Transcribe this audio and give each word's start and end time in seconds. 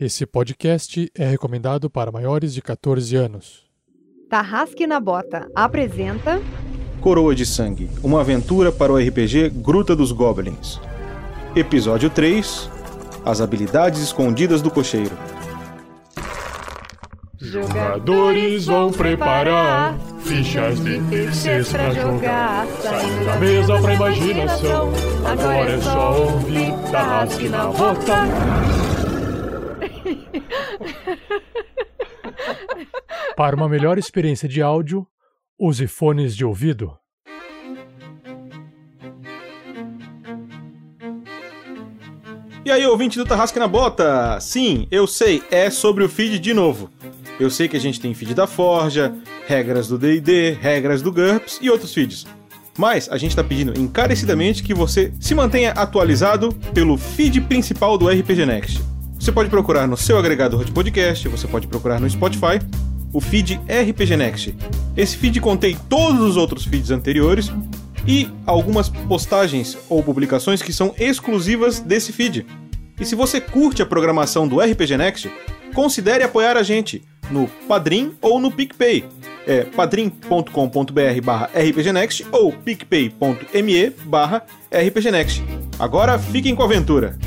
Esse 0.00 0.24
podcast 0.24 1.10
é 1.12 1.26
recomendado 1.28 1.90
para 1.90 2.12
maiores 2.12 2.54
de 2.54 2.62
14 2.62 3.16
anos. 3.16 3.64
Tarrasque 4.30 4.86
na 4.86 5.00
Bota 5.00 5.48
apresenta 5.56 6.40
Coroa 7.00 7.34
de 7.34 7.44
Sangue, 7.44 7.90
uma 8.00 8.20
aventura 8.20 8.70
para 8.70 8.92
o 8.92 8.96
RPG 8.96 9.50
Gruta 9.50 9.96
dos 9.96 10.12
Goblins. 10.12 10.80
Episódio 11.56 12.10
3 12.10 12.70
As 13.24 13.40
habilidades 13.40 14.00
escondidas 14.00 14.62
do 14.62 14.70
cocheiro. 14.70 15.18
Jogadores 17.40 18.66
vão 18.66 18.92
preparar 18.92 19.98
fichas 20.20 20.78
de 20.78 21.00
terceiros 21.10 21.72
pra 21.72 21.92
jogar. 21.92 22.68
Saindo 22.82 23.24
da 23.24 23.36
mesa 23.36 23.80
pra 23.80 23.94
imaginação. 23.94 24.92
Agora 25.24 25.72
é 25.72 25.80
só 25.80 26.20
ouvir 26.20 26.72
Tarrasque 26.92 27.48
na 27.48 27.66
Bota. 27.66 28.97
Para 33.36 33.56
uma 33.56 33.68
melhor 33.68 33.98
experiência 33.98 34.48
de 34.48 34.62
áudio, 34.62 35.06
use 35.58 35.86
fones 35.86 36.36
de 36.36 36.44
ouvido. 36.44 36.96
E 42.64 42.70
aí, 42.70 42.86
ouvinte 42.86 43.16
do 43.16 43.24
Tarrasque 43.24 43.58
na 43.58 43.66
Bota? 43.66 44.38
Sim, 44.40 44.86
eu 44.90 45.06
sei, 45.06 45.42
é 45.50 45.70
sobre 45.70 46.04
o 46.04 46.08
feed 46.08 46.38
de 46.38 46.52
novo. 46.52 46.90
Eu 47.40 47.48
sei 47.48 47.66
que 47.66 47.76
a 47.76 47.80
gente 47.80 47.98
tem 47.98 48.12
feed 48.12 48.34
da 48.34 48.46
Forja, 48.46 49.14
regras 49.46 49.88
do 49.88 49.96
D&D, 49.96 50.58
regras 50.60 51.00
do 51.00 51.10
GURPS 51.10 51.58
e 51.62 51.70
outros 51.70 51.94
feeds. 51.94 52.26
Mas 52.76 53.08
a 53.08 53.16
gente 53.16 53.30
está 53.30 53.42
pedindo 53.42 53.78
encarecidamente 53.80 54.62
que 54.62 54.74
você 54.74 55.12
se 55.18 55.34
mantenha 55.34 55.70
atualizado 55.70 56.52
pelo 56.74 56.98
feed 56.98 57.40
principal 57.40 57.96
do 57.96 58.08
RPG 58.08 58.44
Next. 58.44 58.97
Você 59.28 59.32
pode 59.32 59.50
procurar 59.50 59.86
no 59.86 59.94
seu 59.94 60.16
agregador 60.16 60.64
de 60.64 60.72
podcast, 60.72 61.28
você 61.28 61.46
pode 61.46 61.66
procurar 61.66 62.00
no 62.00 62.08
Spotify, 62.08 62.58
o 63.12 63.20
feed 63.20 63.60
RPG 63.68 64.16
Next. 64.16 64.56
Esse 64.96 65.18
feed 65.18 65.38
contém 65.38 65.76
todos 65.86 66.22
os 66.22 66.38
outros 66.38 66.64
feeds 66.64 66.90
anteriores 66.90 67.52
e 68.06 68.26
algumas 68.46 68.88
postagens 68.88 69.76
ou 69.86 70.02
publicações 70.02 70.62
que 70.62 70.72
são 70.72 70.94
exclusivas 70.98 71.78
desse 71.78 72.10
feed. 72.10 72.46
E 72.98 73.04
se 73.04 73.14
você 73.14 73.38
curte 73.38 73.82
a 73.82 73.86
programação 73.86 74.48
do 74.48 74.60
RPG 74.60 74.96
Next, 74.96 75.30
considere 75.74 76.24
apoiar 76.24 76.56
a 76.56 76.62
gente 76.62 77.02
no 77.30 77.46
Padrim 77.68 78.14
ou 78.22 78.40
no 78.40 78.50
PicPay. 78.50 79.04
É 79.46 79.64
padrim.com.br 79.64 81.20
barra 81.22 81.50
rpgnext 81.52 82.24
ou 82.32 82.50
picpay.me 82.50 83.90
barra 84.06 84.42
rpgnext. 84.72 85.42
Agora 85.78 86.18
fiquem 86.18 86.54
com 86.54 86.62
a 86.62 86.64
aventura! 86.64 87.18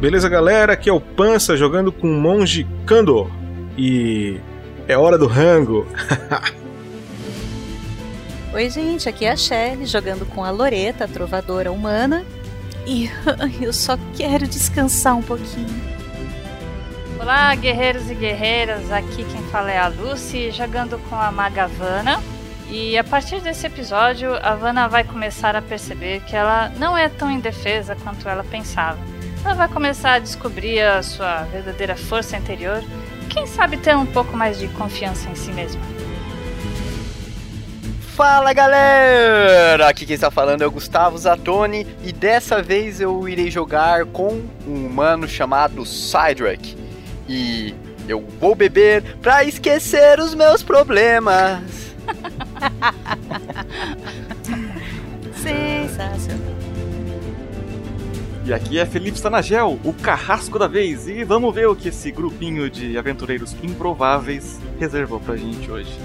Beleza, 0.00 0.30
galera? 0.30 0.72
Aqui 0.72 0.88
é 0.88 0.92
o 0.94 0.98
Pança 0.98 1.58
jogando 1.58 1.92
com 1.92 2.10
o 2.10 2.18
monge 2.18 2.66
Kandor. 2.86 3.30
E 3.76 4.40
é 4.88 4.96
hora 4.96 5.18
do 5.18 5.26
rango. 5.26 5.86
Oi, 8.54 8.70
gente, 8.70 9.10
aqui 9.10 9.26
é 9.26 9.32
a 9.32 9.36
Shelly 9.36 9.84
jogando 9.84 10.24
com 10.24 10.42
a 10.42 10.50
Loreta, 10.50 11.04
a 11.04 11.08
trovadora 11.08 11.70
humana. 11.70 12.24
E 12.86 13.10
eu 13.60 13.74
só 13.74 13.98
quero 14.16 14.48
descansar 14.48 15.14
um 15.18 15.22
pouquinho. 15.22 15.68
Olá, 17.20 17.54
guerreiros 17.54 18.10
e 18.10 18.14
guerreiras. 18.14 18.90
Aqui 18.90 19.22
quem 19.22 19.42
fala 19.52 19.70
é 19.70 19.78
a 19.78 19.88
Lucy, 19.88 20.50
jogando 20.50 20.98
com 21.10 21.14
a 21.14 21.30
maga 21.30 21.66
Vanna. 21.66 22.22
E 22.70 22.96
a 22.96 23.04
partir 23.04 23.42
desse 23.42 23.66
episódio, 23.66 24.34
a 24.42 24.54
Vanna 24.54 24.88
vai 24.88 25.04
começar 25.04 25.54
a 25.54 25.60
perceber 25.60 26.22
que 26.22 26.34
ela 26.34 26.72
não 26.78 26.96
é 26.96 27.10
tão 27.10 27.30
indefesa 27.30 27.94
quanto 28.02 28.26
ela 28.26 28.42
pensava. 28.42 29.19
Ela 29.44 29.54
vai 29.54 29.68
começar 29.68 30.14
a 30.14 30.18
descobrir 30.18 30.80
a 30.80 31.00
sua 31.02 31.42
verdadeira 31.44 31.96
força 31.96 32.36
interior. 32.36 32.82
Quem 33.28 33.46
sabe 33.46 33.76
ter 33.78 33.96
um 33.96 34.06
pouco 34.06 34.36
mais 34.36 34.58
de 34.58 34.68
confiança 34.68 35.30
em 35.30 35.34
si 35.34 35.50
mesma. 35.52 35.80
Fala 38.14 38.52
galera! 38.52 39.88
Aqui 39.88 40.04
quem 40.04 40.14
está 40.14 40.30
falando 40.30 40.62
é 40.62 40.66
o 40.66 40.70
Gustavo 40.70 41.16
Zatoni 41.16 41.86
e 42.04 42.12
dessa 42.12 42.62
vez 42.62 43.00
eu 43.00 43.26
irei 43.26 43.50
jogar 43.50 44.04
com 44.04 44.42
um 44.66 44.86
humano 44.86 45.26
chamado 45.26 45.86
Cydrak. 45.86 46.76
E 47.26 47.74
eu 48.06 48.22
vou 48.38 48.54
beber 48.54 49.16
pra 49.22 49.42
esquecer 49.44 50.20
os 50.20 50.34
meus 50.34 50.62
problemas. 50.62 51.60
Sensacional. 55.34 56.69
E 58.50 58.52
aqui 58.52 58.80
é 58.80 58.84
Felipe 58.84 59.16
Stanagel, 59.16 59.78
o 59.84 59.92
carrasco 59.92 60.58
da 60.58 60.66
vez, 60.66 61.06
e 61.06 61.22
vamos 61.22 61.54
ver 61.54 61.68
o 61.68 61.76
que 61.76 61.88
esse 61.88 62.10
grupinho 62.10 62.68
de 62.68 62.98
aventureiros 62.98 63.54
improváveis 63.62 64.58
reservou 64.76 65.20
pra 65.20 65.36
gente 65.36 65.70
hoje. 65.70 65.96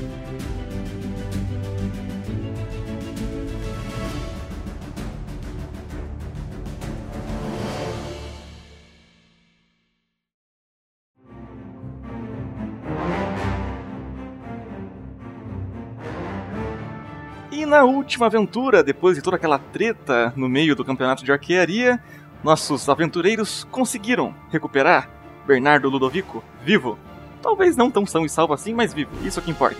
E 17.51 17.66
na 17.66 17.84
última 17.84 18.28
aventura, 18.28 18.84
depois 18.84 19.16
de 19.16 19.23
toda 19.23 19.38
aquela 19.38 19.57
treta 19.57 20.31
no 20.35 20.47
meio 20.47 20.75
do 20.75 20.85
campeonato 20.85 21.25
de 21.25 21.31
arquearia, 21.31 22.00
nossos 22.45 22.88
aventureiros 22.88 23.67
conseguiram 23.72 24.31
recuperar 24.51 25.09
Bernardo 25.47 25.89
Ludovico 25.89 26.44
vivo. 26.63 26.95
Talvez 27.41 27.75
não 27.75 27.89
tão 27.89 28.06
são 28.06 28.23
e 28.23 28.29
salvo 28.29 28.53
assim, 28.53 28.72
mas 28.72 28.94
vivo. 28.94 29.09
Isso 29.25 29.39
é 29.39 29.41
o 29.41 29.44
que 29.44 29.50
importa. 29.50 29.79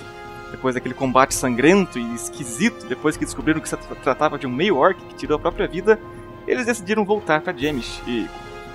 Depois 0.50 0.74
daquele 0.74 0.96
combate 0.96 1.36
sangrento 1.36 2.00
e 2.00 2.16
esquisito, 2.16 2.88
depois 2.88 3.16
que 3.16 3.24
descobriram 3.24 3.62
que 3.62 3.70
se 3.70 3.78
tratava 4.02 4.40
de 4.40 4.48
um 4.48 4.52
meio 4.52 4.78
orc 4.78 5.00
que 5.00 5.14
tirou 5.14 5.38
a 5.38 5.40
própria 5.40 5.68
vida, 5.68 6.00
eles 6.48 6.66
decidiram 6.66 7.06
voltar 7.06 7.42
para 7.42 7.56
Jemish 7.56 8.02
e 8.08 8.28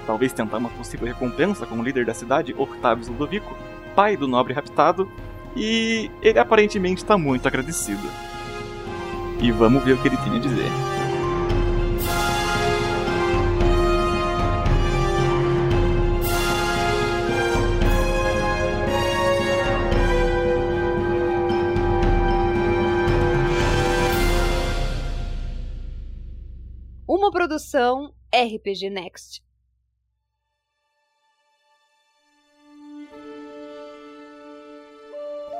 talvez 0.07 0.33
tentar 0.33 0.59
uma 0.59 0.71
possível 0.71 1.09
recompensa 1.09 1.67
como 1.67 1.83
líder 1.83 2.07
da 2.07 2.15
cidade, 2.15 2.55
Octavius 2.57 3.09
Ludovico, 3.09 3.57
pai 3.97 4.17
do 4.17 4.29
nobre 4.29 4.55
raptado, 4.55 5.11
e 5.57 6.09
ele 6.23 6.39
aparentemente 6.39 7.03
está 7.03 7.19
muito 7.19 7.49
agradecido. 7.49 8.09
E 9.41 9.51
vamos 9.51 9.83
ver 9.83 9.95
o 9.95 9.99
que 9.99 10.07
ele 10.07 10.17
tem 10.19 10.37
a 10.37 10.39
dizer. 10.39 10.90
Produção 27.31 28.13
RPG 28.35 28.91
Next. 28.91 29.43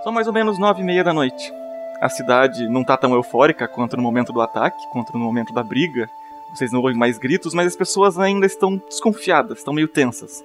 São 0.03 0.13
mais 0.13 0.27
ou 0.27 0.33
menos 0.33 0.59
nove 0.59 0.81
e 0.81 0.85
meia 0.85 1.05
da 1.05 1.13
noite. 1.13 1.53
A 2.01 2.09
cidade 2.09 2.67
não 2.69 2.83
tá 2.83 2.97
tão 2.97 3.15
eufórica 3.15 3.69
quanto 3.69 3.97
no 3.97 4.03
momento 4.03 4.33
do 4.33 4.41
ataque, 4.41 4.79
quanto 4.91 5.13
no 5.13 5.19
momento 5.19 5.53
da 5.53 5.63
briga. 5.63 6.09
Vocês 6.55 6.73
não 6.73 6.81
ouvem 6.81 6.97
mais 6.97 7.19
gritos, 7.19 7.53
mas 7.53 7.67
as 7.67 7.77
pessoas 7.77 8.19
ainda 8.19 8.47
estão 8.47 8.77
desconfiadas, 8.77 9.59
estão 9.59 9.75
meio 9.75 9.87
tensas. 9.87 10.43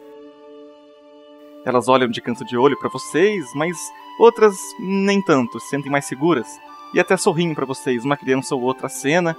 Elas 1.66 1.88
olham 1.88 2.10
de 2.10 2.22
canto 2.22 2.44
de 2.46 2.58
olho 2.58 2.78
para 2.78 2.90
vocês, 2.90 3.46
mas 3.56 3.78
outras 4.20 4.56
nem 4.80 5.22
tanto, 5.22 5.60
se 5.60 5.70
sentem 5.70 5.92
mais 5.92 6.06
seguras 6.06 6.60
e 6.94 7.00
até 7.00 7.18
sorriem 7.18 7.56
para 7.56 7.66
vocês, 7.66 8.06
uma 8.06 8.16
criança 8.16 8.56
ou 8.56 8.62
outra 8.62 8.88
cena. 8.88 9.36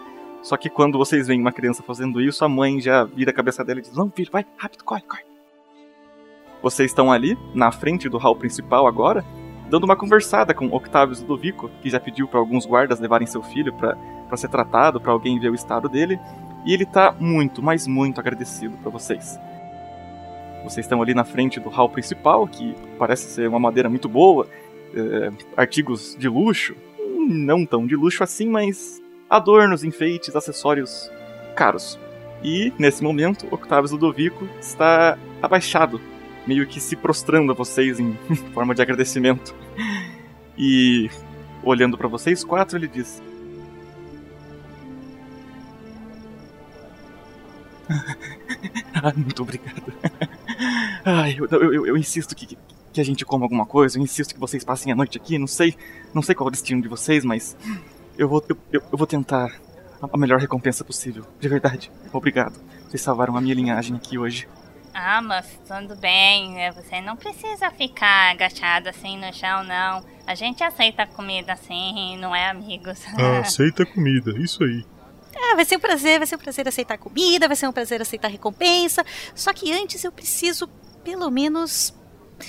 Só 0.46 0.56
que 0.56 0.70
quando 0.70 0.96
vocês 0.96 1.26
veem 1.26 1.40
uma 1.40 1.50
criança 1.50 1.82
fazendo 1.82 2.20
isso, 2.20 2.44
a 2.44 2.48
mãe 2.48 2.80
já 2.80 3.02
vira 3.02 3.32
a 3.32 3.34
cabeça 3.34 3.64
dela 3.64 3.80
e 3.80 3.82
diz: 3.82 3.92
Não, 3.92 4.08
filho, 4.08 4.30
vai, 4.30 4.46
rápido, 4.56 4.84
corre, 4.84 5.02
corre. 5.02 5.24
Vocês 6.62 6.92
estão 6.92 7.10
ali, 7.10 7.36
na 7.52 7.72
frente 7.72 8.08
do 8.08 8.16
hall 8.16 8.36
principal 8.36 8.86
agora, 8.86 9.24
dando 9.68 9.82
uma 9.82 9.96
conversada 9.96 10.54
com 10.54 10.68
Octavius 10.68 11.20
Ludovico, 11.20 11.68
que 11.82 11.90
já 11.90 11.98
pediu 11.98 12.28
para 12.28 12.38
alguns 12.38 12.64
guardas 12.64 13.00
levarem 13.00 13.26
seu 13.26 13.42
filho 13.42 13.74
para 13.74 14.36
ser 14.36 14.46
tratado, 14.46 15.00
para 15.00 15.10
alguém 15.10 15.36
ver 15.40 15.50
o 15.50 15.54
estado 15.54 15.88
dele, 15.88 16.16
e 16.64 16.72
ele 16.72 16.86
tá 16.86 17.12
muito, 17.18 17.60
mas 17.60 17.88
muito 17.88 18.20
agradecido 18.20 18.76
para 18.76 18.90
vocês. 18.90 19.40
Vocês 20.62 20.86
estão 20.86 21.02
ali 21.02 21.12
na 21.12 21.24
frente 21.24 21.58
do 21.58 21.70
hall 21.70 21.88
principal, 21.88 22.46
que 22.46 22.72
parece 22.96 23.30
ser 23.30 23.48
uma 23.48 23.58
madeira 23.58 23.88
muito 23.88 24.08
boa, 24.08 24.46
é, 24.94 25.32
artigos 25.56 26.14
de 26.16 26.28
luxo, 26.28 26.76
não 27.28 27.66
tão 27.66 27.84
de 27.84 27.96
luxo 27.96 28.22
assim, 28.22 28.48
mas 28.48 29.04
adornos, 29.28 29.82
enfeites, 29.84 30.34
acessórios 30.36 31.10
caros. 31.54 31.98
E, 32.42 32.72
nesse 32.78 33.02
momento, 33.02 33.46
Octavius 33.50 33.90
Ludovico 33.92 34.48
está 34.60 35.18
abaixado 35.42 36.00
meio 36.46 36.66
que 36.66 36.80
se 36.80 36.94
prostrando 36.94 37.50
a 37.50 37.54
vocês 37.54 37.98
em 37.98 38.14
forma 38.54 38.74
de 38.74 38.82
agradecimento. 38.82 39.54
E 40.56 41.10
olhando 41.64 41.98
pra 41.98 42.08
vocês 42.08 42.44
quatro, 42.44 42.76
ele 42.78 42.86
diz: 42.88 43.20
Ah, 48.94 49.12
muito 49.14 49.42
obrigado. 49.42 49.82
Ai, 51.04 51.36
eu, 51.38 51.46
eu, 51.50 51.72
eu- 51.74 51.86
eu 51.86 51.96
insisto 51.96 52.34
que, 52.34 52.56
que 52.92 53.00
a 53.00 53.04
gente 53.04 53.24
coma 53.24 53.44
alguma 53.44 53.66
coisa, 53.66 53.98
eu 53.98 54.02
insisto 54.02 54.34
que 54.34 54.40
vocês 54.40 54.64
passem 54.64 54.92
a 54.92 54.96
noite 54.96 55.18
aqui, 55.18 55.38
não 55.38 55.46
sei, 55.46 55.74
não 56.14 56.22
sei 56.22 56.34
qual 56.34 56.48
é 56.48 56.50
o 56.50 56.52
destino 56.52 56.80
de 56.82 56.88
vocês, 56.88 57.24
mas 57.24 57.56
eu 58.18 58.28
vou, 58.28 58.44
eu, 58.48 58.56
eu- 58.72 58.82
eu 58.92 58.98
vou 58.98 59.06
tentar 59.06 59.50
a- 60.02 60.16
melhor 60.18 60.38
recompensa 60.40 60.84
possível, 60.84 61.24
de 61.40 61.48
verdade. 61.48 61.90
Obrigado. 62.12 62.58
Vocês 62.88 63.00
salvaram 63.02 63.36
a 63.36 63.40
minha 63.40 63.54
linhagem 63.54 63.96
aqui 63.96 64.18
hoje. 64.18 64.48
Ah, 64.94 65.20
moço, 65.20 65.50
tudo 65.66 65.94
bem. 65.96 66.62
É, 66.62 66.72
Você 66.72 67.00
não 67.02 67.16
precisa 67.16 67.70
ficar 67.70 68.30
agachado 68.32 68.88
assim 68.88 69.18
no 69.18 69.30
chão, 69.34 69.62
não. 69.64 70.02
A 70.26 70.34
gente 70.34 70.64
aceita 70.64 71.06
comida 71.06 71.52
assim, 71.52 72.16
não 72.18 72.34
é 72.34 72.48
amigos. 72.48 72.98
Ah, 73.18 73.40
aceita 73.40 73.82
a 73.82 73.86
comida, 73.86 74.32
isso 74.38 74.62
aí. 74.64 74.84
Ah, 75.38 75.54
vai 75.54 75.66
ser 75.66 75.76
um 75.76 75.80
prazer, 75.80 76.16
vai 76.18 76.26
ser 76.26 76.36
um 76.36 76.38
prazer 76.38 76.66
aceitar 76.66 76.96
comida, 76.96 77.46
vai 77.46 77.54
ser 77.54 77.68
um 77.68 77.72
prazer 77.72 78.00
aceitar 78.00 78.28
recompensa. 78.28 79.04
Só 79.34 79.52
que 79.52 79.70
antes 79.70 80.02
eu 80.02 80.10
preciso, 80.10 80.66
pelo 81.04 81.30
menos, 81.30 81.92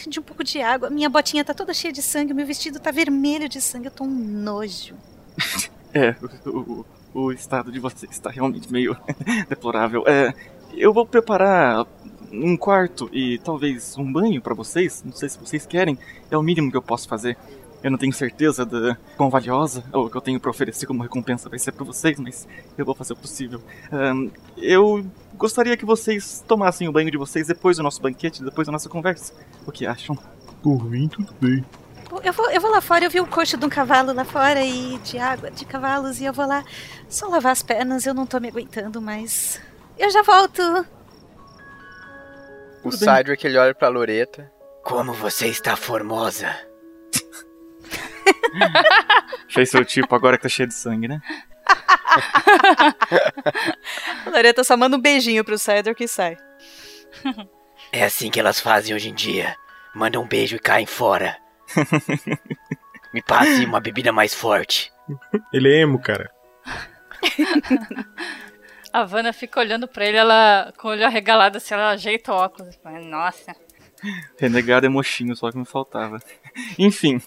de 0.08 0.22
um 0.22 0.24
pouco 0.24 0.42
de 0.42 0.62
água. 0.62 0.90
Minha 0.90 1.10
botinha 1.10 1.44
tá 1.44 1.54
toda 1.54 1.74
cheia 1.74 1.92
de 1.92 2.02
sangue, 2.02 2.34
meu 2.34 2.46
vestido 2.46 2.80
tá 2.80 2.90
vermelho 2.90 3.50
de 3.50 3.60
sangue, 3.60 3.88
eu 3.88 3.92
tô 3.92 4.06
um 4.06 4.08
nojo. 4.08 4.96
É, 5.94 6.16
o, 6.46 6.86
o- 7.14 7.32
estado 7.32 7.72
de 7.72 7.80
vocês 7.80 8.12
está 8.12 8.30
realmente 8.30 8.72
meio 8.72 8.96
deplorável. 9.50 10.04
É, 10.08 10.34
eu 10.74 10.94
vou 10.94 11.06
preparar 11.06 11.86
um 12.32 12.58
quarto 12.58 13.10
e 13.14 13.38
talvez 13.40 13.98
um 13.98 14.12
banho 14.12 14.42
pra 14.42 14.54
vocês. 14.54 15.02
Não 15.06 15.14
sei 15.14 15.30
se 15.30 15.40
vocês 15.40 15.66
querem. 15.66 15.98
É 16.30 16.38
o 16.38 16.42
mínimo 16.44 16.70
que 16.70 16.78
eu 16.78 16.82
posso 16.82 17.08
fazer. 17.08 17.38
Eu 17.84 17.92
não 17.92 17.98
tenho 17.98 18.12
certeza 18.12 18.66
da 18.66 18.98
quão 19.16 19.30
valiosa 19.30 19.84
ou 19.94 20.08
o 20.08 20.10
que 20.10 20.18
eu 20.18 20.22
tenho 20.22 20.40
pra 20.40 20.50
oferecer 20.50 20.88
como 20.88 21.04
recompensa 21.04 21.48
vai 21.48 21.60
ser 21.60 21.72
pra 21.72 21.86
vocês, 21.86 22.20
mas 22.20 22.48
eu 22.76 22.84
vou 22.84 22.96
fazer 22.96 23.14
o 23.14 23.16
possível. 23.16 23.62
Ahn, 23.92 24.30
eu 24.58 25.06
gostaria 25.38 25.78
que 25.78 25.86
vocês 25.86 26.44
tomassem 26.48 26.88
o 26.90 26.92
banho 26.92 27.12
de 27.12 27.18
vocês 27.18 27.48
depois 27.48 27.78
do 27.78 27.84
nosso 27.84 28.02
banquete, 28.02 28.44
depois 28.44 28.66
da 28.66 28.72
nossa 28.72 28.90
conversa. 28.90 29.32
O 29.66 29.72
que 29.72 29.86
acham? 29.86 30.18
Por 30.64 30.84
mim, 30.90 31.08
tudo 31.08 31.32
bem. 31.40 31.64
Eu 32.24 32.34
vou, 32.34 32.50
eu 32.50 32.62
vou 32.62 32.72
lá 32.72 32.80
fora, 32.80 33.06
eu 33.06 33.10
vi 33.10 33.20
o 33.20 33.28
coxo 33.28 33.58
de 33.58 33.66
um 33.66 33.70
cavalo 33.70 34.14
lá 34.14 34.24
fora 34.24 34.64
e 34.64 34.98
de 35.00 35.18
água 35.18 35.52
de 35.52 35.66
cavalos, 35.66 36.22
e 36.22 36.26
eu 36.26 36.34
vou 36.34 36.48
lá 36.48 36.64
só 37.10 37.28
lavar 37.28 37.52
as 37.52 37.62
pernas, 37.62 38.06
eu 38.06 38.14
não 38.14 38.26
tô 38.26 38.40
me 38.40 38.48
aguentando 38.48 39.02
mais. 39.02 39.60
Eu 39.98 40.10
já 40.10 40.22
volto. 40.22 40.62
O. 42.84 42.92
Cydric 42.92 43.46
ele 43.46 43.58
olha 43.58 43.76
pra 43.76 43.90
Loreta. 43.90 44.52
Como 44.84 45.12
você 45.12 45.48
está 45.48 45.76
formosa. 45.76 46.56
Fez 49.50 49.70
seu 49.70 49.84
tipo 49.84 50.16
agora 50.16 50.38
que 50.38 50.44
tá 50.44 50.50
cheio 50.50 50.68
de 50.68 50.74
sangue, 50.74 51.10
né? 51.10 51.22
A 54.26 54.30
Loreta 54.30 54.64
só 54.64 54.78
manda 54.78 54.96
um 54.96 55.02
beijinho 55.02 55.44
pro 55.44 55.58
Cedric 55.58 56.04
e 56.04 56.08
sai. 56.08 56.38
É 57.92 58.06
assim 58.06 58.30
que 58.30 58.40
elas 58.40 58.60
fazem 58.60 58.96
hoje 58.96 59.10
em 59.10 59.14
dia. 59.14 59.56
Mandam 59.94 60.24
um 60.24 60.28
beijo 60.28 60.56
e 60.56 60.60
caem 60.60 60.86
fora. 60.86 61.38
Me 63.14 63.22
passe 63.22 63.66
uma 63.66 63.80
bebida 63.80 64.12
mais 64.12 64.34
forte. 64.34 64.92
Ele 65.54 65.70
é 65.74 65.82
emo, 65.82 66.00
cara. 66.00 66.30
A 68.92 69.04
Vanna 69.04 69.34
fica 69.34 69.60
olhando 69.60 69.88
pra 69.88 70.06
ele, 70.06 70.18
ela 70.18 70.74
com 70.78 70.88
o 70.88 70.92
olho 70.92 71.06
arregalado, 71.06 71.58
assim, 71.58 71.74
ela 71.74 71.90
ajeita 71.92 72.32
o 72.32 72.36
óculos. 72.36 72.78
Nossa. 73.10 73.56
Renegado 74.40 74.86
é 74.86 74.90
mochinho, 74.90 75.36
só 75.36 75.52
que 75.52 75.58
me 75.58 75.66
faltava. 75.66 76.20
Enfim, 76.78 77.22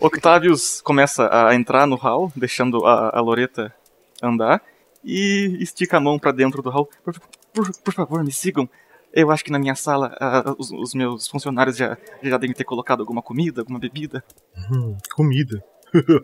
Octavius 0.00 0.80
começa 0.80 1.28
a 1.32 1.54
entrar 1.54 1.86
no 1.86 1.96
hall, 1.96 2.32
deixando 2.36 2.84
a, 2.86 3.16
a 3.16 3.20
Loreta 3.20 3.74
andar, 4.22 4.62
e 5.04 5.56
estica 5.60 5.96
a 5.96 6.00
mão 6.00 6.18
pra 6.18 6.32
dentro 6.32 6.62
do 6.62 6.70
hall. 6.70 6.88
Por, 7.04 7.14
por- 7.52 7.70
por 7.82 7.94
favor, 7.94 8.22
me 8.24 8.32
sigam. 8.32 8.68
Eu 9.18 9.32
acho 9.32 9.44
que 9.44 9.50
na 9.50 9.58
minha 9.58 9.74
sala 9.74 10.16
ah, 10.20 10.54
os, 10.56 10.70
os 10.70 10.94
meus 10.94 11.26
funcionários 11.26 11.76
já, 11.76 11.98
já 12.22 12.38
devem 12.38 12.54
ter 12.54 12.62
colocado 12.62 13.00
alguma 13.00 13.20
comida, 13.20 13.62
alguma 13.62 13.80
bebida. 13.80 14.22
Hum, 14.70 14.96
comida. 15.12 15.60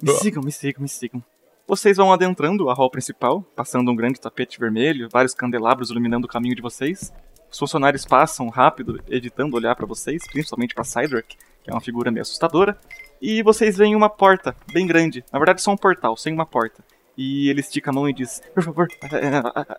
Me 0.00 0.12
sigam, 0.12 0.41
me 0.41 0.52
sigam, 0.52 0.82
me 0.82 0.88
sigam. 0.88 1.25
Vocês 1.67 1.96
vão 1.96 2.12
adentrando 2.12 2.70
a 2.70 2.75
hall 2.75 2.88
principal, 2.88 3.43
passando 3.56 3.91
um 3.91 3.96
grande 3.96 4.20
tapete 4.20 4.61
vermelho, 4.61 5.08
vários 5.11 5.35
candelabros 5.35 5.91
iluminando 5.91 6.26
o 6.26 6.29
caminho 6.29 6.55
de 6.55 6.62
vocês. 6.62 7.12
Os 7.50 7.58
funcionários 7.58 8.05
passam 8.05 8.49
rápido, 8.49 9.02
evitando 9.08 9.55
olhar 9.55 9.75
pra 9.75 9.87
vocês, 9.87 10.23
principalmente 10.31 10.73
pra 10.73 10.85
Cydric, 10.85 11.37
que 11.64 11.70
é 11.70 11.75
uma 11.75 11.81
figura 11.81 12.12
meio 12.12 12.23
assustadora. 12.23 12.79
E 13.20 13.43
vocês 13.43 13.76
veem 13.76 13.96
uma 13.96 14.08
porta, 14.08 14.55
bem 14.73 14.87
grande. 14.87 15.25
Na 15.32 15.38
verdade, 15.41 15.62
só 15.62 15.73
um 15.73 15.76
portal, 15.76 16.17
sem 16.17 16.32
uma 16.32 16.46
porta. 16.46 16.85
E 17.17 17.49
ele 17.49 17.61
estica 17.61 17.91
a 17.91 17.93
mão 17.93 18.08
e 18.08 18.12
diz: 18.12 18.41
Por 18.55 18.62
favor, 18.62 18.88
é, 19.02 19.17
é, 19.17 19.62
é, 19.62 19.76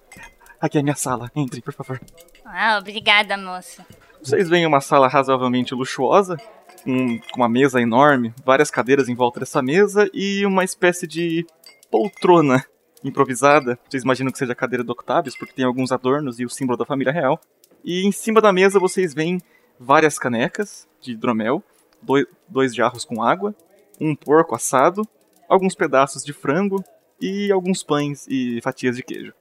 aqui 0.60 0.78
é 0.78 0.82
a 0.82 0.84
minha 0.84 0.96
sala, 0.96 1.32
entre, 1.36 1.62
por 1.62 1.74
favor. 1.74 2.00
Ah, 2.46 2.78
obrigada, 2.80 3.38
moça. 3.38 3.86
Vocês 4.22 4.50
veem 4.50 4.66
uma 4.66 4.82
sala 4.82 5.08
razoavelmente 5.08 5.74
luxuosa, 5.76 6.38
um- 6.86 7.18
com 7.20 7.38
uma 7.42 7.50
mesa 7.50 7.82
enorme, 7.82 8.34
várias 8.46 8.72
cadeiras 8.72 9.08
em 9.10 9.16
volta 9.16 9.40
dessa 9.40 9.62
mesa 9.62 10.10
e 10.14 10.46
uma 10.46 10.64
espécie 10.64 11.06
de 11.08 11.46
poltrona 11.92 12.64
improvisada. 13.04 13.78
Vocês 13.88 14.04
imaginam 14.04 14.32
que 14.32 14.38
seja 14.38 14.54
a 14.54 14.56
cadeira 14.56 14.84
do 14.84 14.92
Octavius, 14.92 15.38
porque 15.38 15.54
tem 15.54 15.66
alguns 15.66 15.92
adornos 15.92 16.40
e 16.40 16.46
o 16.46 16.50
símbolo 16.50 16.78
da 16.78 16.86
família 16.86 17.14
real. 17.14 17.40
E 17.84 18.06
em 18.06 18.12
cima 18.12 18.42
da 18.42 18.52
mesa 18.52 18.80
vocês 18.80 19.14
veem 19.14 19.40
várias 19.80 20.18
canecas 20.18 20.88
de 21.02 21.12
hidromel, 21.12 21.64
doi- 22.02 22.26
dois 22.48 22.74
jarros 22.74 23.06
com 23.06 23.22
água, 23.22 23.54
um 24.02 24.16
porco 24.16 24.56
assado, 24.56 25.04
alguns 25.48 25.76
pedaços 25.76 26.24
de 26.24 26.34
frango 26.34 26.84
e 27.22 27.52
alguns 27.52 27.84
pães 27.84 28.26
e 28.28 28.60
fatias 28.62 28.96
de 28.96 29.04
queijo. 29.04 29.34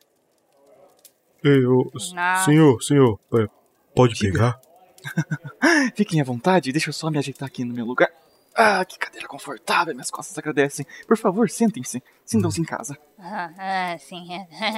Ei, 1.44 1.67
ô, 1.67 1.91
senhor, 2.46 2.82
senhor, 2.82 3.20
é, 3.35 3.46
pode 3.94 4.19
pegar? 4.19 4.58
Fiquem 5.94 6.19
à 6.19 6.25
vontade, 6.25 6.73
deixa 6.73 6.88
eu 6.88 6.94
só 6.94 7.11
me 7.11 7.19
ajeitar 7.19 7.46
aqui 7.46 7.67
no 7.67 7.75
meu 7.75 7.85
lugar. 7.85 8.08
Ah, 8.56 8.82
que 8.82 8.99
cadeira 8.99 9.29
confortável, 9.29 9.93
minhas 9.93 10.11
costas 10.11 10.38
agradecem. 10.38 10.87
Por 11.06 11.19
favor, 11.19 11.50
sentem-se. 11.50 12.02
Sintam-se 12.25 12.62
em 12.62 12.64
casa. 12.64 12.96
Ah, 13.19 13.50
ah 13.58 13.99
sim. 13.99 14.26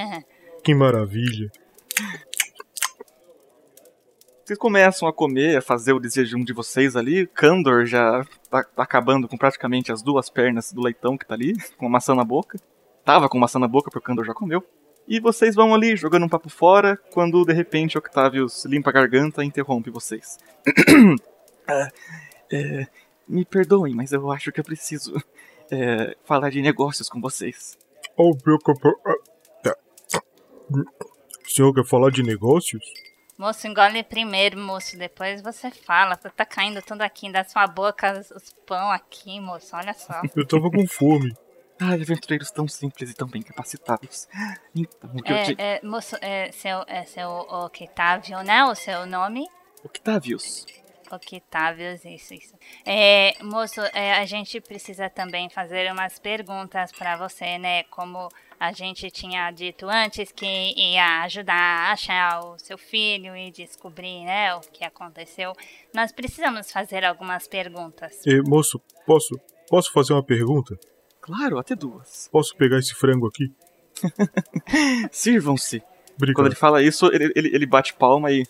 Que 0.64 0.74
maravilha. 0.74 1.52
Vocês 4.44 4.58
começam 4.58 5.06
a 5.06 5.12
comer, 5.12 5.58
a 5.58 5.62
fazer 5.62 5.92
o 5.92 6.00
desjejum 6.00 6.42
de 6.42 6.52
vocês 6.52 6.96
ali. 6.96 7.28
Candor 7.28 7.86
já 7.86 8.24
tá, 8.50 8.64
tá 8.64 8.82
acabando 8.82 9.28
com 9.28 9.36
praticamente 9.36 9.92
as 9.92 10.02
duas 10.02 10.28
pernas 10.28 10.72
do 10.72 10.82
leitão 10.82 11.16
que 11.16 11.24
tá 11.24 11.34
ali, 11.34 11.54
com 11.76 11.86
a 11.86 11.88
maçã 11.88 12.16
na 12.16 12.24
boca. 12.24 12.58
Tava 13.04 13.28
com 13.28 13.38
maçã 13.38 13.60
na 13.60 13.68
boca 13.68 13.88
porque 13.88 13.98
o 13.98 14.02
Candor 14.02 14.24
já 14.24 14.34
comeu. 14.34 14.64
E 15.08 15.20
vocês 15.20 15.54
vão 15.54 15.74
ali 15.74 15.96
jogando 15.96 16.24
um 16.24 16.28
papo 16.28 16.48
fora, 16.48 16.96
quando 17.12 17.44
de 17.44 17.52
repente 17.52 17.96
Octavius 17.96 18.64
limpa 18.64 18.90
a 18.90 18.92
garganta 18.92 19.42
e 19.42 19.46
interrompe 19.46 19.90
vocês. 19.90 20.38
Ah, 21.68 21.90
é, 22.52 22.86
me 23.26 23.44
perdoem, 23.44 23.92
mas 23.92 24.12
eu 24.12 24.30
acho 24.30 24.52
que 24.52 24.60
eu 24.60 24.64
preciso 24.64 25.12
é, 25.68 26.16
falar 26.24 26.48
de 26.48 26.62
negócios 26.62 27.08
com 27.08 27.20
vocês. 27.20 27.76
Ó, 28.16 28.30
meu 28.46 28.56
capa... 28.60 28.94
O 30.70 31.50
senhor 31.50 31.74
quer 31.74 31.84
falar 31.84 32.10
de 32.10 32.22
negócios? 32.22 32.84
Moço, 33.38 33.66
engole 33.66 34.02
primeiro, 34.02 34.58
moço. 34.58 34.96
Depois 34.96 35.42
você 35.42 35.70
fala. 35.70 36.16
Tá 36.16 36.44
caindo 36.44 36.80
tudo 36.82 37.02
aqui 37.02 37.30
da 37.30 37.44
sua 37.44 37.66
boca, 37.66 38.18
os, 38.18 38.30
os 38.30 38.54
pão 38.66 38.90
aqui, 38.90 39.38
moço. 39.40 39.76
Olha 39.76 39.92
só. 39.92 40.22
Eu 40.34 40.46
tava 40.46 40.70
com 40.70 40.86
fome. 40.86 41.34
Ai, 41.80 42.00
aventureiros 42.00 42.50
tão 42.50 42.66
simples 42.66 43.10
e 43.10 43.14
tão 43.14 43.28
bem 43.28 43.42
capacitados. 43.42 44.28
Então, 44.74 45.10
o 45.14 45.22
que 45.22 45.32
eu 45.32 45.44
te... 45.44 45.54
É, 45.58 45.76
é, 45.76 45.80
moço, 45.86 46.16
é 46.20 46.50
seu, 46.52 46.82
é 46.86 47.04
seu 47.04 47.28
Octávio, 47.28 48.42
né? 48.42 48.64
O 48.64 48.74
seu 48.74 49.06
nome? 49.06 49.46
Octavius. 49.84 50.64
Octávio, 51.10 51.94
isso, 52.04 52.34
isso. 52.34 52.54
É, 52.84 53.34
moço, 53.42 53.80
é, 53.92 54.14
a 54.14 54.24
gente 54.24 54.60
precisa 54.60 55.08
também 55.08 55.48
fazer 55.48 55.90
umas 55.92 56.18
perguntas 56.18 56.90
pra 56.92 57.16
você, 57.16 57.58
né? 57.58 57.84
Como 57.84 58.28
a 58.58 58.72
gente 58.72 59.10
tinha 59.10 59.50
dito 59.50 59.86
antes 59.86 60.32
que 60.32 60.72
ia 60.76 61.22
ajudar 61.22 61.54
a 61.54 61.92
achar 61.92 62.40
o 62.40 62.58
seu 62.58 62.78
filho 62.78 63.36
e 63.36 63.50
descobrir, 63.50 64.24
né, 64.24 64.54
o 64.54 64.60
que 64.60 64.82
aconteceu. 64.84 65.52
Nós 65.94 66.10
precisamos 66.10 66.72
fazer 66.72 67.04
algumas 67.04 67.46
perguntas. 67.46 68.26
Ei, 68.26 68.40
moço, 68.40 68.80
posso, 69.06 69.38
posso 69.68 69.92
fazer 69.92 70.14
uma 70.14 70.24
pergunta? 70.24 70.76
Claro, 71.26 71.58
até 71.58 71.74
duas. 71.74 72.28
Posso 72.30 72.56
pegar 72.56 72.78
esse 72.78 72.94
frango 72.94 73.26
aqui? 73.26 73.52
Sirvam-se. 75.10 75.82
Quando 76.34 76.46
ele 76.46 76.54
fala 76.54 76.82
isso, 76.82 77.06
ele, 77.12 77.32
ele, 77.34 77.54
ele 77.54 77.66
bate 77.66 77.92
palma 77.94 78.30
e. 78.30 78.44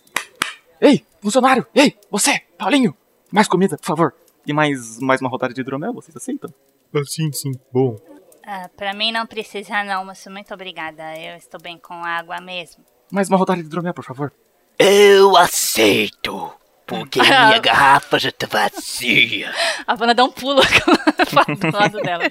Ei, 0.79 1.03
funcionário! 1.19 1.65
Ei, 1.73 1.97
você, 2.09 2.39
Paulinho! 2.57 2.95
Mais 3.31 3.47
comida, 3.47 3.77
por 3.77 3.85
favor! 3.85 4.13
E 4.45 4.53
mais, 4.53 4.99
mais 4.99 5.19
uma 5.19 5.29
rodada 5.29 5.53
de 5.53 5.59
hidromel, 5.59 5.91
vocês 5.91 6.15
aceitam? 6.15 6.53
Ah, 6.93 7.01
sim, 7.03 7.31
sim, 7.33 7.51
bom. 7.73 7.97
Ah, 8.45 8.69
pra 8.77 8.93
mim 8.93 9.11
não 9.11 9.25
precisa 9.25 9.83
não, 9.83 10.05
moço. 10.05 10.29
Muito 10.31 10.53
obrigada. 10.53 11.17
Eu 11.19 11.35
estou 11.35 11.59
bem 11.59 11.77
com 11.77 11.93
água 11.95 12.39
mesmo. 12.39 12.85
Mais 13.11 13.27
uma 13.27 13.37
rodada 13.37 13.59
de 13.59 13.67
hidromel, 13.67 13.93
por 13.93 14.05
favor. 14.05 14.31
Eu 14.79 15.35
aceito. 15.35 16.53
Porque 16.87 17.21
minha 17.21 17.59
garrafa 17.59 18.17
já 18.17 18.31
tá 18.31 18.47
vazia. 18.47 19.53
A 19.85 19.93
Vanna 19.93 20.15
dá 20.15 20.23
um 20.23 20.31
pulo 20.31 20.61
do 21.59 21.77
lado 21.77 22.01
dela. 22.01 22.23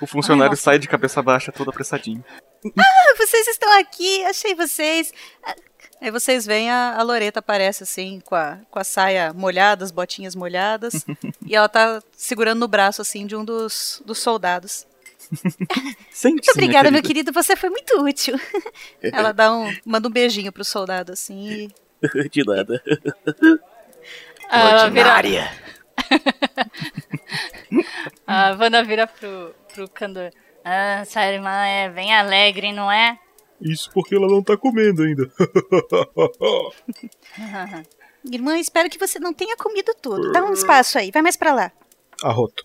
O 0.00 0.06
funcionário 0.06 0.56
sai 0.56 0.78
de 0.78 0.88
cabeça 0.88 1.20
baixa, 1.20 1.50
todo 1.50 1.70
apressadinho. 1.70 2.24
Ah, 2.78 3.14
vocês 3.18 3.48
estão 3.48 3.78
aqui, 3.80 4.24
achei 4.24 4.54
vocês. 4.54 5.12
Ah, 5.44 5.54
Aí 6.00 6.10
vocês 6.10 6.46
veem 6.46 6.70
a, 6.70 6.96
a 6.96 7.02
Loreta 7.02 7.40
aparece 7.40 7.82
assim, 7.82 8.20
com 8.24 8.34
a, 8.34 8.58
com 8.70 8.78
a 8.78 8.84
saia 8.84 9.34
molhada, 9.34 9.84
as 9.84 9.90
botinhas 9.90 10.34
molhadas, 10.34 11.04
e 11.46 11.54
ela 11.54 11.68
tá 11.68 12.02
segurando 12.16 12.60
no 12.60 12.68
braço 12.68 13.02
assim 13.02 13.26
de 13.26 13.36
um 13.36 13.44
dos, 13.44 14.02
dos 14.06 14.18
soldados. 14.18 14.86
Sente 16.10 16.34
Muito 16.36 16.50
obrigada, 16.52 16.90
meu 16.90 17.02
querido, 17.02 17.32
você 17.32 17.54
foi 17.54 17.68
muito 17.68 18.02
útil. 18.02 18.40
ela 19.02 19.32
dá 19.32 19.54
um, 19.54 19.70
manda 19.84 20.08
um 20.08 20.10
beijinho 20.10 20.50
pro 20.50 20.64
soldado 20.64 21.12
assim 21.12 21.50
e 21.50 21.70
De 22.30 22.44
nada. 22.44 22.82
Ah, 24.48 24.70
Ela 24.70 24.88
vira, 24.88 25.08
Ordinária. 25.08 25.50
a 28.26 28.52
Vanna 28.54 28.82
vira 28.82 29.06
pro, 29.06 29.54
pro 29.72 29.88
Candor. 29.88 30.30
Ah, 30.64 31.04
sua 31.06 31.26
irmã 31.26 31.64
é 31.66 31.88
bem 31.88 32.14
alegre, 32.14 32.72
não 32.72 32.90
é? 32.90 33.18
Isso 33.60 33.90
porque 33.92 34.14
ela 34.14 34.26
não 34.26 34.42
tá 34.42 34.56
comendo 34.56 35.02
ainda. 35.02 35.30
Irmã, 38.24 38.58
espero 38.58 38.90
que 38.90 38.98
você 38.98 39.18
não 39.18 39.32
tenha 39.32 39.56
comido 39.56 39.94
tudo. 40.00 40.32
Dá 40.32 40.44
um 40.44 40.52
espaço 40.52 40.98
aí, 40.98 41.10
vai 41.10 41.22
mais 41.22 41.36
pra 41.36 41.54
lá. 41.54 41.72
Arroto. 42.22 42.64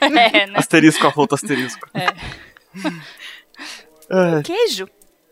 É, 0.00 0.46
né? 0.46 0.52
Asterisco, 0.54 1.06
arroto, 1.06 1.34
asterisco. 1.34 1.88
É. 1.94 2.06
Queijo? 4.42 4.88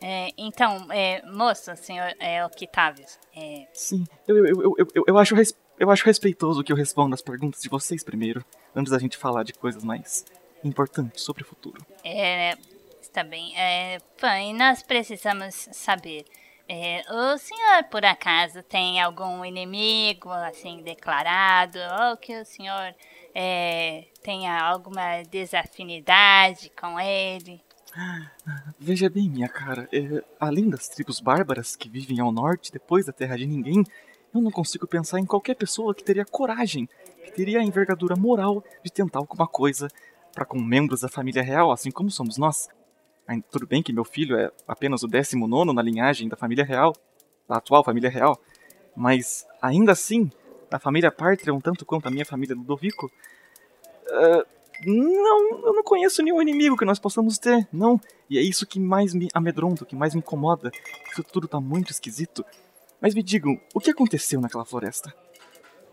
É, 0.09 0.29
então, 0.39 0.87
é, 0.93 1.21
moço, 1.27 1.75
senhor 1.75 2.15
é, 2.21 2.45
Octavius, 2.47 3.19
é, 3.35 3.67
sim, 3.73 4.05
eu, 4.29 4.37
eu, 4.47 4.63
eu, 4.63 4.77
eu, 4.95 5.05
eu, 5.09 5.19
acho 5.19 5.35
res- 5.35 5.53
eu 5.81 5.91
acho 5.91 6.05
respeitoso 6.07 6.63
que 6.63 6.71
eu 6.73 6.77
responda 6.77 7.15
as 7.15 7.21
perguntas 7.23 7.61
de 7.61 7.69
vocês 7.69 8.05
primeiro, 8.05 8.45
antes 8.73 8.93
da 8.93 9.01
gente 9.01 9.17
falar 9.17 9.43
de 9.43 9.53
coisas 9.53 9.83
mais 9.83 10.25
importantes 10.63 11.25
sobre 11.25 11.43
o 11.43 11.47
futuro. 11.47 11.85
é, 12.05 12.57
está 13.03 13.25
bem. 13.25 13.53
É, 13.59 13.99
e 14.45 14.53
nós 14.53 14.81
precisamos 14.85 15.55
saber, 15.73 16.25
é, 16.69 17.03
o 17.11 17.37
senhor 17.39 17.83
por 17.91 18.05
acaso 18.05 18.63
tem 18.63 19.01
algum 19.01 19.45
inimigo, 19.45 20.31
assim, 20.31 20.83
declarado, 20.83 21.79
ou 22.11 22.17
que 22.17 22.33
o 22.39 22.45
senhor 22.45 22.95
é, 23.35 24.05
tenha 24.23 24.57
alguma 24.63 25.23
desafinidade 25.25 26.71
com 26.81 26.99
ele? 27.01 27.61
Veja 28.79 29.09
bem, 29.09 29.29
minha 29.29 29.49
cara, 29.49 29.89
é, 29.93 30.23
além 30.39 30.69
das 30.69 30.89
tribos 30.89 31.21
bárbaras 31.21 31.75
que 31.75 31.89
vivem 31.89 32.21
ao 32.21 32.31
norte, 32.31 32.71
depois 32.71 33.07
da 33.07 33.13
Terra 33.13 33.37
de 33.37 33.47
Ninguém, 33.47 33.85
eu 34.35 34.41
não 34.41 34.51
consigo 34.51 34.87
pensar 34.87 35.19
em 35.19 35.25
qualquer 35.25 35.55
pessoa 35.55 35.95
que 35.95 36.05
teria 36.05 36.25
coragem, 36.25 36.89
que 37.25 37.33
teria 37.33 37.61
a 37.61 37.65
envergadura 37.65 38.15
moral 38.15 38.63
de 38.85 38.93
tentar 38.93 39.19
alguma 39.19 39.47
coisa 39.47 39.89
para 40.35 40.45
com 40.45 40.61
membros 40.61 41.01
da 41.01 41.09
família 41.09 41.43
real, 41.43 41.73
assim 41.73 41.91
como 41.91 42.11
somos 42.11 42.37
nós. 42.37 42.69
Tudo 43.51 43.67
bem 43.67 43.83
que 43.83 43.93
meu 43.93 44.05
filho 44.05 44.39
é 44.39 44.51
apenas 44.69 45.03
o 45.03 45.09
19 45.09 45.73
na 45.73 45.83
linhagem 45.83 46.29
da 46.29 46.37
família 46.37 46.65
real, 46.65 46.95
da 47.49 47.57
atual 47.57 47.83
família 47.83 48.11
real, 48.11 48.39
mas 48.95 49.47
ainda 49.61 49.93
assim, 49.93 50.31
a 50.71 50.79
família 50.79 51.11
Pátria, 51.11 51.55
um 51.55 51.61
tanto 51.61 51.87
quanto 51.87 52.07
a 52.07 52.11
minha 52.11 52.25
família 52.25 52.55
Ludovico, 52.55 53.11
ah, 54.11 54.47
não, 54.85 55.67
eu 55.67 55.73
não 55.73 55.83
conheço 55.83 56.23
nenhum 56.23 56.43
inimigo 56.43 56.77
que 56.77 56.85
nós 56.85 56.99
possamos 56.99 57.39
ter, 57.39 57.67
não. 57.73 58.01
E 58.29 58.39
é 58.39 58.43
isso 58.43 58.67
que 58.67 58.81
mais 58.81 59.15
me 59.15 59.29
amedronta, 59.33 59.85
o 59.85 59.87
que 59.87 59.97
mais 59.97 60.15
me 60.15 60.21
incomoda. 60.21 60.71
Isso 61.11 61.23
tudo 61.23 61.49
tá 61.49 61.61
muito 61.61 61.91
esquisito. 61.91 62.45
Mas 63.01 63.15
me 63.15 63.23
digam, 63.23 63.59
o 63.75 63.81
que 63.81 63.91
aconteceu 63.91 64.41
naquela 64.41 64.65
floresta? 64.65 65.15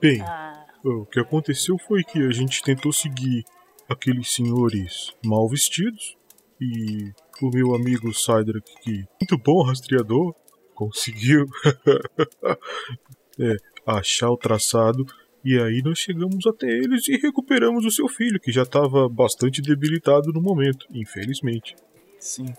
Bem, 0.02 0.22
Ah, 0.22 0.66
o 0.84 1.06
que 1.06 1.20
aconteceu 1.20 1.78
foi 1.78 2.04
que 2.04 2.20
a 2.20 2.32
gente 2.32 2.62
tentou 2.62 2.92
seguir 2.92 3.44
aqueles 3.88 4.34
senhores 4.34 5.14
mal 5.24 5.48
vestidos 5.48 6.18
e 6.60 7.12
o 7.42 7.50
meu 7.50 7.76
amigo 7.76 8.14
Cydrak, 8.14 8.64
que 8.82 9.06
muito 9.20 9.38
bom 9.38 9.64
rastreador, 9.64 10.34
conseguiu 10.74 11.46
é, 13.40 13.56
achar 13.86 14.30
o 14.30 14.38
traçado 14.38 15.06
e 15.44 15.60
aí 15.60 15.82
nós 15.84 16.00
chegamos 16.00 16.46
até 16.48 16.68
eles 16.68 17.08
e 17.08 17.18
recuperamos 17.18 17.86
o 17.86 17.92
seu 17.92 18.08
filho, 18.08 18.40
que 18.40 18.52
já 18.52 18.64
estava 18.64 19.08
bastante 19.10 19.62
debilitado 19.62 20.32
no 20.32 20.42
momento, 20.42 20.86
infelizmente. 20.92 21.76
Sim. 22.20 22.54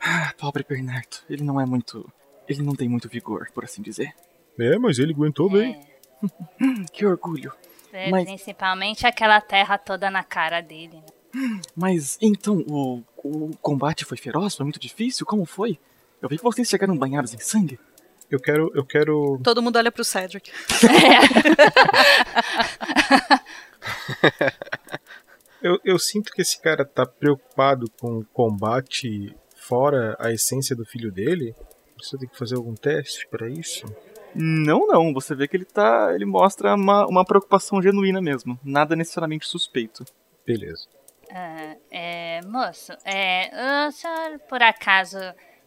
Ah, 0.00 0.32
pobre 0.38 0.64
Bernardo. 0.68 1.18
Ele 1.28 1.42
não 1.42 1.60
é 1.60 1.66
muito. 1.66 2.08
Ele 2.48 2.62
não 2.62 2.74
tem 2.74 2.88
muito 2.88 3.08
vigor, 3.08 3.48
por 3.52 3.64
assim 3.64 3.82
dizer. 3.82 4.12
É, 4.58 4.78
mas 4.78 4.98
ele 4.98 5.12
aguentou 5.12 5.50
bem. 5.50 5.80
Que 6.92 7.04
orgulho. 7.04 7.52
é, 7.92 8.10
Mas- 8.10 8.24
Principalmente 8.26 9.06
aquela 9.06 9.40
terra 9.40 9.76
toda 9.78 10.10
na 10.10 10.22
cara 10.24 10.60
dele. 10.60 10.96
né? 11.34 11.60
Mas 11.76 12.16
então, 12.22 12.64
o, 12.68 13.02
o 13.22 13.50
combate 13.60 14.04
foi 14.04 14.16
feroz? 14.16 14.56
Foi 14.56 14.64
muito 14.64 14.80
difícil? 14.80 15.26
Como 15.26 15.44
foi? 15.44 15.78
Eu 16.22 16.28
vi 16.28 16.36
que 16.38 16.42
vocês 16.42 16.68
chegaram 16.68 16.96
banhados 16.96 17.34
em 17.34 17.38
sangue. 17.38 17.78
Eu 18.30 18.38
quero, 18.38 18.70
eu 18.74 18.84
quero 18.84 19.40
Todo 19.42 19.62
mundo 19.62 19.76
olha 19.76 19.90
pro 19.90 20.04
Cedric. 20.04 20.50
Eu, 25.60 25.78
eu 25.84 25.98
sinto 25.98 26.32
que 26.32 26.40
esse 26.40 26.60
cara 26.60 26.84
tá 26.84 27.04
preocupado 27.04 27.90
com 28.00 28.18
o 28.18 28.24
combate 28.26 29.34
fora 29.56 30.16
a 30.18 30.30
essência 30.30 30.74
do 30.76 30.84
filho 30.84 31.10
dele. 31.10 31.54
Você 32.00 32.16
tem 32.16 32.28
que 32.28 32.38
fazer 32.38 32.54
algum 32.54 32.74
teste 32.74 33.26
pra 33.28 33.48
isso? 33.48 33.84
Não, 34.34 34.86
não. 34.86 35.12
Você 35.12 35.34
vê 35.34 35.48
que 35.48 35.56
ele 35.56 35.64
tá. 35.64 36.12
Ele 36.14 36.24
mostra 36.24 36.74
uma, 36.74 37.06
uma 37.06 37.24
preocupação 37.24 37.82
genuína 37.82 38.20
mesmo. 38.20 38.58
Nada 38.62 38.94
necessariamente 38.94 39.48
suspeito. 39.48 40.04
Beleza. 40.46 40.86
Ah, 41.30 41.76
é, 41.90 42.40
moço, 42.46 42.92
é, 43.04 43.50
o 43.86 43.92
senhor 43.92 44.38
por 44.48 44.62
acaso 44.62 45.18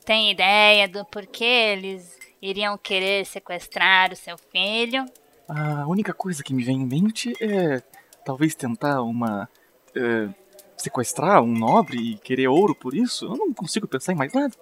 tem 0.04 0.32
ideia 0.32 0.88
do 0.88 1.06
porquê 1.06 1.44
eles 1.44 2.18
iriam 2.42 2.78
querer 2.78 3.26
sequestrar 3.26 4.12
o 4.12 4.16
seu 4.16 4.38
filho? 4.38 5.06
A 5.48 5.86
única 5.88 6.14
coisa 6.14 6.44
que 6.44 6.54
me 6.54 6.64
vem 6.64 6.78
em 6.78 6.86
mente 6.86 7.34
é 7.42 7.82
talvez 8.26 8.56
tentar 8.56 9.02
uma. 9.02 9.50
é, 9.96 10.30
sequestrar 10.78 11.44
um 11.44 11.54
nobre 11.54 11.98
e 11.98 12.18
querer 12.18 12.48
ouro 12.48 12.74
por 12.74 12.96
isso? 12.96 13.26
Eu 13.26 13.38
não 13.38 13.54
consigo 13.54 13.88
pensar 13.88 14.14
em 14.14 14.16
mais 14.16 14.34
nada. 14.34 14.54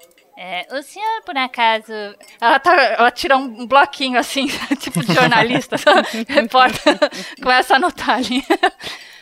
É, 0.42 0.66
o 0.72 0.82
senhor 0.82 1.22
por 1.26 1.38
acaso. 1.38 1.92
Ela, 2.40 2.60
tá, 2.60 2.74
ela 2.74 3.12
tira 3.12 3.38
um 3.38 3.68
bloquinho 3.68 4.18
assim, 4.18 4.48
tipo 4.80 5.06
de 5.06 5.14
jornalista, 5.14 5.76
repórter, 6.28 6.98
começa 7.44 7.74
a 7.74 7.78
anotar 7.78 8.12
ali. 8.12 8.42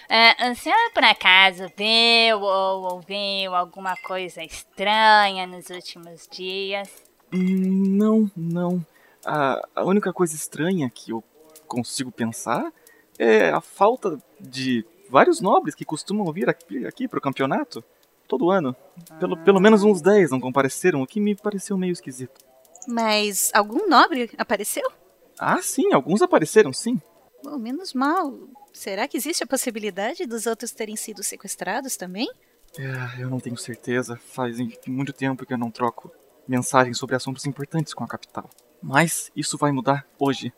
É, 0.08 0.52
o 0.52 0.56
senhor 0.56 0.92
por 0.94 1.04
acaso 1.04 1.66
viu 1.76 2.40
ou 2.40 2.94
ouviu 2.94 3.56
alguma 3.56 3.96
coisa 3.98 4.44
estranha 4.44 5.46
nos 5.48 5.70
últimos 5.70 6.28
dias? 6.32 7.07
Não, 7.31 8.29
não. 8.36 8.86
A, 9.25 9.67
a 9.75 9.84
única 9.84 10.13
coisa 10.13 10.36
estranha 10.36 10.89
que 10.89 11.12
eu 11.12 11.24
consigo 11.67 12.12
pensar 12.12 12.72
é 13.19 13.50
a 13.50 13.60
falta 13.60 14.17
de 14.39 14.86
vários 15.10 15.41
nobres 15.41 15.75
que 15.75 15.86
costumam 15.86 16.31
vir 16.31 16.50
aqui, 16.50 16.86
aqui 16.86 17.07
pro 17.07 17.22
campeonato 17.22 17.84
todo 18.27 18.51
ano. 18.51 18.75
Pelo, 19.19 19.38
pelo 19.38 19.60
menos 19.60 19.84
uns 19.84 20.01
10 20.01 20.31
não 20.31 20.39
compareceram, 20.39 21.01
o 21.01 21.07
que 21.07 21.19
me 21.19 21.36
pareceu 21.36 21.77
meio 21.77 21.93
esquisito. 21.93 22.46
Mas 22.88 23.51
algum 23.53 23.88
nobre 23.88 24.29
apareceu? 24.38 24.89
Ah, 25.39 25.62
sim, 25.62 25.93
alguns 25.93 26.22
apareceram, 26.22 26.72
sim. 26.72 27.00
Bom, 27.43 27.57
menos 27.57 27.93
mal. 27.93 28.34
Será 28.74 29.07
que 29.07 29.17
existe 29.17 29.43
a 29.43 29.48
possibilidade 29.48 30.25
dos 30.25 30.46
outros 30.46 30.72
terem 30.72 30.96
sido 30.96 31.24
sequestrados 31.24 31.96
também? 31.98 32.29
É, 32.77 33.22
eu 33.22 33.29
não 33.29 33.39
tenho 33.39 33.57
certeza. 33.57 34.17
Faz 34.17 34.57
muito 34.88 35.13
tempo 35.13 35.46
que 35.46 35.53
eu 35.53 35.57
não 35.57 35.72
troco 35.72 36.12
mensagens 36.48 36.98
sobre 36.98 37.16
assuntos 37.16 37.46
importantes 37.46 37.94
com 37.94 38.04
a 38.04 38.08
capital. 38.08 38.50
Mas 38.82 39.32
isso 39.36 39.58
vai 39.58 39.72
mudar 39.72 40.06
hoje. 40.20 40.54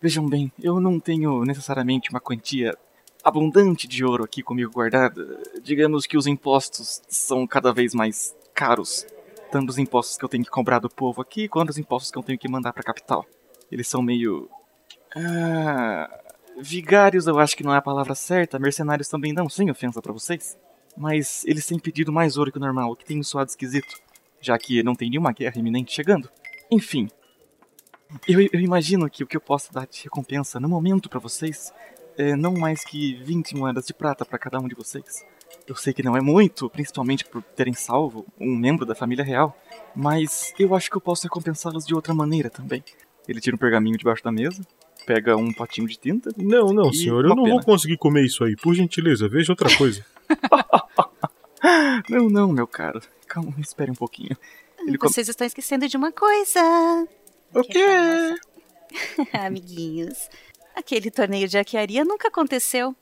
Vejam 0.00 0.28
bem, 0.28 0.50
eu 0.60 0.80
não 0.80 0.98
tenho 0.98 1.44
necessariamente 1.44 2.10
uma 2.10 2.20
quantia 2.20 2.76
abundante 3.22 3.86
de 3.86 4.04
ouro 4.04 4.24
aqui 4.24 4.42
comigo 4.42 4.72
guardada. 4.72 5.40
Digamos 5.62 6.06
que 6.06 6.16
os 6.16 6.26
impostos 6.26 7.00
são 7.08 7.46
cada 7.46 7.72
vez 7.72 7.94
mais 7.94 8.34
caros. 8.52 9.06
Tanto 9.50 9.70
os 9.70 9.78
impostos 9.78 10.16
que 10.16 10.24
eu 10.24 10.28
tenho 10.28 10.44
que 10.44 10.50
cobrar 10.50 10.78
do 10.78 10.88
povo 10.88 11.20
aqui, 11.20 11.46
quanto 11.46 11.70
os 11.70 11.78
impostos 11.78 12.10
que 12.10 12.18
eu 12.18 12.22
tenho 12.22 12.38
que 12.38 12.48
mandar 12.48 12.72
pra 12.72 12.82
capital. 12.82 13.24
Eles 13.70 13.86
são 13.88 14.02
meio. 14.02 14.48
Ah. 15.14 16.18
Vigários 16.58 17.26
eu 17.26 17.38
acho 17.38 17.56
que 17.56 17.64
não 17.64 17.74
é 17.74 17.78
a 17.78 17.82
palavra 17.82 18.14
certa, 18.14 18.58
mercenários 18.58 19.08
também 19.08 19.32
não, 19.32 19.48
sem 19.48 19.70
ofensa 19.70 20.02
pra 20.02 20.12
vocês. 20.12 20.58
Mas 20.96 21.44
eles 21.46 21.66
têm 21.66 21.78
pedido 21.78 22.12
mais 22.12 22.36
ouro 22.36 22.52
que 22.52 22.58
o 22.58 22.60
normal, 22.60 22.90
o 22.90 22.96
que 22.96 23.04
tem 23.04 23.16
me 23.16 23.24
soado 23.24 23.48
esquisito, 23.48 23.96
já 24.42 24.58
que 24.58 24.82
não 24.82 24.94
tem 24.94 25.08
nenhuma 25.08 25.32
guerra 25.32 25.56
iminente 25.56 25.92
chegando. 25.92 26.28
Enfim, 26.70 27.08
eu, 28.28 28.40
eu 28.52 28.60
imagino 28.60 29.08
que 29.08 29.24
o 29.24 29.26
que 29.26 29.36
eu 29.36 29.40
posso 29.40 29.72
dar 29.72 29.86
de 29.86 30.02
recompensa 30.02 30.60
no 30.60 30.68
momento 30.68 31.08
pra 31.08 31.18
vocês 31.20 31.72
é 32.18 32.36
não 32.36 32.52
mais 32.54 32.84
que 32.84 33.14
20 33.22 33.56
moedas 33.56 33.86
de 33.86 33.94
prata 33.94 34.24
pra 34.24 34.38
cada 34.38 34.58
um 34.58 34.68
de 34.68 34.74
vocês. 34.74 35.24
Eu 35.66 35.76
sei 35.76 35.92
que 35.92 36.02
não 36.02 36.16
é 36.16 36.20
muito, 36.20 36.68
principalmente 36.68 37.24
por 37.24 37.42
terem 37.42 37.72
salvo 37.72 38.26
um 38.38 38.54
membro 38.56 38.84
da 38.84 38.94
família 38.94 39.24
real, 39.24 39.56
mas 39.94 40.52
eu 40.58 40.74
acho 40.74 40.90
que 40.90 40.96
eu 40.96 41.00
posso 41.00 41.22
recompensá-los 41.22 41.86
de 41.86 41.94
outra 41.94 42.12
maneira 42.12 42.50
também. 42.50 42.82
Ele 43.28 43.40
tira 43.40 43.54
um 43.54 43.58
pergaminho 43.58 43.96
debaixo 43.96 44.24
da 44.24 44.32
mesa, 44.32 44.62
pega 45.06 45.36
um 45.36 45.52
potinho 45.52 45.86
de 45.86 45.96
tinta. 45.96 46.30
Não, 46.36 46.72
não, 46.72 46.92
senhor, 46.92 47.24
eu 47.24 47.28
não 47.28 47.36
vou 47.36 47.44
pena. 47.44 47.62
conseguir 47.62 47.96
comer 47.96 48.24
isso 48.24 48.42
aí. 48.42 48.56
Por 48.56 48.74
gentileza, 48.74 49.28
veja 49.28 49.52
outra 49.52 49.74
coisa. 49.76 50.04
Não, 52.08 52.28
não, 52.28 52.52
meu 52.52 52.66
caro. 52.66 53.00
Calma, 53.32 53.54
espere 53.58 53.90
um 53.90 53.94
pouquinho. 53.94 54.36
Ele 54.80 54.98
come- 54.98 55.12
Vocês 55.12 55.28
estão 55.28 55.46
esquecendo 55.46 55.88
de 55.88 55.96
uma 55.96 56.12
coisa. 56.12 56.60
O 57.54 57.62
quê? 57.62 58.36
Amiguinhos, 59.32 60.28
aquele 60.74 61.10
torneio 61.10 61.48
de 61.48 61.56
arquearia 61.56 62.04
nunca 62.04 62.28
aconteceu. 62.28 62.94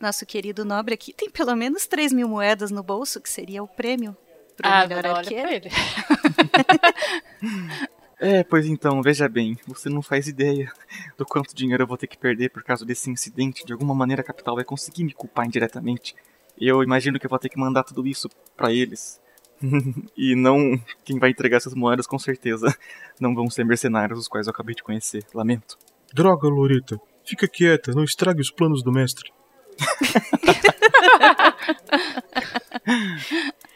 Nosso 0.00 0.26
querido 0.26 0.64
nobre 0.64 0.94
aqui 0.94 1.12
tem 1.12 1.30
pelo 1.30 1.54
menos 1.54 1.86
3 1.86 2.12
mil 2.12 2.28
moedas 2.28 2.70
no 2.70 2.82
bolso, 2.82 3.20
que 3.20 3.30
seria 3.30 3.62
o 3.62 3.68
prêmio 3.68 4.16
pro 4.56 4.68
Ah, 4.68 4.86
melhor 4.86 4.98
agora 5.06 5.08
olha 5.10 5.18
arqueiro. 5.20 5.46
pra 5.46 5.54
ele. 5.54 5.70
É, 8.18 8.42
pois 8.42 8.64
então, 8.64 9.02
veja 9.02 9.28
bem, 9.28 9.58
você 9.66 9.90
não 9.90 10.00
faz 10.00 10.26
ideia 10.26 10.72
do 11.18 11.26
quanto 11.26 11.54
dinheiro 11.54 11.82
eu 11.82 11.86
vou 11.86 11.98
ter 11.98 12.06
que 12.06 12.16
perder 12.16 12.48
por 12.48 12.62
causa 12.64 12.82
desse 12.82 13.10
incidente. 13.10 13.62
De 13.62 13.74
alguma 13.74 13.94
maneira 13.94 14.22
a 14.22 14.24
capital 14.24 14.54
vai 14.54 14.64
conseguir 14.64 15.04
me 15.04 15.12
culpar 15.12 15.44
indiretamente. 15.44 16.16
Eu 16.58 16.82
imagino 16.82 17.20
que 17.20 17.26
eu 17.26 17.30
vou 17.30 17.38
ter 17.38 17.50
que 17.50 17.58
mandar 17.58 17.82
tudo 17.82 18.06
isso 18.06 18.30
pra 18.56 18.72
eles. 18.72 19.20
e 20.16 20.34
não 20.34 20.78
quem 21.04 21.18
vai 21.18 21.30
entregar 21.30 21.56
essas 21.56 21.74
moedas 21.74 22.06
com 22.06 22.18
certeza 22.18 22.74
não 23.20 23.34
vão 23.34 23.48
ser 23.48 23.64
mercenários 23.64 24.18
os 24.18 24.28
quais 24.28 24.46
eu 24.46 24.50
acabei 24.50 24.74
de 24.74 24.82
conhecer. 24.82 25.24
Lamento. 25.34 25.78
Droga, 26.12 26.48
Lorita. 26.48 27.00
Fica 27.24 27.48
quieta, 27.48 27.92
não 27.92 28.04
estrague 28.04 28.40
os 28.40 28.50
planos 28.50 28.82
do 28.82 28.92
mestre. 28.92 29.32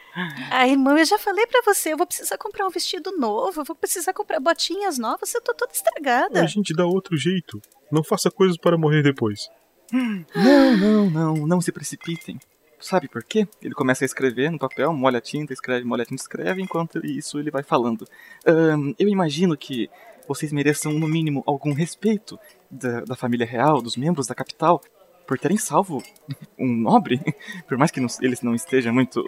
Ah, 0.49 0.67
irmão, 0.67 0.97
eu 0.97 1.05
já 1.05 1.17
falei 1.17 1.47
pra 1.47 1.61
você, 1.65 1.93
eu 1.93 1.97
vou 1.97 2.05
precisar 2.05 2.37
comprar 2.37 2.67
um 2.67 2.69
vestido 2.69 3.17
novo, 3.17 3.61
eu 3.61 3.63
vou 3.63 3.75
precisar 3.75 4.13
comprar 4.13 4.41
botinhas 4.41 4.97
novas, 4.97 5.33
eu 5.33 5.41
tô 5.41 5.53
toda 5.53 5.71
estragada. 5.71 6.41
A 6.41 6.45
gente 6.45 6.73
dá 6.73 6.85
outro 6.85 7.15
jeito. 7.15 7.61
Não 7.89 8.03
faça 8.03 8.29
coisas 8.29 8.57
para 8.57 8.77
morrer 8.77 9.03
depois. 9.03 9.49
Não, 9.91 10.77
não, 10.77 11.09
não, 11.09 11.47
não 11.47 11.61
se 11.61 11.71
precipitem. 11.71 12.37
Sabe 12.81 13.07
por 13.07 13.23
quê? 13.23 13.47
Ele 13.61 13.73
começa 13.73 14.03
a 14.03 14.07
escrever 14.07 14.51
no 14.51 14.57
papel, 14.57 14.91
molha 14.91 15.19
a 15.19 15.21
tinta, 15.21 15.53
escreve, 15.53 15.85
molha 15.85 16.01
a 16.03 16.05
tinta, 16.05 16.21
escreve, 16.21 16.61
enquanto 16.61 17.05
isso 17.05 17.39
ele 17.39 17.51
vai 17.51 17.63
falando. 17.63 18.07
Ahn, 18.45 18.93
eu 18.97 19.07
imagino 19.07 19.55
que 19.55 19.89
vocês 20.27 20.51
mereçam, 20.51 20.93
no 20.93 21.07
mínimo, 21.07 21.43
algum 21.45 21.73
respeito 21.73 22.39
da, 22.69 23.01
da 23.01 23.15
família 23.15 23.45
real, 23.45 23.81
dos 23.81 23.95
membros 23.95 24.27
da 24.27 24.35
capital, 24.35 24.81
por 25.27 25.37
terem 25.37 25.57
salvo 25.57 26.03
um 26.57 26.67
nobre, 26.67 27.21
por 27.67 27.77
mais 27.77 27.91
que 27.91 27.99
não, 27.99 28.07
ele 28.21 28.35
não 28.41 28.55
esteja 28.55 28.91
muito 28.91 29.23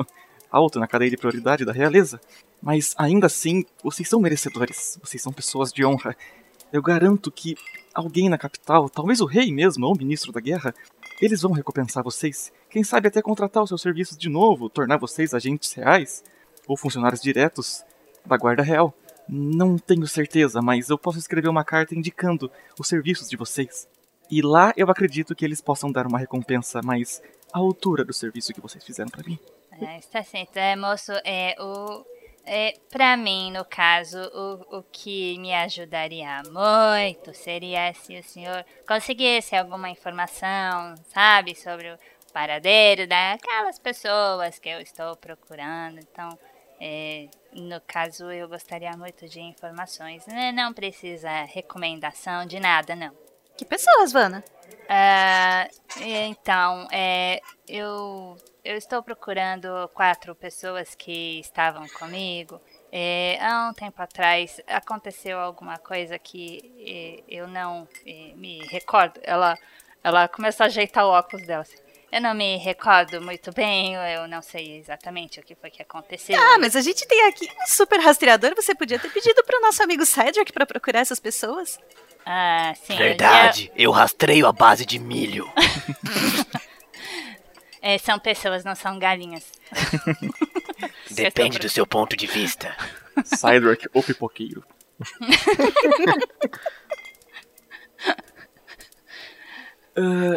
alto 0.51 0.79
na 0.79 0.87
cadeia 0.87 1.11
de 1.11 1.17
prioridade 1.17 1.65
da 1.65 1.71
realeza. 1.71 2.19
Mas 2.61 2.95
ainda 2.97 3.27
assim, 3.27 3.65
vocês 3.83 4.07
são 4.07 4.19
merecedores, 4.19 4.97
vocês 5.03 5.21
são 5.21 5.33
pessoas 5.33 5.71
de 5.71 5.85
honra. 5.85 6.15
Eu 6.71 6.81
garanto 6.81 7.31
que 7.31 7.55
alguém 7.93 8.29
na 8.29 8.37
capital, 8.37 8.89
talvez 8.89 9.21
o 9.21 9.25
rei 9.25 9.51
mesmo, 9.51 9.85
ou 9.85 9.93
o 9.93 9.97
ministro 9.97 10.31
da 10.31 10.39
guerra, 10.39 10.73
eles 11.21 11.41
vão 11.41 11.51
recompensar 11.51 12.03
vocês. 12.03 12.51
Quem 12.69 12.83
sabe 12.83 13.07
até 13.07 13.21
contratar 13.21 13.63
os 13.63 13.69
seus 13.69 13.81
serviços 13.81 14.17
de 14.17 14.29
novo, 14.29 14.69
tornar 14.69 14.97
vocês 14.97 15.33
agentes 15.33 15.73
reais 15.73 16.23
ou 16.67 16.77
funcionários 16.77 17.21
diretos 17.21 17.83
da 18.25 18.37
Guarda 18.37 18.63
Real. 18.63 18.93
Não 19.27 19.77
tenho 19.77 20.07
certeza, 20.07 20.61
mas 20.61 20.89
eu 20.89 20.97
posso 20.97 21.17
escrever 21.17 21.47
uma 21.47 21.63
carta 21.63 21.95
indicando 21.95 22.51
os 22.79 22.87
serviços 22.87 23.29
de 23.29 23.37
vocês. 23.37 23.87
E 24.29 24.41
lá 24.41 24.73
eu 24.75 24.89
acredito 24.89 25.35
que 25.35 25.45
eles 25.45 25.61
possam 25.61 25.91
dar 25.91 26.07
uma 26.07 26.19
recompensa 26.19 26.81
mais 26.83 27.21
à 27.53 27.59
altura 27.59 28.03
do 28.03 28.13
serviço 28.13 28.53
que 28.53 28.61
vocês 28.61 28.83
fizeram 28.83 29.09
pra 29.09 29.23
mim. 29.23 29.39
É, 29.81 29.97
está 29.97 30.23
certo. 30.23 30.57
É, 30.57 30.75
moço, 30.75 31.11
é, 31.23 31.55
o, 31.59 32.05
é, 32.45 32.73
pra 32.89 33.15
mim, 33.15 33.51
no 33.51 33.63
caso, 33.63 34.17
o, 34.19 34.79
o 34.79 34.83
que 34.83 35.37
me 35.39 35.53
ajudaria 35.53 36.41
muito 36.51 37.33
seria 37.33 37.93
se 37.93 38.17
o 38.17 38.23
senhor 38.23 38.65
conseguisse 38.87 39.55
alguma 39.55 39.89
informação, 39.89 40.95
sabe, 41.07 41.55
sobre 41.55 41.91
o 41.91 41.97
paradeiro 42.33 43.07
daquelas 43.07 43.79
pessoas 43.79 44.59
que 44.59 44.69
eu 44.69 44.81
estou 44.81 45.15
procurando. 45.15 45.99
Então, 45.99 46.37
é, 46.81 47.29
no 47.53 47.79
caso, 47.81 48.29
eu 48.31 48.49
gostaria 48.49 48.91
muito 48.97 49.27
de 49.29 49.39
informações. 49.39 50.25
né? 50.27 50.51
Não 50.51 50.73
precisa 50.73 51.45
recomendação 51.45 52.45
de 52.45 52.59
nada, 52.59 52.95
não. 52.95 53.13
Que 53.57 53.65
pessoas, 53.65 54.11
Vana? 54.11 54.43
Ah, 54.89 55.67
então, 56.01 56.87
é, 56.91 57.41
eu, 57.67 58.37
eu 58.63 58.75
estou 58.75 59.01
procurando 59.01 59.89
quatro 59.93 60.35
pessoas 60.35 60.95
que 60.95 61.39
estavam 61.39 61.87
comigo. 61.89 62.59
É, 62.91 63.37
há 63.41 63.69
um 63.69 63.73
tempo 63.73 64.01
atrás 64.01 64.59
aconteceu 64.67 65.39
alguma 65.39 65.77
coisa 65.77 66.19
que 66.19 66.71
é, 66.85 67.23
eu 67.27 67.47
não 67.47 67.87
é, 68.05 68.33
me 68.35 68.59
recordo. 68.67 69.19
Ela, 69.23 69.57
ela 70.03 70.27
começa 70.27 70.63
a 70.63 70.67
ajeitar 70.67 71.05
o 71.05 71.09
óculos 71.09 71.45
dela. 71.45 71.61
assim. 71.61 71.77
Eu 72.11 72.21
não 72.21 72.35
me 72.35 72.57
recordo 72.57 73.19
muito 73.19 73.51
bem, 73.51 73.95
eu 73.95 74.27
não 74.27 74.39
sei 74.43 74.77
exatamente 74.77 75.39
o 75.39 75.43
que 75.43 75.55
foi 75.55 75.71
que 75.71 75.81
aconteceu. 75.81 76.39
Ah, 76.39 76.59
mas 76.59 76.75
a 76.75 76.81
gente 76.81 77.07
tem 77.07 77.27
aqui 77.27 77.49
um 77.59 77.65
super 77.65 77.99
rastreador, 77.99 78.53
você 78.55 78.75
podia 78.75 78.99
ter 78.99 79.11
pedido 79.11 79.43
pro 79.43 79.59
nosso 79.61 79.81
amigo 79.81 80.05
Cedric 80.05 80.53
pra 80.53 80.63
procurar 80.63 80.99
essas 80.99 81.19
pessoas. 81.19 81.79
Ah, 82.25 82.73
sim. 82.75 82.93
eu 82.93 82.99
Verdade, 82.99 83.71
eu 83.75 83.91
rastreio 83.91 84.47
a 84.47 84.51
base 84.51 84.85
de 84.85 84.97
milho. 84.99 85.51
é, 87.81 87.97
são 87.97 88.17
pessoas, 88.17 88.63
não 88.63 88.75
são 88.75 88.97
galinhas. 88.97 89.51
Depende 91.11 91.59
do 91.59 91.69
seu 91.69 91.85
ponto 91.85 92.15
de 92.15 92.27
vista. 92.27 92.75
Cydrak 93.23 93.87
ou 93.93 94.01
pipoqueiro. 94.01 94.63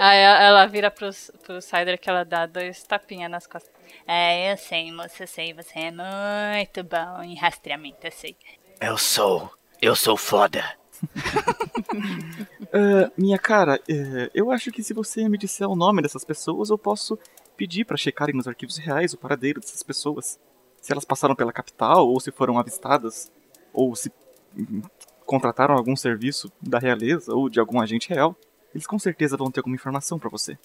Aí 0.01 0.19
ela 0.19 0.43
ela 0.43 0.67
vira 0.67 0.91
pro, 0.91 1.09
pro 1.43 1.61
Cider 1.61 1.99
que 1.99 2.11
ela 2.11 2.25
dá 2.25 2.47
dois 2.47 2.83
tapinhas 2.83 3.31
nas 3.31 3.47
costas. 3.47 3.73
É, 4.07 4.53
eu 4.53 4.57
sei, 4.57 4.93
moça, 4.93 5.23
eu 5.23 5.27
sei, 5.27 5.53
você 5.55 5.79
é 5.79 5.91
muito 5.91 6.85
bom 6.85 7.23
em 7.23 7.37
rastreamento, 7.37 8.07
eu 8.07 8.13
sei. 8.13 8.37
Eu 8.81 8.99
sou. 8.99 9.51
Eu 9.81 9.95
sou 9.97 10.17
foda. 10.17 10.65
Ah, 12.73 13.11
minha 13.17 13.39
cara, 13.39 13.81
é, 13.89 14.31
eu 14.35 14.51
acho 14.51 14.71
que 14.73 14.83
se 14.83 14.93
você 14.93 15.29
me 15.29 15.39
disser 15.39 15.69
o 15.69 15.77
nome 15.77 16.03
dessas 16.03 16.25
pessoas, 16.25 16.69
eu 16.69 16.77
posso 16.77 17.19
pedir 17.57 17.85
pra 17.85 17.97
checarem 17.97 18.35
nos 18.35 18.49
arquivos 18.49 18.77
reais 18.77 19.15
o 19.15 19.19
paradeiro 19.19 19.61
dessas 19.61 19.83
pessoas. 19.83 20.39
Se 20.81 20.93
elas 20.93 21.05
passaram 21.05 21.35
pela 21.35 21.53
capital, 21.53 22.07
ou 22.09 22.21
se 22.21 22.31
foram 22.31 22.59
avistadas, 22.59 23.31
ou 23.73 23.95
se 23.95 24.13
hum, 24.57 24.83
contrataram 25.25 25.75
algum 25.75 25.97
serviço 25.97 26.51
da 26.61 26.79
realeza 26.79 27.35
ou 27.35 27.49
de 27.49 27.61
algum 27.61 27.81
agente 27.81 28.09
real. 28.09 28.37
Eles 28.75 28.87
com 28.87 28.99
certeza 28.99 29.37
vão 29.37 29.51
ter 29.51 29.61
alguma 29.61 29.77
informação 29.77 30.19
pra 30.19 30.31
você. 30.31 30.59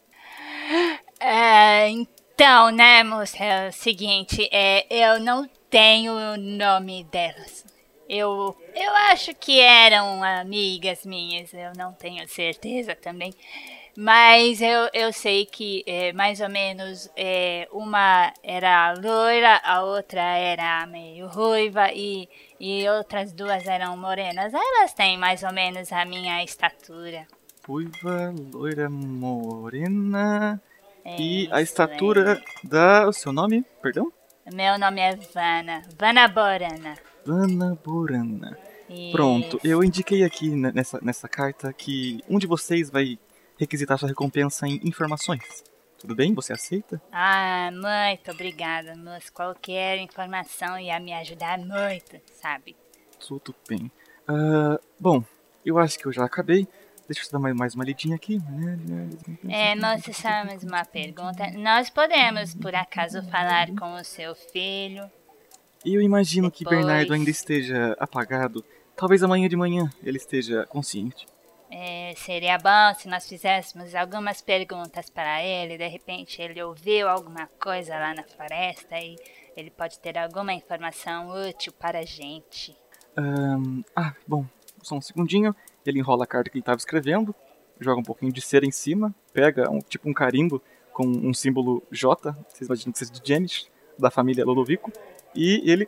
É, 1.19 1.89
então, 1.89 2.71
né, 2.71 3.03
moça, 3.03 3.37
é 3.37 3.69
o 3.69 3.71
seguinte, 3.71 4.47
é, 4.51 4.85
eu 4.89 5.19
não 5.19 5.47
tenho 5.69 6.13
o 6.13 6.37
nome 6.37 7.03
delas. 7.05 7.65
Eu, 8.13 8.57
eu 8.75 8.93
acho 9.09 9.33
que 9.33 9.61
eram 9.61 10.21
amigas 10.21 11.05
minhas, 11.05 11.53
eu 11.53 11.71
não 11.77 11.93
tenho 11.93 12.27
certeza 12.27 12.93
também. 12.93 13.33
Mas 13.97 14.61
eu, 14.61 14.89
eu 14.93 15.13
sei 15.13 15.45
que 15.45 15.81
é, 15.87 16.11
mais 16.11 16.41
ou 16.41 16.49
menos 16.49 17.09
é, 17.15 17.69
uma 17.71 18.33
era 18.43 18.93
loira, 18.95 19.61
a 19.63 19.83
outra 19.83 20.21
era 20.21 20.85
meio 20.87 21.27
ruiva 21.27 21.89
e, 21.93 22.27
e 22.59 22.85
outras 22.89 23.31
duas 23.31 23.65
eram 23.65 23.95
morenas. 23.95 24.53
Elas 24.53 24.93
têm 24.93 25.17
mais 25.17 25.41
ou 25.43 25.53
menos 25.53 25.89
a 25.93 26.03
minha 26.03 26.43
estatura. 26.43 27.25
Ruiva, 27.65 28.33
loira, 28.53 28.89
morena. 28.89 30.61
E 31.05 31.47
É 31.47 31.55
a 31.55 31.61
isso 31.61 31.71
estatura 31.71 32.41
da. 32.61 33.07
O 33.07 33.13
seu 33.13 33.31
nome? 33.31 33.63
Perdão? 33.81 34.11
Meu 34.53 34.77
nome 34.77 34.99
é 34.99 35.15
Vana, 35.15 35.81
Vana 35.97 36.27
Borana. 36.27 37.10
Vana 37.25 37.77
Borana. 37.83 38.57
Pronto, 39.11 39.57
Isso. 39.57 39.67
eu 39.67 39.83
indiquei 39.83 40.23
aqui 40.23 40.49
ne- 40.49 40.71
nessa, 40.71 40.99
nessa 41.01 41.27
carta 41.27 41.71
que 41.71 42.19
um 42.27 42.37
de 42.37 42.45
vocês 42.45 42.89
vai 42.89 43.17
requisitar 43.57 43.97
sua 43.97 44.09
recompensa 44.09 44.67
em 44.67 44.81
informações. 44.83 45.63
Tudo 45.97 46.15
bem? 46.15 46.33
Você 46.33 46.51
aceita? 46.51 47.01
Ah, 47.11 47.69
muito 47.71 48.31
obrigada, 48.31 48.95
moço. 48.95 49.31
Qualquer 49.31 49.99
informação 49.99 50.79
ia 50.79 50.99
me 50.99 51.13
ajudar 51.13 51.57
muito, 51.59 52.19
sabe? 52.41 52.75
Tudo 53.19 53.55
bem. 53.69 53.89
Ah, 54.27 54.79
bom, 54.99 55.23
eu 55.65 55.77
acho 55.77 55.99
que 55.99 56.07
eu 56.07 56.11
já 56.11 56.25
acabei. 56.25 56.67
Deixa 57.07 57.27
eu 57.27 57.31
dar 57.31 57.53
mais, 57.53 57.75
uma 57.75 57.83
lidinha 57.83 58.15
aqui. 58.15 58.39
É, 59.49 59.75
só 60.13 60.29
mais 60.45 60.63
uma 60.63 60.83
pergunta. 60.85 61.49
Nós 61.51 61.89
podemos, 61.89 62.55
por 62.55 62.73
acaso, 62.73 63.21
falar 63.29 63.67
com 63.75 63.93
o 63.93 64.03
seu 64.03 64.33
filho? 64.33 65.09
E 65.85 65.95
eu 65.95 66.01
imagino 66.01 66.51
que 66.51 66.63
Depois- 66.63 66.79
Bernardo 66.85 67.13
ainda 67.13 67.29
esteja 67.29 67.95
apagado. 67.99 68.63
Talvez 68.95 69.23
amanhã 69.23 69.47
de 69.49 69.55
manhã 69.55 69.89
ele 70.03 70.17
esteja 70.17 70.65
consciente. 70.67 71.25
É, 71.73 72.13
seria 72.17 72.57
bom 72.57 72.93
se 72.99 73.07
nós 73.07 73.27
fizéssemos 73.27 73.95
algumas 73.95 74.41
perguntas 74.41 75.09
para 75.09 75.41
ele. 75.43 75.77
De 75.77 75.87
repente, 75.87 76.41
ele 76.41 76.61
ouviu 76.61 77.07
alguma 77.07 77.47
coisa 77.59 77.97
lá 77.97 78.13
na 78.13 78.23
floresta 78.23 78.99
e 78.99 79.15
ele 79.55 79.71
pode 79.71 79.97
ter 79.99 80.17
alguma 80.17 80.53
informação 80.53 81.29
útil 81.47 81.71
para 81.71 81.99
a 81.99 82.05
gente. 82.05 82.75
Ahn, 83.15 83.81
ah, 83.95 84.13
bom. 84.27 84.45
só 84.83 84.95
um 84.95 85.01
segundinho. 85.01 85.55
Ele 85.85 85.99
enrola 85.99 86.25
a 86.25 86.27
carta 86.27 86.49
que 86.49 86.57
ele 86.57 86.61
estava 86.61 86.77
escrevendo, 86.77 87.33
joga 87.79 88.01
um 88.01 88.03
pouquinho 88.03 88.31
de 88.31 88.41
cera 88.41 88.65
em 88.65 88.71
cima, 88.71 89.15
pega 89.33 89.69
um, 89.71 89.79
tipo 89.79 90.09
um 90.09 90.13
carimbo 90.13 90.61
com 90.91 91.05
um 91.07 91.33
símbolo 91.33 91.81
J, 91.89 92.35
vocês 92.49 92.67
imaginam 92.67 92.91
que 92.91 92.99
seja 92.99 93.11
de 93.11 93.21
Janis, 93.27 93.69
da 93.97 94.11
família 94.11 94.45
Lodovico, 94.45 94.91
e 95.35 95.61
ele 95.69 95.87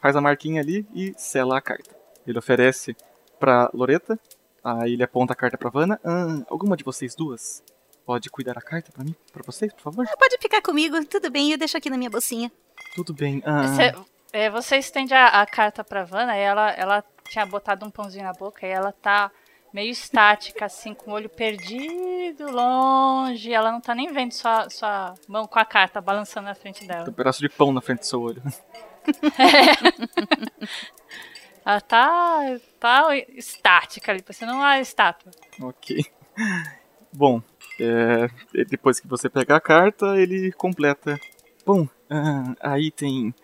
faz 0.00 0.14
a 0.16 0.20
marquinha 0.20 0.60
ali 0.60 0.86
e 0.94 1.14
sela 1.16 1.58
a 1.58 1.60
carta. 1.60 1.94
Ele 2.26 2.38
oferece 2.38 2.96
pra 3.38 3.70
Loreta, 3.72 4.18
aí 4.62 4.92
ele 4.94 5.02
aponta 5.02 5.32
a 5.32 5.36
carta 5.36 5.56
pra 5.58 5.70
Vanna. 5.70 6.00
"Ah, 6.04 6.42
alguma 6.48 6.76
de 6.76 6.84
vocês 6.84 7.14
duas 7.14 7.62
pode 8.04 8.30
cuidar 8.30 8.54
da 8.54 8.60
carta 8.60 8.90
pra 8.92 9.02
mim, 9.04 9.14
pra 9.32 9.42
vocês, 9.44 9.72
por 9.72 9.82
favor? 9.82 10.06
Pode 10.18 10.38
ficar 10.40 10.62
comigo, 10.62 11.04
tudo 11.06 11.30
bem, 11.30 11.50
eu 11.52 11.58
deixo 11.58 11.76
aqui 11.76 11.90
na 11.90 11.96
minha 11.98 12.10
bolsinha. 12.10 12.50
Tudo 12.94 13.12
bem. 13.12 13.42
Ah, 13.44 13.62
Você, 13.66 13.94
é, 14.32 14.50
você 14.50 14.76
estende 14.76 15.12
a, 15.12 15.26
a 15.42 15.46
carta 15.46 15.82
pra 15.82 16.04
Vanna 16.04 16.36
e 16.36 16.40
ela, 16.40 16.70
ela 16.72 17.04
tinha 17.28 17.44
botado 17.44 17.84
um 17.84 17.90
pãozinho 17.90 18.24
na 18.24 18.32
boca 18.32 18.64
e 18.66 18.70
ela 18.70 18.92
tá 18.92 19.30
meio 19.76 19.90
estática, 19.90 20.64
assim, 20.64 20.94
com 20.94 21.10
o 21.10 21.14
olho 21.14 21.28
perdido, 21.28 22.50
longe. 22.50 23.52
Ela 23.52 23.70
não 23.70 23.78
tá 23.78 23.94
nem 23.94 24.10
vendo 24.10 24.32
sua, 24.32 24.70
sua 24.70 25.14
mão 25.28 25.46
com 25.46 25.58
a 25.58 25.66
carta 25.66 26.00
balançando 26.00 26.46
na 26.46 26.54
frente 26.54 26.78
tem 26.78 26.88
dela. 26.88 27.10
um 27.10 27.12
pedaço 27.12 27.42
de 27.42 27.48
pão 27.50 27.70
na 27.74 27.82
frente 27.82 27.98
do 27.98 28.06
seu 28.06 28.22
olho. 28.22 28.42
Ela 31.62 31.80
tá, 31.82 32.40
tá 32.80 33.14
estática 33.34 34.12
ali, 34.12 34.22
parecendo 34.22 34.52
uma 34.52 34.80
estátua. 34.80 35.30
ok. 35.60 36.06
Bom, 37.12 37.42
é, 37.78 38.30
depois 38.64 38.98
que 38.98 39.06
você 39.06 39.28
pega 39.28 39.56
a 39.56 39.60
carta, 39.60 40.16
ele 40.16 40.52
completa. 40.52 41.20
Bom, 41.66 41.86
ah, 42.08 42.54
aí 42.60 42.90
tem. 42.90 43.34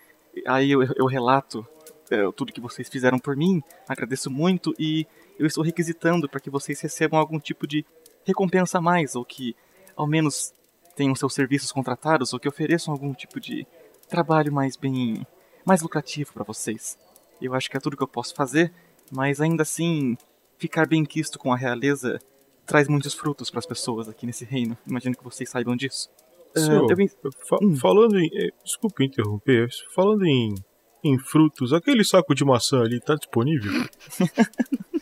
Aí 0.46 0.70
eu, 0.70 0.82
eu 0.96 1.04
relato 1.04 1.66
é, 2.10 2.22
tudo 2.32 2.54
que 2.54 2.60
vocês 2.60 2.88
fizeram 2.88 3.18
por 3.18 3.36
mim. 3.36 3.62
Agradeço 3.86 4.30
muito 4.30 4.74
e 4.78 5.06
eu 5.44 5.46
estou 5.46 5.62
requisitando 5.64 6.28
para 6.28 6.40
que 6.40 6.50
vocês 6.50 6.80
recebam 6.80 7.18
algum 7.18 7.38
tipo 7.38 7.66
de 7.66 7.84
recompensa 8.24 8.78
a 8.78 8.80
mais, 8.80 9.14
ou 9.16 9.24
que 9.24 9.54
ao 9.96 10.06
menos 10.06 10.52
tenham 10.96 11.14
seus 11.14 11.34
serviços 11.34 11.72
contratados, 11.72 12.32
ou 12.32 12.38
que 12.40 12.48
ofereçam 12.48 12.92
algum 12.92 13.12
tipo 13.12 13.40
de 13.40 13.66
trabalho 14.08 14.52
mais 14.52 14.76
bem. 14.76 15.26
mais 15.64 15.80
lucrativo 15.82 16.32
para 16.32 16.44
vocês. 16.44 16.98
Eu 17.40 17.54
acho 17.54 17.68
que 17.70 17.76
é 17.76 17.80
tudo 17.80 17.96
que 17.96 18.02
eu 18.02 18.08
posso 18.08 18.34
fazer, 18.34 18.72
mas 19.10 19.40
ainda 19.40 19.62
assim, 19.62 20.16
ficar 20.58 20.86
bem 20.86 21.04
quisto 21.04 21.38
com 21.38 21.52
a 21.52 21.56
realeza 21.56 22.18
traz 22.66 22.86
muitos 22.88 23.14
frutos 23.14 23.50
para 23.50 23.58
as 23.58 23.66
pessoas 23.66 24.08
aqui 24.08 24.24
nesse 24.26 24.44
reino. 24.44 24.76
Imagino 24.86 25.16
que 25.16 25.24
vocês 25.24 25.48
saibam 25.50 25.74
disso. 25.76 26.08
Senhor, 26.54 26.88
eu 26.90 26.96
vim- 26.96 27.08
fa- 27.08 27.58
Hum. 27.62 27.74
falando 27.76 28.18
em. 28.18 28.28
eh, 28.34 28.50
Desculpe 28.62 29.04
interromper, 29.04 29.68
falando 29.94 30.24
em, 30.26 30.54
em 31.02 31.18
frutos, 31.18 31.72
aquele 31.72 32.04
saco 32.04 32.34
de 32.34 32.44
maçã 32.44 32.82
ali 32.82 33.00
tá 33.00 33.14
disponível? 33.14 33.72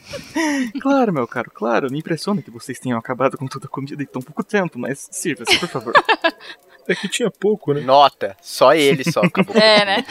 Claro, 0.81 1.13
meu 1.13 1.27
caro, 1.27 1.51
claro. 1.51 1.91
Me 1.91 1.99
impressiona 1.99 2.43
que 2.43 2.51
vocês 2.51 2.79
tenham 2.81 2.99
acabado 2.99 3.37
com 3.37 3.47
toda 3.47 3.67
a 3.67 3.69
comida 3.69 4.03
em 4.03 4.07
tão 4.07 4.23
pouco 4.23 4.43
tempo, 4.43 4.79
mas 4.79 5.09
sirva-se, 5.11 5.59
por 5.59 5.69
favor. 5.69 5.93
É 6.89 6.95
que 6.95 7.09
tinha 7.09 7.31
pouco, 7.31 7.73
né? 7.73 7.83
Nota, 7.83 8.37
só 8.41 8.75
ele 8.75 9.05
só 9.05 9.21
acabou. 9.21 9.55
É, 9.61 9.85
né? 9.85 10.05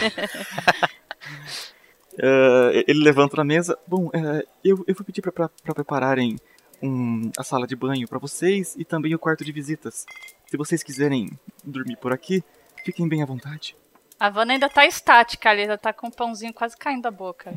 Ah, 2.21 2.69
ele 2.88 3.04
levanta 3.04 3.36
na 3.36 3.43
mesa. 3.43 3.78
Bom, 3.86 4.10
eh, 4.13 4.45
eu, 4.63 4.86
eu 4.88 4.95
vou 4.95 5.04
pedir 5.04 5.21
pra, 5.21 5.32
pra, 5.32 5.49
pra 5.49 5.73
prepararem 5.73 6.38
um, 6.82 7.32
a 7.38 7.43
sala 7.43 7.67
de 7.67 7.75
banho 7.75 8.08
pra 8.08 8.19
vocês 8.19 8.75
e 8.78 8.86
também 8.86 9.13
o 9.13 9.19
quarto 9.19 9.43
de 9.43 9.52
visitas. 9.52 10.06
Se 10.45 10.56
vocês 10.56 10.82
quiserem 10.82 11.30
dormir 11.63 11.97
por 11.97 12.13
aqui, 12.13 12.43
fiquem 12.86 13.10
bem 13.10 13.21
à 13.21 13.25
vontade. 13.25 13.75
A 14.19 14.29
Vanna 14.29 14.53
ainda 14.53 14.67
tá 14.69 14.86
estática 14.86 15.49
ali, 15.49 15.62
ela 15.62 15.77
tá 15.77 15.93
com 15.93 16.08
o 16.08 16.12
pãozinho 16.12 16.53
quase 16.53 16.75
caindo 16.75 17.03
da 17.03 17.12
boca. 17.12 17.53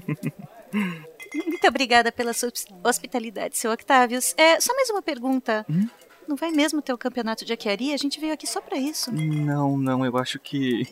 Muito 1.35 1.67
obrigada 1.67 2.13
pela 2.13 2.33
sua 2.33 2.49
hosp- 2.51 2.71
hospitalidade, 2.85 3.57
seu 3.57 3.73
Octavius. 3.73 4.35
É, 4.37 4.61
só 4.61 4.75
mais 4.75 4.89
uma 4.91 5.03
pergunta. 5.03 5.65
Hum? 5.69 5.89
Não 6.29 6.37
vai 6.37 6.51
mesmo 6.53 6.81
ter 6.81 6.93
o 6.93 6.99
campeonato 6.99 7.45
de 7.45 7.53
arquearia? 7.53 7.95
A 7.95 7.99
gente 7.99 8.21
veio 8.21 8.33
aqui 8.33 8.47
só 8.47 8.61
pra 8.61 8.77
isso. 8.79 9.13
Não, 9.13 9.77
não, 9.77 10.05
eu 10.07 10.17
acho 10.17 10.39
que 10.39 10.87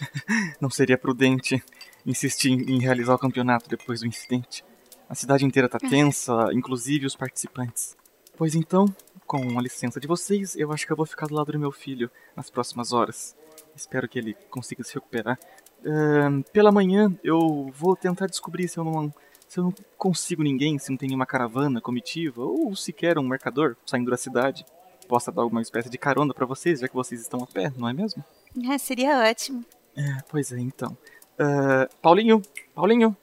não 0.60 0.68
seria 0.68 0.98
prudente 0.98 1.62
insistir 2.04 2.50
em 2.50 2.76
em 2.76 2.80
realizar 2.80 3.14
o 3.14 3.18
campeonato 3.18 3.68
depois 3.70 4.00
do 4.00 4.06
incidente. 4.06 4.64
A 5.08 5.14
cidade 5.14 5.44
inteira 5.44 5.68
tá 5.68 5.78
tensa, 5.78 6.50
inclusive 6.52 7.06
os 7.06 7.16
participantes. 7.16 7.96
Pois 8.36 8.54
então, 8.54 8.84
com 9.26 9.58
a 9.58 9.62
licença 9.62 9.98
de 9.98 10.06
vocês, 10.06 10.54
eu 10.56 10.70
acho 10.72 10.84
que 10.86 10.92
eu 10.92 10.96
vou 10.96 11.06
ficar 11.06 11.26
do 11.26 11.34
lado 11.34 11.52
do 11.52 11.58
meu 11.58 11.72
filho 11.72 12.10
nas 12.36 12.50
próximas 12.50 12.92
horas. 12.92 13.34
Espero 13.74 14.08
que 14.08 14.18
ele 14.18 14.34
consiga 14.50 14.82
se 14.82 14.94
recuperar. 14.94 15.38
Ahn, 15.84 16.42
pela 16.52 16.72
manhã, 16.72 17.14
eu 17.22 17.70
vou 17.72 17.94
tentar 17.96 18.26
descobrir 18.26 18.68
se 18.68 18.78
eu 18.78 18.84
não 18.84 19.12
se 19.48 19.60
eu 19.60 19.64
não 19.64 19.74
consigo 19.96 20.42
ninguém, 20.42 20.78
se 20.78 20.90
não 20.90 20.96
tem 20.96 21.08
nenhuma 21.08 21.26
caravana, 21.26 21.80
comitiva, 21.80 22.42
ou 22.42 22.74
sequer 22.74 23.16
um 23.18 23.22
mercador 23.22 23.76
saindo 23.86 24.10
da 24.10 24.16
cidade. 24.16 24.64
Possa 25.08 25.30
dar 25.30 25.42
alguma 25.42 25.62
espécie 25.62 25.88
de 25.88 25.96
carona 25.96 26.34
pra 26.34 26.44
vocês, 26.44 26.80
já 26.80 26.88
que 26.88 26.94
vocês 26.94 27.20
estão 27.20 27.40
a 27.42 27.46
pé, 27.46 27.72
não 27.76 27.88
é 27.88 27.92
mesmo? 27.92 28.24
Ah, 28.68 28.76
seria 28.76 29.30
ótimo. 29.30 29.64
É, 29.96 30.18
pois 30.28 30.50
é, 30.50 30.58
então. 30.58 30.96
Ah, 31.38 31.88
Paulinho, 32.02 32.42
Paulinho. 32.74 33.16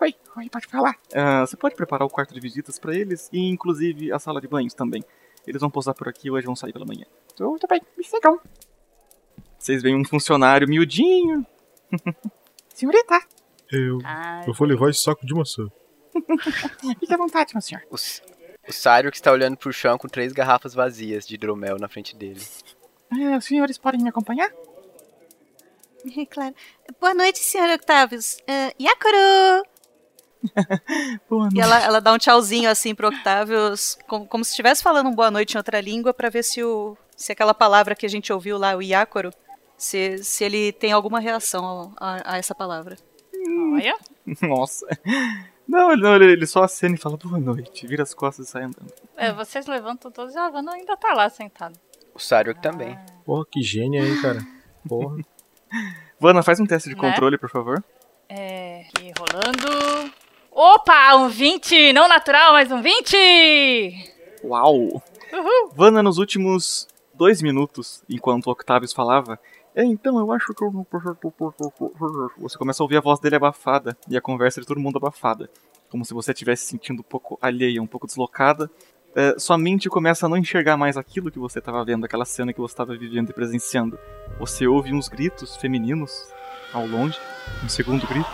Oi, 0.00 0.14
oi, 0.36 0.48
pode 0.50 0.66
falar. 0.66 0.94
Ah, 1.14 1.46
você 1.46 1.56
pode 1.56 1.74
preparar 1.74 2.06
o 2.06 2.10
quarto 2.10 2.34
de 2.34 2.40
visitas 2.40 2.78
pra 2.78 2.94
eles 2.94 3.28
e 3.32 3.38
inclusive 3.48 4.12
a 4.12 4.18
sala 4.18 4.40
de 4.40 4.48
banhos 4.48 4.74
também. 4.74 5.02
Eles 5.46 5.60
vão 5.60 5.70
posar 5.70 5.94
por 5.94 6.08
aqui 6.08 6.28
e 6.28 6.30
hoje 6.30 6.46
vão 6.46 6.56
sair 6.56 6.72
pela 6.72 6.84
manhã. 6.84 7.06
Tudo 7.34 7.66
bem, 7.68 7.80
me 7.96 8.04
sigam. 8.04 8.38
Vocês 9.60 9.82
veem 9.82 9.94
um 9.94 10.04
funcionário 10.06 10.66
miudinho. 10.66 11.46
Senhorita, 12.74 13.20
Eu, 13.70 13.98
Ah, 14.02 14.42
eu 14.46 14.54
vou 14.54 14.66
levar 14.66 14.88
esse 14.88 15.02
saco 15.02 15.26
de 15.26 15.34
maçã. 15.34 15.68
fique 16.98 17.12
à 17.12 17.16
vontade, 17.18 17.52
meu 17.54 17.60
senhor. 17.60 17.82
O, 17.90 17.94
o 17.94 18.72
Sário 18.72 19.10
que 19.10 19.18
está 19.18 19.30
olhando 19.30 19.58
pro 19.58 19.70
chão 19.70 19.98
com 19.98 20.08
três 20.08 20.32
garrafas 20.32 20.72
vazias 20.72 21.26
de 21.26 21.34
hidromel 21.34 21.76
na 21.78 21.90
frente 21.90 22.16
dele. 22.16 22.40
Ah, 23.10 23.36
os 23.36 23.44
senhores 23.44 23.76
podem 23.76 24.00
me 24.02 24.08
acompanhar? 24.08 24.50
É 26.16 26.24
claro. 26.24 26.54
Boa 26.98 27.12
noite, 27.12 27.40
senhor 27.40 27.68
Octavius. 27.68 28.38
Uh, 28.48 28.82
Yakoro! 28.82 29.62
Boa 31.28 31.50
E 31.54 31.60
ela, 31.60 31.82
ela 31.82 32.00
dá 32.00 32.14
um 32.14 32.18
tchauzinho 32.18 32.70
assim 32.70 32.94
pro 32.94 33.08
Octavius, 33.08 33.98
como, 34.08 34.26
como 34.26 34.42
se 34.42 34.52
estivesse 34.52 34.82
falando 34.82 35.10
um 35.10 35.14
boa 35.14 35.30
noite 35.30 35.52
em 35.52 35.58
outra 35.58 35.82
língua, 35.82 36.14
pra 36.14 36.30
ver 36.30 36.42
se, 36.42 36.64
o, 36.64 36.96
se 37.14 37.30
aquela 37.30 37.52
palavra 37.52 37.94
que 37.94 38.06
a 38.06 38.08
gente 38.08 38.32
ouviu 38.32 38.56
lá, 38.56 38.74
o 38.74 38.80
Yakoro, 38.80 39.30
se, 39.80 40.18
se 40.22 40.44
ele 40.44 40.72
tem 40.72 40.92
alguma 40.92 41.18
reação 41.20 41.92
a, 41.98 42.34
a 42.34 42.38
essa 42.38 42.54
palavra. 42.54 42.96
olha. 43.74 43.96
Nossa. 44.42 44.86
Não, 45.66 45.92
ele- 45.92 46.02
não, 46.02 46.14
ele 46.16 46.32
ele 46.32 46.46
só 46.46 46.62
acena 46.64 46.94
e 46.94 46.98
fala 46.98 47.16
boa 47.16 47.38
noite, 47.38 47.86
vira 47.86 48.02
as 48.02 48.12
costas 48.12 48.48
e 48.48 48.50
sai 48.50 48.64
andando. 48.64 48.92
É, 49.16 49.32
vocês 49.32 49.66
levantam 49.66 50.10
todos 50.10 50.34
e 50.34 50.38
a 50.38 50.50
Vanna 50.50 50.72
ainda 50.72 50.96
tá 50.96 51.14
lá 51.14 51.28
sentada. 51.30 51.74
O 52.14 52.18
Sário 52.18 52.54
também. 52.60 52.98
Porra, 53.24 53.44
que 53.50 53.62
gênia 53.62 54.02
aí, 54.02 54.20
cara. 54.20 54.40
Porra. 54.88 55.16
Vana, 56.20 56.42
faz 56.42 56.60
um 56.60 56.66
teste 56.66 56.88
de 56.90 56.94
Né? 56.96 57.00
controle, 57.00 57.38
por 57.38 57.48
favor. 57.48 57.82
É, 58.28 58.82
aqui 58.88 59.12
rolando. 59.18 60.12
Opa, 60.50 61.14
um 61.16 61.28
20! 61.28 61.92
Não 61.92 62.08
natural, 62.08 62.52
mas 62.52 62.70
um 62.72 62.82
20! 62.82 64.12
Uau! 64.44 64.74
Uhul! 65.32 65.70
Vana, 65.74 66.02
nos 66.02 66.18
últimos 66.18 66.88
dois 67.14 67.40
minutos, 67.40 68.02
enquanto 68.08 68.46
o 68.48 68.50
Octavius 68.50 68.92
falava, 68.92 69.38
é, 69.74 69.84
então 69.84 70.18
eu 70.18 70.32
acho 70.32 70.52
que 70.54 70.62
eu... 70.64 70.86
Você 72.38 72.58
começa 72.58 72.82
a 72.82 72.84
ouvir 72.84 72.96
a 72.96 73.00
voz 73.00 73.20
dele 73.20 73.36
abafada 73.36 73.96
e 74.08 74.16
a 74.16 74.20
conversa 74.20 74.60
de 74.60 74.66
todo 74.66 74.80
mundo 74.80 74.96
abafada. 74.96 75.48
Como 75.88 76.04
se 76.04 76.14
você 76.14 76.32
estivesse 76.32 76.64
se 76.64 76.70
sentindo 76.70 77.00
um 77.00 77.04
pouco 77.04 77.38
alheia, 77.42 77.82
um 77.82 77.86
pouco 77.86 78.06
deslocada. 78.06 78.70
É, 79.14 79.34
sua 79.38 79.58
mente 79.58 79.88
começa 79.88 80.26
a 80.26 80.28
não 80.28 80.36
enxergar 80.36 80.76
mais 80.76 80.96
aquilo 80.96 81.30
que 81.32 81.38
você 81.38 81.58
estava 81.58 81.84
vendo, 81.84 82.04
aquela 82.04 82.24
cena 82.24 82.52
que 82.52 82.60
você 82.60 82.72
estava 82.72 82.96
vivendo 82.96 83.30
e 83.30 83.32
presenciando. 83.32 83.98
Você 84.38 84.66
ouve 84.68 84.94
uns 84.94 85.08
gritos 85.08 85.56
femininos 85.56 86.28
ao 86.72 86.86
longe, 86.86 87.18
um 87.64 87.68
segundo 87.68 88.06
grito. 88.06 88.30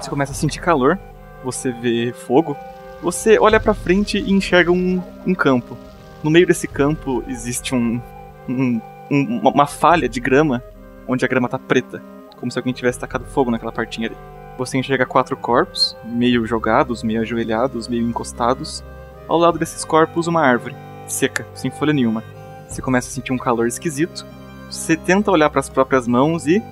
Você 0.00 0.10
começa 0.10 0.32
a 0.32 0.34
sentir 0.34 0.60
calor, 0.60 0.98
você 1.44 1.70
vê 1.70 2.12
fogo, 2.12 2.56
você 3.00 3.38
olha 3.38 3.60
pra 3.60 3.74
frente 3.74 4.18
e 4.18 4.32
enxerga 4.32 4.72
um, 4.72 5.00
um 5.26 5.34
campo. 5.34 5.78
No 6.22 6.30
meio 6.30 6.46
desse 6.46 6.66
campo 6.66 7.22
existe 7.28 7.74
um, 7.74 8.02
um- 8.48 8.80
um- 9.10 9.48
uma- 9.48 9.66
falha 9.66 10.08
de 10.08 10.20
grama, 10.20 10.62
onde 11.06 11.24
a 11.24 11.28
grama 11.28 11.48
tá 11.48 11.58
preta, 11.58 12.02
como 12.38 12.50
se 12.50 12.58
alguém 12.58 12.72
tivesse 12.72 12.98
tacado 12.98 13.24
fogo 13.24 13.50
naquela 13.50 13.72
partinha 13.72 14.08
ali. 14.08 14.16
Você 14.56 14.78
enxerga 14.78 15.04
quatro 15.04 15.36
corpos, 15.36 15.96
meio 16.04 16.46
jogados, 16.46 17.02
meio 17.02 17.20
ajoelhados, 17.20 17.88
meio 17.88 18.06
encostados. 18.08 18.84
Ao 19.26 19.36
lado 19.36 19.58
desses 19.58 19.84
corpos, 19.84 20.26
uma 20.26 20.42
árvore, 20.42 20.76
seca, 21.08 21.46
sem 21.54 21.70
folha 21.70 21.92
nenhuma. 21.92 22.22
Você 22.68 22.80
começa 22.80 23.08
a 23.08 23.10
sentir 23.10 23.32
um 23.32 23.38
calor 23.38 23.66
esquisito. 23.66 24.24
Você 24.70 24.96
tenta 24.96 25.30
olhar 25.30 25.50
para 25.50 25.60
as 25.60 25.68
próprias 25.68 26.06
mãos 26.06 26.46
e. 26.46 26.62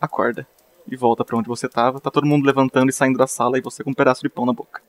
Acorda. 0.00 0.46
E 0.90 0.96
volta 0.96 1.24
pra 1.24 1.36
onde 1.36 1.48
você 1.48 1.68
tava. 1.68 2.00
Tá 2.00 2.10
todo 2.10 2.26
mundo 2.26 2.46
levantando 2.46 2.90
e 2.90 2.92
saindo 2.92 3.18
da 3.18 3.26
sala 3.26 3.58
e 3.58 3.60
você 3.60 3.84
com 3.84 3.90
um 3.90 3.94
pedaço 3.94 4.22
de 4.22 4.28
pão 4.28 4.44
na 4.46 4.52
boca. 4.52 4.82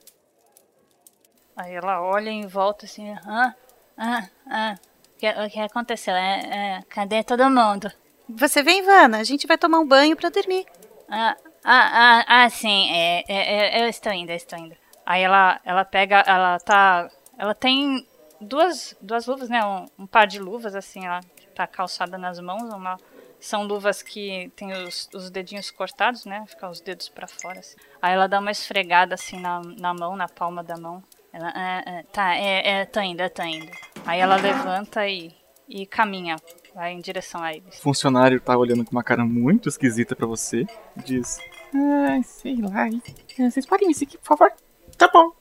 Aí 1.61 1.75
ela 1.75 2.01
olha 2.01 2.31
em 2.31 2.47
volta 2.47 2.85
assim, 2.85 3.11
ah, 3.25 3.53
ah, 3.95 4.27
ah. 4.47 4.75
O 5.15 5.19
que, 5.19 5.29
o 5.29 5.49
que 5.49 5.59
aconteceu? 5.59 6.15
É, 6.15 6.39
é, 6.39 6.81
cadê 6.89 7.23
todo 7.23 7.47
mundo? 7.51 7.91
Você 8.27 8.63
vem, 8.63 8.79
Ivana, 8.79 9.19
a 9.19 9.23
gente 9.23 9.45
vai 9.45 9.59
tomar 9.59 9.79
um 9.79 9.87
banho 9.87 10.15
pra 10.15 10.29
dormir. 10.29 10.65
Ah, 11.07 11.37
ah, 11.63 11.91
ah, 11.93 12.25
ah, 12.27 12.49
sim, 12.49 12.89
é, 12.91 13.23
é, 13.27 13.77
é, 13.77 13.83
eu 13.83 13.87
estou 13.87 14.11
indo, 14.11 14.31
eu 14.31 14.35
estou 14.35 14.57
indo. 14.57 14.75
Aí 15.05 15.21
ela, 15.21 15.59
ela 15.63 15.85
pega, 15.85 16.23
ela 16.25 16.57
tá, 16.59 17.11
ela 17.37 17.53
tem 17.53 18.07
duas, 18.39 18.97
duas 18.99 19.27
luvas, 19.27 19.47
né, 19.47 19.63
um, 19.63 19.85
um 19.99 20.07
par 20.07 20.25
de 20.25 20.39
luvas, 20.39 20.73
assim, 20.73 21.05
ela 21.05 21.19
tá 21.53 21.67
calçada 21.67 22.17
nas 22.17 22.39
mãos, 22.39 22.73
uma, 22.73 22.97
são 23.39 23.63
luvas 23.63 24.01
que 24.01 24.51
tem 24.55 24.73
os, 24.83 25.07
os 25.13 25.29
dedinhos 25.29 25.69
cortados, 25.69 26.25
né, 26.25 26.43
fica 26.47 26.67
os 26.67 26.81
dedos 26.81 27.07
pra 27.09 27.27
fora, 27.27 27.59
assim. 27.59 27.75
Aí 28.01 28.13
ela 28.13 28.27
dá 28.27 28.39
uma 28.39 28.51
esfregada, 28.51 29.13
assim, 29.13 29.39
na, 29.39 29.61
na 29.61 29.93
mão, 29.93 30.15
na 30.15 30.27
palma 30.27 30.63
da 30.63 30.77
mão. 30.77 31.03
Ela, 31.33 31.51
ah, 31.55 31.83
ah, 31.85 32.03
tá, 32.11 32.35
é, 32.35 32.81
é, 32.81 32.85
tô 32.85 32.99
indo, 32.99 33.27
tô 33.29 33.43
indo. 33.43 33.71
Aí 34.05 34.19
ela 34.19 34.35
levanta 34.35 35.07
e, 35.07 35.31
e 35.67 35.85
caminha, 35.85 36.35
vai 36.75 36.91
em 36.91 36.99
direção 36.99 37.41
a 37.41 37.53
eles. 37.53 37.79
O 37.79 37.81
funcionário 37.81 38.39
tá 38.41 38.57
olhando 38.57 38.83
com 38.83 38.91
uma 38.91 39.03
cara 39.03 39.23
muito 39.23 39.69
esquisita 39.69 40.15
pra 40.15 40.27
você 40.27 40.65
e 40.97 41.03
diz: 41.03 41.39
Ah, 41.73 42.21
sei 42.23 42.57
lá. 42.57 42.89
Vocês 43.37 43.65
podem 43.65 43.87
me 43.87 43.93
seguir, 43.93 44.17
por 44.17 44.37
favor? 44.37 44.51
Tá 44.97 45.09
bom. 45.11 45.31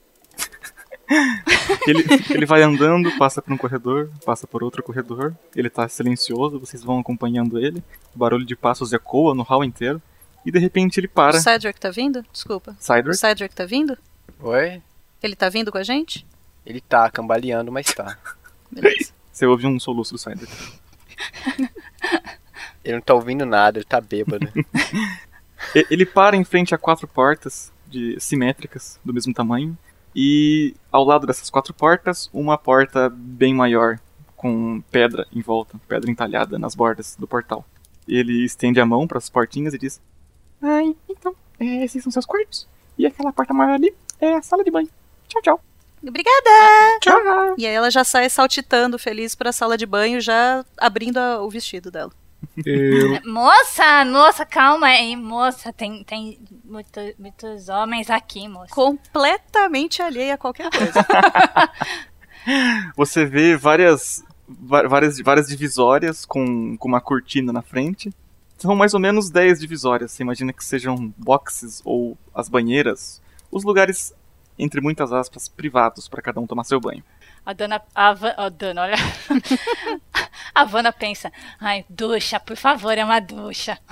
Ele, 1.88 2.04
ele 2.30 2.46
vai 2.46 2.62
andando, 2.62 3.10
passa 3.18 3.42
por 3.42 3.52
um 3.52 3.56
corredor, 3.56 4.08
passa 4.24 4.46
por 4.46 4.62
outro 4.62 4.80
corredor. 4.80 5.34
Ele 5.56 5.68
tá 5.68 5.88
silencioso, 5.88 6.60
vocês 6.60 6.84
vão 6.84 7.00
acompanhando 7.00 7.58
ele. 7.58 7.82
O 8.14 8.18
barulho 8.18 8.46
de 8.46 8.54
passos 8.54 8.92
ecoa 8.92 9.34
no 9.34 9.42
hall 9.42 9.64
inteiro. 9.64 10.00
E 10.46 10.52
de 10.52 10.58
repente 10.60 11.00
ele 11.00 11.08
para. 11.08 11.36
O 11.36 11.40
Cedric 11.40 11.80
tá 11.80 11.90
vindo? 11.90 12.24
Desculpa. 12.32 12.76
O 12.78 12.82
Cydric, 12.82 13.16
Cedric 13.16 13.54
tá 13.54 13.66
vindo? 13.66 13.98
Oi? 14.40 14.80
Ele 15.22 15.36
tá 15.36 15.48
vindo 15.48 15.70
com 15.70 15.78
a 15.78 15.82
gente? 15.82 16.26
Ele 16.64 16.80
tá 16.80 17.10
cambaleando, 17.10 17.70
mas 17.70 17.86
tá. 17.86 18.18
Beleza. 18.70 19.12
você 19.30 19.46
ouve 19.46 19.66
um 19.66 19.78
soluço 19.78 20.14
do 20.14 20.18
Cydric. 20.18 20.50
Ele 22.84 22.94
não 22.94 23.00
tá 23.00 23.14
ouvindo 23.14 23.44
nada, 23.44 23.78
ele 23.78 23.84
tá 23.84 24.00
bêbado. 24.00 24.48
Ele 25.90 26.06
para 26.06 26.36
em 26.36 26.44
frente 26.44 26.74
a 26.74 26.78
quatro 26.78 27.06
portas 27.06 27.70
de 27.86 28.18
simétricas 28.18 28.98
do 29.04 29.12
mesmo 29.12 29.34
tamanho 29.34 29.76
e 30.16 30.74
ao 30.90 31.04
lado 31.04 31.26
dessas 31.26 31.50
quatro 31.50 31.74
portas 31.74 32.30
uma 32.32 32.56
porta 32.56 33.10
bem 33.10 33.54
maior 33.54 34.00
com 34.34 34.80
pedra 34.90 35.26
em 35.30 35.42
volta, 35.42 35.78
pedra 35.86 36.10
entalhada 36.10 36.58
nas 36.58 36.74
bordas 36.74 37.14
do 37.16 37.26
portal. 37.26 37.64
Ele 38.08 38.44
estende 38.44 38.80
a 38.80 38.86
mão 38.86 39.06
para 39.06 39.18
as 39.18 39.28
portinhas 39.28 39.74
e 39.74 39.78
diz: 39.78 40.00
Ai, 40.62 40.96
então, 41.08 41.34
é, 41.58 41.84
esses 41.84 42.02
são 42.02 42.10
seus 42.10 42.24
quartos. 42.24 42.66
E 42.96 43.06
aquela 43.06 43.32
porta 43.32 43.52
maior 43.52 43.74
ali 43.74 43.94
é 44.18 44.34
a 44.34 44.42
sala 44.42 44.64
de 44.64 44.70
banho. 44.70 44.88
Tchau, 45.30 45.42
tchau. 45.42 45.60
Obrigada! 46.06 46.50
Tchau. 47.00 47.54
E 47.58 47.66
aí 47.66 47.74
ela 47.74 47.90
já 47.90 48.02
sai 48.04 48.28
saltitando, 48.30 48.98
feliz 48.98 49.34
pra 49.34 49.52
sala 49.52 49.76
de 49.76 49.84
banho, 49.86 50.20
já 50.20 50.64
abrindo 50.78 51.18
a- 51.18 51.40
o 51.42 51.50
vestido 51.50 51.90
dela. 51.90 52.10
Eu, 52.64 53.20
Moça, 53.30 54.04
moça, 54.06 54.46
calma 54.46 54.86
aí, 54.86 55.14
moça, 55.14 55.72
tem, 55.74 56.02
tem 56.04 56.38
muito, 56.64 56.98
muitos 57.18 57.68
homens 57.68 58.08
aqui, 58.08 58.48
moça. 58.48 58.74
Completamente 58.74 60.00
alheia 60.00 60.34
a 60.34 60.38
qualquer 60.38 60.70
coisa. 60.70 60.92
Você 62.96 63.24
vê 63.26 63.56
várias, 63.56 64.24
várias, 64.48 65.18
várias 65.20 65.46
divisórias 65.48 66.24
com, 66.24 66.76
com 66.76 66.88
uma 66.88 67.00
cortina 67.00 67.52
na 67.52 67.62
frente. 67.62 68.10
São 68.58 68.74
mais 68.74 68.94
ou 68.94 69.00
menos 69.00 69.30
10 69.30 69.60
divisórias. 69.60 70.12
Você 70.12 70.22
imagina 70.22 70.52
que 70.52 70.64
sejam 70.64 71.12
boxes 71.16 71.80
ou 71.84 72.16
as 72.34 72.48
banheiras. 72.48 73.20
Os 73.50 73.64
lugares, 73.64 74.14
entre 74.62 74.80
muitas 74.80 75.12
aspas, 75.12 75.48
privados 75.48 76.08
para 76.08 76.22
cada 76.22 76.40
um 76.40 76.46
tomar 76.46 76.64
seu 76.64 76.80
banho. 76.80 77.02
A 77.44 77.52
dona. 77.52 77.80
A, 77.94 78.12
Va- 78.12 78.34
a 78.36 78.48
dona, 78.48 78.82
olha. 78.82 78.94
A 80.54 80.64
Vanna 80.64 80.92
pensa: 80.92 81.32
ai, 81.60 81.84
ducha, 81.88 82.38
por 82.38 82.56
favor, 82.56 82.96
é 82.96 83.04
uma 83.04 83.20
ducha. 83.20 83.78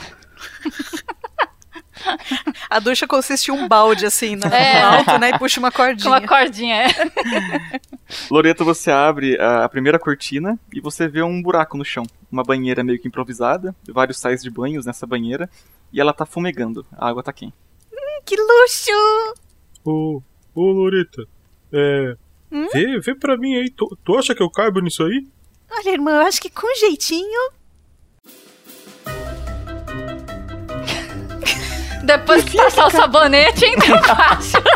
A 2.70 2.78
ducha 2.78 3.06
consiste 3.08 3.48
em 3.48 3.54
um 3.54 3.66
balde, 3.66 4.06
assim, 4.06 4.36
no 4.36 4.46
É. 4.46 4.80
alto, 4.82 5.18
né? 5.18 5.30
E 5.30 5.38
puxa 5.38 5.58
uma 5.58 5.70
Com 5.70 5.78
cordinha. 5.78 6.08
uma 6.10 6.26
cordinha. 6.26 6.84
é. 6.86 7.80
Loreto, 8.30 8.64
você 8.64 8.90
abre 8.90 9.36
a 9.40 9.68
primeira 9.68 9.98
cortina 9.98 10.58
e 10.72 10.80
você 10.80 11.08
vê 11.08 11.22
um 11.22 11.42
buraco 11.42 11.76
no 11.76 11.84
chão. 11.84 12.04
Uma 12.30 12.42
banheira 12.44 12.84
meio 12.84 13.00
que 13.00 13.08
improvisada, 13.08 13.74
vários 13.88 14.18
sais 14.18 14.42
de 14.42 14.50
banhos 14.50 14.86
nessa 14.86 15.06
banheira. 15.06 15.50
E 15.92 16.00
ela 16.00 16.12
tá 16.12 16.24
fumegando. 16.24 16.86
A 16.96 17.08
água 17.08 17.22
tá 17.22 17.32
quente. 17.32 17.54
Que 18.24 18.36
luxo! 18.36 19.34
ô, 19.84 20.22
ô 20.58 20.72
Loreta, 20.72 21.24
é. 21.72 22.16
Hum? 22.50 22.66
Vê, 22.72 22.98
vê 22.98 23.14
pra 23.14 23.36
mim 23.36 23.54
aí. 23.54 23.70
Tu, 23.70 23.98
tu 24.04 24.16
acha 24.16 24.34
que 24.34 24.42
eu 24.42 24.50
caibo 24.50 24.80
nisso 24.80 25.04
aí? 25.04 25.26
Olha, 25.70 25.90
irmã, 25.90 26.12
eu 26.12 26.22
acho 26.22 26.40
que 26.40 26.50
com 26.50 26.66
jeitinho. 26.76 27.52
Depois 32.04 32.42
que 32.42 32.56
passar 32.56 32.86
o 32.86 32.90
sabonete, 32.90 33.66
ainda 33.66 33.84
é 33.84 34.02
fácil. 34.02 34.62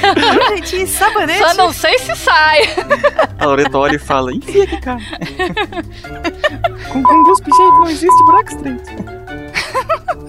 Com 0.00 0.48
jeitinho 0.48 0.84
e 0.84 0.86
sabonete. 0.86 1.38
Só 1.38 1.54
não 1.54 1.70
sei 1.70 1.98
se 1.98 2.16
sai. 2.16 2.60
A 3.38 3.44
Loreto 3.44 3.76
olha 3.76 3.96
e 3.96 3.98
fala: 3.98 4.32
enfia 4.32 4.64
aqui, 4.64 4.80
cara. 4.80 5.00
Com, 6.90 7.02
com 7.02 7.22
guspe 7.24 7.50
jeito 7.54 7.72
não 7.72 7.90
existe 7.90 8.24
buraco 8.24 8.48
estreito. 8.48 8.88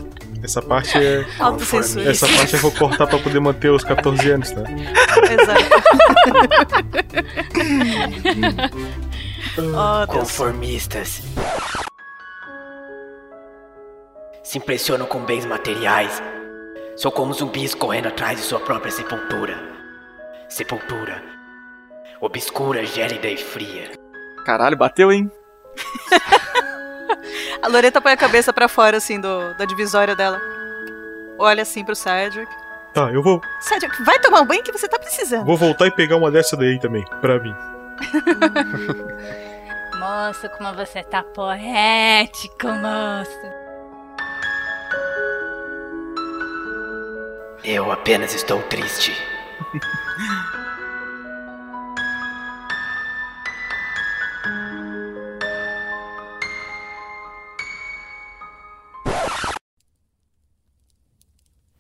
Essa 0.50 0.64
parte 0.64 0.98
é. 0.98 1.24
Autocensura. 1.38 2.10
Essa 2.10 2.28
parte 2.28 2.56
eu 2.56 2.60
vou 2.60 2.72
cortar 2.72 3.06
pra 3.06 3.20
poder 3.20 3.40
manter 3.40 3.70
os 3.70 3.84
14 3.84 4.32
anos, 4.32 4.50
tá? 4.50 4.64
Exato. 5.32 5.64
oh. 9.62 10.08
Conformistas. 10.12 11.22
Se 14.44 14.58
impressionam 14.58 15.06
com 15.06 15.20
bens 15.20 15.46
materiais. 15.46 16.20
São 16.96 17.12
como 17.12 17.32
zumbis 17.32 17.76
correndo 17.76 18.08
atrás 18.08 18.40
de 18.40 18.44
sua 18.44 18.60
própria 18.60 18.92
sepultura. 18.92 19.56
Sepultura. 20.50 21.22
Obscura, 22.20 22.84
gélida 22.84 23.28
e 23.28 23.38
fria. 23.38 23.92
Caralho, 24.48 24.76
bateu, 24.76 25.12
hein? 25.12 25.30
A 27.62 27.68
Loreta 27.68 28.02
põe 28.02 28.14
a 28.14 28.18
cabeça 28.18 28.54
pra 28.54 28.68
fora, 28.68 28.98
assim, 28.98 29.20
do, 29.20 29.54
da 29.56 29.66
divisória 29.66 30.16
dela. 30.16 30.40
Olha 31.38 31.64
assim 31.64 31.84
pro 31.84 31.96
Cedric. 31.96 32.50
Tá, 32.94 33.12
eu 33.12 33.22
vou, 33.22 33.42
Cedric, 33.62 34.02
vai 34.04 34.18
tomar 34.20 34.42
um 34.42 34.46
banho 34.46 34.64
que 34.64 34.72
você 34.72 34.88
tá 34.88 34.98
precisando. 34.98 35.46
vou 35.46 35.58
voltar 35.58 35.88
e 35.88 35.92
pegar 35.92 36.16
uma 36.16 36.32
dessa 36.32 36.58
daí 36.58 36.80
também, 36.80 37.06
pra 37.22 37.40
mim. 37.40 37.54
Moço, 40.00 40.50
como 40.58 40.74
você 40.74 41.04
tá 41.04 41.22
poético, 41.22 42.68
moço. 42.68 43.60
Eu 47.64 47.92
apenas 47.92 48.34
estou 48.34 48.62
triste. 48.64 49.14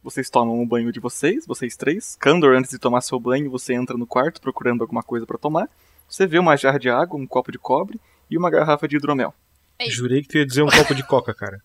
Vocês 0.03 0.29
tomam 0.29 0.61
o 0.61 0.65
banho 0.65 0.91
de 0.91 0.99
vocês, 0.99 1.45
vocês 1.45 1.75
três. 1.75 2.15
Candor, 2.19 2.55
antes 2.55 2.71
de 2.71 2.79
tomar 2.79 3.01
seu 3.01 3.19
banho, 3.19 3.49
você 3.49 3.73
entra 3.73 3.97
no 3.97 4.07
quarto 4.07 4.41
procurando 4.41 4.81
alguma 4.81 5.03
coisa 5.03 5.25
pra 5.25 5.37
tomar. 5.37 5.69
Você 6.07 6.25
vê 6.25 6.39
uma 6.39 6.55
jarra 6.55 6.79
de 6.79 6.89
água, 6.89 7.19
um 7.19 7.27
copo 7.27 7.51
de 7.51 7.59
cobre 7.59 7.99
e 8.29 8.37
uma 8.37 8.49
garrafa 8.49 8.87
de 8.87 8.95
hidromel. 8.95 9.33
Ei. 9.77 9.89
Jurei 9.89 10.21
que 10.21 10.27
tu 10.27 10.37
ia 10.37 10.45
dizer 10.45 10.63
um 10.63 10.69
copo 10.69 10.95
de 10.95 11.03
coca, 11.03 11.33
cara. 11.33 11.61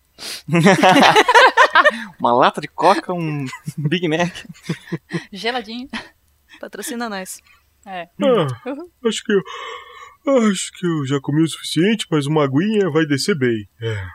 Uma 2.18 2.32
lata 2.32 2.60
de 2.60 2.68
coca, 2.68 3.12
um 3.12 3.46
Big 3.76 4.08
Mac. 4.08 4.32
Geladinho. 5.32 5.88
Patrocina 6.60 7.08
nós. 7.08 7.40
É. 7.86 8.08
Ah, 8.22 8.46
acho 9.06 9.22
que 9.24 9.32
eu. 9.32 9.42
Acho 10.48 10.72
que 10.72 10.86
eu 10.86 11.06
já 11.06 11.20
comi 11.20 11.42
o 11.42 11.48
suficiente, 11.48 12.06
mas 12.10 12.26
uma 12.26 12.44
aguinha 12.44 12.88
vai 12.90 13.04
descer 13.04 13.36
bem. 13.36 13.68
É. 13.80 14.06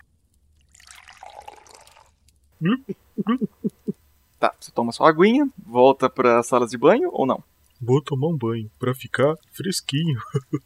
Tá, 4.39 4.53
você 4.59 4.71
toma 4.71 4.91
sua 4.91 5.09
aguinha, 5.09 5.47
volta 5.65 6.09
para 6.09 6.41
salas 6.43 6.69
de 6.71 6.77
banho 6.77 7.09
ou 7.11 7.25
não? 7.25 7.43
Vou 7.81 8.01
tomar 8.01 8.27
um 8.27 8.37
banho 8.37 8.69
pra 8.79 8.93
ficar 8.95 9.35
fresquinho. 9.51 10.19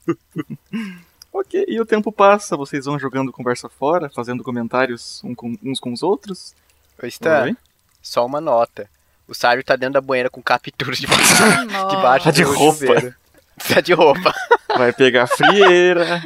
Ok, 1.36 1.66
e 1.68 1.82
o 1.82 1.86
tempo 1.86 2.12
passa, 2.12 2.56
vocês 2.56 2.86
vão 2.86 3.00
jogando 3.00 3.32
conversa 3.32 3.68
fora, 3.68 4.08
fazendo 4.08 4.44
comentários 4.44 5.20
um 5.24 5.34
com- 5.34 5.58
uns 5.64 5.80
com 5.80 5.92
os 5.92 6.04
outros. 6.04 6.54
Ô, 7.02 7.08
Stan, 7.08 7.46
Oi? 7.46 7.58
só 8.04 8.24
uma 8.24 8.40
nota. 8.40 8.88
O 9.28 9.34
Sábio 9.34 9.64
tá 9.64 9.76
dentro 9.76 9.96
da 9.96 10.02
banheira 10.02 10.30
com 10.30 10.44
captura 10.44 10.92
de 10.96 11.08
debaixo 11.90 12.26
Tá 12.26 12.30
de 12.32 12.44
do 12.44 12.54
roupa. 12.54 12.78
chuveiro. 12.86 13.16
Tá 13.68 13.82
de 13.82 13.94
roupa. 13.94 14.32
Vai 14.78 14.94
pegar 14.94 15.26
frieira. 15.26 16.22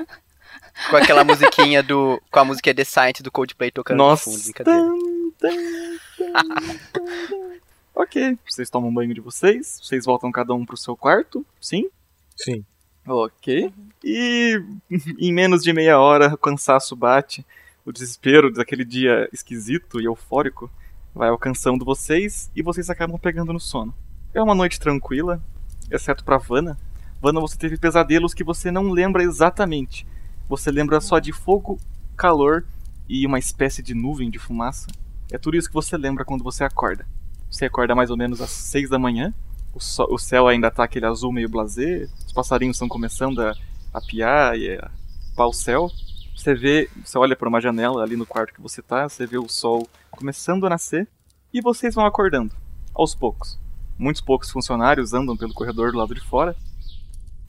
Com 0.90 0.98
aquela 0.98 1.24
musiquinha 1.24 1.82
do. 1.82 2.22
Com 2.30 2.40
a 2.40 2.46
música 2.46 2.74
The 2.76 2.84
Science 2.84 3.24
do 3.24 3.32
Coldplay 3.32 3.72
tocando 3.72 3.98
Nossa. 4.00 4.30
no 4.30 4.36
fundo. 4.36 4.44
Brincadeira. 4.44 4.80
Tan. 4.82 5.17
ok, 7.93 8.38
vocês 8.47 8.69
tomam 8.69 8.93
banho 8.93 9.13
de 9.13 9.21
vocês, 9.21 9.80
vocês 9.82 10.06
voltam 10.06 10.32
cada 10.32 10.54
um 10.54 10.65
pro 10.65 10.78
seu 10.78 10.95
quarto, 10.95 11.45
sim? 11.60 11.89
Sim. 12.36 12.63
Ok. 13.08 13.73
E 14.04 14.62
em 15.17 15.34
menos 15.34 15.63
de 15.63 15.71
meia 15.71 16.00
hora 16.00 16.34
o 16.34 16.38
cansaço 16.38 16.95
bate, 16.95 17.45
o 17.86 17.91
desespero 17.91 18.52
daquele 18.52 18.84
dia 18.84 19.30
esquisito 19.32 20.02
e 20.02 20.06
eufórico 20.06 20.69
vai 21.15 21.30
alcançando 21.30 21.86
vocês 21.86 22.52
e 22.56 22.62
vocês 22.62 22.89
acabam 22.89 23.17
pegando 23.17 23.54
no 23.54 23.60
sono. 23.60 23.93
É 24.34 24.41
uma 24.41 24.54
noite 24.54 24.80
tranquila, 24.80 25.41
exceto 25.89 26.23
pra 26.23 26.38
Vanna. 26.38 26.78
Vanna, 27.21 27.39
você 27.39 27.58
teve 27.58 27.78
pesadelos 27.78 28.34
que 28.34 28.43
você 28.43 28.69
não 28.69 28.91
lembra 28.91 29.23
exatamente. 29.23 30.06
Você 30.47 30.69
lembra 30.69 31.02
só 31.02 31.17
de 31.17 31.32
fogo, 31.32 31.80
calor 32.15 32.65
e 33.10 33.26
uma 33.26 33.39
espécie 33.39 33.82
de 33.82 33.93
nuvem 33.93 34.30
de 34.30 34.38
fumaça. 34.38 34.88
É 35.32 35.38
tudo 35.38 35.58
isso 35.58 35.68
que 35.68 35.74
você 35.74 35.98
lembra 35.98 36.24
quando 36.24 36.44
você 36.44 36.63
acorda. 36.63 37.06
Você 37.50 37.66
acorda 37.66 37.96
mais 37.96 38.10
ou 38.10 38.18
menos 38.18 38.42
às 38.42 38.50
seis 38.50 38.90
da 38.90 39.00
manhã. 39.00 39.34
O, 39.74 39.80
o 40.13 40.18
céu 40.18 40.48
ainda 40.48 40.72
tá 40.72 40.84
aquele 40.84 41.06
azul 41.06 41.32
meio 41.32 41.50
blasé. 41.50 42.08
Os 42.26 42.34
passarinhos 42.34 42.76
estão 42.76 42.88
começando 42.88 43.42
a, 43.42 43.54
a 43.94 44.02
piar 44.02 44.58
e 44.58 44.76
a 44.78 44.90
pau 45.36 45.50
o 45.50 45.54
céu. 45.54 45.90
Você 46.36 46.54
vê, 46.54 46.90
você 47.04 47.18
olha 47.18 47.36
para 47.36 47.50
uma 47.50 47.60
janela 47.60 48.04
ali 48.04 48.16
no 48.16 48.26
quarto 48.26 48.54
que 48.54 48.62
você 48.62 48.82
tá, 48.82 49.10
você 49.10 49.26
vê 49.26 49.38
o 49.38 49.50
sol 49.50 49.88
começando 50.12 50.66
a 50.66 50.70
nascer 50.70 51.08
e 51.54 51.62
vocês 51.62 51.96
vão 51.96 52.06
acordando 52.06 52.54
aos 52.94 53.16
poucos. 53.16 53.60
Muitos 53.98 54.22
poucos 54.22 54.52
funcionários 54.52 55.13
andam 55.13 55.36
pelo 55.36 55.54
corredor 55.54 55.92
do 55.92 55.98
lado 55.98 56.13
de 56.13 56.22
fora. 56.22 56.56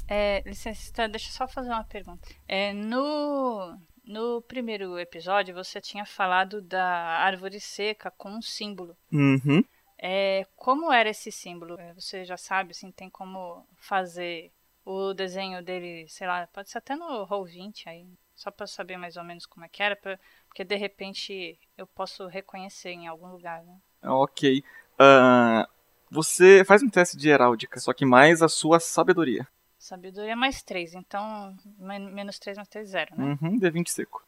É, 0.08 0.42
licencista, 0.46 1.06
deixa 1.06 1.28
eu 1.28 1.32
só 1.32 1.46
fazer 1.46 1.68
uma 1.68 1.84
pergunta. 1.84 2.26
É, 2.48 2.72
no, 2.72 3.76
no 4.08 4.42
primeiro 4.42 4.98
episódio, 4.98 5.54
você 5.54 5.80
tinha 5.80 6.04
falado 6.06 6.60
da 6.62 6.84
árvore 6.84 7.60
seca 7.60 8.10
com 8.10 8.30
um 8.30 8.42
símbolo. 8.42 8.96
Uhum. 9.12 9.62
É, 9.98 10.46
como 10.56 10.92
era 10.92 11.10
esse 11.10 11.30
símbolo? 11.32 11.78
É, 11.78 11.92
Você 11.94 12.24
já 12.24 12.36
sabe, 12.36 12.70
assim, 12.72 12.90
tem 12.90 13.10
como 13.10 13.66
fazer 13.76 14.50
o 14.84 15.12
desenho 15.12 15.62
dele, 15.62 16.08
sei 16.08 16.26
lá, 16.26 16.46
pode 16.46 16.70
ser 16.70 16.78
até 16.78 16.96
no 16.96 17.26
Roll20 17.26 17.88
aí, 17.88 18.06
só 18.34 18.50
pra 18.50 18.66
saber 18.66 18.96
mais 18.96 19.16
ou 19.16 19.24
menos 19.24 19.44
como 19.44 19.64
é 19.66 19.68
que 19.68 19.82
era, 19.82 19.94
pra- 19.96 20.18
porque 20.46 20.64
de 20.64 20.76
repente 20.76 21.58
eu 21.76 21.86
posso 21.86 22.26
reconhecer 22.26 22.90
em 22.90 23.06
algum 23.06 23.28
lugar, 23.28 23.62
né? 23.64 23.76
Ok. 24.02 24.64
Ah, 24.98 25.68
você 26.10 26.64
faz 26.64 26.82
um 26.82 26.88
teste 26.88 27.16
de 27.16 27.28
heráldica, 27.28 27.78
só 27.80 27.92
que 27.92 28.06
mais 28.06 28.40
a 28.42 28.48
sua 28.48 28.80
sabedoria. 28.80 29.46
Sabedoria 29.78 30.34
mais 30.36 30.62
3, 30.62 30.94
então 30.94 31.54
men- 31.78 32.10
menos 32.12 32.38
3 32.38 32.56
mais 32.56 32.68
3, 32.68 32.88
0, 32.88 33.16
né? 33.16 33.38
Uhum, 33.40 33.58
D20 33.58 33.88
seco. 33.88 34.22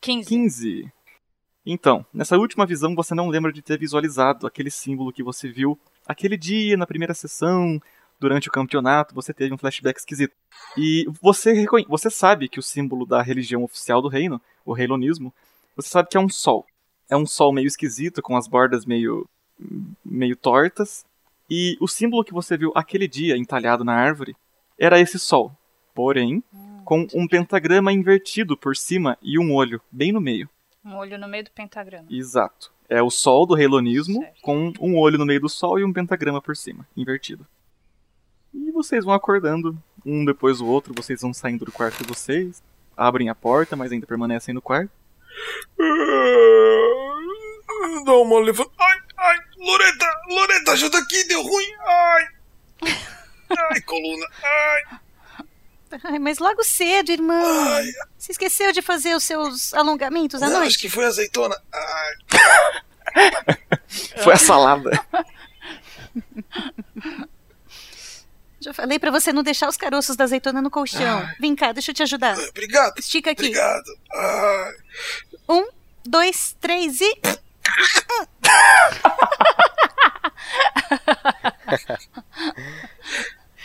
15. 0.00 0.28
15. 0.28 0.92
Então, 1.64 2.06
nessa 2.12 2.36
última 2.36 2.64
visão 2.66 2.94
você 2.94 3.14
não 3.14 3.28
lembra 3.28 3.52
de 3.52 3.62
ter 3.62 3.78
visualizado 3.78 4.46
aquele 4.46 4.70
símbolo 4.70 5.12
que 5.12 5.22
você 5.22 5.48
viu 5.50 5.78
aquele 6.06 6.36
dia 6.36 6.76
na 6.76 6.86
primeira 6.86 7.12
sessão, 7.14 7.80
durante 8.20 8.48
o 8.48 8.52
campeonato, 8.52 9.14
você 9.14 9.34
teve 9.34 9.52
um 9.52 9.58
flashback 9.58 9.98
esquisito. 9.98 10.34
E 10.76 11.04
você, 11.20 11.52
reconhe- 11.52 11.86
você 11.88 12.08
sabe 12.10 12.48
que 12.48 12.60
o 12.60 12.62
símbolo 12.62 13.04
da 13.04 13.20
religião 13.20 13.64
oficial 13.64 14.00
do 14.00 14.08
reino, 14.08 14.40
o 14.64 14.72
reilonismo, 14.72 15.34
você 15.74 15.88
sabe 15.88 16.08
que 16.08 16.16
é 16.16 16.20
um 16.20 16.28
sol. 16.28 16.64
É 17.10 17.16
um 17.16 17.26
sol 17.26 17.52
meio 17.52 17.66
esquisito, 17.66 18.22
com 18.22 18.36
as 18.36 18.46
bordas 18.46 18.86
meio, 18.86 19.28
meio 20.04 20.36
tortas. 20.36 21.04
E 21.48 21.76
o 21.80 21.86
símbolo 21.86 22.24
que 22.24 22.32
você 22.32 22.56
viu 22.56 22.72
aquele 22.74 23.06
dia 23.06 23.36
entalhado 23.36 23.84
na 23.84 23.94
árvore 23.94 24.36
era 24.78 25.00
esse 25.00 25.18
sol. 25.18 25.56
Porém, 25.94 26.42
com 26.84 27.06
um 27.14 27.26
pentagrama 27.26 27.92
invertido 27.92 28.56
por 28.56 28.76
cima 28.76 29.16
e 29.22 29.38
um 29.38 29.54
olho 29.54 29.80
bem 29.90 30.12
no 30.12 30.20
meio. 30.20 30.48
Um 30.84 30.94
olho 30.96 31.18
no 31.18 31.26
meio 31.26 31.44
do 31.44 31.50
pentagrama. 31.50 32.06
Exato. 32.10 32.72
É 32.88 33.02
o 33.02 33.10
sol 33.10 33.44
do 33.44 33.54
reilonismo 33.54 34.24
com 34.42 34.72
um 34.80 34.96
olho 34.96 35.18
no 35.18 35.26
meio 35.26 35.40
do 35.40 35.48
sol 35.48 35.78
e 35.78 35.84
um 35.84 35.92
pentagrama 35.92 36.40
por 36.40 36.56
cima, 36.56 36.86
invertido. 36.96 37.44
E 38.54 38.70
vocês 38.70 39.04
vão 39.04 39.12
acordando, 39.12 39.76
um 40.04 40.24
depois 40.24 40.58
do 40.58 40.66
outro, 40.66 40.94
vocês 40.94 41.20
vão 41.20 41.34
saindo 41.34 41.64
do 41.64 41.72
quarto 41.72 42.02
de 42.02 42.08
vocês, 42.08 42.62
abrem 42.96 43.28
a 43.28 43.34
porta, 43.34 43.74
mas 43.74 43.90
ainda 43.90 44.06
permanecem 44.06 44.54
no 44.54 44.62
quarto. 44.62 44.90
Dá 48.04 48.14
uma 48.14 48.38
levanta. 48.38 48.70
Ai, 48.78 48.98
ai, 49.16 49.38
Loreta, 49.58 50.06
Loreta, 50.28 50.72
ajuda 50.72 50.98
aqui, 50.98 51.24
deu 51.24 51.42
ruim. 51.42 51.66
Ai. 51.86 52.28
Ai, 53.72 53.80
coluna. 53.82 54.26
Ai. 54.42 54.82
Ai, 56.04 56.18
mas 56.18 56.38
logo 56.38 56.62
cedo, 56.64 57.10
irmão. 57.10 57.42
Você 58.18 58.32
esqueceu 58.32 58.72
de 58.72 58.82
fazer 58.82 59.14
os 59.14 59.24
seus 59.24 59.72
alongamentos 59.72 60.42
à 60.42 60.46
Não, 60.48 60.58
noite? 60.58 60.68
acho 60.70 60.78
que 60.78 60.88
foi 60.90 61.04
azeitona. 61.04 61.56
Ai. 61.72 62.14
Foi 64.22 64.34
a 64.34 64.36
salada. 64.38 64.90
Já 68.60 68.74
falei 68.74 68.98
pra 68.98 69.10
você 69.10 69.32
não 69.32 69.42
deixar 69.42 69.68
os 69.68 69.76
caroços 69.76 70.16
da 70.16 70.24
azeitona 70.24 70.60
no 70.60 70.70
colchão. 70.70 71.26
Vem 71.38 71.54
cá, 71.54 71.72
deixa 71.72 71.92
eu 71.92 71.94
te 71.94 72.02
ajudar. 72.02 72.36
Obrigado. 72.48 72.98
Estica 72.98 73.30
aqui. 73.30 73.42
Obrigado. 73.42 73.98
Ai. 74.12 74.72
Um, 75.48 75.68
dois, 76.04 76.56
três 76.60 77.00
e. 77.00 77.20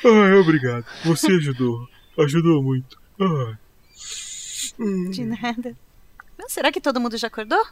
Ai, 0.04 0.34
obrigado. 0.34 0.86
Você 1.06 1.28
ajudou. 1.34 1.88
Ajudou 2.18 2.62
muito. 2.64 3.00
Ai. 3.20 3.58
De 5.12 5.26
nada. 5.26 5.78
Não, 6.38 6.50
será 6.50 6.72
que 6.72 6.82
todo 6.82 7.00
mundo 7.00 7.18
já 7.18 7.28
acordou? 7.28 7.64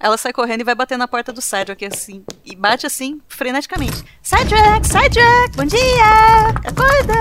Ela 0.00 0.16
sai 0.16 0.32
correndo 0.32 0.60
e 0.62 0.64
vai 0.64 0.74
bater 0.74 0.98
na 0.98 1.06
porta 1.06 1.32
do 1.32 1.40
Cydrak 1.40 1.84
assim. 1.84 2.24
E 2.44 2.56
bate 2.56 2.86
assim, 2.86 3.20
freneticamente. 3.28 4.04
Cydrak, 4.22 4.86
Cydrak, 4.86 5.56
bom 5.56 5.64
dia! 5.64 6.48
Acorda! 6.64 7.14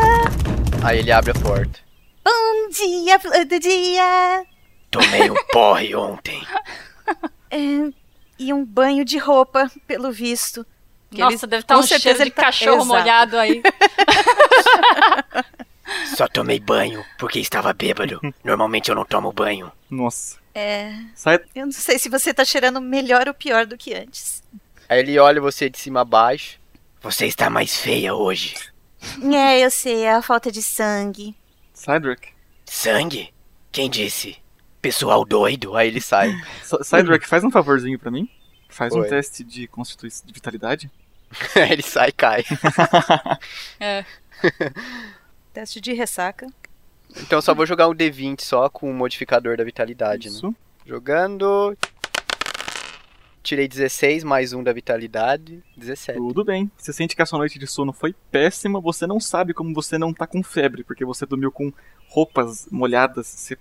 Aí 0.83 0.99
ele 0.99 1.11
abre 1.11 1.31
a 1.31 1.33
porta. 1.33 1.79
Bom 2.23 2.69
dia, 2.69 3.19
flor 3.19 3.45
do 3.45 3.59
dia! 3.59 4.45
Tomei 4.89 5.29
um 5.29 5.35
porre 5.51 5.95
ontem. 5.95 6.41
É, 7.55 7.91
e 8.39 8.53
um 8.53 8.63
banho 8.65 9.03
de 9.05 9.17
roupa, 9.17 9.71
pelo 9.87 10.11
visto. 10.11 10.65
Que 11.11 11.19
Nossa, 11.21 11.45
ele- 11.45 11.49
deve 11.51 11.61
estar 11.61 11.75
com 11.75 11.81
um 11.81 11.83
cheiro 11.87 12.01
certeza 12.01 12.23
de 12.23 12.29
ele 12.29 12.31
tá- 12.35 12.43
cachorro 12.43 12.75
Exato. 12.77 12.87
molhado 12.87 13.37
aí. 13.37 13.61
Só 16.15 16.27
tomei 16.27 16.59
banho 16.59 17.03
porque 17.19 17.39
estava 17.39 17.73
bêbado. 17.73 18.19
Normalmente 18.43 18.89
eu 18.89 18.95
não 18.95 19.05
tomo 19.05 19.31
banho. 19.31 19.71
Nossa. 19.89 20.37
É. 20.55 20.93
Sai... 21.15 21.39
Eu 21.53 21.65
não 21.65 21.71
sei 21.73 21.99
se 21.99 22.09
você 22.09 22.33
tá 22.33 22.45
cheirando 22.45 22.79
melhor 22.81 23.27
ou 23.27 23.33
pior 23.33 23.65
do 23.65 23.77
que 23.77 23.93
antes. 23.93 24.41
Aí 24.87 24.99
ele 24.99 25.17
olha 25.19 25.41
você 25.41 25.69
de 25.69 25.77
cima 25.79 26.01
a 26.01 26.05
baixo. 26.05 26.59
Você 27.01 27.25
está 27.25 27.49
mais 27.49 27.75
feia 27.77 28.15
hoje. 28.15 28.55
É, 29.33 29.59
eu 29.59 29.69
sei, 29.69 30.03
é 30.03 30.13
a 30.13 30.21
falta 30.21 30.51
de 30.51 30.61
sangue. 30.63 31.35
Cydrak. 31.73 32.29
Sangue? 32.65 33.33
Quem 33.71 33.89
disse? 33.89 34.37
Pessoal 34.83 35.23
doido. 35.23 35.77
Aí 35.77 35.87
ele 35.87 36.01
sai. 36.01 36.35
Cydrak, 36.83 37.25
faz 37.25 37.41
um 37.41 37.49
favorzinho 37.49 37.97
pra 37.97 38.11
mim. 38.11 38.29
Faz 38.67 38.93
um 38.93 38.99
Oi. 38.99 39.07
teste 39.07 39.41
de 39.41 39.65
constituição 39.65 40.27
de 40.27 40.33
vitalidade. 40.33 40.91
Ele 41.55 41.81
sai 41.81 42.09
e 42.09 42.11
cai. 42.11 42.43
É. 43.79 44.03
Teste 45.53 45.79
de 45.79 45.93
ressaca. 45.93 46.47
Então 47.15 47.41
só 47.41 47.53
vou 47.53 47.65
jogar 47.65 47.87
um 47.87 47.93
D20 47.93 48.41
só 48.41 48.67
com 48.67 48.89
o 48.89 48.93
modificador 48.93 49.55
da 49.55 49.63
vitalidade, 49.63 50.29
né? 50.29 50.35
Isso. 50.35 50.55
Jogando. 50.85 51.77
Tirei 53.41 53.67
16 53.67 54.23
mais 54.23 54.51
um 54.51 54.63
da 54.63 54.73
vitalidade. 54.73 55.63
17. 55.77 56.17
Tudo 56.17 56.43
bem. 56.43 56.69
Você 56.75 56.91
sente 56.91 57.15
que 57.15 57.21
a 57.21 57.25
sua 57.25 57.39
noite 57.39 57.57
de 57.57 57.67
sono 57.67 57.93
foi 57.93 58.13
péssima. 58.31 58.81
Você 58.81 59.07
não 59.07 59.19
sabe 59.19 59.53
como 59.53 59.73
você 59.73 59.97
não 59.97 60.13
tá 60.13 60.27
com 60.27 60.43
febre, 60.43 60.83
porque 60.83 61.05
você 61.05 61.25
dormiu 61.25 61.51
com 61.51 61.71
roupas 62.09 62.67
molhadas. 62.69 63.27
Você 63.27 63.57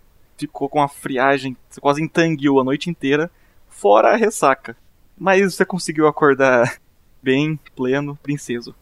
ficou 0.46 0.68
com 0.68 0.82
a 0.82 0.88
friagem. 0.88 1.56
Você 1.68 1.80
quase 1.80 2.02
entangueou 2.02 2.60
a 2.60 2.64
noite 2.64 2.90
inteira, 2.90 3.30
fora 3.68 4.12
a 4.12 4.16
ressaca. 4.16 4.76
Mas 5.16 5.54
você 5.54 5.64
conseguiu 5.64 6.06
acordar 6.06 6.80
bem, 7.22 7.58
pleno, 7.74 8.16
princeso. 8.22 8.74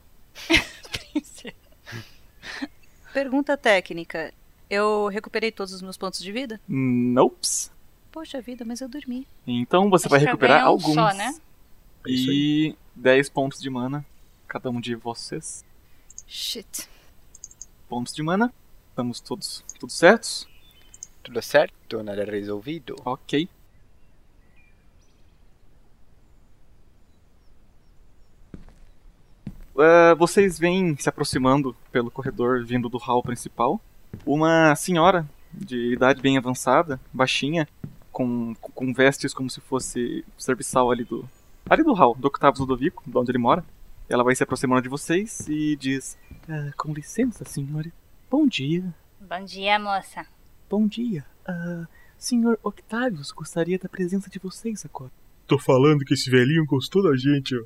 Pergunta 3.13 3.57
técnica. 3.57 4.33
Eu 4.69 5.09
recuperei 5.09 5.51
todos 5.51 5.73
os 5.73 5.83
meus 5.83 5.97
pontos 5.97 6.21
de 6.21 6.31
vida? 6.31 6.61
Nope. 6.69 7.71
Poxa 8.13 8.41
vida, 8.41 8.65
mas 8.65 8.81
eu 8.81 8.89
dormi. 8.89 9.27
Então 9.47 9.91
você 9.91 10.07
Acho 10.07 10.11
vai 10.11 10.21
recuperar 10.21 10.65
um 10.65 10.69
alguns. 10.69 10.95
só, 10.95 11.13
né? 11.13 11.35
E 12.07 12.75
10 12.95 13.29
pontos 13.31 13.61
de 13.61 13.69
mana. 13.69 14.05
Cada 14.47 14.71
um 14.71 14.81
de 14.81 14.95
vocês. 14.95 15.65
Shit. 16.27 16.89
Pontos 17.89 18.15
de 18.15 18.23
mana. 18.23 18.53
Estamos 18.91 19.21
todos 19.21 19.65
tudo 19.79 19.93
certos? 19.93 20.47
Tudo 21.23 21.41
certo? 21.43 22.03
Nada 22.03 22.25
resolvido. 22.25 22.97
Ok. 23.05 23.49
Ah, 29.79 30.15
vocês 30.15 30.59
vêm 30.59 30.97
se 30.97 31.09
aproximando 31.09 31.75
pelo 31.91 32.11
corredor 32.11 32.65
vindo 32.65 32.89
do 32.89 32.99
hall 32.99 33.23
principal. 33.23 33.81
Uma 34.27 34.75
senhora 34.75 35.27
de 35.53 35.93
idade 35.95 36.21
bem 36.21 36.37
avançada, 36.37 37.01
baixinha, 37.13 37.67
com, 38.13 38.55
com 38.61 38.93
vestes 38.93 39.33
como 39.33 39.49
se 39.49 39.61
fosse 39.61 40.25
serviçal 40.37 40.91
ali 40.91 41.05
do. 41.05 41.29
ali 41.69 41.83
do 41.83 41.93
hall, 41.95 42.15
do 42.15 42.29
Octavio 42.29 42.61
Ludovico, 42.61 43.03
de 43.07 43.17
onde 43.17 43.31
ele 43.31 43.39
mora. 43.39 43.65
Ela 44.09 44.25
vai 44.25 44.35
se 44.35 44.43
aproximando 44.43 44.83
de 44.83 44.89
vocês 44.89 45.49
e 45.49 45.77
diz: 45.77 46.19
"Ah, 46.49 46.71
Com 46.77 46.93
licença, 46.93 47.45
senhora. 47.45 47.91
Bom 48.31 48.47
dia. 48.47 48.85
Bom 49.21 49.45
dia, 49.45 49.79
moça. 49.79 50.27
Bom 50.71 50.87
dia. 50.87 51.25
Ah, 51.45 51.85
senhor 52.17 52.57
Octavius 52.63 53.33
gostaria 53.33 53.77
da 53.77 53.89
presença 53.89 54.31
de 54.31 54.39
vocês 54.39 54.87
agora. 54.87 55.11
Tô 55.45 55.59
falando 55.59 56.05
que 56.05 56.15
esse 56.15 56.31
velhinho 56.31 56.65
gostou 56.65 57.03
da 57.03 57.17
gente, 57.17 57.57
ó. 57.57 57.63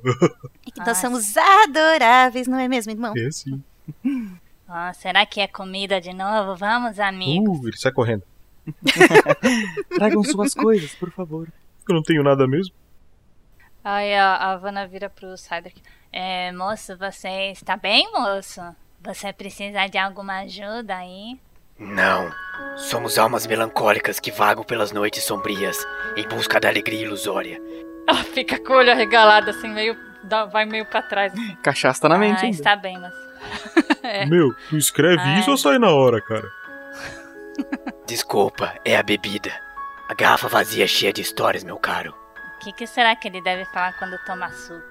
É 0.65 0.71
que 0.71 0.79
nós 0.79 0.97
somos 0.97 1.37
adoráveis, 1.37 2.47
não 2.47 2.57
é 2.57 2.67
mesmo, 2.67 2.91
irmão? 2.91 3.13
É 3.15 3.29
sim. 3.31 3.63
Ah, 4.67 4.91
será 4.93 5.23
que 5.27 5.39
é 5.39 5.47
comida 5.47 6.01
de 6.01 6.11
novo? 6.11 6.55
Vamos, 6.55 6.99
amigos. 6.99 7.59
Uh, 7.59 7.67
ele 7.67 7.77
sai 7.77 7.91
correndo. 7.91 8.23
Tragam 9.93 10.23
suas 10.23 10.55
coisas, 10.55 10.95
por 10.95 11.11
favor. 11.11 11.47
Eu 11.87 11.93
não 11.93 12.01
tenho 12.01 12.23
nada 12.23 12.47
mesmo. 12.47 12.73
Aí 13.83 14.15
a, 14.15 14.37
a 14.37 14.57
Vanna 14.57 14.87
vira 14.87 15.07
pro 15.07 15.37
Cydric. 15.37 15.83
É, 16.11 16.51
moço, 16.51 16.97
você 16.97 17.51
está 17.51 17.77
bem, 17.77 18.11
moço? 18.11 18.59
Você 19.03 19.31
precisa 19.31 19.85
de 19.85 19.99
alguma 19.99 20.39
ajuda 20.39 20.97
aí? 20.97 21.39
Não. 21.79 22.31
Somos 22.77 23.17
almas 23.17 23.45
melancólicas 23.47 24.19
que 24.19 24.31
vagam 24.31 24.63
pelas 24.63 24.91
noites 24.91 25.23
sombrias 25.23 25.77
em 26.15 26.27
busca 26.27 26.59
da 26.59 26.69
alegria 26.69 27.01
ilusória. 27.03 27.61
Ela 28.07 28.23
fica 28.23 28.59
com 28.59 28.73
o 28.73 28.77
olho 28.77 28.91
arregalado, 28.91 29.49
assim, 29.49 29.69
meio. 29.69 29.97
dá- 30.23 30.45
vai 30.45 30.65
meio 30.65 30.85
pra 30.85 31.01
trás. 31.01 31.33
Assim. 31.33 31.55
Cachaça 31.57 32.01
tá 32.01 32.09
na 32.09 32.17
mente 32.17 32.39
Ah, 32.39 32.43
ainda. 32.45 32.55
está 32.57 32.75
bem, 32.75 32.97
mas. 32.99 33.13
É. 34.03 34.23
Meu, 34.27 34.53
tu 34.69 34.77
escreve 34.77 35.21
Ai. 35.21 35.39
isso 35.39 35.49
ou 35.51 35.57
sai 35.57 35.79
na 35.79 35.89
hora, 35.89 36.21
cara? 36.21 36.47
Desculpa, 38.05 38.73
é 38.85 38.95
a 38.95 39.01
bebida. 39.03 39.51
A 40.07 40.13
garrafa 40.13 40.47
vazia 40.47 40.85
cheia 40.87 41.11
de 41.11 41.21
histórias, 41.21 41.63
meu 41.63 41.77
caro. 41.77 42.15
O 42.55 42.59
que, 42.59 42.71
que 42.71 42.85
será 42.87 43.15
que 43.15 43.27
ele 43.27 43.41
deve 43.41 43.65
falar 43.65 43.97
quando 43.97 44.17
toma 44.25 44.49
suco? 44.51 44.83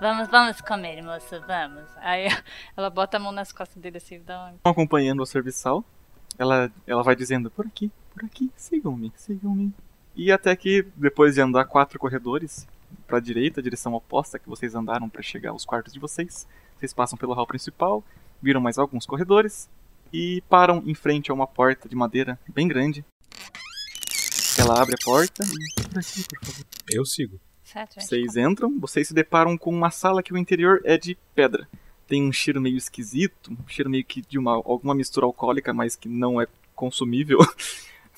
Vamos, 0.00 0.28
vamos 0.28 0.60
comer, 0.60 1.02
moço, 1.02 1.40
vamos. 1.46 1.84
Aí 1.96 2.26
ela 2.76 2.90
bota 2.90 3.16
a 3.16 3.20
mão 3.20 3.32
nas 3.32 3.52
costas 3.52 3.80
dele 3.80 3.98
assim, 3.98 4.20
dá 4.20 4.46
uma... 4.46 4.54
Acompanhando 4.64 5.22
o 5.22 5.26
serviçal. 5.26 5.84
Ela, 6.38 6.70
ela 6.86 7.02
vai 7.02 7.14
dizendo, 7.14 7.50
por 7.50 7.66
aqui, 7.66 7.90
por 8.12 8.24
aqui, 8.24 8.50
sigam-me, 8.56 9.12
sigam-me. 9.16 9.72
E 10.16 10.32
até 10.32 10.54
que, 10.56 10.86
depois 10.96 11.34
de 11.34 11.40
andar 11.40 11.64
quatro 11.64 11.98
corredores, 11.98 12.66
pra 13.06 13.20
direita, 13.20 13.62
direção 13.62 13.94
oposta 13.94 14.38
que 14.38 14.48
vocês 14.48 14.74
andaram 14.74 15.08
para 15.08 15.22
chegar 15.22 15.50
aos 15.50 15.64
quartos 15.64 15.92
de 15.92 15.98
vocês, 15.98 16.46
vocês 16.76 16.92
passam 16.92 17.16
pelo 17.16 17.32
hall 17.32 17.46
principal, 17.46 18.02
viram 18.42 18.60
mais 18.60 18.78
alguns 18.78 19.06
corredores 19.06 19.68
e 20.12 20.42
param 20.48 20.82
em 20.86 20.94
frente 20.94 21.30
a 21.30 21.34
uma 21.34 21.46
porta 21.46 21.88
de 21.88 21.96
madeira 21.96 22.38
bem 22.48 22.66
grande. 22.66 23.04
Ela 24.58 24.80
abre 24.80 24.94
a 24.94 25.04
porta 25.04 25.44
e 25.44 25.82
por 25.88 25.98
aqui, 25.98 26.24
por 26.28 26.46
favor. 26.46 26.66
Eu 26.90 27.04
sigo. 27.04 27.40
Vocês 27.96 28.36
entram, 28.36 28.78
vocês 28.78 29.08
se 29.08 29.14
deparam 29.14 29.58
com 29.58 29.70
uma 29.70 29.90
sala 29.90 30.22
que 30.22 30.32
o 30.32 30.38
interior 30.38 30.80
é 30.84 30.96
de 30.96 31.16
pedra. 31.34 31.68
Tem 32.06 32.22
um 32.22 32.32
cheiro 32.32 32.60
meio 32.60 32.76
esquisito, 32.76 33.52
um 33.52 33.68
cheiro 33.68 33.90
meio 33.90 34.04
que 34.04 34.22
de 34.22 34.38
uma, 34.38 34.52
alguma 34.52 34.94
mistura 34.94 35.26
alcoólica, 35.26 35.72
mas 35.72 35.96
que 35.96 36.08
não 36.08 36.40
é 36.40 36.46
consumível. 36.74 37.38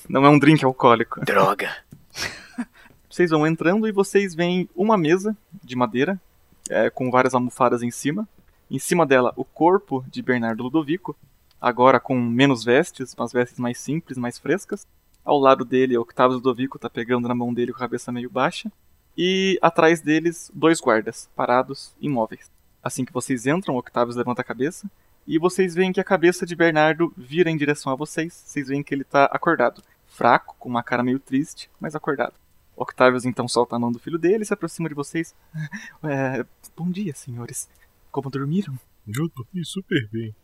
Não 0.09 0.25
é 0.25 0.29
um 0.29 0.39
drink 0.39 0.65
alcoólico. 0.65 1.25
Droga. 1.25 1.75
Vocês 3.11 3.31
vão 3.31 3.45
entrando 3.45 3.89
e 3.89 3.93
vocês 3.93 4.37
veem 4.37 4.69
uma 4.77 4.97
mesa 4.97 5.37
de 5.65 5.75
madeira, 5.75 6.21
é, 6.69 6.91
com 6.91 7.11
várias 7.11 7.35
almofadas 7.35 7.83
em 7.83 7.91
cima. 7.91 8.29
Em 8.71 8.79
cima 8.79 9.07
dela, 9.07 9.33
o 9.37 9.45
corpo 9.45 10.05
de 10.09 10.21
Bernardo 10.23 10.63
Ludovico, 10.63 11.17
agora 11.61 11.99
com 11.99 12.15
menos 12.21 12.63
vestes, 12.63 13.15
umas 13.15 13.33
vestes 13.33 13.59
mais 13.59 13.79
simples, 13.79 14.19
mais 14.19 14.39
frescas. 14.39 14.87
Ao 15.25 15.39
lado 15.39 15.65
dele, 15.65 15.97
Octavio 15.97 16.37
Ludovico 16.37 16.79
tá 16.79 16.91
pegando 16.91 17.27
na 17.27 17.35
mão 17.35 17.55
dele 17.55 17.73
com 17.73 17.79
a 17.79 17.81
cabeça 17.81 18.13
meio 18.13 18.31
baixa. 18.31 18.71
E 19.17 19.59
atrás 19.63 20.01
deles, 20.01 20.51
dois 20.55 20.81
guardas, 20.81 21.29
parados, 21.35 21.95
imóveis. 22.01 22.51
Assim 22.83 23.05
que 23.05 23.13
vocês 23.13 23.47
entram, 23.47 23.77
Octavio 23.77 24.15
levanta 24.15 24.43
a 24.43 24.45
cabeça. 24.45 24.91
E 25.27 25.39
vocês 25.39 25.75
veem 25.75 25.93
que 25.93 26.01
a 26.01 26.05
cabeça 26.05 26.47
de 26.47 26.55
Bernardo 26.55 27.13
vira 27.17 27.51
em 27.51 27.57
direção 27.57 27.93
a 27.93 27.97
vocês. 27.97 28.33
Vocês 28.33 28.69
veem 28.69 28.83
que 28.83 28.95
ele 28.95 29.05
tá 29.05 29.25
acordado. 29.25 29.83
Fraco, 30.07 30.55
com 30.59 30.69
uma 30.69 30.83
cara 30.83 31.03
meio 31.03 31.19
triste, 31.19 31.69
mas 31.81 31.97
acordado. 31.97 32.35
Octavius 32.77 33.25
então 33.25 33.49
solta 33.49 33.75
a 33.75 33.79
mão 33.79 33.91
do 33.91 33.99
filho 33.99 34.19
dele 34.19 34.43
e 34.43 34.47
se 34.47 34.55
aproxima 34.55 34.89
de 34.89 34.95
vocês. 34.95 35.35
É, 36.05 36.45
bom 36.77 36.91
dia, 36.91 37.15
senhores. 37.15 37.69
Como 38.13 38.31
dormiram? 38.31 38.79
Eu 39.07 39.29
dormi 39.29 39.65
super 39.65 40.09
bem. 40.13 40.35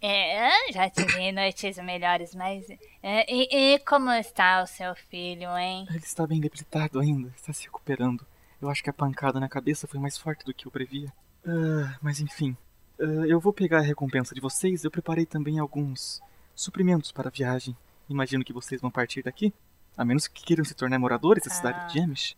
É, 0.00 0.46
é, 0.48 0.72
já 0.72 0.88
tive 0.88 1.32
noites 1.32 1.76
melhores, 1.78 2.34
mas. 2.34 2.64
é, 3.02 3.24
e, 3.28 3.74
e 3.74 3.78
como 3.80 4.10
está 4.12 4.62
o 4.62 4.66
seu 4.66 4.94
filho, 4.94 5.56
hein? 5.56 5.86
Ele 5.90 5.98
está 5.98 6.26
bem 6.26 6.40
debilitado 6.40 7.00
ainda, 7.00 7.32
está 7.36 7.52
se 7.52 7.64
recuperando. 7.64 8.26
Eu 8.60 8.70
acho 8.70 8.82
que 8.82 8.90
a 8.90 8.94
pancada 8.94 9.40
na 9.40 9.48
cabeça 9.48 9.86
foi 9.86 10.00
mais 10.00 10.16
forte 10.16 10.44
do 10.44 10.54
que 10.54 10.66
eu 10.66 10.70
previa. 10.72 11.12
Ah, 11.46 11.98
mas 12.00 12.20
enfim, 12.20 12.56
ah, 12.98 13.26
eu 13.26 13.40
vou 13.40 13.52
pegar 13.52 13.78
a 13.78 13.82
recompensa 13.82 14.34
de 14.34 14.40
vocês. 14.40 14.84
Eu 14.84 14.90
preparei 14.90 15.26
também 15.26 15.58
alguns 15.58 16.22
suprimentos 16.54 17.12
para 17.12 17.28
a 17.28 17.32
viagem. 17.32 17.76
Imagino 18.08 18.44
que 18.44 18.52
vocês 18.52 18.80
vão 18.80 18.90
partir 18.90 19.22
daqui. 19.22 19.52
A 19.96 20.04
menos 20.04 20.26
que 20.26 20.44
queiram 20.44 20.64
se 20.64 20.74
tornar 20.74 20.98
moradores 20.98 21.44
da 21.44 21.50
cidade 21.50 21.88
de 21.88 22.00
Jemish. 22.00 22.36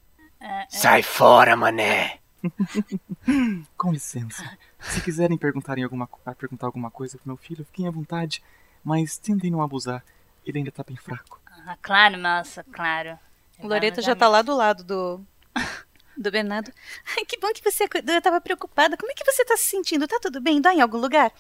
Sai 0.68 1.03
fora, 1.03 1.57
mané. 1.57 2.18
Com 3.76 3.93
licença. 3.93 4.59
Se 4.80 5.01
quiserem 5.01 5.37
perguntarem 5.37 5.84
alguma, 5.84 6.09
perguntar 6.39 6.66
alguma 6.66 6.91
coisa 6.91 7.18
pro 7.18 7.28
meu 7.28 7.37
filho, 7.37 7.64
fiquem 7.64 7.87
à 7.87 7.91
vontade. 7.91 8.43
Mas 8.84 9.18
tentem 9.18 9.51
não 9.51 9.62
abusar. 9.62 10.05
Ele 10.45 10.59
ainda 10.59 10.70
tá 10.70 10.84
bem 10.84 10.97
fraco. 10.97 11.41
Ah, 11.66 11.76
claro, 11.82 12.18
moça, 12.18 12.64
claro. 12.72 13.18
Loreta 13.61 13.97
Vamos, 13.97 14.07
já 14.07 14.14
tá 14.14 14.28
lá 14.28 14.43
do 14.43 14.55
lado 14.55 14.84
do, 14.84 15.20
do 16.16 16.30
Bernardo. 16.30 16.70
Ai, 17.16 17.24
que 17.24 17.39
bom 17.39 17.53
que 17.53 17.62
você 17.62 17.84
acordou. 17.84 18.14
Eu 18.14 18.22
tava 18.22 18.41
preocupada. 18.41 18.97
Como 18.97 19.11
é 19.11 19.14
que 19.14 19.24
você 19.24 19.45
tá 19.45 19.57
se 19.57 19.64
sentindo? 19.64 20.07
Tá 20.07 20.18
tudo 20.20 20.41
bem? 20.41 20.61
Dói 20.61 20.74
em 20.74 20.80
algum 20.80 20.99
lugar? 20.99 21.32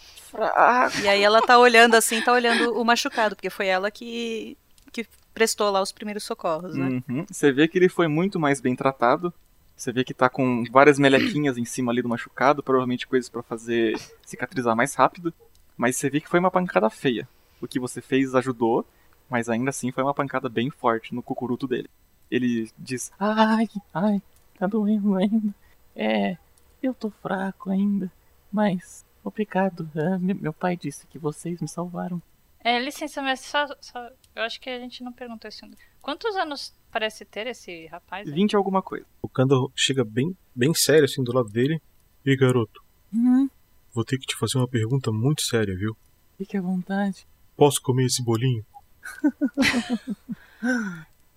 E 1.02 1.08
aí 1.08 1.22
ela 1.22 1.40
tá 1.40 1.58
olhando 1.58 1.94
assim, 1.94 2.20
tá 2.20 2.32
olhando 2.32 2.78
o 2.78 2.84
machucado, 2.84 3.36
porque 3.36 3.50
foi 3.50 3.66
ela 3.66 3.90
que, 3.90 4.56
que 4.92 5.06
prestou 5.32 5.70
lá 5.70 5.80
os 5.80 5.92
primeiros 5.92 6.24
socorros, 6.24 6.74
né? 6.74 7.02
Uhum. 7.08 7.26
Você 7.30 7.52
vê 7.52 7.68
que 7.68 7.78
ele 7.78 7.88
foi 7.88 8.08
muito 8.08 8.40
mais 8.40 8.60
bem 8.60 8.74
tratado. 8.74 9.32
Você 9.76 9.92
vê 9.92 10.02
que 10.04 10.14
tá 10.14 10.28
com 10.28 10.64
várias 10.70 10.98
melequinhas 10.98 11.58
em 11.58 11.64
cima 11.64 11.92
ali 11.92 12.00
do 12.02 12.08
machucado, 12.08 12.62
provavelmente 12.62 13.06
coisas 13.06 13.28
pra 13.28 13.42
fazer 13.42 13.94
cicatrizar 14.24 14.74
mais 14.74 14.94
rápido. 14.94 15.32
Mas 15.76 15.96
você 15.96 16.08
vê 16.08 16.20
que 16.20 16.28
foi 16.28 16.40
uma 16.40 16.50
pancada 16.50 16.88
feia. 16.88 17.28
O 17.60 17.68
que 17.68 17.78
você 17.78 18.00
fez 18.00 18.34
ajudou, 18.34 18.86
mas 19.28 19.48
ainda 19.48 19.70
assim 19.70 19.92
foi 19.92 20.02
uma 20.02 20.14
pancada 20.14 20.48
bem 20.48 20.70
forte 20.70 21.14
no 21.14 21.22
cucuruto 21.22 21.66
dele. 21.68 21.90
Ele 22.30 22.70
diz: 22.78 23.12
Ai, 23.20 23.68
ai, 23.92 24.22
tá 24.58 24.66
doendo 24.66 25.14
ainda. 25.14 25.54
É, 25.94 26.36
eu 26.82 26.94
tô 26.94 27.10
fraco 27.10 27.70
ainda. 27.70 28.10
Mas, 28.50 29.04
obrigado. 29.22 29.88
Ah, 29.94 30.18
me- 30.18 30.34
meu 30.34 30.52
pai 30.52 30.76
disse 30.76 31.06
que 31.06 31.18
vocês 31.18 31.60
me 31.60 31.68
salvaram. 31.68 32.20
É, 32.64 32.78
licença, 32.78 33.20
mas 33.22 33.40
só, 33.40 33.66
só- 33.80 34.10
Eu 34.36 34.42
acho 34.42 34.60
que 34.60 34.68
a 34.70 34.78
gente 34.78 35.02
não 35.02 35.12
perguntou 35.12 35.48
isso 35.48 35.64
ainda. 35.64 35.76
Quantos 36.02 36.36
anos 36.36 36.72
parece 36.92 37.24
ter 37.24 37.46
esse 37.46 37.86
rapaz? 37.86 38.28
20 38.30 38.54
alguma 38.54 38.82
coisa. 38.82 39.06
O 39.22 39.28
Kanda 39.28 39.56
chega 39.74 40.04
bem, 40.04 40.36
bem 40.54 40.74
sério 40.74 41.06
assim 41.06 41.24
do 41.24 41.32
lado 41.32 41.48
dele. 41.48 41.80
E 42.24 42.36
garoto, 42.36 42.84
Hum, 43.14 43.48
vou 43.94 44.04
ter 44.04 44.18
que 44.18 44.26
te 44.26 44.36
fazer 44.36 44.58
uma 44.58 44.66
pergunta 44.68 45.10
muito 45.12 45.42
séria, 45.42 45.74
viu? 45.76 45.96
fique 46.36 46.56
à 46.56 46.60
vontade. 46.60 47.26
Posso 47.56 47.80
comer 47.80 48.04
esse 48.06 48.22
bolinho? 48.22 48.62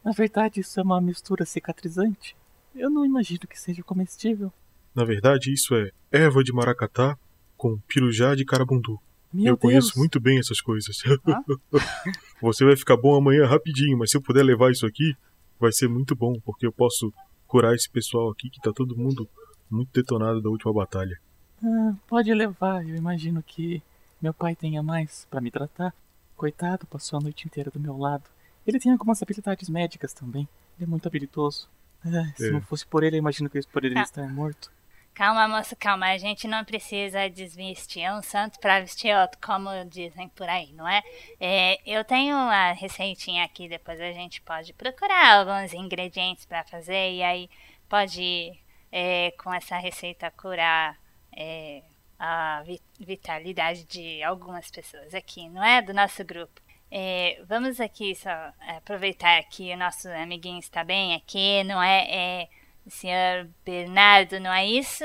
Na 0.03 0.11
verdade, 0.11 0.59
isso 0.59 0.79
é 0.79 0.83
uma 0.83 0.99
mistura 0.99 1.45
cicatrizante. 1.45 2.35
Eu 2.75 2.89
não 2.89 3.05
imagino 3.05 3.41
que 3.47 3.57
seja 3.59 3.83
comestível. 3.83 4.51
Na 4.95 5.05
verdade, 5.05 5.53
isso 5.53 5.75
é 5.75 5.91
erva 6.11 6.43
de 6.43 6.51
maracatá 6.51 7.17
com 7.55 7.77
pirujá 7.87 8.35
de 8.35 8.43
carabundu. 8.43 8.99
Meu 9.33 9.53
Eu 9.53 9.57
conheço 9.57 9.89
Deus. 9.89 9.97
muito 9.97 10.19
bem 10.19 10.39
essas 10.39 10.59
coisas. 10.61 10.97
Você 12.41 12.65
vai 12.65 12.75
ficar 12.75 12.97
bom 12.97 13.15
amanhã 13.15 13.45
rapidinho, 13.45 13.97
mas 13.97 14.11
se 14.11 14.17
eu 14.17 14.21
puder 14.21 14.43
levar 14.43 14.71
isso 14.71 14.85
aqui, 14.85 15.15
vai 15.59 15.71
ser 15.71 15.87
muito 15.87 16.15
bom, 16.15 16.33
porque 16.43 16.65
eu 16.65 16.71
posso 16.71 17.13
curar 17.47 17.73
esse 17.75 17.89
pessoal 17.89 18.29
aqui 18.31 18.49
que 18.49 18.59
tá 18.61 18.71
todo 18.73 18.95
mundo 18.97 19.27
muito 19.69 19.89
detonado 19.93 20.41
da 20.41 20.49
última 20.49 20.73
batalha. 20.73 21.19
Ah, 21.63 21.93
pode 22.07 22.33
levar, 22.33 22.87
eu 22.87 22.95
imagino 22.95 23.43
que 23.43 23.81
meu 24.21 24.33
pai 24.33 24.55
tenha 24.55 24.81
mais 24.81 25.27
pra 25.29 25.41
me 25.41 25.51
tratar. 25.51 25.93
Coitado, 26.35 26.87
passou 26.87 27.19
a 27.19 27.21
noite 27.21 27.45
inteira 27.45 27.69
do 27.69 27.79
meu 27.79 27.97
lado. 27.97 28.23
Ele 28.65 28.79
tem 28.79 28.91
algumas 28.91 29.21
habilidades 29.21 29.67
médicas 29.69 30.13
também. 30.13 30.47
Ele 30.77 30.85
é 30.85 30.87
muito 30.87 31.05
habilidoso. 31.07 31.67
Ah, 32.03 32.31
se 32.35 32.47
É. 32.47 32.51
não 32.51 32.61
fosse 32.61 32.85
por 32.87 33.03
ele, 33.03 33.17
eu 33.17 33.19
imagino 33.19 33.49
que 33.49 33.57
eu 33.57 33.63
poderia 33.71 33.99
Ah. 33.99 34.03
estar 34.03 34.27
morto. 34.33 34.71
Calma, 35.13 35.47
moça, 35.49 35.75
calma. 35.75 36.07
A 36.07 36.17
gente 36.17 36.47
não 36.47 36.63
precisa 36.63 37.29
desvestir 37.29 38.09
um 38.13 38.21
santo 38.21 38.57
pra 38.59 38.79
vestir 38.79 39.13
outro, 39.15 39.37
como 39.41 39.69
dizem 39.85 40.29
por 40.29 40.47
aí, 40.47 40.71
não 40.73 40.87
é? 40.87 41.01
É, 41.39 41.77
eu 41.85 42.05
tenho 42.05 42.35
uma 42.35 42.71
receitinha 42.71 43.43
aqui, 43.43 43.67
depois 43.67 43.99
a 43.99 44.11
gente 44.13 44.41
pode 44.41 44.71
procurar 44.73 45.39
alguns 45.39 45.73
ingredientes 45.73 46.45
pra 46.45 46.63
fazer 46.63 47.11
e 47.13 47.21
aí 47.23 47.49
pode, 47.89 48.57
é, 48.91 49.31
com 49.43 49.53
essa 49.53 49.77
receita, 49.77 50.31
curar 50.31 50.97
é, 51.35 51.83
a 52.17 52.63
vi- 52.65 52.81
vitalidade 52.99 53.83
de 53.85 54.23
algumas 54.23 54.71
pessoas 54.71 55.13
aqui, 55.13 55.49
não 55.49 55.63
é? 55.63 55.81
Do 55.81 55.93
nosso 55.93 56.23
grupo. 56.23 56.61
É, 56.91 57.41
vamos 57.45 57.79
aqui 57.81 58.15
só 58.15 58.29
é, 58.29 58.77
aproveitar 58.77 59.43
que 59.49 59.73
o 59.73 59.77
nosso 59.77 60.07
amiguinho 60.09 60.59
está 60.59 60.81
bem 60.83 61.13
aqui, 61.15 61.61
não 61.65 61.81
é? 61.83 62.07
é 62.09 62.49
o 62.89 62.91
senhor 62.91 63.47
Bernardo, 63.63 64.39
não 64.39 64.51
é 64.51 64.65
isso? 64.65 65.03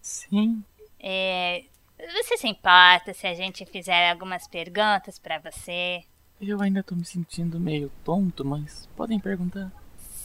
Sim. 0.00 0.64
É, 0.98 1.64
você 2.14 2.36
se 2.36 2.48
importa 2.48 3.12
se 3.12 3.26
a 3.26 3.34
gente 3.34 3.64
fizer 3.66 4.10
algumas 4.10 4.48
perguntas 4.48 5.18
pra 5.18 5.38
você? 5.38 6.02
Eu 6.40 6.60
ainda 6.62 6.82
tô 6.82 6.94
me 6.94 7.04
sentindo 7.04 7.58
meio 7.60 7.90
tonto, 8.04 8.44
mas 8.44 8.88
podem 8.96 9.18
perguntar. 9.20 9.70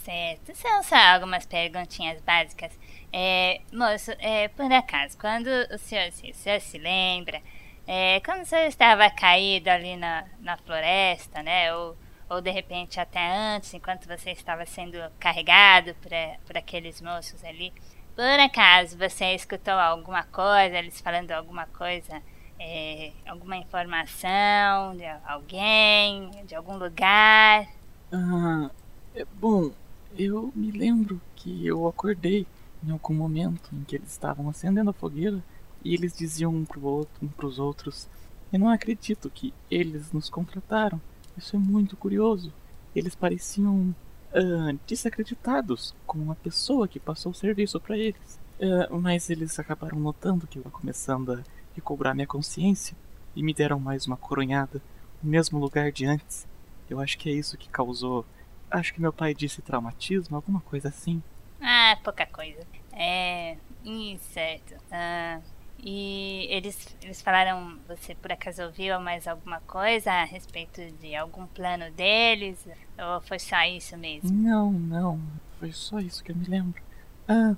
certo. 0.04 0.56
São 0.56 0.84
só 0.84 0.96
algumas 0.96 1.46
perguntinhas 1.46 2.22
básicas. 2.22 2.78
É, 3.12 3.62
moço, 3.72 4.12
é, 4.20 4.48
por 4.50 4.72
acaso, 4.72 5.18
quando 5.18 5.48
o 5.72 5.78
senhor, 5.78 6.12
se, 6.12 6.32
o 6.32 6.34
senhor 6.36 6.60
se 6.62 6.78
lembra, 6.78 7.42
é, 7.88 8.20
quando 8.22 8.42
o 8.42 8.46
senhor 8.46 8.66
estava 8.68 9.10
caído 9.10 9.70
ali 9.70 9.96
na, 9.98 10.26
na 10.40 10.58
floresta, 10.58 11.42
né? 11.44 11.74
Ou, 11.76 11.98
ou 12.34 12.42
de 12.42 12.52
repente 12.52 13.00
até 13.00 13.56
antes, 13.56 13.74
enquanto 13.74 14.08
você 14.08 14.32
estava 14.32 14.66
sendo 14.66 14.98
carregado 15.20 15.94
por, 15.96 16.12
por 16.46 16.58
aqueles 16.58 17.00
moços 17.02 17.44
ali, 17.44 17.72
por 18.16 18.40
acaso 18.40 18.98
você 18.98 19.34
escutou 19.36 19.74
alguma 19.74 20.24
coisa, 20.24 20.78
eles 20.78 21.00
falando 21.00 21.32
alguma 21.32 21.66
coisa, 21.68 22.22
é, 22.60 23.12
alguma 23.26 23.58
informação 23.58 24.96
de 24.96 25.06
alguém, 25.26 26.30
de 26.46 26.56
algum 26.56 26.78
lugar? 26.78 27.68
Ah, 28.12 28.70
é 29.16 29.26
bom, 29.26 29.72
eu 30.18 30.52
me 30.56 30.72
lembro 30.72 31.20
que 31.36 31.66
eu 31.66 31.88
acordei 31.88 32.46
em 32.86 32.92
algum 32.92 33.14
momento 33.14 33.70
em 33.74 33.84
que 33.84 33.96
eles 33.96 34.12
estavam 34.12 34.50
acendendo 34.50 34.90
a 34.90 34.94
fogueira 34.94 35.44
e 35.84 35.94
eles 35.94 36.16
diziam 36.16 36.54
um 36.54 36.66
pro 36.66 36.84
outro, 36.84 37.14
um 37.26 37.28
pros 37.28 37.60
outros: 37.60 38.08
Eu 38.52 38.60
não 38.60 38.70
acredito 38.70 39.30
que 39.30 39.54
eles 39.70 40.12
nos 40.12 40.30
contrataram. 40.30 41.02
Isso 41.38 41.56
é 41.56 41.60
muito 41.60 41.98
curioso. 41.98 42.54
Eles 42.96 43.16
pareciam 43.16 43.94
ah, 44.34 44.74
desacreditados 44.88 45.96
com 46.06 46.20
uma 46.20 46.36
pessoa 46.36 46.88
que 46.88 47.00
passou 47.00 47.32
o 47.32 47.36
serviço 47.36 47.80
para 47.80 47.98
eles. 47.98 48.40
Ah, 48.62 48.88
mas 48.92 49.30
eles 49.30 49.58
acabaram 49.60 50.00
notando 50.00 50.48
que 50.48 50.58
eu 50.58 50.62
estava 50.62 50.76
começando 50.80 51.34
a 51.34 51.44
recobrar 51.76 52.16
minha 52.16 52.28
consciência 52.28 52.96
e 53.36 53.44
me 53.44 53.54
deram 53.54 53.80
mais 53.80 54.06
uma 54.06 54.18
coronhada 54.18 54.82
no 55.22 55.30
mesmo 55.30 55.60
lugar 55.60 55.92
de 55.92 56.06
antes. 56.06 56.48
Eu 56.90 57.00
acho 57.00 57.18
que 57.18 57.30
é 57.30 57.34
isso 57.34 57.58
que 57.58 57.70
causou. 57.70 58.26
Acho 58.70 58.94
que 58.94 59.02
meu 59.02 59.14
pai 59.14 59.34
disse 59.34 59.62
traumatismo, 59.62 60.36
alguma 60.36 60.62
coisa 60.62 60.90
assim. 60.90 61.22
Ah, 61.62 61.98
pouca 62.04 62.26
coisa. 62.26 62.66
É. 62.92 63.58
Ih, 63.84 64.18
certo. 64.20 64.76
Ah, 64.92 65.40
e 65.86 66.48
eles, 66.50 66.96
eles 67.04 67.22
falaram. 67.22 67.78
Você 67.88 68.16
por 68.16 68.32
acaso 68.32 68.64
ouviu 68.64 69.00
mais 69.00 69.28
alguma 69.28 69.60
coisa 69.62 70.12
a 70.12 70.24
respeito 70.24 70.82
de 71.02 71.16
algum 71.16 71.46
plano 71.48 71.92
deles? 71.92 72.66
Ou 72.98 73.22
foi 73.22 73.40
só 73.40 73.62
isso 73.64 73.98
mesmo? 73.98 74.32
Não, 74.32 74.72
não. 74.72 75.20
Foi 75.60 75.72
só 75.72 76.00
isso 76.00 76.24
que 76.24 76.32
eu 76.32 76.36
me 76.36 76.46
lembro. 76.46 76.82
Ah, 77.28 77.56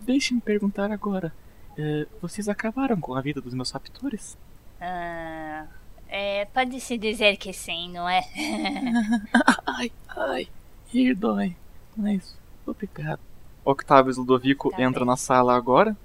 deixe-me 0.00 0.40
perguntar 0.40 0.90
agora. 0.92 1.32
eh, 1.78 2.06
vocês 2.20 2.48
acabaram 2.48 3.00
com 3.00 3.14
a 3.14 3.20
vida 3.20 3.40
dos 3.40 3.54
meus 3.54 3.70
raptores? 3.70 4.36
Ah, 4.80 5.66
é, 6.08 6.44
Pode-se 6.46 6.96
dizer 6.98 7.36
que 7.38 7.52
sim, 7.52 7.90
não 7.90 8.08
é? 8.08 8.22
ai, 9.66 9.90
ai, 10.08 10.48
rir 10.92 11.14
dói. 11.14 11.56
Mas, 11.96 12.36
obrigado. 12.66 13.20
Octavius 13.64 14.16
Ludovico 14.18 14.70
Tá 14.70 14.82
entra 14.82 15.00
bem. 15.00 15.06
na 15.06 15.16
sala 15.16 15.54
agora, 15.56 15.96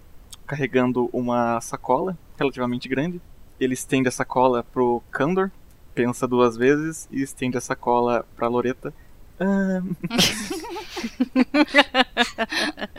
carregando 0.49 1.09
uma 1.13 1.61
sacola 1.61 2.17
relativamente 2.37 2.89
grande. 2.89 3.21
Ele 3.59 3.73
estende 3.75 4.07
a 4.07 4.11
sacola 4.11 4.63
pro 4.63 5.03
Candor, 5.11 5.51
pensa 5.93 6.27
duas 6.27 6.57
vezes 6.57 7.07
e 7.11 7.21
estende 7.21 7.55
a 7.57 7.61
sacola 7.61 8.25
pra 8.35 8.47
Loreta. 8.47 8.91
Ah, 9.39 9.81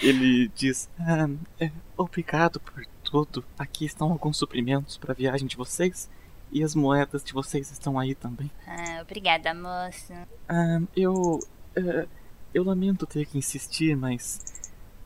Ele 0.00 0.48
diz: 0.54 0.88
"Ah, 0.98 1.28
é, 1.60 1.70
Obrigado 1.96 2.58
por 2.60 2.84
tudo. 3.04 3.44
Aqui 3.58 3.84
estão 3.84 4.10
alguns 4.10 4.36
suprimentos 4.36 4.96
para 4.96 5.12
a 5.12 5.16
viagem 5.16 5.46
de 5.46 5.56
vocês. 5.56 6.08
E 6.50 6.62
as 6.62 6.74
moedas 6.74 7.24
de 7.24 7.32
vocês 7.32 7.70
estão 7.70 7.98
aí 7.98 8.14
também. 8.14 8.50
Ah, 8.66 9.00
obrigada, 9.02 9.54
moço. 9.54 10.12
Ah, 10.48 10.80
eu. 10.94 11.38
eh, 11.74 12.06
eu 12.52 12.62
lamento 12.64 13.06
ter 13.06 13.24
que 13.26 13.38
insistir, 13.38 13.96
mas. 13.96 14.40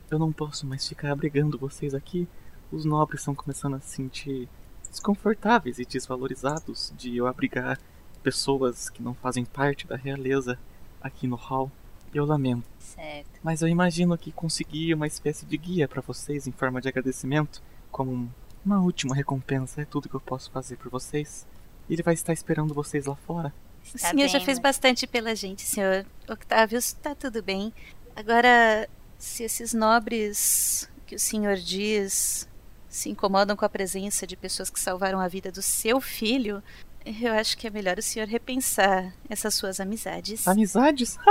Eu 0.09 0.17
não 0.19 0.31
posso 0.31 0.65
mais 0.65 0.87
ficar 0.87 1.11
abrigando 1.11 1.57
vocês 1.57 1.93
aqui. 1.93 2.27
Os 2.71 2.85
nobres 2.85 3.21
estão 3.21 3.35
começando 3.35 3.75
a 3.75 3.79
se 3.79 3.95
sentir 3.95 4.49
desconfortáveis 4.89 5.79
e 5.79 5.85
desvalorizados 5.85 6.93
de 6.97 7.15
eu 7.17 7.27
abrigar 7.27 7.77
pessoas 8.23 8.89
que 8.89 9.01
não 9.03 9.13
fazem 9.13 9.45
parte 9.45 9.85
da 9.87 9.95
realeza 9.95 10.57
aqui 11.01 11.27
no 11.27 11.35
hall. 11.35 11.71
Eu 12.13 12.25
lamento. 12.25 12.65
Certo. 12.79 13.39
Mas 13.43 13.61
eu 13.61 13.67
imagino 13.67 14.17
que 14.17 14.31
consegui 14.31 14.93
uma 14.93 15.07
espécie 15.07 15.45
de 15.45 15.57
guia 15.57 15.87
para 15.87 16.01
vocês 16.01 16.47
em 16.47 16.51
forma 16.51 16.81
de 16.81 16.87
agradecimento, 16.87 17.61
como 17.91 18.11
um- 18.11 18.29
uma 18.65 18.79
última 18.81 19.13
recompensa. 19.13 19.81
É 19.81 19.85
tudo 19.85 20.09
que 20.09 20.15
eu 20.15 20.21
posso 20.21 20.49
fazer 20.51 20.77
por 20.77 20.89
vocês. 20.89 21.45
Ele 21.89 22.01
vai 22.01 22.13
estar 22.13 22.33
esperando 22.33 22.73
vocês 22.73 23.05
lá 23.05 23.15
fora. 23.15 23.53
O 23.89 23.91
Tá 23.99 24.09
senhor 24.09 24.27
já 24.27 24.39
fez 24.39 24.57
mas- 24.57 24.59
bastante 24.59 25.05
pela 25.05 25.35
gente, 25.35 25.61
senhor 25.61 26.05
Octavius. 26.29 26.93
Tá 26.93 27.13
tudo 27.13 27.41
bem. 27.43 27.73
Agora, 28.15 28.89
se 29.17 29.43
esses 29.43 29.73
nobres 29.73 30.89
que 31.05 31.15
o 31.15 31.19
senhor 31.19 31.55
diz 31.57 32.47
se 32.89 33.09
incomodam 33.09 33.55
com 33.55 33.65
a 33.65 33.69
presença 33.69 34.25
de 34.25 34.35
pessoas 34.35 34.69
que 34.69 34.79
salvaram 34.79 35.19
a 35.19 35.27
vida 35.27 35.51
do 35.51 35.61
seu 35.61 36.01
filho, 36.01 36.63
eu 37.05 37.33
acho 37.33 37.57
que 37.57 37.67
é 37.67 37.69
melhor 37.69 37.97
o 37.97 38.01
senhor 38.01 38.27
repensar 38.27 39.13
essas 39.29 39.53
suas 39.53 39.79
amizades. 39.79 40.47
Amizades? 40.47 41.17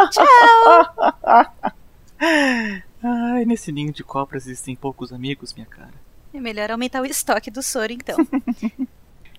Ai, 3.03 3.45
nesse 3.45 3.71
ninho 3.73 3.93
de 3.93 4.03
cobras 4.03 4.47
existem 4.47 4.75
poucos 4.75 5.13
amigos, 5.13 5.53
minha 5.55 5.67
cara. 5.67 5.95
É 6.33 6.41
melhor 6.41 6.71
aumentar 6.71 7.03
o 7.03 7.07
estoque 7.07 7.51
do 7.51 7.63
soro, 7.63 7.93
então. 7.93 8.17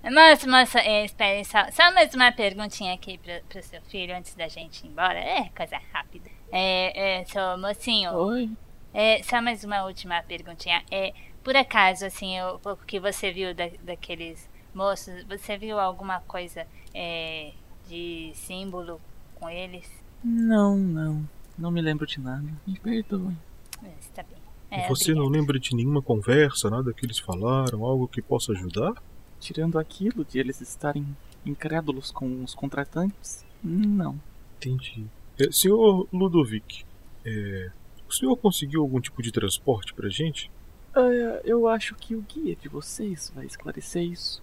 Moça, 0.04 0.48
moça, 0.48 0.80
espere, 1.04 1.44
só, 1.44 1.70
só 1.72 1.92
mais 1.92 2.14
uma 2.14 2.30
perguntinha 2.30 2.94
aqui 2.94 3.18
pro, 3.18 3.32
pro 3.48 3.62
seu 3.62 3.82
filho 3.82 4.16
antes 4.16 4.34
da 4.34 4.48
gente 4.48 4.84
ir 4.84 4.88
embora. 4.88 5.18
É, 5.18 5.50
coisa 5.56 5.76
rápida. 5.92 6.37
É, 6.50 7.20
é, 7.20 7.24
seu 7.24 7.58
mocinho, 7.58 8.12
Oi? 8.14 8.50
é, 8.94 9.22
só 9.22 9.40
mais 9.42 9.64
uma 9.64 9.84
última 9.84 10.22
perguntinha. 10.22 10.82
É, 10.90 11.12
por 11.44 11.56
acaso, 11.56 12.06
assim, 12.06 12.40
o 12.42 12.58
pouco 12.58 12.84
que 12.86 12.98
você 12.98 13.30
viu 13.32 13.54
da, 13.54 13.68
daqueles 13.82 14.48
moços, 14.74 15.24
você 15.24 15.56
viu 15.58 15.78
alguma 15.78 16.20
coisa 16.20 16.66
é, 16.94 17.52
de 17.88 18.32
símbolo 18.34 19.00
com 19.34 19.48
eles? 19.48 19.90
Não, 20.24 20.76
não. 20.76 21.28
Não 21.56 21.70
me 21.70 21.80
lembro 21.80 22.06
de 22.06 22.20
nada. 22.20 22.44
Me 22.66 22.78
perdoe. 22.78 23.36
É, 23.82 23.90
Está 24.00 24.22
bem. 24.22 24.38
É, 24.70 24.86
Você 24.88 25.12
não 25.12 25.22
obrigada. 25.22 25.40
lembra 25.40 25.58
de 25.58 25.74
nenhuma 25.74 26.02
conversa, 26.02 26.68
nada 26.68 26.92
que 26.92 27.04
eles 27.06 27.18
falaram, 27.18 27.84
algo 27.84 28.06
que 28.06 28.20
possa 28.20 28.52
ajudar? 28.52 28.92
Tirando 29.40 29.78
aquilo 29.78 30.24
de 30.24 30.38
eles 30.38 30.60
estarem 30.60 31.16
incrédulos 31.46 32.10
com 32.10 32.42
os 32.44 32.54
contratantes, 32.54 33.44
não. 33.62 34.20
Entendi. 34.56 35.06
É, 35.38 35.50
senhor 35.52 36.08
Ludovic, 36.12 36.84
é, 37.24 37.70
o 38.08 38.12
senhor 38.12 38.36
conseguiu 38.36 38.82
algum 38.82 39.00
tipo 39.00 39.22
de 39.22 39.30
transporte 39.30 39.94
pra 39.94 40.08
gente? 40.08 40.50
Ah, 40.94 41.40
eu 41.44 41.68
acho 41.68 41.94
que 41.94 42.14
o 42.14 42.22
guia 42.22 42.56
de 42.56 42.68
vocês 42.68 43.30
vai 43.34 43.46
esclarecer 43.46 44.02
isso. 44.02 44.42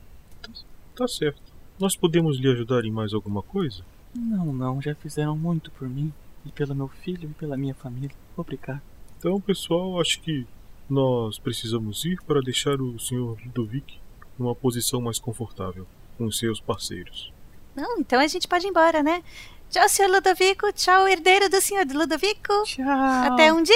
Tá 0.95 1.07
certo. 1.07 1.41
Nós 1.79 1.95
podemos 1.95 2.39
lhe 2.39 2.49
ajudar 2.49 2.85
em 2.85 2.91
mais 2.91 3.13
alguma 3.13 3.41
coisa? 3.41 3.83
Não, 4.15 4.53
não, 4.53 4.81
já 4.81 4.95
fizeram 4.95 5.37
muito 5.37 5.69
por 5.71 5.89
mim. 5.89 6.13
E 6.45 6.51
pelo 6.51 6.75
meu 6.75 6.87
filho 6.87 7.29
e 7.29 7.33
pela 7.33 7.57
minha 7.57 7.73
família. 7.73 8.15
Obrigado. 8.37 8.81
Então, 9.17 9.41
pessoal, 9.41 9.99
acho 9.99 10.21
que 10.21 10.45
nós 10.89 11.39
precisamos 11.39 12.05
ir 12.05 12.21
para 12.21 12.39
deixar 12.39 12.79
o 12.79 12.99
senhor 12.99 13.37
Ludovic 13.43 13.97
numa 14.37 14.53
posição 14.53 15.01
mais 15.01 15.17
confortável 15.17 15.87
com 16.17 16.31
seus 16.31 16.61
parceiros. 16.61 17.33
Não, 17.75 17.99
então 17.99 18.19
a 18.19 18.27
gente 18.27 18.47
pode 18.47 18.65
ir 18.65 18.69
embora, 18.69 19.03
né? 19.03 19.21
Tchau, 19.69 19.89
senhor 19.89 20.09
Ludovico. 20.09 20.71
Tchau, 20.71 21.07
herdeiro 21.07 21.49
do 21.49 21.59
senhor 21.59 21.85
Ludovico. 21.85 22.63
Tchau. 22.63 22.85
Até 22.87 23.51
um 23.51 23.61
dia. 23.61 23.75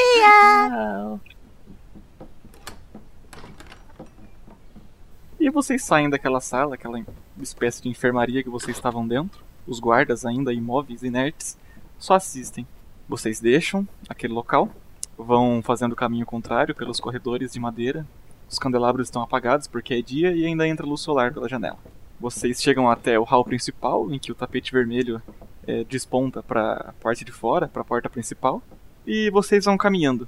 Tchau. 0.69 1.19
E 5.39 5.49
vocês 5.49 5.83
saem 5.83 6.09
daquela 6.09 6.41
sala, 6.41 6.75
aquela 6.75 7.01
espécie 7.41 7.81
de 7.81 7.89
enfermaria 7.89 8.43
que 8.43 8.49
vocês 8.49 8.75
estavam 8.75 9.07
dentro. 9.07 9.41
Os 9.65 9.79
guardas 9.79 10.25
ainda 10.25 10.53
imóveis, 10.53 11.03
inertes, 11.03 11.57
só 11.97 12.15
assistem. 12.15 12.67
Vocês 13.07 13.39
deixam 13.39 13.87
aquele 14.07 14.33
local, 14.33 14.69
vão 15.17 15.61
fazendo 15.63 15.93
o 15.93 15.95
caminho 15.95 16.25
contrário 16.25 16.75
pelos 16.75 16.99
corredores 16.99 17.53
de 17.53 17.59
madeira. 17.59 18.05
Os 18.49 18.59
candelabros 18.59 19.07
estão 19.07 19.21
apagados 19.21 19.67
porque 19.67 19.93
é 19.93 20.01
dia 20.01 20.31
e 20.33 20.45
ainda 20.45 20.67
entra 20.67 20.85
luz 20.85 21.01
solar 21.01 21.33
pela 21.33 21.47
janela. 21.47 21.77
Vocês 22.19 22.61
chegam 22.61 22.89
até 22.89 23.17
o 23.17 23.23
hall 23.23 23.45
principal, 23.45 24.11
em 24.13 24.19
que 24.19 24.31
o 24.31 24.35
tapete 24.35 24.71
vermelho 24.71 25.21
é, 25.65 25.83
desponta 25.85 26.43
para 26.43 26.73
a 26.73 26.93
parte 27.01 27.23
de 27.23 27.31
fora, 27.31 27.67
para 27.67 27.81
a 27.81 27.85
porta 27.85 28.09
principal, 28.09 28.61
e 29.07 29.29
vocês 29.29 29.65
vão 29.65 29.77
caminhando. 29.77 30.27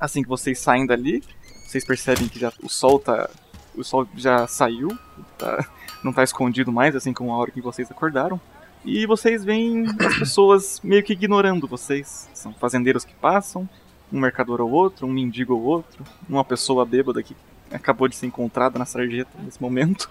Assim 0.00 0.22
que 0.22 0.28
vocês 0.28 0.58
saem 0.58 0.86
dali, 0.86 1.22
vocês 1.66 1.84
percebem 1.84 2.28
que 2.28 2.38
já, 2.38 2.52
o 2.62 2.68
sol 2.68 2.98
tá, 2.98 3.28
o 3.74 3.84
sol 3.84 4.06
já 4.16 4.46
saiu, 4.46 4.88
tá- 5.36 5.66
não 6.02 6.12
tá 6.12 6.22
escondido 6.22 6.72
mais, 6.72 6.96
assim 6.96 7.12
como 7.12 7.32
a 7.32 7.36
hora 7.36 7.50
que 7.50 7.60
vocês 7.60 7.90
acordaram. 7.90 8.40
E 8.84 9.04
vocês 9.06 9.44
veem 9.44 9.84
as 10.00 10.18
pessoas 10.18 10.80
meio 10.82 11.02
que 11.02 11.12
ignorando 11.12 11.66
vocês. 11.66 12.28
São 12.32 12.52
fazendeiros 12.54 13.04
que 13.04 13.14
passam, 13.14 13.68
um 14.12 14.20
mercador 14.20 14.60
ou 14.60 14.70
outro, 14.70 15.06
um 15.06 15.12
mendigo 15.12 15.54
ou 15.54 15.62
outro, 15.62 16.04
uma 16.28 16.44
pessoa 16.44 16.86
bêbada 16.86 17.22
que 17.22 17.36
acabou 17.70 18.06
de 18.06 18.14
ser 18.14 18.26
encontrada 18.26 18.78
na 18.78 18.84
sarjeta 18.84 19.30
nesse 19.42 19.60
momento. 19.60 20.08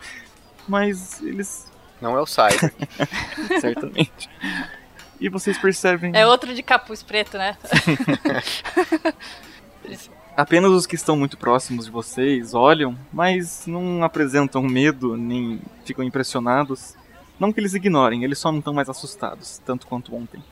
Mas 0.67 1.21
eles 1.21 1.71
Não 2.01 2.17
é 2.17 2.21
o 2.21 2.25
Cyber. 2.25 2.73
certamente. 3.61 4.29
E 5.19 5.29
vocês 5.29 5.57
percebem. 5.57 6.11
É 6.13 6.25
outro 6.27 6.53
de 6.53 6.61
capuz 6.61 7.01
preto, 7.01 7.37
né? 7.37 7.57
Apenas 10.35 10.71
os 10.71 10.85
que 10.85 10.95
estão 10.95 11.15
muito 11.15 11.37
próximos 11.37 11.85
de 11.85 11.91
vocês 11.91 12.53
olham, 12.53 12.97
mas 13.13 13.65
não 13.65 14.03
apresentam 14.03 14.61
medo 14.63 15.15
nem 15.15 15.61
ficam 15.85 16.03
impressionados. 16.03 16.93
Não 17.39 17.53
que 17.53 17.59
eles 17.59 17.73
ignorem, 17.73 18.23
eles 18.23 18.37
só 18.39 18.51
não 18.51 18.59
estão 18.59 18.73
mais 18.73 18.89
assustados, 18.89 19.61
tanto 19.65 19.87
quanto 19.87 20.13
ontem. 20.13 20.43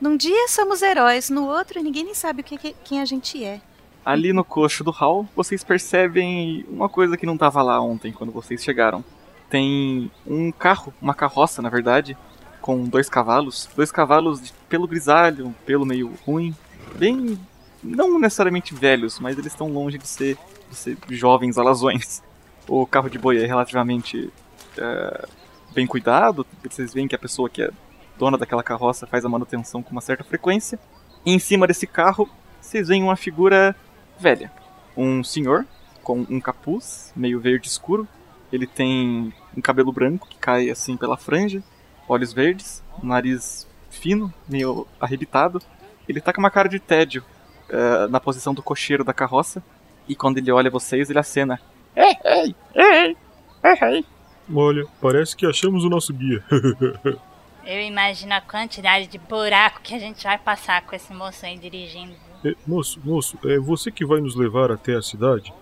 Num 0.00 0.16
dia 0.16 0.48
somos 0.48 0.80
heróis, 0.80 1.28
no 1.28 1.44
outro 1.46 1.82
ninguém 1.82 2.04
nem 2.04 2.14
sabe 2.14 2.40
o 2.40 2.44
que, 2.44 2.56
que- 2.56 2.74
quem 2.82 3.00
a 3.00 3.04
gente 3.04 3.44
é. 3.44 3.60
Ali 4.02 4.32
no 4.32 4.42
coxo 4.42 4.82
do 4.82 4.90
hall, 4.90 5.28
vocês 5.36 5.62
percebem 5.62 6.64
uma 6.70 6.88
coisa 6.88 7.18
que 7.18 7.26
não 7.26 7.34
estava 7.34 7.62
lá 7.62 7.78
ontem 7.80 8.10
quando 8.12 8.32
vocês 8.32 8.64
chegaram. 8.64 9.04
Tem 9.50 10.10
um 10.26 10.50
carro, 10.50 10.94
uma 11.02 11.14
carroça, 11.14 11.60
na 11.60 11.68
verdade, 11.68 12.16
com 12.60 12.84
dois 12.84 13.08
cavalos, 13.08 13.68
dois 13.76 13.92
cavalos 13.92 14.40
de 14.40 14.52
pelo 14.68 14.86
grisalho, 14.86 15.54
pelo 15.66 15.84
meio 15.84 16.14
ruim, 16.24 16.54
bem 16.96 17.38
não 17.82 18.18
necessariamente 18.18 18.74
velhos, 18.74 19.18
mas 19.18 19.36
eles 19.36 19.52
estão 19.52 19.68
longe 19.68 19.98
de 19.98 20.06
ser, 20.06 20.38
de 20.68 20.76
ser 20.76 20.96
jovens 21.08 21.58
alazões. 21.58 22.22
O 22.68 22.86
carro 22.86 23.10
de 23.10 23.18
boi 23.18 23.42
é 23.42 23.46
relativamente 23.46 24.30
é, 24.78 25.28
bem 25.72 25.86
cuidado, 25.86 26.46
vocês 26.62 26.94
veem 26.94 27.08
que 27.08 27.14
a 27.14 27.18
pessoa 27.18 27.48
que 27.48 27.62
é 27.62 27.70
dona 28.18 28.36
daquela 28.36 28.62
carroça 28.62 29.06
faz 29.06 29.24
a 29.24 29.28
manutenção 29.28 29.82
com 29.82 29.90
uma 29.90 30.00
certa 30.00 30.22
frequência. 30.22 30.78
E 31.24 31.32
em 31.32 31.38
cima 31.38 31.66
desse 31.66 31.86
carro, 31.86 32.28
vocês 32.60 32.88
veem 32.88 33.02
uma 33.02 33.16
figura 33.16 33.74
velha. 34.18 34.52
Um 34.96 35.24
senhor 35.24 35.66
com 36.02 36.26
um 36.28 36.40
capuz 36.40 37.12
meio 37.16 37.40
verde 37.40 37.68
escuro. 37.68 38.06
Ele 38.52 38.66
tem 38.66 39.32
um 39.56 39.60
cabelo 39.60 39.92
branco 39.92 40.28
que 40.28 40.36
cai 40.36 40.70
assim 40.70 40.96
pela 40.96 41.16
franja, 41.16 41.62
olhos 42.08 42.32
verdes, 42.32 42.82
um 43.02 43.06
nariz 43.06 43.66
fino, 43.90 44.32
meio 44.48 44.86
arrebitado. 45.00 45.60
Ele 46.08 46.20
tá 46.20 46.32
com 46.32 46.40
uma 46.40 46.50
cara 46.50 46.68
de 46.68 46.80
tédio 46.80 47.24
eh, 47.68 48.08
na 48.08 48.18
posição 48.18 48.52
do 48.52 48.62
cocheiro 48.62 49.04
da 49.04 49.12
carroça. 49.12 49.62
E 50.08 50.16
quando 50.16 50.38
ele 50.38 50.50
olha 50.50 50.70
vocês, 50.70 51.08
ele 51.08 51.18
acena. 51.18 51.60
Ei, 51.94 52.16
ei, 52.24 52.54
ei, 52.74 53.16
ei, 53.64 53.78
ei. 53.82 54.04
Olha, 54.52 54.84
parece 55.00 55.36
que 55.36 55.46
achamos 55.46 55.84
o 55.84 55.88
nosso 55.88 56.12
guia. 56.12 56.42
Eu 57.64 57.80
imagino 57.82 58.32
a 58.34 58.40
quantidade 58.40 59.06
de 59.06 59.18
buraco 59.18 59.80
que 59.82 59.94
a 59.94 59.98
gente 59.98 60.24
vai 60.24 60.38
passar 60.38 60.82
com 60.82 60.96
esse 60.96 61.12
moço 61.12 61.46
aí 61.46 61.56
dirigindo. 61.56 62.14
É, 62.44 62.54
moço, 62.66 62.98
moço, 63.04 63.38
é 63.44 63.58
você 63.58 63.92
que 63.92 64.04
vai 64.04 64.20
nos 64.20 64.34
levar 64.34 64.72
até 64.72 64.96
a 64.96 65.02
cidade? 65.02 65.52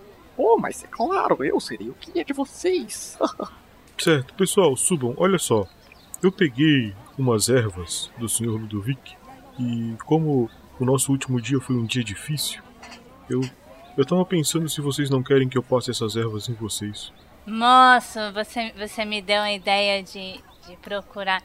Oh, 0.41 0.57
mas 0.57 0.83
é 0.83 0.87
claro, 0.87 1.43
eu 1.43 1.59
seria 1.59 1.91
o 1.91 1.95
guia 1.95 2.23
de 2.23 2.31
vocês. 2.33 3.17
Certo, 3.97 4.33
pessoal, 4.35 4.75
subam, 4.77 5.13
olha 5.17 5.37
só. 5.37 5.67
Eu 6.23 6.31
peguei 6.31 6.95
umas 7.17 7.49
ervas 7.49 8.09
do 8.17 8.29
Sr. 8.29 8.45
Ludovic 8.51 9.13
e 9.59 9.95
como 10.05 10.49
o 10.79 10.85
nosso 10.85 11.11
último 11.11 11.41
dia 11.41 11.59
foi 11.59 11.75
um 11.75 11.85
dia 11.85 12.03
difícil, 12.03 12.61
eu 13.29 13.41
eu 13.97 14.05
tava 14.05 14.23
pensando 14.23 14.69
se 14.69 14.79
vocês 14.79 15.09
não 15.09 15.21
querem 15.21 15.49
que 15.49 15.57
eu 15.57 15.63
passe 15.63 15.91
essas 15.91 16.15
ervas 16.15 16.47
em 16.47 16.53
vocês. 16.53 17.11
Moço, 17.45 18.19
você, 18.33 18.71
você 18.77 19.03
me 19.03 19.21
deu 19.21 19.41
a 19.41 19.51
ideia 19.51 20.01
de, 20.01 20.41
de 20.65 20.77
procurar. 20.81 21.43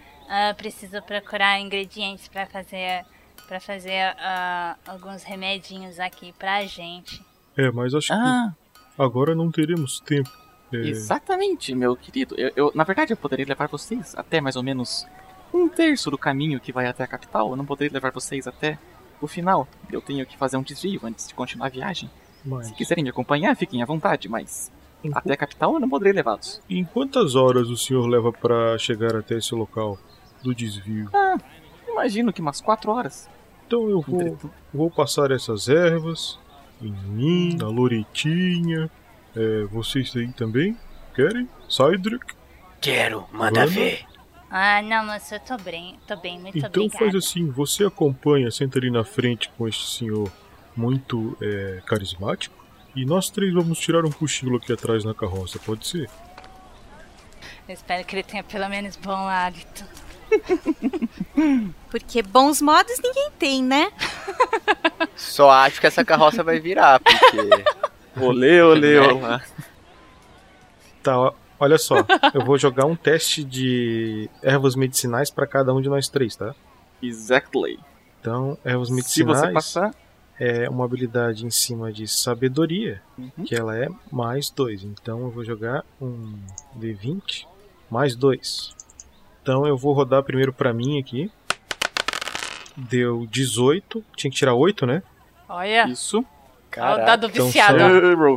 Eu 0.49 0.55
preciso 0.55 1.03
procurar 1.03 1.59
ingredientes 1.59 2.29
pra 2.29 2.47
fazer 2.47 3.05
para 3.49 3.59
fazer 3.59 4.15
ah, 4.19 4.77
alguns 4.87 5.25
remedinhos 5.25 5.99
aqui 5.99 6.33
pra 6.39 6.65
gente. 6.67 7.21
É, 7.57 7.71
mas 7.73 7.93
acho 7.93 8.13
Ah, 8.13 8.53
que 8.55 8.64
agora 8.99 9.35
não 9.35 9.51
teremos 9.51 10.01
tempo. 10.01 10.31
É, 10.73 10.77
exatamente, 10.79 11.75
meu 11.75 11.95
querido. 11.97 12.35
Eu, 12.37 12.51
eu- 12.57 12.73
na 12.75 12.85
verdade, 12.85 13.13
eu 13.13 13.17
poderia 13.17 13.47
levar 13.47 13.69
vocês 13.69 14.15
até 14.17 14.41
mais 14.41 14.57
ou 14.57 14.63
menos 14.63 15.07
um 15.53 15.69
terço 15.69 16.11
do 16.11 16.19
caminho 16.19 16.59
que 16.61 16.73
vai 16.73 16.87
até 16.87 17.05
a 17.05 17.07
capital. 17.07 17.51
Eu 17.51 17.57
não 17.57 17.65
poderia 17.67 17.93
levar 17.93 18.11
vocês 18.13 18.47
até 18.47 18.79
o 19.21 19.27
final. 19.29 19.69
Eu 19.91 20.01
tenho 20.01 20.27
que 20.27 20.37
fazer 20.37 20.57
um 20.57 20.63
desvio 20.63 21.01
antes 21.05 21.29
de 21.29 21.35
continuar 21.35 21.67
a 21.67 21.71
viagem. 21.71 22.11
mas 22.45 22.67
Se 22.69 22.75
quiserem 22.75 23.05
me 23.05 23.11
acompanhar, 23.11 23.55
fiquem 23.57 23.83
à 23.83 23.87
vontade, 23.87 24.29
mas 24.29 24.71
em, 25.05 25.11
até 25.15 25.35
a 25.35 25.37
capital 25.37 25.75
eu 25.75 25.81
não 25.81 25.89
poderei 25.89 26.13
levá-los. 26.13 26.61
em 26.69 26.85
quantas 26.85 27.35
horas 27.37 27.69
o 27.69 27.77
senhor 27.77 28.07
leva 28.07 28.33
pra 28.33 28.77
chegar 28.79 29.15
até 29.17 29.37
esse 29.39 29.55
local 29.55 29.97
do 30.43 30.55
desvio? 30.55 31.09
Imagino 31.89 32.33
que 32.33 32.41
umas 32.41 32.61
quatro 32.61 32.91
horas. 32.91 33.29
Então 33.67 33.89
eu 33.89 34.01
vou, 34.01 34.39
vou 34.73 34.91
passar 34.91 35.31
essas 35.31 35.69
ervas 35.69 36.39
em 36.85 36.93
mim, 36.93 37.57
na 37.57 37.69
Loretinha. 37.69 38.91
É, 39.35 39.65
vocês 39.65 40.15
aí 40.17 40.29
também? 40.33 40.77
Querem? 41.15 41.49
Cydric? 41.69 42.25
Quero, 42.81 43.27
manda 43.33 43.61
Vana? 43.61 43.67
ver. 43.67 44.05
Ah, 44.51 44.81
não, 44.83 45.07
moço, 45.07 45.35
eu 45.35 45.41
tô 45.41 45.57
bem, 45.57 45.99
tô 46.07 46.15
bem, 46.17 46.39
muito 46.39 46.57
Então 46.57 46.85
obrigada. 46.85 46.99
faz 46.99 47.15
assim, 47.15 47.51
você 47.51 47.85
acompanha, 47.85 48.51
senta 48.53 48.79
ali 48.79 48.91
na 48.91 49.03
frente 49.03 49.51
com 49.59 49.67
este 49.67 49.99
senhor 49.99 50.31
muito 50.77 51.37
é, 51.43 51.83
carismático. 51.87 52.55
E 52.95 53.05
nós 53.05 53.29
três 53.31 53.53
vamos 53.53 53.79
tirar 53.81 54.05
um 54.05 54.13
cochilo 54.13 54.57
aqui 54.57 54.73
atrás 54.73 55.05
na 55.05 55.13
carroça, 55.13 55.59
pode 55.59 55.87
ser? 55.87 56.09
Eu 57.67 57.75
espero 57.75 58.05
que 58.05 58.15
ele 58.15 58.23
tenha 58.23 58.45
pelo 58.45 58.69
menos 58.69 58.95
bom 58.97 59.27
hálito. 59.29 59.85
Porque 61.91 62.23
bons 62.23 62.61
modos 62.61 62.99
ninguém 63.03 63.31
tem, 63.39 63.63
né? 63.63 63.91
Só 65.17 65.51
acho 65.51 65.81
que 65.81 65.87
essa 65.87 66.05
carroça 66.05 66.43
vai 66.43 66.59
virar, 66.61 67.01
porque. 67.01 68.21
olê, 68.21 68.61
olê, 68.63 68.99
olá. 68.99 69.41
Tá, 71.03 71.33
olha 71.59 71.79
só. 71.79 71.97
eu 72.33 72.45
vou 72.45 72.59
jogar 72.59 72.87
um 72.87 72.97
teste 72.97 73.45
de 73.45 74.29
ervas 74.43 74.75
medicinais 74.75 75.31
pra 75.31 75.47
cada 75.47 75.73
um 75.73 75.81
de 75.81 75.89
nós 75.89 76.09
três, 76.09 76.35
tá? 76.35 76.55
Exactly. 77.03 77.79
Então, 78.21 78.57
ervas 78.65 78.89
Se 78.89 78.95
medicinais 78.95 79.41
você 79.41 79.53
passar, 79.53 79.95
é 80.41 80.69
uma 80.69 80.85
habilidade 80.85 81.45
em 81.47 81.51
cima 81.51 81.93
de 81.93 82.09
sabedoria, 82.09 83.01
Uhum. 83.17 83.45
que 83.45 83.55
ela 83.55 83.77
é 83.77 83.89
mais 84.11 84.51
dois. 84.51 84.83
Então 84.83 85.21
eu 85.21 85.31
vou 85.31 85.45
jogar 85.45 85.85
um 86.01 86.35
D20 86.77 87.47
mais 87.91 88.17
dois. 88.17 88.75
Então 89.45 89.67
eu 89.67 89.77
vou 89.77 89.93
rodar 89.93 90.23
primeiro 90.23 90.55
pra 90.55 90.73
mim 90.73 90.99
aqui. 90.99 91.31
Deu 92.75 93.27
18. 93.31 94.03
Tinha 94.17 94.31
que 94.31 94.37
tirar 94.39 94.55
8, 94.55 94.87
né? 94.87 95.03
Olha, 95.47 95.87
isso. 95.87 96.17
olha 96.17 96.25
o 96.25 96.71
Caraca. 96.71 97.05
dado 97.05 97.27
então 97.27 97.45
viciado. 97.45 97.77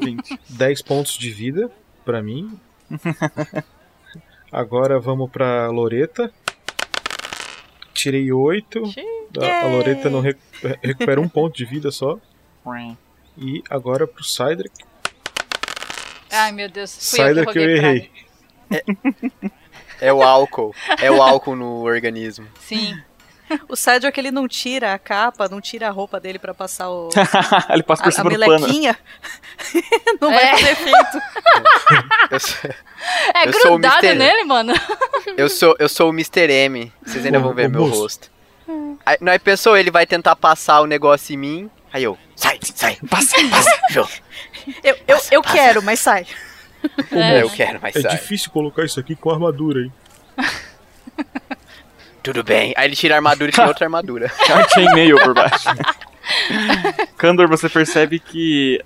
20. 0.01 0.37
10 0.49 0.81
pontos 0.83 1.17
de 1.17 1.29
vida 1.31 1.71
pra 2.03 2.21
mim. 2.21 2.59
Agora 4.51 4.99
vamos 4.99 5.31
pra 5.31 5.69
Loreta. 5.69 6.29
Tirei 7.93 8.29
8. 8.29 8.83
A, 9.41 9.63
a 9.63 9.67
Loreta 9.67 10.09
não 10.09 10.19
recu- 10.19 10.41
recupera 10.83 11.21
um 11.21 11.29
ponto 11.29 11.55
de 11.55 11.63
vida 11.63 11.89
só. 11.89 12.19
E 13.37 13.63
agora 13.69 14.05
pro 14.05 14.25
Cydric. 14.25 14.73
Ai, 16.29 16.51
meu 16.51 16.69
Deus, 16.69 16.91
fui 17.11 17.21
eu 17.21 17.23
que 17.23 17.33
Cydric 17.33 17.57
eu 17.57 17.63
roguei 17.63 17.79
pra 17.79 17.87
errei. 17.87 18.11
ele. 18.71 19.51
É 20.01 20.11
o 20.13 20.21
álcool. 20.21 20.73
É 21.01 21.09
o 21.11 21.21
álcool 21.21 21.55
no 21.55 21.83
organismo. 21.83 22.47
Sim. 22.59 22.97
O 23.69 23.77
Cedric 23.77 24.19
ele 24.19 24.29
não 24.29 24.45
tira 24.45 24.93
a 24.93 24.99
capa, 24.99 25.47
não 25.47 25.61
tira 25.61 25.87
a 25.87 25.89
roupa 25.89 26.19
dele 26.19 26.37
pra 26.37 26.53
passar 26.53 26.89
o, 26.89 27.07
Ele 27.71 27.81
passa 27.81 28.03
por 28.03 28.09
a, 28.09 28.09
a 28.09 28.11
cima 28.11 28.29
do 28.29 28.37
pano. 28.39 28.59
melequinha. 28.59 28.97
não 30.19 30.29
vai 30.33 30.43
É. 30.43 30.51
fazer 30.57 30.71
efeito. 30.71 31.21
Eu 32.29 32.39
sou, 32.41 32.69
É 33.33 33.47
Eu 33.47 33.53
sou 33.53 33.75
o 33.75 33.79
grudado 33.79 34.05
Mr. 34.05 34.15
nele, 34.19 34.43
mano. 34.43 34.73
eu 35.37 35.49
sou, 35.49 35.75
eu 35.79 35.87
sou 35.87 36.09
o 36.09 36.13
Mr. 36.13 36.51
M. 36.51 36.91
Vocês 37.05 37.25
ainda 37.25 37.39
vão 37.39 37.53
ver 37.53 37.67
ô, 37.67 37.69
meu 37.69 37.81
moço. 37.87 38.01
rosto. 38.01 38.31
Aí, 39.05 39.17
nós 39.21 39.41
pensou, 39.41 39.77
ele 39.77 39.89
vai 39.91 40.05
tentar 40.05 40.35
passar 40.35 40.81
o 40.81 40.85
negócio 40.85 41.33
em 41.33 41.37
mim. 41.37 41.71
Aí 41.93 42.03
eu, 42.03 42.17
sai, 42.35 42.59
sai, 42.75 42.97
passa, 43.09 43.35
passa, 43.49 43.79
Jô. 43.91 44.05
Eu, 44.83 44.97
eu, 45.07 45.17
eu 45.31 45.41
quero, 45.41 45.81
mas 45.81 46.01
sai. 46.01 46.27
É, 47.11 47.41
eu 47.41 47.49
quero, 47.49 47.79
mas 47.81 47.95
É 47.95 48.01
sai. 48.01 48.11
difícil 48.17 48.51
colocar 48.51 48.83
isso 48.85 48.99
aqui 48.99 49.15
com 49.15 49.29
armadura, 49.31 49.81
hein? 49.81 49.91
Tudo 52.23 52.43
bem. 52.43 52.73
Aí 52.75 52.87
ele 52.87 52.95
tira 52.95 53.15
a 53.15 53.17
armadura 53.17 53.49
e 53.49 53.53
tira 53.53 53.67
outra 53.67 53.85
armadura. 53.85 54.27
A 54.53 54.67
chainmail 54.69 55.17
por 55.19 55.33
baixo. 55.33 55.69
Kandor, 57.17 57.47
você 57.47 57.69
percebe 57.69 58.19
que 58.19 58.83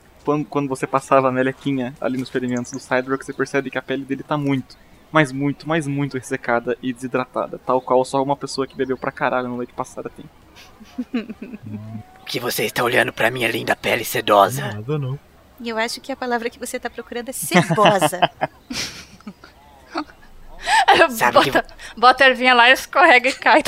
quando, 0.49 0.67
você 0.69 0.85
passava 0.85 1.29
a 1.29 1.31
melequinha 1.31 1.95
ali 1.99 2.17
nos 2.17 2.29
ferimentos 2.29 2.71
do 2.71 2.79
Sidrock, 2.79 3.25
você 3.25 3.33
percebe 3.33 3.71
que 3.71 3.77
a 3.77 3.81
pele 3.81 4.03
dele 4.05 4.21
tá 4.21 4.37
muito, 4.37 4.77
mas 5.11 5.31
muito, 5.31 5.67
mas 5.67 5.87
muito 5.87 6.15
ressecada 6.17 6.77
e 6.83 6.93
desidratada, 6.93 7.59
tal 7.65 7.81
qual 7.81 8.05
só 8.05 8.21
uma 8.21 8.35
pessoa 8.37 8.67
que 8.67 8.75
bebeu 8.75 8.95
pra 8.95 9.11
caralho 9.11 9.47
no 9.47 9.57
noite 9.57 9.73
passada 9.73 10.11
tem. 10.15 10.25
O 12.21 12.25
que 12.25 12.39
você 12.39 12.65
está 12.65 12.83
olhando 12.83 13.11
pra 13.11 13.31
minha 13.31 13.47
linda 13.49 13.75
pele 13.75 14.05
sedosa? 14.05 14.61
Nada 14.73 14.99
não. 14.99 15.19
E 15.61 15.69
eu 15.69 15.77
acho 15.77 16.01
que 16.01 16.11
a 16.11 16.15
palavra 16.15 16.49
que 16.49 16.57
você 16.59 16.79
tá 16.79 16.89
procurando 16.89 17.29
é 17.29 17.31
cebosa. 17.33 18.19
Sabe 21.11 21.39
que- 21.43 21.51
bota, 21.51 21.65
bota 21.97 22.23
a 22.23 22.27
ervinha 22.29 22.53
lá, 22.53 22.69
escorrega 22.69 23.29
e 23.29 23.33
cai. 23.33 23.61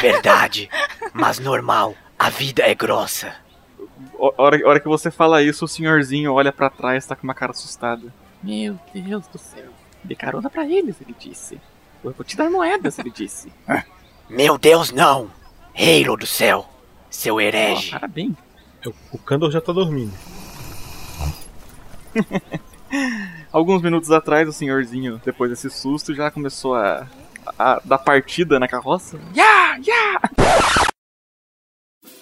Verdade. 0.00 0.68
Mas 1.12 1.38
normal. 1.38 1.94
A 2.18 2.30
vida 2.30 2.62
é 2.62 2.74
grossa. 2.74 3.34
Ho- 4.18 4.32
Hora, 4.38 4.58
hora 4.66 4.80
que 4.80 4.88
você 4.88 5.10
fala 5.10 5.42
isso, 5.42 5.64
o 5.64 5.68
senhorzinho 5.68 6.32
olha 6.32 6.52
pra 6.52 6.70
trás, 6.70 7.06
tá 7.06 7.14
com 7.14 7.24
uma 7.24 7.34
cara 7.34 7.52
assustada. 7.52 8.12
Meu 8.42 8.78
Deus 8.94 9.26
do 9.28 9.38
céu. 9.38 9.66
Dê 10.02 10.14
carona 10.14 10.48
pra 10.48 10.64
eles, 10.66 10.96
ele 11.00 11.14
disse. 11.18 11.60
Eu 12.02 12.12
vou 12.12 12.24
te 12.24 12.36
dar 12.36 12.48
moedas, 12.50 12.98
ele 12.98 13.10
disse. 13.10 13.52
Meu 14.28 14.56
Deus, 14.58 14.90
não! 14.92 15.30
Halo 15.78 16.16
do 16.16 16.26
céu! 16.26 16.68
Seu 17.10 17.40
herege! 17.40 17.90
Parabéns. 17.92 18.34
É, 18.86 18.92
O 19.12 19.18
Kandor 19.18 19.50
já 19.50 19.60
tá 19.60 19.72
dormindo. 19.72 20.12
Alguns 23.52 23.82
minutos 23.82 24.10
atrás, 24.10 24.48
o 24.48 24.52
senhorzinho, 24.52 25.20
depois 25.24 25.50
desse 25.50 25.70
susto, 25.70 26.14
já 26.14 26.30
começou 26.30 26.74
a, 26.74 27.06
a 27.58 27.80
dar 27.84 27.98
partida 27.98 28.58
na 28.60 28.68
carroça. 28.68 29.18
Ya, 29.34 29.76
ya! 29.78 30.20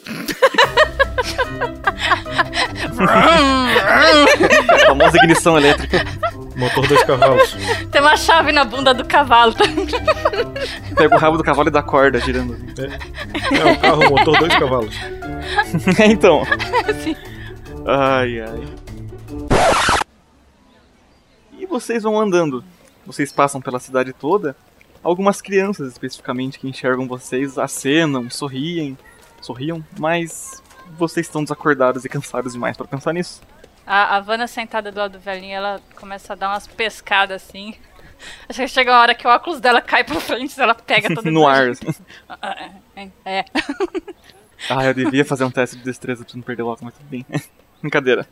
A 4.73 4.79
famosa 4.87 5.17
ignição 5.19 5.57
elétrica. 5.57 6.05
Motor 6.57 6.87
dois 6.87 7.03
cavalos. 7.03 7.57
Tem 7.91 8.01
uma 8.01 8.17
chave 8.17 8.53
na 8.53 8.65
bunda 8.65 8.95
do 8.95 9.05
cavalo. 9.05 9.55
Pega 10.97 11.15
o 11.15 11.19
rabo 11.19 11.37
do 11.37 11.45
cavalo 11.45 11.69
e 11.69 11.73
dá 11.73 11.83
corda 11.83 12.21
girando. 12.21 12.57
É 12.79 13.73
o 13.73 13.79
carro, 13.79 14.11
motor 14.11 14.39
dois 14.39 14.55
cavalos. 14.57 14.95
então. 16.11 16.43
Sim. 17.03 17.17
Ai, 17.87 18.41
ai. 18.41 18.85
E 21.59 21.67
vocês 21.67 22.03
vão 22.03 22.19
andando. 22.19 22.65
Vocês 23.07 23.33
passam 23.33 23.61
pela 23.61 23.79
cidade 23.79 24.13
toda. 24.13 24.57
Algumas 25.03 25.43
crianças, 25.43 25.93
especificamente, 25.93 26.59
que 26.59 26.69
enxergam 26.69 27.07
vocês, 27.07 27.59
acenam, 27.59 28.31
sorriem, 28.31 28.97
sorriam, 29.41 29.85
mas 29.99 30.63
vocês 30.97 31.27
estão 31.27 31.43
desacordados 31.43 32.05
e 32.05 32.09
cansados 32.09 32.55
demais 32.55 32.77
pra 32.77 32.87
pensar 32.87 33.13
nisso. 33.13 33.43
A, 33.87 34.17
a 34.17 34.21
Vanna 34.21 34.47
sentada 34.47 34.91
do 34.91 34.99
lado 34.99 35.13
do 35.13 35.21
velhinho, 35.21 35.55
ela 35.55 35.81
começa 35.95 36.33
a 36.33 36.37
dar 36.37 36.49
umas 36.51 36.67
pescadas 36.67 37.43
assim. 37.43 37.75
Acho 38.49 38.61
que 38.61 38.69
chega 38.69 38.93
uma 38.93 39.01
hora 39.01 39.15
que 39.15 39.27
o 39.27 39.31
óculos 39.31 39.61
dela 39.61 39.83
cai 39.83 40.05
pra 40.05 40.19
frente, 40.21 40.59
ela 40.59 40.75
pega 40.75 41.15
toda 41.15 41.31
no 41.31 41.47
ar. 41.47 41.69
É. 42.97 43.09
é. 43.27 43.45
Ah, 44.69 44.85
eu 44.85 44.95
devia 44.95 45.25
fazer 45.25 45.45
um 45.45 45.51
teste 45.51 45.77
de 45.77 45.85
destreza 45.85 46.25
pra 46.25 46.35
não 46.35 46.43
perder 46.43 46.63
o 46.63 46.67
óculos, 46.67 46.83
mas 46.83 46.95
tudo 46.95 47.09
bem. 47.09 47.27
Brincadeira. 47.81 48.27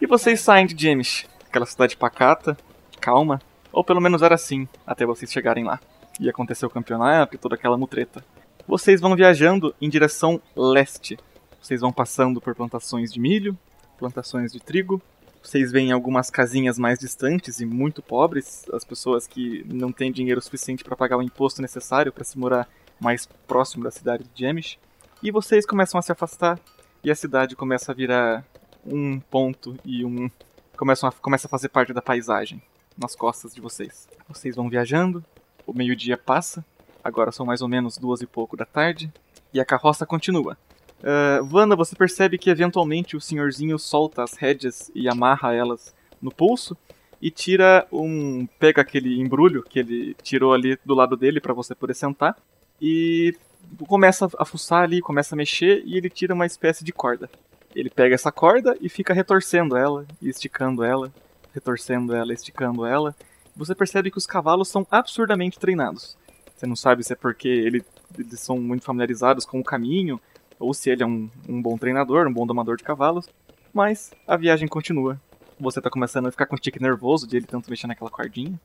E 0.00 0.06
vocês 0.06 0.40
saem 0.40 0.66
de 0.66 0.80
James, 0.80 1.26
aquela 1.46 1.66
cidade 1.66 1.96
pacata, 1.96 2.56
calma, 3.00 3.40
ou 3.72 3.84
pelo 3.84 4.00
menos 4.00 4.22
era 4.22 4.34
assim, 4.34 4.66
até 4.86 5.04
vocês 5.04 5.30
chegarem 5.30 5.64
lá. 5.64 5.80
E 6.18 6.28
aconteceu 6.28 6.68
o 6.68 6.72
campeonato 6.72 7.34
e 7.34 7.38
toda 7.38 7.54
aquela 7.54 7.76
mutreta. 7.76 8.24
Vocês 8.66 9.00
vão 9.00 9.14
viajando 9.14 9.74
em 9.80 9.88
direção 9.88 10.40
leste. 10.56 11.18
Vocês 11.60 11.80
vão 11.80 11.92
passando 11.92 12.40
por 12.40 12.54
plantações 12.54 13.12
de 13.12 13.20
milho, 13.20 13.56
plantações 13.98 14.52
de 14.52 14.60
trigo. 14.60 15.00
Vocês 15.42 15.70
veem 15.70 15.92
algumas 15.92 16.30
casinhas 16.30 16.78
mais 16.78 16.98
distantes 16.98 17.60
e 17.60 17.66
muito 17.66 18.02
pobres, 18.02 18.64
as 18.72 18.84
pessoas 18.84 19.26
que 19.26 19.64
não 19.68 19.92
têm 19.92 20.10
dinheiro 20.10 20.40
suficiente 20.40 20.84
para 20.84 20.96
pagar 20.96 21.16
o 21.16 21.22
imposto 21.22 21.62
necessário 21.62 22.12
para 22.12 22.24
se 22.24 22.38
morar 22.38 22.68
mais 23.00 23.26
próximo 23.46 23.84
da 23.84 23.90
cidade 23.90 24.24
de 24.24 24.40
Jemish. 24.40 24.78
E 25.20 25.32
vocês 25.32 25.66
começam 25.66 25.98
a 25.98 26.02
se 26.02 26.12
afastar 26.12 26.60
e 27.02 27.10
a 27.10 27.14
cidade 27.14 27.56
começa 27.56 27.90
a 27.90 27.94
virar 27.94 28.44
um 28.86 29.18
ponto 29.18 29.76
e 29.84 30.04
um 30.04 30.30
começam 30.76 31.08
a, 31.08 31.12
começa 31.12 31.48
a 31.48 31.50
fazer 31.50 31.70
parte 31.70 31.92
da 31.92 32.00
paisagem 32.00 32.62
nas 32.96 33.16
costas 33.16 33.52
de 33.52 33.60
vocês. 33.60 34.08
Vocês 34.28 34.54
vão 34.54 34.68
viajando, 34.68 35.24
o 35.66 35.72
meio-dia 35.72 36.16
passa, 36.16 36.64
agora 37.02 37.32
são 37.32 37.44
mais 37.44 37.60
ou 37.60 37.68
menos 37.68 37.98
duas 37.98 38.22
e 38.22 38.26
pouco 38.26 38.56
da 38.56 38.64
tarde 38.64 39.12
e 39.52 39.58
a 39.58 39.64
carroça 39.64 40.06
continua. 40.06 40.56
Uh, 41.00 41.76
você 41.76 41.96
percebe 41.96 42.38
que 42.38 42.48
eventualmente 42.48 43.16
o 43.16 43.20
senhorzinho 43.20 43.76
solta 43.76 44.22
as 44.22 44.34
rédeas 44.34 44.88
e 44.94 45.08
amarra 45.08 45.52
elas 45.52 45.92
no 46.22 46.30
pulso 46.30 46.76
e 47.20 47.28
tira 47.28 47.88
um. 47.90 48.46
pega 48.60 48.82
aquele 48.82 49.20
embrulho 49.20 49.64
que 49.64 49.80
ele 49.80 50.14
tirou 50.22 50.54
ali 50.54 50.78
do 50.84 50.94
lado 50.94 51.16
dele 51.16 51.40
para 51.40 51.52
você 51.52 51.74
poder 51.74 51.94
sentar 51.94 52.36
e 52.80 53.36
começa 53.86 54.28
a 54.38 54.44
fuçar 54.44 54.82
ali, 54.82 55.00
começa 55.00 55.34
a 55.34 55.36
mexer 55.36 55.82
e 55.84 55.96
ele 55.96 56.10
tira 56.10 56.34
uma 56.34 56.46
espécie 56.46 56.84
de 56.84 56.92
corda. 56.92 57.30
Ele 57.74 57.90
pega 57.90 58.14
essa 58.14 58.32
corda 58.32 58.76
e 58.80 58.88
fica 58.88 59.12
retorcendo 59.12 59.76
ela 59.76 60.06
esticando 60.22 60.82
ela, 60.82 61.12
retorcendo 61.52 62.14
ela, 62.14 62.32
esticando 62.32 62.84
ela. 62.84 63.14
Você 63.54 63.74
percebe 63.74 64.10
que 64.10 64.18
os 64.18 64.26
cavalos 64.26 64.68
são 64.68 64.86
absurdamente 64.90 65.58
treinados. 65.58 66.16
Você 66.56 66.66
não 66.66 66.76
sabe 66.76 67.04
se 67.04 67.12
é 67.12 67.16
porque 67.16 67.48
ele, 67.48 67.84
eles 68.18 68.40
são 68.40 68.58
muito 68.58 68.84
familiarizados 68.84 69.44
com 69.44 69.60
o 69.60 69.64
caminho 69.64 70.20
ou 70.58 70.74
se 70.74 70.90
ele 70.90 71.02
é 71.02 71.06
um, 71.06 71.30
um 71.48 71.62
bom 71.62 71.78
treinador, 71.78 72.26
um 72.26 72.32
bom 72.32 72.46
domador 72.46 72.76
de 72.76 72.84
cavalos. 72.84 73.28
Mas 73.72 74.10
a 74.26 74.36
viagem 74.36 74.66
continua. 74.66 75.20
Você 75.60 75.80
tá 75.80 75.90
começando 75.90 76.26
a 76.26 76.30
ficar 76.30 76.46
com 76.46 76.56
um 76.56 76.58
tique 76.58 76.80
nervoso 76.80 77.26
de 77.26 77.36
ele 77.36 77.46
tanto 77.46 77.70
mexer 77.70 77.86
naquela 77.86 78.10
cordinha. 78.10 78.58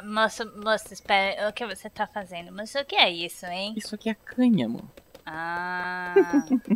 Moço, 0.00 0.50
moço, 0.56 0.94
espera, 0.94 1.50
o 1.50 1.52
que 1.52 1.66
você 1.66 1.90
tá 1.90 2.06
fazendo? 2.06 2.50
Moço, 2.50 2.78
o 2.78 2.84
que 2.84 2.96
é 2.96 3.10
isso, 3.10 3.44
hein? 3.44 3.74
Isso 3.76 3.94
aqui 3.94 4.08
é 4.08 4.14
cânhamo. 4.14 4.90
Ah. 5.26 6.14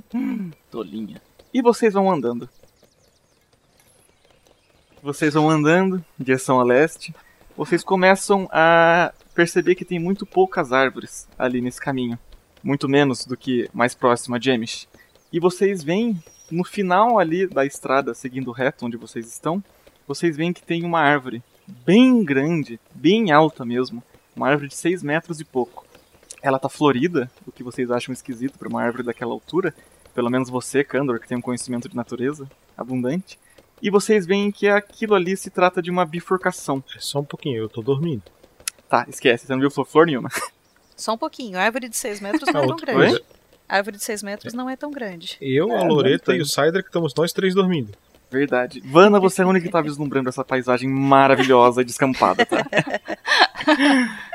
Tolinha. 0.70 1.20
E 1.52 1.62
vocês 1.62 1.94
vão 1.94 2.10
andando. 2.10 2.48
Vocês 5.02 5.32
vão 5.32 5.48
andando 5.48 6.04
em 6.20 6.24
direção 6.24 6.60
a 6.60 6.64
leste. 6.64 7.14
Vocês 7.56 7.82
começam 7.82 8.46
a 8.52 9.14
perceber 9.34 9.74
que 9.74 9.84
tem 9.84 9.98
muito 9.98 10.26
poucas 10.26 10.70
árvores 10.70 11.26
ali 11.38 11.62
nesse 11.62 11.80
caminho. 11.80 12.18
Muito 12.62 12.86
menos 12.86 13.24
do 13.24 13.36
que 13.36 13.70
mais 13.72 13.94
próximo 13.94 14.36
a 14.36 14.40
Jemish. 14.40 14.86
E 15.32 15.40
vocês 15.40 15.82
veem 15.82 16.22
no 16.50 16.64
final 16.64 17.18
ali 17.18 17.46
da 17.46 17.64
estrada, 17.64 18.12
seguindo 18.12 18.52
reto 18.52 18.84
onde 18.84 18.98
vocês 18.98 19.26
estão, 19.26 19.64
vocês 20.06 20.36
veem 20.36 20.52
que 20.52 20.62
tem 20.62 20.84
uma 20.84 21.00
árvore 21.00 21.42
bem 21.66 22.24
grande, 22.24 22.78
bem 22.94 23.30
alta 23.32 23.64
mesmo. 23.64 24.02
Uma 24.34 24.48
árvore 24.48 24.68
de 24.68 24.76
6 24.76 25.02
metros 25.02 25.40
e 25.40 25.44
pouco. 25.44 25.86
Ela 26.42 26.58
tá 26.58 26.68
florida, 26.68 27.30
o 27.46 27.52
que 27.52 27.62
vocês 27.62 27.90
acham 27.90 28.12
esquisito 28.12 28.58
para 28.58 28.68
uma 28.68 28.82
árvore 28.82 29.02
daquela 29.02 29.32
altura. 29.32 29.74
Pelo 30.14 30.30
menos 30.30 30.48
você, 30.48 30.84
Kandor, 30.84 31.18
que 31.18 31.28
tem 31.28 31.38
um 31.38 31.42
conhecimento 31.42 31.88
de 31.88 31.96
natureza 31.96 32.48
abundante. 32.76 33.38
E 33.82 33.90
vocês 33.90 34.26
veem 34.26 34.50
que 34.50 34.68
aquilo 34.68 35.14
ali 35.14 35.36
se 35.36 35.50
trata 35.50 35.82
de 35.82 35.90
uma 35.90 36.04
bifurcação. 36.06 36.82
É 36.94 37.00
só 37.00 37.20
um 37.20 37.24
pouquinho, 37.24 37.58
eu 37.58 37.68
tô 37.68 37.82
dormindo. 37.82 38.22
Tá, 38.88 39.04
esquece, 39.08 39.46
você 39.46 39.52
não 39.52 39.60
viu 39.60 39.70
flor 39.70 40.06
nenhuma. 40.06 40.30
Só 40.96 41.12
um 41.12 41.18
pouquinho. 41.18 41.58
A 41.58 41.62
árvore 41.62 41.90
de 41.90 41.96
6 41.96 42.20
metros 42.20 42.48
não 42.52 42.60
é 42.60 42.62
tão 42.62 42.70
outra 42.70 42.94
grande. 42.94 43.10
coisa. 43.10 43.24
A 43.68 43.76
árvore 43.76 43.96
de 43.96 44.04
6 44.04 44.22
metros 44.22 44.54
não 44.54 44.70
é 44.70 44.76
tão 44.76 44.90
grande. 44.90 45.36
Eu, 45.40 45.70
É, 45.70 45.78
a 45.78 45.82
Loreta 45.82 46.30
não 46.32 46.38
e 46.38 46.40
o 46.40 46.46
Cider, 46.46 46.82
que 46.82 46.88
estamos 46.88 47.12
nós 47.14 47.32
três 47.32 47.54
dormindo. 47.54 47.92
Verdade. 48.36 48.80
Vana, 48.80 49.18
você 49.18 49.40
é 49.40 49.44
a 49.44 49.48
única 49.48 49.66
que 49.66 49.72
tá 49.72 49.80
vislumbrando 49.80 50.28
essa 50.28 50.44
paisagem 50.44 50.88
maravilhosa 50.88 51.80
e 51.80 51.84
descampada, 51.84 52.44
tá? 52.44 52.64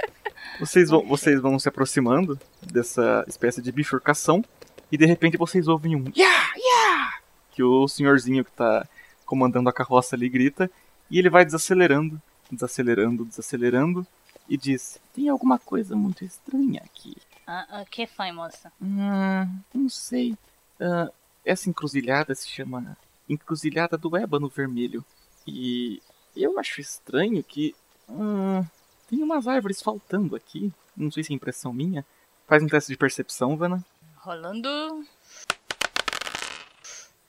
Vocês 0.60 0.92
vão, 0.92 1.04
vocês 1.04 1.42
vão 1.42 1.58
se 1.58 1.68
aproximando 1.68 2.40
dessa 2.62 3.26
espécie 3.28 3.64
de 3.64 3.72
bifurcação 3.72 4.46
e 4.92 4.98
de 4.98 5.08
repente 5.08 5.36
vocês 5.36 5.68
ouvem 5.68 5.96
um 5.96 6.04
yeah, 6.16 6.54
yeah! 6.56 7.18
Que 7.52 7.64
o 7.64 7.88
senhorzinho 7.88 8.46
que 8.46 8.52
tá 8.52 8.88
comandando 9.26 9.70
a 9.70 9.74
carroça 9.74 10.16
ali 10.16 10.30
grita 10.30 10.70
e 11.10 11.18
ele 11.18 11.32
vai 11.32 11.44
desacelerando, 11.44 12.22
desacelerando, 12.52 13.26
desacelerando 13.26 14.06
e 14.48 14.56
diz: 14.56 15.00
Tem 15.16 15.30
alguma 15.30 15.58
coisa 15.58 15.96
muito 15.96 16.24
estranha 16.24 16.82
aqui. 16.86 17.18
Ah, 17.48 17.82
o 17.82 17.90
que 17.90 18.06
foi, 18.06 18.32
moça? 18.32 18.72
Hum, 18.80 19.48
não 19.74 19.90
sei. 19.90 20.38
Ah, 20.80 21.10
essa 21.44 21.72
encruzilhada 21.72 22.36
se 22.36 22.48
chama 22.48 22.96
Encruzilhada 23.32 23.98
do 23.98 24.16
Ébano 24.16 24.50
Vermelho. 24.50 25.04
E 25.48 26.02
eu 26.36 26.60
acho 26.60 26.82
estranho 26.82 27.44
que. 27.44 27.76
hum, 28.10 28.64
tem 29.10 29.22
umas 29.24 29.48
árvores 29.48 29.82
faltando 29.82 30.36
aqui. 30.36 30.72
Não 30.96 31.12
sei 31.12 31.24
se 31.24 31.34
é 31.34 31.36
impressão 31.36 31.74
minha. 31.74 32.06
Faz 32.48 32.62
um 32.62 32.68
teste 32.68 32.92
de 32.92 32.98
percepção, 32.98 33.56
Vana. 33.56 33.84
Rolando. 34.18 35.06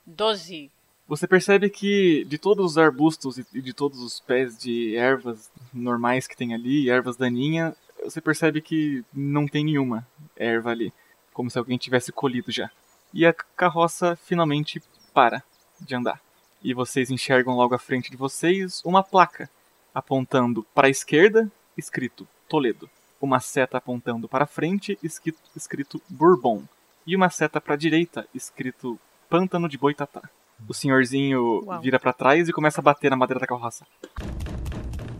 12. 0.05 0.69
Você 1.07 1.27
percebe 1.27 1.69
que 1.69 2.25
de 2.25 2.37
todos 2.37 2.71
os 2.71 2.77
arbustos 2.77 3.37
e 3.37 3.61
de 3.61 3.73
todos 3.73 3.99
os 3.99 4.19
pés 4.19 4.57
de 4.57 4.95
ervas 4.95 5.51
normais 5.73 6.27
que 6.27 6.35
tem 6.35 6.53
ali, 6.53 6.89
ervas 6.89 7.17
daninhas, 7.17 7.75
você 8.03 8.21
percebe 8.21 8.61
que 8.61 9.03
não 9.13 9.47
tem 9.47 9.65
nenhuma 9.65 10.07
erva 10.35 10.71
ali. 10.71 10.93
Como 11.33 11.49
se 11.49 11.57
alguém 11.57 11.77
tivesse 11.77 12.11
colhido 12.11 12.51
já. 12.51 12.69
E 13.13 13.25
a 13.25 13.33
carroça 13.33 14.15
finalmente 14.15 14.81
para 15.13 15.43
de 15.83 15.95
andar. 15.95 16.19
E 16.63 16.73
vocês 16.73 17.11
enxergam 17.11 17.55
logo 17.55 17.75
à 17.75 17.79
frente 17.79 18.09
de 18.09 18.17
vocês 18.17 18.81
uma 18.85 19.03
placa 19.03 19.49
apontando 19.93 20.65
para 20.73 20.87
a 20.87 20.89
esquerda, 20.89 21.51
escrito 21.77 22.27
Toledo. 22.47 22.89
Uma 23.21 23.39
seta 23.39 23.77
apontando 23.77 24.27
para 24.27 24.45
frente, 24.45 24.97
escrito, 25.03 25.39
escrito 25.55 26.01
Bourbon. 26.09 26.63
E 27.05 27.15
uma 27.15 27.29
seta 27.29 27.59
para 27.59 27.73
a 27.73 27.77
direita, 27.77 28.27
escrito 28.33 28.99
Pântano 29.29 29.67
de 29.67 29.77
Boitatá. 29.77 30.21
O 30.67 30.73
senhorzinho 30.73 31.63
Uau. 31.65 31.81
vira 31.81 31.99
para 31.99 32.13
trás 32.13 32.47
e 32.47 32.53
começa 32.53 32.79
a 32.79 32.83
bater 32.83 33.11
na 33.11 33.17
madeira 33.17 33.39
da 33.39 33.47
carroça. 33.47 33.85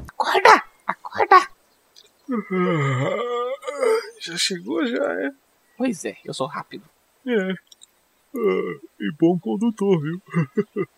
Acorda! 0.07 0.63
Acorda! 0.87 1.47
Já 4.19 4.37
chegou, 4.37 4.85
já 4.85 5.03
é. 5.21 5.31
Pois 5.77 6.05
é, 6.05 6.17
eu 6.23 6.33
sou 6.33 6.47
rápido. 6.47 6.85
É. 7.27 7.53
Ah, 8.35 8.79
e 8.99 9.11
bom 9.19 9.37
condutor, 9.37 10.01
viu? 10.01 10.21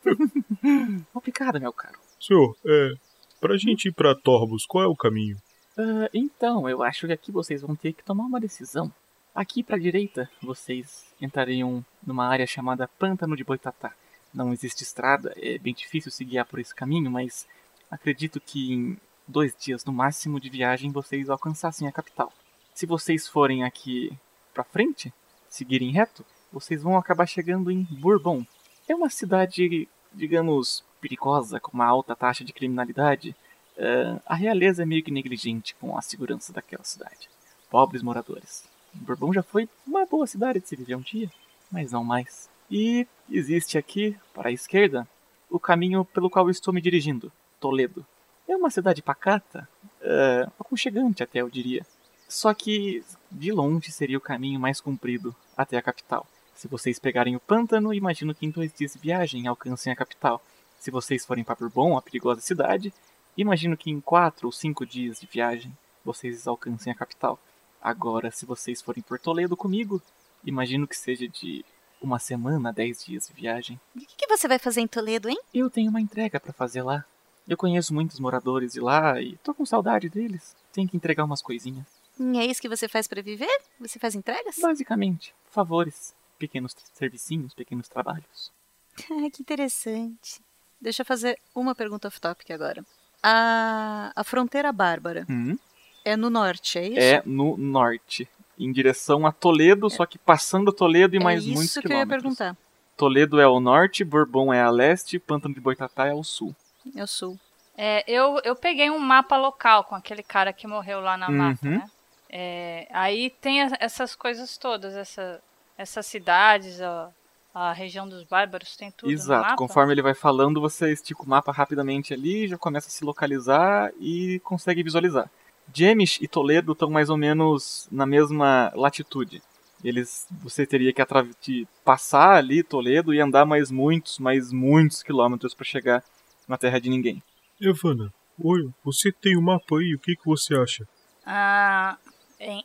Obrigado, 1.13 1.59
meu 1.59 1.73
caro. 1.73 1.99
Senhor, 2.19 2.55
é. 2.65 2.93
Pra 3.39 3.57
gente 3.57 3.89
ir 3.89 3.91
pra 3.91 4.15
Torbos, 4.15 4.65
qual 4.65 4.83
é 4.83 4.87
o 4.87 4.95
caminho? 4.95 5.37
Ah, 5.77 6.09
então, 6.13 6.69
eu 6.69 6.81
acho 6.81 7.07
que 7.07 7.13
aqui 7.13 7.31
vocês 7.31 7.61
vão 7.61 7.75
ter 7.75 7.93
que 7.93 8.03
tomar 8.03 8.25
uma 8.25 8.39
decisão. 8.39 8.91
Aqui 9.33 9.61
pra 9.61 9.77
direita, 9.77 10.29
vocês 10.41 11.13
entrariam 11.19 11.83
numa 12.05 12.25
área 12.25 12.47
chamada 12.47 12.87
Pântano 12.87 13.35
de 13.35 13.43
Boitatá. 13.43 13.93
Não 14.33 14.53
existe 14.53 14.83
estrada, 14.83 15.33
é 15.35 15.57
bem 15.57 15.73
difícil 15.73 16.11
se 16.11 16.23
guiar 16.23 16.45
por 16.45 16.59
esse 16.59 16.73
caminho, 16.73 17.11
mas 17.11 17.45
acredito 17.91 18.39
que 18.39 18.73
em 18.73 18.97
dois 19.27 19.53
dias 19.57 19.83
no 19.83 19.91
máximo 19.91 20.39
de 20.39 20.49
viagem 20.49 20.91
vocês 20.91 21.29
alcançassem 21.29 21.87
a 21.87 21.91
capital. 21.91 22.31
Se 22.73 22.85
vocês 22.85 23.27
forem 23.27 23.63
aqui 23.63 24.11
pra 24.53 24.63
frente, 24.63 25.13
seguirem 25.49 25.91
reto, 25.91 26.25
vocês 26.55 26.81
vão 26.81 26.95
acabar 26.97 27.25
chegando 27.25 27.69
em 27.69 27.83
Bourbon. 27.83 28.45
É 28.87 28.95
uma 28.95 29.09
cidade, 29.09 29.89
digamos, 30.13 30.85
perigosa, 31.01 31.59
com 31.59 31.73
uma 31.73 31.85
alta 31.85 32.15
taxa 32.15 32.45
de 32.45 32.53
criminalidade. 32.53 33.35
Ah, 33.77 34.21
a 34.25 34.35
realeza 34.35 34.83
é 34.83 34.85
meio 34.85 35.03
que 35.03 35.11
negligente 35.11 35.75
com 35.75 35.97
a 35.97 36.01
segurança 36.01 36.53
daquela 36.53 36.85
cidade. 36.85 37.29
Pobres 37.69 38.01
moradores. 38.01 38.63
Bourbon 38.93 39.33
já 39.33 39.43
foi 39.43 39.67
uma 39.85 40.05
boa 40.05 40.25
cidade 40.25 40.61
de 40.61 40.69
se 40.69 40.77
viver 40.77 40.95
um 40.95 41.01
dia, 41.01 41.29
mas 41.69 41.91
não 41.91 42.05
mais. 42.05 42.49
E 42.71 43.05
existe 43.29 43.77
aqui, 43.77 44.17
para 44.33 44.47
a 44.47 44.53
esquerda, 44.53 45.05
o 45.49 45.59
caminho 45.59 46.05
pelo 46.05 46.29
qual 46.29 46.49
estou 46.49 46.73
me 46.73 46.79
dirigindo, 46.81 47.33
Toledo. 47.59 48.05
É 48.47 48.55
uma 48.55 48.69
cidade 48.69 49.01
pacata, 49.01 49.67
ah, 50.01 50.49
aconchegante 50.57 51.21
até 51.21 51.41
eu 51.41 51.49
diria. 51.49 51.85
Só 52.29 52.53
que 52.53 53.03
de 53.29 53.51
longe 53.51 53.91
seria 53.91 54.17
o 54.17 54.21
caminho 54.21 54.57
mais 54.57 54.79
comprido 54.79 55.35
até 55.57 55.75
a 55.75 55.81
capital. 55.81 56.25
Se 56.55 56.67
vocês 56.67 56.97
pegarem 56.97 57.35
o 57.35 57.39
pântano, 57.39 57.93
imagino 57.93 58.33
que 58.33 58.45
em 58.45 58.49
dois 58.49 58.73
dias 58.73 58.93
de 58.93 58.99
viagem 58.99 59.45
alcancem 59.45 59.91
a 59.91 59.95
capital. 59.95 60.41
Se 60.79 60.89
vocês 60.89 61.25
forem 61.25 61.43
para 61.43 61.55
Bourbon, 61.55 61.97
a 61.97 62.01
perigosa 62.01 62.41
cidade, 62.41 62.93
imagino 63.37 63.75
que 63.75 63.91
em 63.91 63.99
quatro 63.99 64.47
ou 64.47 64.51
cinco 64.51 64.85
dias 64.85 65.19
de 65.19 65.27
viagem 65.27 65.75
vocês 66.03 66.47
alcancem 66.47 66.93
a 66.93 66.95
capital. 66.95 67.39
Agora, 67.81 68.31
se 68.31 68.45
vocês 68.45 68.81
forem 68.81 69.03
por 69.03 69.19
Toledo 69.19 69.57
comigo, 69.57 70.01
imagino 70.45 70.87
que 70.87 70.97
seja 70.97 71.27
de 71.27 71.65
uma 72.01 72.19
semana, 72.19 72.71
dez 72.71 73.03
dias 73.03 73.27
de 73.27 73.33
viagem. 73.33 73.79
E 73.95 73.99
o 73.99 74.07
que, 74.07 74.27
você 74.27 74.47
vai 74.47 74.59
fazer 74.59 74.81
em 74.81 74.87
Toledo, 74.87 75.29
hein? 75.29 75.39
Eu 75.53 75.69
tenho 75.69 75.89
uma 75.89 76.01
entrega 76.01 76.39
para 76.39 76.53
fazer 76.53 76.83
lá. 76.83 77.03
Eu 77.47 77.57
conheço 77.57 77.93
muitos 77.93 78.19
moradores 78.19 78.73
de 78.73 78.79
lá 78.79 79.21
e 79.21 79.37
tô 79.37 79.53
com 79.53 79.65
saudade 79.65 80.09
deles. 80.09 80.55
Tenho 80.71 80.87
que 80.87 80.97
entregar 80.97 81.25
umas 81.25 81.41
coisinhas. 81.41 81.85
E 82.19 82.37
é 82.37 82.45
isso 82.45 82.61
que 82.61 82.69
você 82.69 82.87
faz 82.87 83.07
pra 83.07 83.21
viver? 83.21 83.49
Você 83.79 83.99
faz 83.99 84.15
entregas? 84.15 84.55
Basicamente, 84.59 85.33
favores, 85.51 86.13
pequenos 86.37 86.75
servicinhos, 86.93 87.53
pequenos 87.53 87.87
trabalhos. 87.87 88.51
Ah, 89.11 89.29
que 89.29 89.41
interessante. 89.41 90.41
Deixa 90.79 91.01
eu 91.01 91.05
fazer 91.05 91.37
uma 91.53 91.75
pergunta 91.75 92.07
off-topic 92.07 92.49
agora. 92.51 92.85
A, 93.21 94.11
a 94.15 94.23
fronteira 94.23 94.71
bárbara 94.71 95.25
Hum? 95.29 95.57
é 96.05 96.15
no 96.15 96.29
norte, 96.29 96.77
é 96.79 96.87
isso? 96.87 96.99
É 96.99 97.21
no 97.25 97.57
norte, 97.57 98.27
em 98.57 98.71
direção 98.71 99.25
a 99.25 99.31
Toledo, 99.33 99.89
só 99.89 100.05
que 100.05 100.17
passando 100.17 100.71
Toledo 100.71 101.15
e 101.15 101.19
É 101.19 101.23
mais 101.23 101.43
isso 101.43 101.53
muitos 101.53 101.73
que 101.73 101.79
eu 101.79 101.81
ia 101.81 101.87
quilômetros. 102.05 102.21
perguntar. 102.37 102.57
Toledo 102.95 103.39
é 103.39 103.43
ao 103.43 103.59
norte, 103.59 104.03
Bourbon 104.05 104.53
é 104.53 104.61
a 104.61 104.69
leste, 104.69 105.19
Pântano 105.19 105.53
de 105.53 105.59
Boitatá 105.59 106.05
é 106.07 106.11
ao 106.11 106.23
sul. 106.23 106.55
É 106.95 107.03
o 107.03 107.07
sul. 107.07 107.37
É, 107.77 108.03
eu, 108.09 108.39
eu 108.45 108.55
peguei 108.55 108.89
um 108.89 108.99
mapa 108.99 109.35
local 109.35 109.83
com 109.83 109.95
aquele 109.95 110.23
cara 110.23 110.53
que 110.53 110.65
morreu 110.67 111.01
lá 111.01 111.17
na 111.17 111.29
mata, 111.29 111.67
Uhum. 111.67 111.77
né? 111.79 111.91
É, 112.29 112.87
aí 112.91 113.29
tem 113.41 113.59
essas 113.79 114.15
coisas 114.15 114.57
todas, 114.57 114.93
essa, 114.95 115.41
essas 115.77 116.05
cidades, 116.05 116.81
a, 116.81 117.09
a 117.53 117.73
região 117.73 118.07
dos 118.07 118.23
bárbaros, 118.23 118.75
tem 118.75 118.91
tudo 118.91 119.07
no 119.07 119.13
Exato, 119.13 119.49
mapa? 119.49 119.55
conforme 119.55 119.93
ele 119.93 120.01
vai 120.01 120.13
falando, 120.13 120.61
você 120.61 120.91
estica 120.91 121.23
o 121.23 121.29
mapa 121.29 121.51
rapidamente 121.51 122.13
ali, 122.13 122.47
já 122.47 122.57
começa 122.57 122.87
a 122.87 122.91
se 122.91 123.03
localizar 123.03 123.91
e 123.99 124.39
consegue 124.43 124.83
visualizar. 124.83 125.29
Jemish 125.73 126.19
e 126.21 126.27
Toledo 126.27 126.73
estão 126.73 126.89
mais 126.89 127.09
ou 127.09 127.17
menos 127.17 127.87
na 127.91 128.05
mesma 128.05 128.71
latitude. 128.75 129.41
Eles, 129.83 130.27
você 130.41 130.65
teria 130.65 130.93
que 130.93 131.01
de 131.41 131.67
passar 131.83 132.35
ali 132.35 132.63
Toledo 132.63 133.13
e 133.13 133.19
andar 133.19 133.45
mais 133.45 133.69
muitos, 133.69 134.19
mais 134.19 134.51
muitos 134.51 135.03
quilômetros 135.03 135.53
para 135.53 135.65
chegar 135.65 136.03
na 136.47 136.57
terra 136.57 136.79
de 136.79 136.89
ninguém. 136.89 137.21
Evana, 137.59 138.11
oi, 138.39 138.69
você 138.83 139.11
tem 139.11 139.37
o 139.37 139.41
mapa 139.41 139.77
aí, 139.77 139.95
o 139.95 139.99
que, 139.99 140.15
que 140.15 140.25
você 140.25 140.55
acha? 140.55 140.87
Ah, 141.25 141.97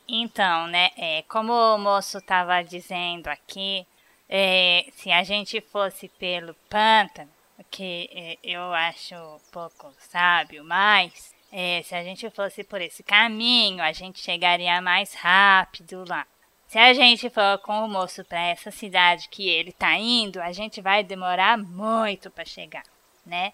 então, 0.07 0.67
né, 0.67 0.91
é, 0.97 1.23
como 1.27 1.53
o 1.53 1.77
moço 1.77 2.19
estava 2.19 2.61
dizendo 2.63 3.27
aqui, 3.27 3.85
é, 4.29 4.85
se 4.93 5.11
a 5.11 5.23
gente 5.23 5.59
fosse 5.61 6.07
pelo 6.07 6.53
pântano, 6.69 7.29
que 7.69 8.09
é, 8.13 8.37
eu 8.43 8.73
acho 8.73 9.15
pouco 9.51 9.93
sábio, 9.99 10.63
mas 10.63 11.33
é, 11.51 11.81
se 11.83 11.93
a 11.93 12.03
gente 12.03 12.29
fosse 12.29 12.63
por 12.63 12.81
esse 12.81 13.03
caminho, 13.03 13.83
a 13.83 13.91
gente 13.91 14.19
chegaria 14.19 14.81
mais 14.81 15.13
rápido 15.13 16.05
lá. 16.07 16.25
Se 16.67 16.79
a 16.79 16.93
gente 16.93 17.29
for 17.29 17.57
com 17.59 17.83
o 17.83 17.89
moço 17.89 18.23
para 18.23 18.39
essa 18.39 18.71
cidade 18.71 19.27
que 19.29 19.49
ele 19.49 19.73
tá 19.73 19.97
indo, 19.97 20.41
a 20.41 20.53
gente 20.53 20.79
vai 20.79 21.03
demorar 21.03 21.57
muito 21.57 22.31
para 22.31 22.45
chegar, 22.45 22.85
né? 23.25 23.51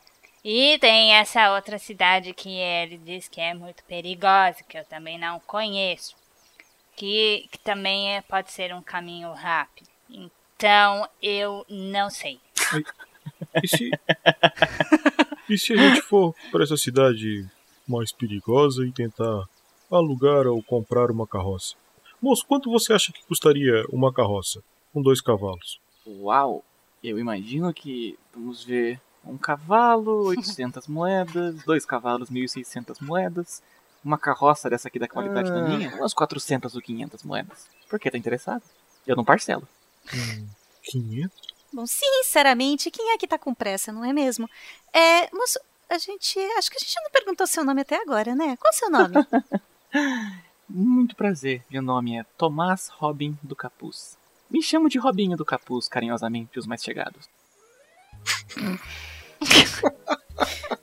E 0.49 0.79
tem 0.79 1.11
essa 1.11 1.53
outra 1.53 1.77
cidade 1.77 2.33
que 2.33 2.47
ele 2.47 2.97
diz 2.99 3.27
que 3.27 3.41
é 3.41 3.53
muito 3.53 3.83
perigosa, 3.83 4.63
que 4.63 4.77
eu 4.77 4.85
também 4.85 5.19
não 5.19 5.41
conheço, 5.41 6.15
que, 6.95 7.49
que 7.51 7.59
também 7.59 8.15
é- 8.15 8.21
pode 8.21 8.49
ser 8.53 8.73
um 8.73 8.81
caminho 8.81 9.33
rápido. 9.33 9.89
Então, 10.09 11.05
eu 11.21 11.65
não 11.67 12.09
sei. 12.09 12.39
E 13.61 13.67
se, 13.67 13.91
e 15.49 15.57
se 15.57 15.73
a 15.73 15.75
gente 15.75 16.01
for 16.03 16.33
para 16.49 16.63
essa 16.63 16.77
cidade 16.77 17.45
mais 17.85 18.13
perigosa 18.13 18.85
e 18.85 18.91
tentar 18.93 19.43
alugar 19.91 20.47
ou 20.47 20.63
comprar 20.63 21.11
uma 21.11 21.27
carroça? 21.27 21.75
Moço, 22.21 22.45
quanto 22.47 22.71
você 22.71 22.93
acha 22.93 23.11
que 23.11 23.25
custaria 23.25 23.83
uma 23.89 24.13
carroça 24.13 24.63
com 24.93 25.01
dois 25.01 25.19
cavalos? 25.19 25.77
Uau! 26.07 26.63
Eu 27.03 27.19
imagino 27.19 27.73
que, 27.73 28.17
vamos 28.33 28.63
ver, 28.63 29.01
um 29.25 29.37
cavalo, 29.37 30.25
800 30.27 30.87
moedas, 30.87 31.63
dois 31.63 31.85
cavalos, 31.85 32.29
1.600 32.29 32.97
moedas, 33.01 33.61
uma 34.03 34.17
carroça 34.17 34.69
dessa 34.69 34.87
aqui 34.87 34.99
da 34.99 35.07
qualidade 35.07 35.49
da 35.51 35.59
Ah. 35.59 35.67
minha, 35.67 35.95
umas 35.95 36.13
400 36.13 36.75
ou 36.75 36.81
500 36.81 37.23
moedas. 37.23 37.67
Por 37.89 37.99
que 37.99 38.09
tá 38.11 38.17
interessado? 38.17 38.63
Eu 39.05 39.15
não 39.15 39.25
parcelo. 39.25 39.67
Hum, 40.13 40.47
500? 40.83 41.37
Bom, 41.73 41.85
sinceramente, 41.85 42.89
quem 42.89 43.11
é 43.11 43.17
que 43.17 43.27
tá 43.27 43.37
com 43.37 43.53
pressa, 43.53 43.91
não 43.91 44.05
é 44.05 44.13
mesmo? 44.13 44.49
É, 44.93 45.29
moço, 45.35 45.59
a 45.89 45.97
gente. 45.97 46.39
Acho 46.57 46.69
que 46.71 46.77
a 46.77 46.79
gente 46.79 46.95
não 47.03 47.11
perguntou 47.11 47.45
seu 47.45 47.63
nome 47.65 47.81
até 47.81 48.01
agora, 48.01 48.33
né? 48.35 48.57
Qual 48.57 48.71
o 48.71 48.75
seu 48.75 48.89
nome? 48.89 49.13
Muito 50.69 51.15
prazer, 51.15 51.63
meu 51.69 51.81
nome 51.81 52.17
é 52.17 52.25
Tomás 52.37 52.89
Robin 52.89 53.37
do 53.41 53.55
Capuz. 53.55 54.17
Me 54.49 54.61
chamo 54.61 54.89
de 54.89 54.97
Robinho 54.97 55.35
do 55.37 55.45
Capuz, 55.45 55.87
carinhosamente, 55.87 56.57
os 56.59 56.65
mais 56.67 56.83
chegados. 56.83 57.27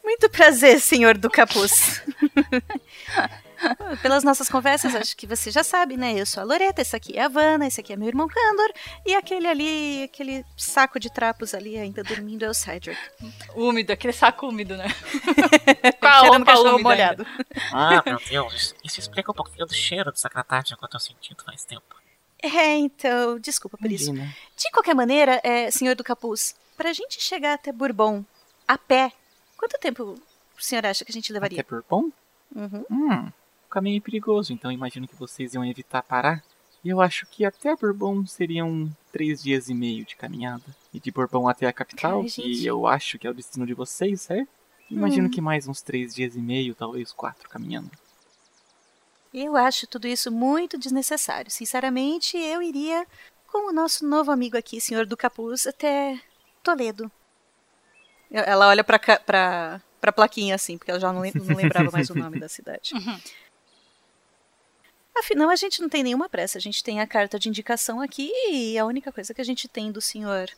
Muito 0.02 0.28
prazer, 0.30 0.80
senhor 0.80 1.16
do 1.18 1.30
capuz. 1.30 2.02
Pelas 4.02 4.22
nossas 4.22 4.48
conversas, 4.48 4.94
acho 4.94 5.16
que 5.16 5.26
você 5.26 5.50
já 5.50 5.64
sabe, 5.64 5.96
né? 5.96 6.12
Eu 6.20 6.26
sou 6.26 6.42
a 6.42 6.44
Loreta, 6.44 6.82
esse 6.82 6.94
aqui 6.94 7.16
é 7.16 7.22
a 7.22 7.28
Vanna, 7.28 7.66
esse 7.66 7.80
aqui 7.80 7.92
é 7.92 7.96
meu 7.96 8.08
irmão 8.08 8.28
Candor, 8.28 8.70
e 9.06 9.14
aquele 9.14 9.46
ali, 9.46 10.02
aquele 10.04 10.44
saco 10.56 11.00
de 11.00 11.10
trapos 11.10 11.54
ali 11.54 11.78
ainda 11.78 12.02
dormindo 12.02 12.44
é 12.44 12.48
o 12.48 12.54
Cedric. 12.54 12.98
Úmido, 13.54 13.92
aquele 13.92 14.12
saco 14.12 14.48
úmido, 14.48 14.76
né? 14.76 14.86
Com 15.98 16.06
a 16.06 16.44
cachorro 16.44 16.74
úmida 16.74 16.82
molhado. 16.82 17.26
Ah, 17.72 18.02
meu 18.04 18.18
Deus. 18.28 18.74
Isso 18.84 19.00
explica 19.00 19.30
um 19.30 19.34
pouquinho 19.34 19.66
do 19.66 19.74
cheiro 19.74 20.10
dessa 20.10 20.28
gratagem 20.28 20.76
que 20.76 20.84
eu 20.84 20.88
tô 20.88 20.98
sentindo 20.98 21.42
faz 21.44 21.64
tempo. 21.64 21.82
É, 22.42 22.76
então, 22.76 23.38
desculpa 23.38 23.78
por 23.78 23.90
isso. 23.90 24.10
Imagina. 24.10 24.36
De 24.56 24.70
qualquer 24.70 24.94
maneira, 24.94 25.40
é, 25.42 25.70
senhor 25.70 25.94
do 25.94 26.04
capuz, 26.04 26.54
pra 26.76 26.92
gente 26.92 27.20
chegar 27.20 27.54
até 27.54 27.72
Bourbon 27.72 28.24
a 28.66 28.76
pé, 28.78 29.12
quanto 29.56 29.78
tempo 29.78 30.18
o 30.58 30.62
senhor 30.62 30.84
acha 30.86 31.04
que 31.04 31.10
a 31.10 31.14
gente 31.14 31.32
levaria? 31.32 31.60
Até 31.60 31.68
Bourbon? 31.70 32.10
Uhum. 32.54 32.84
Hum, 32.90 33.26
o 33.66 33.68
caminho 33.70 33.98
é 33.98 34.00
perigoso, 34.00 34.52
então 34.52 34.70
imagino 34.70 35.08
que 35.08 35.14
vocês 35.16 35.54
iam 35.54 35.64
evitar 35.64 36.02
parar. 36.02 36.42
E 36.84 36.88
eu 36.90 37.00
acho 37.00 37.26
que 37.26 37.44
até 37.44 37.74
Bourbon 37.74 38.26
seriam 38.26 38.94
três 39.10 39.42
dias 39.42 39.68
e 39.70 39.74
meio 39.74 40.04
de 40.04 40.14
caminhada. 40.16 40.62
E 40.92 41.00
de 41.00 41.10
Bourbon 41.10 41.48
até 41.48 41.66
a 41.66 41.72
capital, 41.72 42.22
gente. 42.22 42.42
que 42.42 42.66
eu 42.66 42.86
acho 42.86 43.18
que 43.18 43.26
é 43.26 43.30
o 43.30 43.34
destino 43.34 43.66
de 43.66 43.72
vocês, 43.72 44.20
certo? 44.20 44.48
Imagino 44.90 45.28
Hum. 45.28 45.30
que 45.30 45.40
mais 45.40 45.66
uns 45.66 45.80
três 45.80 46.14
dias 46.14 46.36
e 46.36 46.40
meio, 46.40 46.74
talvez 46.74 47.10
quatro 47.10 47.48
caminhando. 47.48 47.90
Eu 49.32 49.56
acho 49.56 49.86
tudo 49.86 50.06
isso 50.06 50.30
muito 50.30 50.78
desnecessário. 50.78 51.50
Sinceramente, 51.50 52.36
eu 52.36 52.62
iria 52.62 53.06
com 53.50 53.70
o 53.70 53.72
nosso 53.72 54.06
novo 54.06 54.30
amigo 54.30 54.56
aqui, 54.56 54.80
senhor 54.80 55.06
do 55.06 55.16
capuz, 55.16 55.66
até 55.66 56.20
Toledo. 56.64 57.12
Ela 58.30 58.68
olha 58.68 58.82
pra, 58.82 58.98
pra, 58.98 59.80
pra 60.00 60.12
plaquinha 60.12 60.56
assim, 60.56 60.76
porque 60.76 60.90
ela 60.90 60.98
já 60.98 61.12
não, 61.12 61.22
não 61.22 61.56
lembrava 61.56 61.90
mais 61.92 62.10
o 62.10 62.14
nome 62.14 62.40
da 62.40 62.48
cidade. 62.48 62.90
Afinal, 65.16 65.48
a 65.48 65.56
gente 65.56 65.80
não 65.80 65.88
tem 65.88 66.02
nenhuma 66.02 66.28
pressa. 66.28 66.58
A 66.58 66.60
gente 66.60 66.82
tem 66.82 67.00
a 67.00 67.06
carta 67.06 67.38
de 67.38 67.48
indicação 67.48 68.00
aqui 68.00 68.32
e 68.50 68.76
a 68.76 68.84
única 68.84 69.12
coisa 69.12 69.32
que 69.32 69.40
a 69.40 69.44
gente 69.44 69.68
tem 69.68 69.92
do 69.92 70.00
senhor 70.00 70.50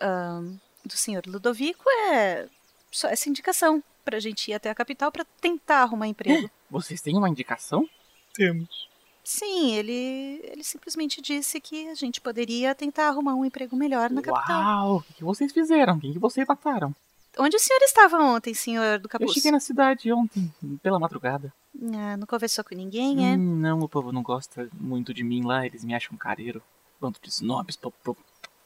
ahn, 0.00 0.56
do 0.84 0.96
senhor 0.96 1.24
Ludovico 1.26 1.82
é 2.12 2.46
só 2.92 3.08
essa 3.08 3.28
indicação 3.28 3.82
pra 4.04 4.20
gente 4.20 4.50
ir 4.50 4.54
até 4.54 4.70
a 4.70 4.74
capital 4.74 5.10
pra 5.10 5.24
tentar 5.40 5.78
arrumar 5.82 6.06
emprego. 6.06 6.48
Vocês 6.70 7.00
têm 7.00 7.16
uma 7.16 7.28
indicação? 7.28 7.88
Temos. 8.34 8.88
Sim, 9.24 9.74
ele, 9.74 10.40
ele 10.44 10.62
simplesmente 10.62 11.22
disse 11.22 11.58
que 11.60 11.88
a 11.88 11.94
gente 11.94 12.20
poderia 12.20 12.74
tentar 12.74 13.08
arrumar 13.08 13.34
um 13.34 13.44
emprego 13.44 13.74
melhor 13.74 14.10
na 14.10 14.20
capital. 14.20 14.60
Uau, 14.62 14.96
o 14.98 15.14
que 15.14 15.24
vocês 15.24 15.50
fizeram? 15.50 15.98
Quem 15.98 16.12
que 16.12 16.18
vocês 16.18 16.46
mataram? 16.46 16.94
Onde 17.38 17.56
o 17.56 17.58
senhor 17.58 17.80
estava 17.82 18.18
ontem, 18.18 18.52
senhor 18.54 18.98
do 18.98 19.06
Eu 19.06 19.10
capuz? 19.10 19.32
cheguei 19.32 19.50
na 19.50 19.58
cidade 19.60 20.12
ontem, 20.12 20.52
pela 20.82 21.00
madrugada. 21.00 21.52
Ah, 21.92 22.16
não 22.16 22.26
conversou 22.26 22.62
com 22.62 22.74
ninguém, 22.74 23.26
é? 23.32 23.36
Hum, 23.36 23.58
não, 23.60 23.80
o 23.80 23.88
povo 23.88 24.12
não 24.12 24.22
gosta 24.22 24.68
muito 24.74 25.12
de 25.12 25.24
mim 25.24 25.42
lá, 25.42 25.66
eles 25.66 25.82
me 25.82 25.94
acham 25.94 26.16
careiro. 26.16 26.62
Bando 27.00 27.18
de 27.20 27.28
snobs, 27.30 27.74
po- 27.76 27.92
po- 28.04 28.16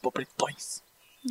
pobretões. 0.02 0.82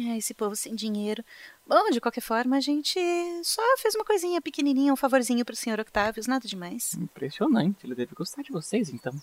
Ah, 0.01 0.17
esse 0.17 0.33
povo 0.33 0.55
sem 0.55 0.75
dinheiro. 0.75 1.23
Bom, 1.65 1.89
de 1.89 1.99
qualquer 1.99 2.21
forma, 2.21 2.57
a 2.57 2.59
gente 2.59 2.99
só 3.43 3.61
fez 3.77 3.95
uma 3.95 4.05
coisinha 4.05 4.41
pequenininha, 4.41 4.93
um 4.93 4.97
favorzinho 4.97 5.43
pro 5.43 5.55
senhor 5.55 5.79
Octavius, 5.79 6.27
nada 6.27 6.47
demais. 6.47 6.93
Impressionante, 6.93 7.85
ele 7.85 7.95
deve 7.95 8.13
gostar 8.13 8.41
de 8.41 8.51
vocês 8.51 8.89
então. 8.89 9.13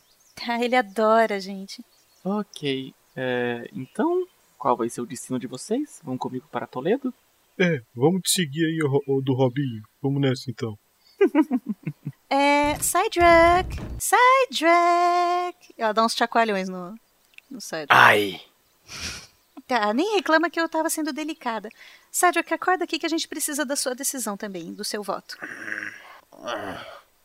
Ah, 0.49 0.63
ele 0.63 0.75
adora 0.75 1.37
a 1.37 1.39
gente. 1.39 1.83
Ok, 2.25 2.93
é, 3.15 3.71
então, 3.73 4.27
qual 4.59 4.77
vai 4.77 4.91
ser 4.91 5.01
o 5.01 5.07
destino 5.07 5.39
de 5.39 5.47
vocês? 5.47 6.01
Vão 6.03 6.19
comigo 6.19 6.49
para 6.51 6.67
Toledo? 6.67 7.15
É, 7.57 7.81
vamos 7.95 8.21
te 8.23 8.33
seguir 8.33 8.67
aí, 8.67 8.81
o, 8.83 9.15
o 9.15 9.23
do 9.23 9.33
Robinho. 9.33 9.81
Vamos 10.03 10.21
nessa 10.21 10.51
então. 10.51 10.77
É. 12.31 12.75
Sidrak! 12.81 13.77
Sidrak! 13.99 15.75
Ela 15.79 15.93
dá 15.93 16.05
uns 16.05 16.15
chacoalhões 16.15 16.69
no, 16.69 16.95
no 17.49 17.61
Sidrak. 17.61 17.87
Ai, 17.91 18.41
Tá, 19.67 19.95
nem 19.95 20.17
reclama 20.17 20.51
que 20.51 20.61
eu 20.61 20.69
tava 20.69 20.91
sendo 20.91 21.13
delicada. 21.13 21.71
Sidrak, 22.11 22.53
acorda 22.53 22.85
aqui 22.85 22.99
que 22.99 23.07
a 23.07 23.09
gente 23.09 23.27
precisa 23.27 23.65
da 23.65 23.75
sua 23.75 23.95
decisão 23.95 24.37
também, 24.37 24.75
do 24.75 24.85
seu 24.85 25.03
voto. 25.03 25.39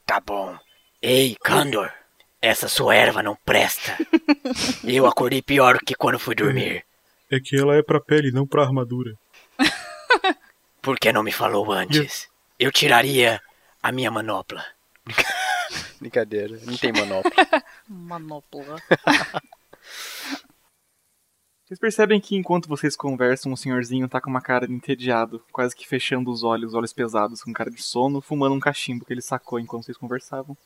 tá 0.06 0.20
bom. 0.22 0.58
Ei, 1.02 1.36
Candor, 1.44 1.92
essa 2.42 2.70
sua 2.70 2.96
erva 2.96 3.22
não 3.22 3.36
presta. 3.36 3.98
Eu 4.84 5.06
acordei 5.06 5.42
pior 5.42 5.78
que 5.80 5.96
quando 5.96 6.18
fui 6.18 6.34
dormir. 6.34 6.86
É 7.30 7.40
que 7.40 7.58
ela 7.58 7.76
é 7.76 7.84
pra 7.84 8.00
pele, 8.00 8.32
não 8.32 8.48
pra 8.48 8.64
armadura. 8.64 9.14
Por 10.82 10.98
que 10.98 11.12
não 11.12 11.22
me 11.22 11.32
falou 11.32 11.72
antes? 11.72 12.30
Eu 12.58 12.72
tiraria 12.72 13.42
a 13.84 13.92
minha 13.92 14.10
manopla. 14.10 14.66
Brincadeira, 16.00 16.58
não 16.64 16.78
tem 16.78 16.94
manopla. 16.94 17.32
Manopla. 17.88 18.82
Vocês 21.70 21.80
percebem 21.80 22.20
que 22.20 22.36
enquanto 22.36 22.68
vocês 22.68 22.96
conversam, 22.96 23.54
o 23.54 23.56
senhorzinho 23.56 24.10
tá 24.10 24.20
com 24.20 24.28
uma 24.28 24.42
cara 24.42 24.66
de 24.66 24.74
entediado, 24.74 25.40
quase 25.52 25.76
que 25.76 25.88
fechando 25.88 26.32
os 26.32 26.44
olhos, 26.44 26.74
olhos 26.74 26.92
pesados, 26.92 27.44
com 27.44 27.54
cara 27.54 27.70
de 27.70 27.80
sono, 27.80 28.22
fumando 28.22 28.56
um 28.56 28.60
cachimbo 28.60 29.06
que 29.06 29.14
ele 29.14 29.22
sacou 29.22 29.60
enquanto 29.60 29.84
vocês 29.84 29.96
conversavam. 29.96 30.58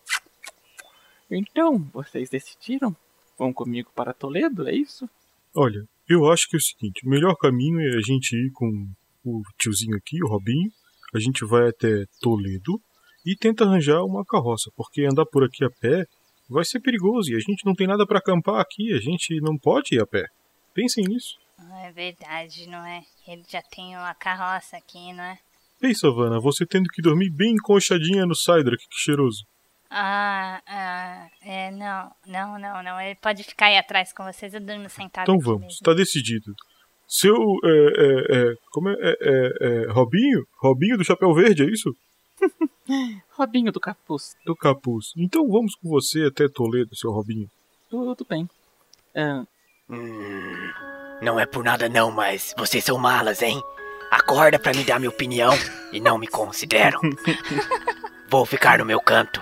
Então, 1.29 1.77
vocês 1.91 2.29
decidiram? 2.29 2.95
Vão 3.37 3.51
comigo 3.51 3.91
para 3.93 4.13
Toledo, 4.13 4.65
é 4.65 4.73
isso? 4.73 5.09
Olha, 5.53 5.83
eu 6.07 6.31
acho 6.31 6.47
que 6.47 6.55
é 6.55 6.59
o 6.59 6.61
seguinte: 6.61 7.05
o 7.05 7.09
melhor 7.09 7.35
caminho 7.35 7.81
é 7.81 7.97
a 7.97 8.01
gente 8.01 8.33
ir 8.33 8.51
com 8.53 8.87
o 9.25 9.41
tiozinho 9.57 9.97
aqui, 9.97 10.23
o 10.23 10.29
Robinho. 10.29 10.71
A 11.13 11.19
gente 11.19 11.43
vai 11.43 11.67
até 11.67 12.05
Toledo 12.21 12.79
e 13.25 13.35
tenta 13.35 13.65
arranjar 13.65 14.05
uma 14.05 14.23
carroça, 14.23 14.71
porque 14.73 15.03
andar 15.03 15.25
por 15.25 15.43
aqui 15.43 15.65
a 15.65 15.69
pé 15.81 16.05
vai 16.49 16.63
ser 16.63 16.79
perigoso 16.79 17.29
e 17.29 17.35
a 17.35 17.39
gente 17.39 17.65
não 17.65 17.73
tem 17.73 17.87
nada 17.87 18.07
pra 18.07 18.19
acampar 18.19 18.61
aqui, 18.61 18.93
a 18.93 19.01
gente 19.01 19.41
não 19.41 19.57
pode 19.57 19.95
ir 19.95 20.01
a 20.01 20.07
pé. 20.07 20.25
Pensem 20.73 21.03
nisso. 21.05 21.35
É 21.83 21.91
verdade, 21.91 22.67
não 22.67 22.85
é? 22.85 23.03
Ele 23.27 23.43
já 23.47 23.61
tem 23.61 23.95
uma 23.95 24.13
carroça 24.13 24.77
aqui, 24.77 25.13
não 25.13 25.23
é? 25.23 25.37
Ei, 25.81 25.93
Savana, 25.93 26.39
você 26.39 26.65
tendo 26.65 26.87
que 26.89 27.01
dormir 27.01 27.29
bem 27.29 27.53
encoxadinha 27.53 28.25
no 28.25 28.35
Sidra, 28.35 28.75
que 28.77 28.85
cheiroso. 28.91 29.45
Ah, 29.89 30.61
ah, 30.65 31.27
é, 31.41 31.69
não, 31.71 32.11
não, 32.25 32.57
não, 32.59 32.81
não. 32.83 32.99
Ele 32.99 33.15
pode 33.15 33.43
ficar 33.43 33.67
aí 33.67 33.77
atrás 33.77 34.11
com 34.11 34.23
vocês, 34.23 34.53
eu 34.53 34.59
durmo 34.59 34.89
sentado 34.89 35.23
Então 35.25 35.35
aqui 35.35 35.43
vamos, 35.43 35.61
mesmo. 35.61 35.79
tá 35.83 35.93
decidido. 35.93 36.53
Seu. 37.07 37.35
É, 37.63 37.69
é, 37.69 38.37
é, 38.37 38.53
como 38.71 38.89
é, 38.89 38.93
é, 38.93 39.15
é, 39.21 39.83
é, 39.83 39.91
Robinho? 39.91 40.43
Robinho 40.59 40.97
do 40.97 41.03
Chapéu 41.03 41.33
Verde, 41.33 41.63
é 41.63 41.69
isso? 41.69 41.95
Robinho 43.37 43.71
do 43.71 43.79
capuz. 43.79 44.35
Do 44.45 44.55
capuz. 44.55 45.11
Então 45.15 45.47
vamos 45.47 45.75
com 45.75 45.89
você 45.89 46.23
até 46.23 46.47
Toledo, 46.49 46.95
seu 46.95 47.11
Robinho. 47.11 47.47
Tudo 47.89 48.25
bem. 48.27 48.49
Ah, 49.15 49.45
Hum, 49.93 50.71
não 51.21 51.39
é 51.39 51.45
por 51.45 51.63
nada 51.63 51.87
não, 51.87 52.11
mas 52.11 52.53
vocês 52.57 52.83
são 52.83 52.97
malas, 52.97 53.41
hein? 53.41 53.61
Acorda 54.11 54.59
pra 54.59 54.73
me 54.73 54.83
dar 54.83 54.99
minha 54.99 55.09
opinião 55.09 55.53
e 55.91 55.99
não 55.99 56.17
me 56.17 56.27
consideram. 56.27 56.99
Vou 58.29 58.45
ficar 58.45 58.79
no 58.79 58.85
meu 58.85 58.99
canto, 58.99 59.41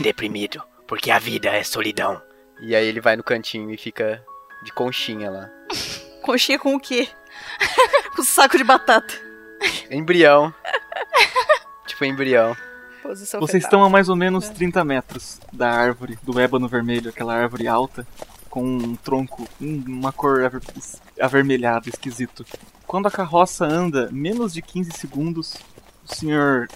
deprimido, 0.00 0.62
porque 0.86 1.10
a 1.10 1.18
vida 1.18 1.48
é 1.48 1.62
solidão. 1.62 2.20
E 2.60 2.74
aí 2.74 2.86
ele 2.86 3.00
vai 3.00 3.16
no 3.16 3.22
cantinho 3.22 3.70
e 3.70 3.76
fica 3.76 4.24
de 4.64 4.72
conchinha 4.72 5.30
lá. 5.30 5.50
Conchinha 6.22 6.56
com 6.56 6.76
o 6.76 6.78
quê? 6.80 7.08
com 8.14 8.22
saco 8.22 8.56
de 8.56 8.62
batata. 8.62 9.12
Embrião. 9.90 10.54
tipo 11.84 12.04
embrião. 12.04 12.56
Posição 13.02 13.40
Vocês 13.40 13.64
fetal. 13.64 13.80
estão 13.80 13.84
a 13.84 13.90
mais 13.90 14.08
ou 14.08 14.14
menos 14.14 14.48
30 14.48 14.84
metros 14.84 15.40
da 15.52 15.68
árvore, 15.68 16.16
do 16.22 16.38
ébano 16.38 16.68
vermelho, 16.68 17.10
aquela 17.10 17.34
árvore 17.34 17.66
alta, 17.66 18.06
com 18.52 18.62
um 18.62 18.94
tronco, 18.96 19.48
um- 19.58 19.82
uma 19.88 20.12
cor 20.12 20.44
aver- 20.44 20.60
avermelhada, 21.18 21.88
esquisito. 21.88 22.44
Quando 22.86 23.06
a 23.08 23.10
carroça 23.10 23.64
anda 23.64 24.10
menos 24.12 24.52
de 24.52 24.60
15 24.60 24.90
segundos, 24.92 25.56
o 26.06 26.14
senhor, 26.14 26.68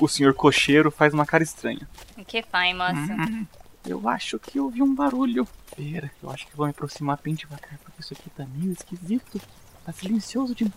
o 0.00 0.06
senhor 0.06 0.32
cocheiro 0.32 0.92
faz 0.92 1.12
uma 1.12 1.26
cara 1.26 1.42
estranha. 1.42 1.88
O 2.16 2.24
que 2.24 2.40
faz, 2.42 2.72
moça? 2.76 2.92
Hum, 2.94 3.44
eu 3.84 4.08
acho 4.08 4.38
que 4.38 4.60
ouvi 4.60 4.80
um 4.80 4.94
barulho. 4.94 5.46
Pera, 5.76 6.08
eu 6.22 6.30
acho 6.30 6.46
que 6.46 6.56
vou 6.56 6.66
me 6.66 6.70
aproximar 6.70 7.18
bem 7.20 7.34
devagar, 7.34 7.76
porque 7.82 8.00
isso 8.00 8.14
aqui 8.14 8.30
tá 8.30 8.46
meio 8.54 8.70
esquisito. 8.72 9.40
Tá 9.84 9.92
silencioso 9.92 10.54
de... 10.54 10.70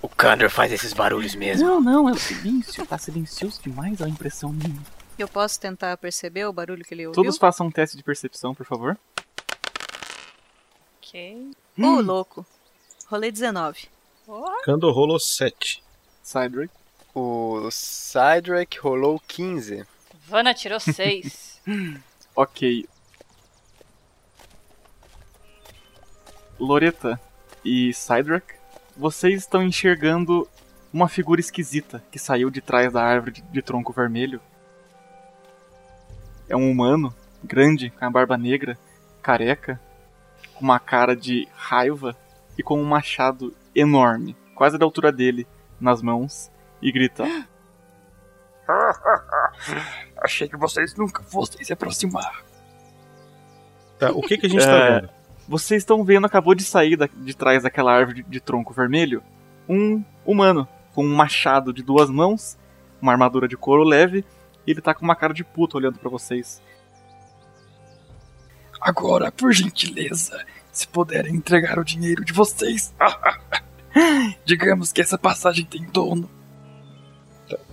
O 0.00 0.08
Candor 0.08 0.48
faz 0.48 0.72
esses 0.72 0.94
barulhos 0.94 1.34
mesmo. 1.34 1.66
Não, 1.68 1.80
não, 1.82 2.08
é 2.08 2.12
o 2.12 2.18
silêncio. 2.18 2.86
Tá 2.86 2.96
silencioso 2.96 3.60
demais, 3.62 4.00
é 4.00 4.04
uma 4.04 4.10
impressão 4.10 4.50
minha. 4.50 4.80
Eu 5.18 5.28
posso 5.28 5.60
tentar 5.60 5.94
perceber 5.98 6.46
o 6.46 6.52
barulho 6.54 6.82
que 6.82 6.94
ele 6.94 7.06
ouviu? 7.06 7.22
Todos 7.22 7.36
façam 7.36 7.66
um 7.66 7.70
teste 7.70 7.98
de 7.98 8.02
percepção, 8.02 8.54
por 8.54 8.64
favor. 8.64 8.96
Ok. 11.10 11.50
Ô, 11.76 12.00
louco. 12.00 12.46
Rolê 13.08 13.32
19. 13.32 13.88
Candor 14.62 14.94
rolou 14.94 15.18
7. 15.18 15.82
Cydric. 16.22 16.72
O 17.12 17.68
Sidrak 17.72 18.78
rolou 18.78 19.20
15. 19.26 19.84
Vana 20.28 20.54
tirou 20.54 20.78
seis. 20.78 21.60
Ok. 22.36 22.88
Loreta 26.58 27.20
e 27.64 27.92
Cydrak, 27.92 28.54
vocês 28.96 29.40
estão 29.40 29.64
enxergando 29.64 30.48
uma 30.92 31.08
figura 31.08 31.40
esquisita 31.40 32.02
que 32.10 32.20
saiu 32.20 32.48
de 32.50 32.60
trás 32.60 32.92
da 32.92 33.02
árvore 33.02 33.32
de, 33.32 33.42
de 33.42 33.60
tronco 33.60 33.92
vermelho. 33.92 34.40
É 36.48 36.56
um 36.56 36.70
humano, 36.70 37.12
grande, 37.42 37.90
com 37.90 38.04
a 38.04 38.10
barba 38.10 38.38
negra, 38.38 38.78
careca, 39.20 39.78
com 40.60 40.64
uma 40.66 40.78
cara 40.78 41.16
de 41.16 41.48
raiva 41.54 42.14
e 42.58 42.62
com 42.62 42.78
um 42.78 42.84
machado 42.84 43.54
enorme, 43.74 44.36
quase 44.54 44.76
da 44.76 44.84
altura 44.84 45.10
dele, 45.10 45.46
nas 45.80 46.02
mãos, 46.02 46.50
e 46.82 46.92
grita: 46.92 47.24
Achei 50.22 50.46
que 50.48 50.56
vocês 50.58 50.94
nunca 50.96 51.22
fossem 51.22 51.64
se 51.64 51.72
aproximar. 51.72 52.44
Tá, 53.98 54.10
o 54.12 54.20
que, 54.20 54.36
que 54.36 54.46
a 54.46 54.50
gente 54.50 54.64
tá 54.64 54.70
É, 54.76 55.00
vendo? 55.00 55.10
Vocês 55.48 55.80
estão 55.82 56.04
vendo, 56.04 56.26
acabou 56.26 56.54
de 56.54 56.62
sair 56.62 56.94
da- 56.96 57.08
de 57.12 57.34
trás 57.34 57.62
daquela 57.62 57.92
árvore 57.92 58.22
de, 58.22 58.28
de 58.28 58.40
tronco 58.40 58.72
vermelho, 58.74 59.22
um 59.68 60.04
humano 60.24 60.68
com 60.94 61.02
um 61.04 61.14
machado 61.14 61.72
de 61.72 61.82
duas 61.82 62.10
mãos, 62.10 62.58
uma 63.00 63.12
armadura 63.12 63.48
de 63.48 63.56
couro 63.56 63.82
leve, 63.82 64.24
e 64.66 64.70
ele 64.70 64.80
tá 64.82 64.92
com 64.94 65.04
uma 65.04 65.16
cara 65.16 65.32
de 65.32 65.42
puto 65.42 65.78
olhando 65.78 65.98
pra 65.98 66.10
vocês. 66.10 66.62
Agora, 68.80 69.30
por 69.30 69.52
gentileza, 69.52 70.44
se 70.72 70.88
puderem 70.88 71.34
entregar 71.34 71.78
o 71.78 71.84
dinheiro 71.84 72.24
de 72.24 72.32
vocês. 72.32 72.94
Digamos 74.44 74.92
que 74.92 75.00
essa 75.00 75.18
passagem 75.18 75.64
tem 75.64 75.84
dono. 75.84 76.30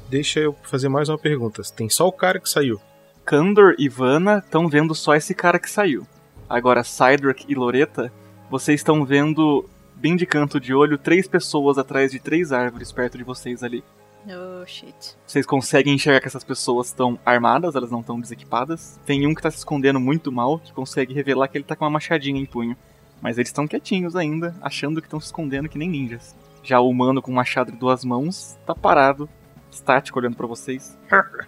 Deixa 0.09 0.39
eu 0.39 0.55
fazer 0.63 0.89
mais 0.89 1.09
uma 1.09 1.17
pergunta. 1.17 1.61
Tem 1.75 1.89
só 1.89 2.07
o 2.07 2.11
cara 2.11 2.39
que 2.39 2.49
saiu. 2.49 2.81
Kandor 3.25 3.75
e 3.77 3.89
Vanna 3.89 4.37
estão 4.37 4.69
vendo 4.69 4.95
só 4.95 5.15
esse 5.15 5.35
cara 5.35 5.59
que 5.59 5.69
saiu. 5.69 6.07
Agora, 6.49 6.83
Cydrak 6.83 7.45
e 7.47 7.55
Loreta, 7.55 8.11
vocês 8.49 8.79
estão 8.79 9.03
vendo, 9.05 9.69
bem 9.95 10.15
de 10.15 10.25
canto 10.25 10.61
de 10.61 10.73
olho, 10.73 10.97
três 10.97 11.27
pessoas 11.27 11.77
atrás 11.77 12.11
de 12.11 12.19
três 12.19 12.53
árvores 12.53 12.91
perto 12.91 13.17
de 13.17 13.25
vocês 13.25 13.63
ali. 13.63 13.83
Oh, 14.25 14.65
shit. 14.65 15.15
Vocês 15.25 15.45
conseguem 15.45 15.93
enxergar 15.95 16.19
que 16.19 16.27
essas 16.27 16.43
pessoas 16.43 16.87
estão 16.87 17.17
armadas, 17.25 17.75
elas 17.75 17.91
não 17.91 18.01
estão 18.01 18.19
desequipadas. 18.19 18.99
Tem 19.05 19.25
um 19.25 19.33
que 19.33 19.41
tá 19.41 19.49
se 19.51 19.57
escondendo 19.57 19.99
muito 19.99 20.31
mal, 20.31 20.59
que 20.59 20.73
consegue 20.73 21.13
revelar 21.13 21.47
que 21.47 21.57
ele 21.57 21.63
tá 21.63 21.75
com 21.75 21.85
uma 21.85 21.91
machadinha 21.91 22.39
em 22.41 22.45
punho. 22.45 22.75
Mas 23.21 23.37
eles 23.37 23.49
estão 23.49 23.67
quietinhos 23.67 24.15
ainda, 24.15 24.55
achando 24.61 25.01
que 25.01 25.07
estão 25.07 25.19
se 25.19 25.27
escondendo 25.27 25.69
que 25.69 25.77
nem 25.77 25.89
ninjas. 25.89 26.35
Já 26.61 26.79
o 26.79 26.89
humano 26.89 27.21
com 27.21 27.31
um 27.31 27.35
machado 27.35 27.71
de 27.71 27.77
duas 27.77 28.03
mãos 28.03 28.57
tá 28.65 28.75
parado, 28.75 29.29
estático, 29.71 30.19
olhando 30.19 30.35
pra 30.35 30.47
vocês. 30.47 30.97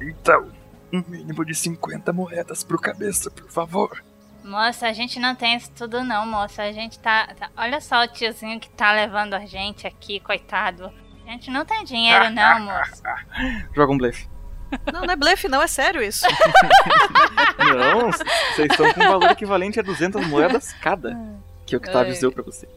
Então, 0.00 0.50
Um 0.92 1.02
mínimo 1.08 1.44
de 1.44 1.54
50 1.54 2.12
moedas 2.12 2.62
pro 2.64 2.78
cabeça, 2.80 3.30
por 3.30 3.50
favor. 3.50 4.02
Moça, 4.44 4.86
a 4.86 4.92
gente 4.92 5.18
não 5.18 5.34
tem 5.34 5.56
isso 5.56 5.70
tudo 5.72 6.04
não, 6.04 6.24
moça. 6.26 6.62
A 6.62 6.70
gente 6.72 6.98
tá, 7.00 7.28
tá- 7.34 7.50
Olha 7.56 7.80
só 7.80 8.04
o 8.04 8.08
tiozinho 8.08 8.60
que 8.60 8.68
tá 8.70 8.92
levando 8.92 9.34
a 9.34 9.44
gente 9.46 9.86
aqui, 9.86 10.20
coitado. 10.20 10.92
A 11.26 11.30
gente 11.30 11.50
não 11.50 11.64
tem 11.64 11.84
dinheiro 11.84 12.30
não, 12.30 12.60
moça. 12.60 13.02
Joga 13.74 13.92
um 13.92 13.98
blefe. 13.98 14.28
Não, 14.92 15.02
não 15.02 15.12
é 15.12 15.16
blefe, 15.16 15.48
não, 15.48 15.62
é 15.62 15.66
sério 15.68 16.02
isso. 16.02 16.26
Não, 17.58 18.10
vocês 18.10 18.68
estão 18.70 18.92
com 18.92 19.00
um 19.00 19.08
valor 19.08 19.30
equivalente 19.30 19.78
a 19.78 19.82
200 19.82 20.26
moedas 20.26 20.72
cada. 20.74 21.16
Que 21.64 21.76
o 21.76 21.78
Octavius 21.78 22.18
deu 22.18 22.32
pra 22.32 22.42
você. 22.42 22.68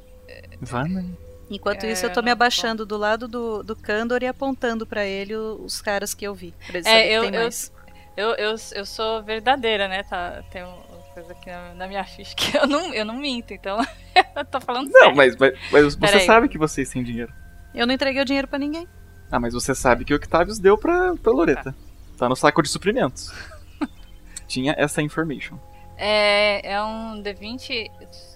Vá, 0.61 0.83
né? 0.83 1.03
Enquanto 1.49 1.85
É, 1.85 1.91
isso, 1.91 2.05
eu 2.05 2.13
tô 2.13 2.21
me 2.21 2.29
abaixando 2.29 2.85
do 2.85 2.97
lado 2.97 3.27
do, 3.27 3.63
do 3.63 3.75
Kandor 3.75 4.21
e 4.21 4.27
apontando 4.27 4.85
pra 4.85 5.05
ele 5.05 5.35
os 5.35 5.81
caras 5.81 6.13
que 6.13 6.25
eu 6.25 6.35
vi. 6.35 6.53
Pra 6.67 6.79
É, 6.85 7.07
eu, 7.17 7.23
tem 7.23 7.35
eu, 7.35 7.41
mais. 7.41 7.73
eu, 8.15 8.29
eu, 8.35 8.55
eu 8.75 8.85
sou 8.85 9.23
verdadeira, 9.23 9.87
né? 9.87 10.03
Tá, 10.03 10.43
tem 10.51 10.63
uma 10.63 10.77
coisa 11.15 11.31
aqui 11.31 11.49
na, 11.49 11.73
na 11.73 11.87
minha 11.87 12.03
ficha 12.03 12.35
que 12.35 12.55
eu 12.55 12.67
não, 12.67 12.93
eu 12.93 13.05
não 13.05 13.15
minto, 13.15 13.53
então 13.53 13.79
eu 14.35 14.45
tô 14.45 14.59
falando 14.61 14.89
Não, 14.91 14.99
sério. 14.99 15.15
mas, 15.15 15.35
mas, 15.35 15.53
mas 15.71 15.95
você 15.95 16.19
sabe 16.21 16.47
que 16.47 16.57
vocês 16.57 16.89
têm 16.89 17.03
dinheiro. 17.03 17.33
Eu 17.73 17.85
não 17.87 17.93
entreguei 17.93 18.21
o 18.21 18.25
dinheiro 18.25 18.47
pra 18.47 18.57
ninguém. 18.59 18.87
Ah, 19.31 19.39
mas 19.39 19.53
você 19.53 19.75
sabe 19.75 20.05
que 20.05 20.13
o 20.13 20.17
Octavius 20.17 20.57
deu 20.59 20.77
pra, 20.77 21.15
pra 21.15 21.31
Loreta. 21.31 21.75
Tá 22.17 22.27
no 22.29 22.35
saco 22.35 22.61
de 22.63 22.69
suprimentos. 22.69 23.31
Tinha 24.47 24.73
essa 24.77 25.01
information. 25.01 25.57
É, 25.97 26.73
é 26.73 26.81
um 26.83 27.21
D20 27.21 27.91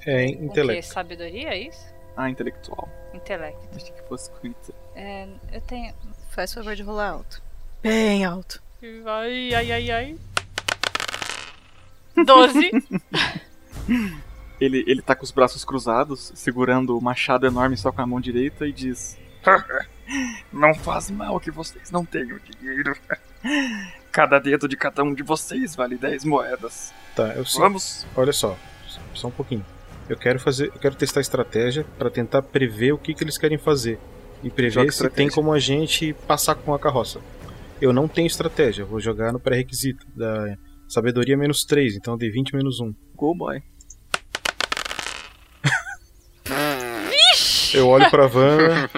É, 0.05 0.25
intelecto. 0.25 0.88
que? 0.88 0.93
Sabedoria, 0.93 1.49
é 1.49 1.59
isso? 1.67 1.86
Ah, 2.17 2.29
intelectual. 2.29 2.89
Intelecto. 3.13 3.67
Achei 3.75 3.91
que 3.91 4.01
fosse 4.07 4.29
com 4.32 4.53
É, 4.95 5.27
eu 5.51 5.61
tenho... 5.61 5.93
Faz 6.32 6.53
favor 6.53 6.75
de 6.75 6.84
rolar 6.84 7.09
alto. 7.11 7.41
Bem 7.84 8.23
alto. 8.23 8.61
Ai, 9.05 9.53
ai, 9.53 9.71
ai, 9.71 9.91
ai. 9.91 10.17
12. 12.25 12.71
Ele, 14.59 14.84
ele 14.88 15.01
tá 15.01 15.15
com 15.15 15.23
os 15.23 15.32
braços 15.32 15.65
cruzados, 15.65 16.32
segurando 16.36 16.97
o 16.97 17.01
machado 17.01 17.45
enorme 17.47 17.75
só 17.75 17.91
com 17.91 18.01
a 18.01 18.07
mão 18.07 18.21
direita 18.21 18.67
e 18.67 18.71
diz: 18.71 19.17
Não 20.52 20.74
faz 20.76 21.10
mal 21.10 21.39
que 21.39 21.50
vocês 21.52 21.89
não 21.89 22.04
tenham 22.06 22.38
dinheiro. 22.60 22.94
Cada 24.12 24.39
dedo 24.39 24.68
de 24.68 24.76
cada 24.76 25.04
um 25.04 25.14
de 25.14 25.24
vocês 25.24 25.74
vale 25.76 25.98
10 25.98 26.26
moedas. 26.26 26.94
Tá, 27.16 27.30
eu 27.30 27.46
sei. 27.46 27.62
Vamos. 27.62 28.06
Olha 28.16 28.34
só, 28.34 28.58
só 29.14 29.30
um 29.30 29.32
pouquinho. 29.32 29.66
Eu 30.10 30.18
quero 30.18 30.38
fazer, 30.38 30.68
eu 30.68 30.80
quero 30.80 30.96
testar 30.96 31.20
a 31.20 31.22
estratégia 31.22 31.86
pra 31.98 32.10
tentar 32.10 32.42
prever 32.42 32.92
o 32.92 32.98
que, 32.98 33.14
que 33.14 33.24
eles 33.24 33.38
querem 33.38 33.58
fazer 33.58 33.98
e 34.44 34.50
Joga 34.50 34.56
prever 34.56 34.82
se 34.82 34.88
estratégia. 34.88 35.16
tem 35.16 35.30
como 35.30 35.54
a 35.54 35.60
gente 35.60 36.14
passar 36.28 36.56
com 36.56 36.74
a 36.74 36.80
carroça. 36.80 37.22
Eu 37.80 37.94
não 37.94 38.08
tenho 38.08 38.28
estratégia, 38.28 38.84
vou 38.84 39.00
jogar 39.00 39.32
no 39.32 39.39
pré-requisito 39.39 40.06
da 40.16 40.58
sabedoria 40.89 41.38
menos 41.38 41.64
3, 41.64 41.96
então 41.96 42.18
D20 42.18 42.54
menos 42.54 42.82
1. 42.82 42.94
Go 43.16 43.34
boy. 43.34 43.62
Eu 47.74 47.88
olho 47.88 48.09
pra 48.09 48.28
Van, 48.28 48.89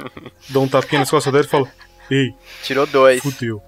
dou 0.50 0.64
um 0.64 0.68
tapinha 0.68 1.00
nas 1.00 1.10
costas 1.10 1.32
dela 1.32 1.46
e 1.46 1.48
falo: 1.48 1.68
"Ei, 2.10 2.34
Tirou 2.64 2.86
dois. 2.86 3.22
fudeu". 3.22 3.62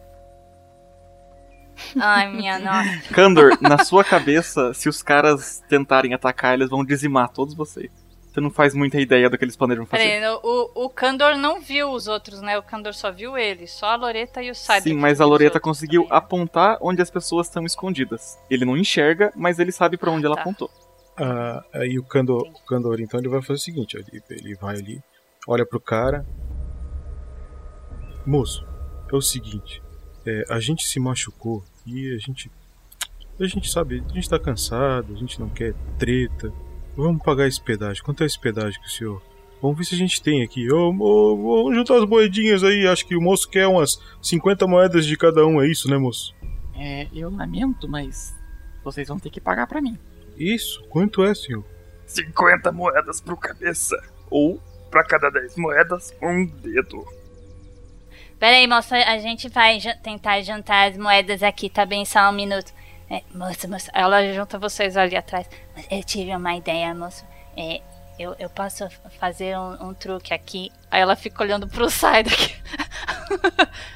Ai, 2.00 2.32
minha 2.32 2.58
nossa. 2.60 3.14
Kandor, 3.14 3.58
na 3.62 3.84
sua 3.84 4.04
cabeça, 4.04 4.74
se 4.74 4.88
os 4.88 5.04
caras 5.04 5.62
tentarem 5.70 6.14
atacar, 6.14 6.54
eles 6.54 6.70
vão 6.70 6.86
dizimar 6.86 7.30
todos 7.30 7.54
vocês. 7.54 7.92
Você 8.32 8.42
não 8.42 8.50
faz 8.50 8.74
muita 8.74 9.00
ideia 9.00 9.30
do 9.30 9.38
que 9.38 9.46
eles 9.46 9.56
planejam 9.56 9.86
fazer. 9.86 10.04
Peraí, 10.04 10.40
o, 10.44 10.72
o 10.86 10.90
Kandor 10.90 11.38
não 11.38 11.62
viu 11.62 11.90
os 11.92 12.08
outros, 12.08 12.42
né? 12.42 12.58
O 12.58 12.64
Kandor 12.64 12.94
só 12.94 13.10
viu 13.10 13.38
ele. 13.38 13.66
Só 13.66 13.88
a 13.88 13.96
Loreta 13.96 14.42
e 14.44 14.52
o 14.52 14.56
Cydric. 14.56 14.84
Sim, 14.90 14.96
mas 14.96 15.22
a 15.22 15.26
Loreta 15.26 15.58
conseguiu 15.58 16.06
apontar 16.10 16.78
onde 16.82 17.02
as 17.02 17.10
pessoas 17.10 17.48
estão 17.48 17.66
escondidas. 17.66 18.38
Ele 18.50 18.66
não 18.66 18.76
enxerga, 18.76 19.32
mas 19.38 19.58
ele 19.58 19.72
sabe 19.72 19.96
pra 19.96 20.12
onde 20.12 20.26
ela 20.26 20.36
Tá. 20.36 20.42
apontou. 20.42 20.70
Aí 21.74 21.98
o 21.98 22.04
Kandor, 22.04 22.44
o 22.44 22.96
então, 23.00 23.20
ele 23.20 23.30
vai 23.30 23.42
fazer 23.42 23.54
o 23.54 23.64
seguinte: 23.64 23.98
ele, 23.98 24.22
ele 24.30 24.56
vai 24.56 24.76
ali, 24.76 25.02
olha 25.48 25.66
pro 25.66 25.80
cara. 25.80 26.26
Moço, 28.26 28.66
é 29.12 29.16
o 29.16 29.22
seguinte: 29.22 29.82
é, 30.26 30.44
a 30.50 30.60
gente 30.60 30.86
se 30.86 31.00
machucou 31.00 31.64
e 31.86 32.14
a 32.14 32.18
gente. 32.18 32.52
A 33.40 33.48
gente 33.48 33.70
sabe, 33.70 34.02
a 34.10 34.14
gente 34.14 34.30
tá 34.30 34.40
cansado, 34.40 35.14
a 35.14 35.18
gente 35.18 35.40
não 35.40 35.50
quer 35.50 35.74
treta. 35.98 36.52
Vamos 36.96 37.22
pagar 37.22 37.48
esse 37.48 37.62
pedágio. 37.62 38.04
Quanto 38.04 38.24
é 38.24 38.26
esse 38.26 38.40
pedágio 38.40 38.80
que 38.82 38.88
o 38.88 38.92
senhor. 38.92 39.22
Vamos 39.62 39.78
ver 39.78 39.86
se 39.86 39.96
a 39.96 39.98
gente 39.98 40.22
tem 40.22 40.44
aqui. 40.44 40.72
Ô, 40.72 40.90
ô, 40.90 41.64
vamos 41.64 41.76
juntar 41.76 41.98
as 41.98 42.06
moedinhas 42.06 42.64
aí. 42.64 42.88
Acho 42.88 43.06
que 43.06 43.16
o 43.16 43.22
moço 43.22 43.50
quer 43.50 43.68
umas 43.68 44.00
50 44.22 44.68
moedas 44.68 45.06
de 45.06 45.18
cada 45.18 45.46
um, 45.46 45.62
é 45.62 45.68
isso, 45.68 45.90
né, 45.90 45.98
moço? 45.98 46.34
É, 46.78 47.08
eu 47.14 47.30
lamento, 47.30 47.88
mas 47.88 48.36
vocês 48.84 49.08
vão 49.08 49.20
ter 49.20 49.30
que 49.30 49.42
pagar 49.42 49.68
pra 49.68 49.82
mim. 49.82 49.98
Isso? 50.38 50.84
Quanto 50.90 51.24
é, 51.24 51.34
senhor? 51.34 51.64
50 52.06 52.72
moedas 52.72 53.22
pro 53.22 53.38
cabeça. 53.38 53.96
Ou, 54.30 54.60
pra 54.90 55.04
cada 55.04 55.30
10 55.30 55.58
moedas, 55.58 56.14
um 56.22 56.46
dedo. 56.46 57.06
Peraí, 58.40 58.68
moça, 58.68 58.96
a 58.96 59.18
gente 59.18 59.50
vai 59.50 59.80
tentar 60.04 60.42
juntar 60.42 60.90
as 60.90 60.98
moedas 60.98 61.42
aqui, 61.42 61.70
tá 61.70 61.86
bem? 61.86 62.06
Só 62.06 62.30
um 62.30 62.34
minuto. 62.34 62.74
É, 63.10 63.22
moça, 63.34 63.68
moça, 63.68 63.92
Ela 63.94 64.34
junta 64.34 64.60
vocês 64.60 64.98
ali 64.98 65.16
atrás. 65.16 65.48
Mas 65.76 65.88
Eu 65.90 66.04
tive 66.04 66.36
uma 66.36 66.56
ideia, 66.56 66.94
moço. 66.94 67.26
É, 67.56 67.82
eu, 68.20 68.36
eu 68.40 68.50
posso 68.50 68.90
fazer 69.20 69.58
um, 69.58 69.90
um 69.90 69.94
truque 69.94 70.34
aqui. 70.34 70.72
Aí 70.92 71.02
ela 71.02 71.16
fica 71.16 71.44
olhando 71.44 71.68
pro 71.68 71.90
Cydric. 71.90 72.56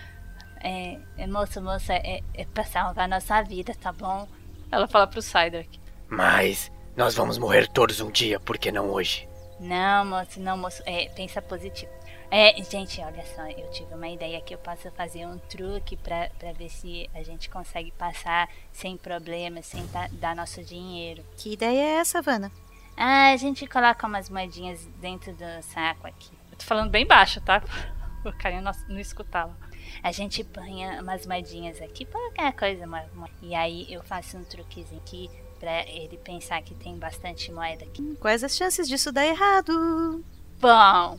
É, 0.62 0.98
é, 1.18 1.26
moço, 1.26 1.62
moça, 1.62 1.94
é, 1.94 2.22
é 2.34 2.46
pra 2.46 2.66
salvar 2.66 3.08
nossa 3.08 3.42
vida, 3.44 3.74
tá 3.80 3.94
bom? 3.94 4.28
Ela 4.70 4.88
fala 4.88 5.08
pro 5.08 5.22
Cydric. 5.22 5.79
Mas 6.10 6.72
nós 6.96 7.16
vamos 7.16 7.38
morrer 7.38 7.68
todos 7.68 8.00
um 8.02 8.12
dia, 8.12 8.40
por 8.40 8.58
que 8.58 8.72
não 8.72 8.90
hoje? 8.90 9.28
Não, 9.60 10.06
moço, 10.06 10.40
não, 10.40 10.58
moço. 10.58 10.82
É, 10.86 11.10
pensa 11.10 11.42
positivo. 11.42 11.92
É, 12.32 12.62
gente, 12.64 13.02
olha 13.02 13.26
só, 13.36 13.46
eu 13.48 13.70
tive 13.72 13.94
uma 13.94 14.08
ideia 14.08 14.40
que 14.42 14.54
eu 14.54 14.58
posso 14.60 14.90
fazer 14.92 15.26
um 15.26 15.38
truque 15.40 15.98
pra, 15.98 16.30
pra 16.38 16.52
ver 16.54 16.70
se 16.70 17.10
a 17.14 17.24
gente 17.24 17.50
consegue 17.50 17.92
passar 17.92 18.48
sem 18.72 18.96
problemas, 18.96 19.66
sem 19.66 19.86
da- 19.88 20.08
dar 20.12 20.36
nosso 20.36 20.64
dinheiro. 20.64 21.24
Que 21.38 21.54
ideia 21.54 21.80
é 21.82 21.94
essa, 22.00 22.22
Vanna? 22.22 22.52
Ah, 22.96 23.32
a 23.32 23.38
gente 23.38 23.66
coloca 23.66 24.06
umas 24.06 24.30
moedinhas 24.30 24.86
dentro 25.02 25.34
do 25.34 25.64
saco 25.64 26.06
aqui. 26.06 26.32
Eu 26.52 26.58
tô 26.58 26.66
falando 26.66 26.90
bem 26.92 27.06
baixo, 27.06 27.42
tá? 27.42 27.62
O 28.26 28.34
carinha 28.34 28.62
não, 28.62 28.74
não 28.90 29.00
escutava. 29.00 29.56
A 30.04 30.12
gente 30.12 30.44
põe 30.44 30.86
umas 31.00 31.26
moedinhas 31.26 31.82
aqui, 31.82 32.04
qualquer 32.04 32.52
coisa. 32.52 32.86
uma- 32.86 33.06
uma- 33.16 33.30
E 33.42 33.56
aí 33.56 33.88
eu 33.92 34.04
faço 34.04 34.38
um 34.38 34.44
truquezinho 34.44 35.00
aqui 35.02 35.30
pra 35.60 35.82
ele 35.88 36.18
pensar 36.18 36.62
que 36.62 36.74
tem 36.76 36.98
bastante 36.98 37.52
moeda 37.52 37.84
aqui. 37.86 38.16
Quais 38.20 38.44
as 38.44 38.56
chances 38.56 38.88
disso 38.88 39.12
dar 39.12 39.26
errado? 39.26 40.24
Bom, 40.60 41.18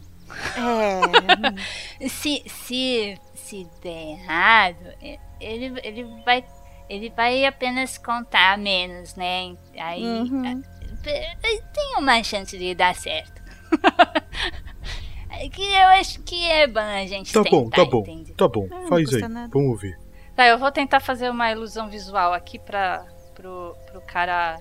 É. 0.56 2.08
se, 2.08 2.42
se, 2.46 3.18
se 3.34 3.66
der 3.82 4.12
errado, 4.12 4.94
ele, 5.40 5.72
ele, 5.82 6.04
vai, 6.24 6.44
ele 6.88 7.10
vai 7.10 7.44
apenas 7.44 7.98
contar 7.98 8.56
menos, 8.58 9.14
né? 9.16 9.56
Aí 9.76 10.04
Uhum. 10.04 10.62
tem 11.02 11.94
uma 11.98 12.22
chance 12.22 12.56
de 12.58 12.74
dar 12.74 12.94
certo. 12.94 13.40
Que 15.52 15.62
eu 15.62 15.88
acho 16.00 16.20
que 16.22 16.44
é 16.50 16.66
bom 16.66 16.80
a 16.80 17.06
gente 17.06 17.32
Tá 17.32 17.42
bom, 17.42 17.64
tentar, 17.64 17.76
tá 17.84 17.90
bom, 17.90 18.00
entende? 18.00 18.34
tá 18.34 18.46
bom. 18.48 18.68
Ah, 18.70 18.86
Faz 18.88 19.14
aí, 19.14 19.26
nada. 19.26 19.48
vamos 19.50 19.80
ver. 19.80 19.98
Tá, 20.36 20.46
eu 20.46 20.58
vou 20.58 20.70
tentar 20.70 21.00
fazer 21.00 21.30
uma 21.30 21.50
ilusão 21.50 21.88
visual 21.88 22.34
aqui 22.34 22.58
pra, 22.58 23.06
pro, 23.40 23.76
pro 23.90 24.00
cara 24.02 24.60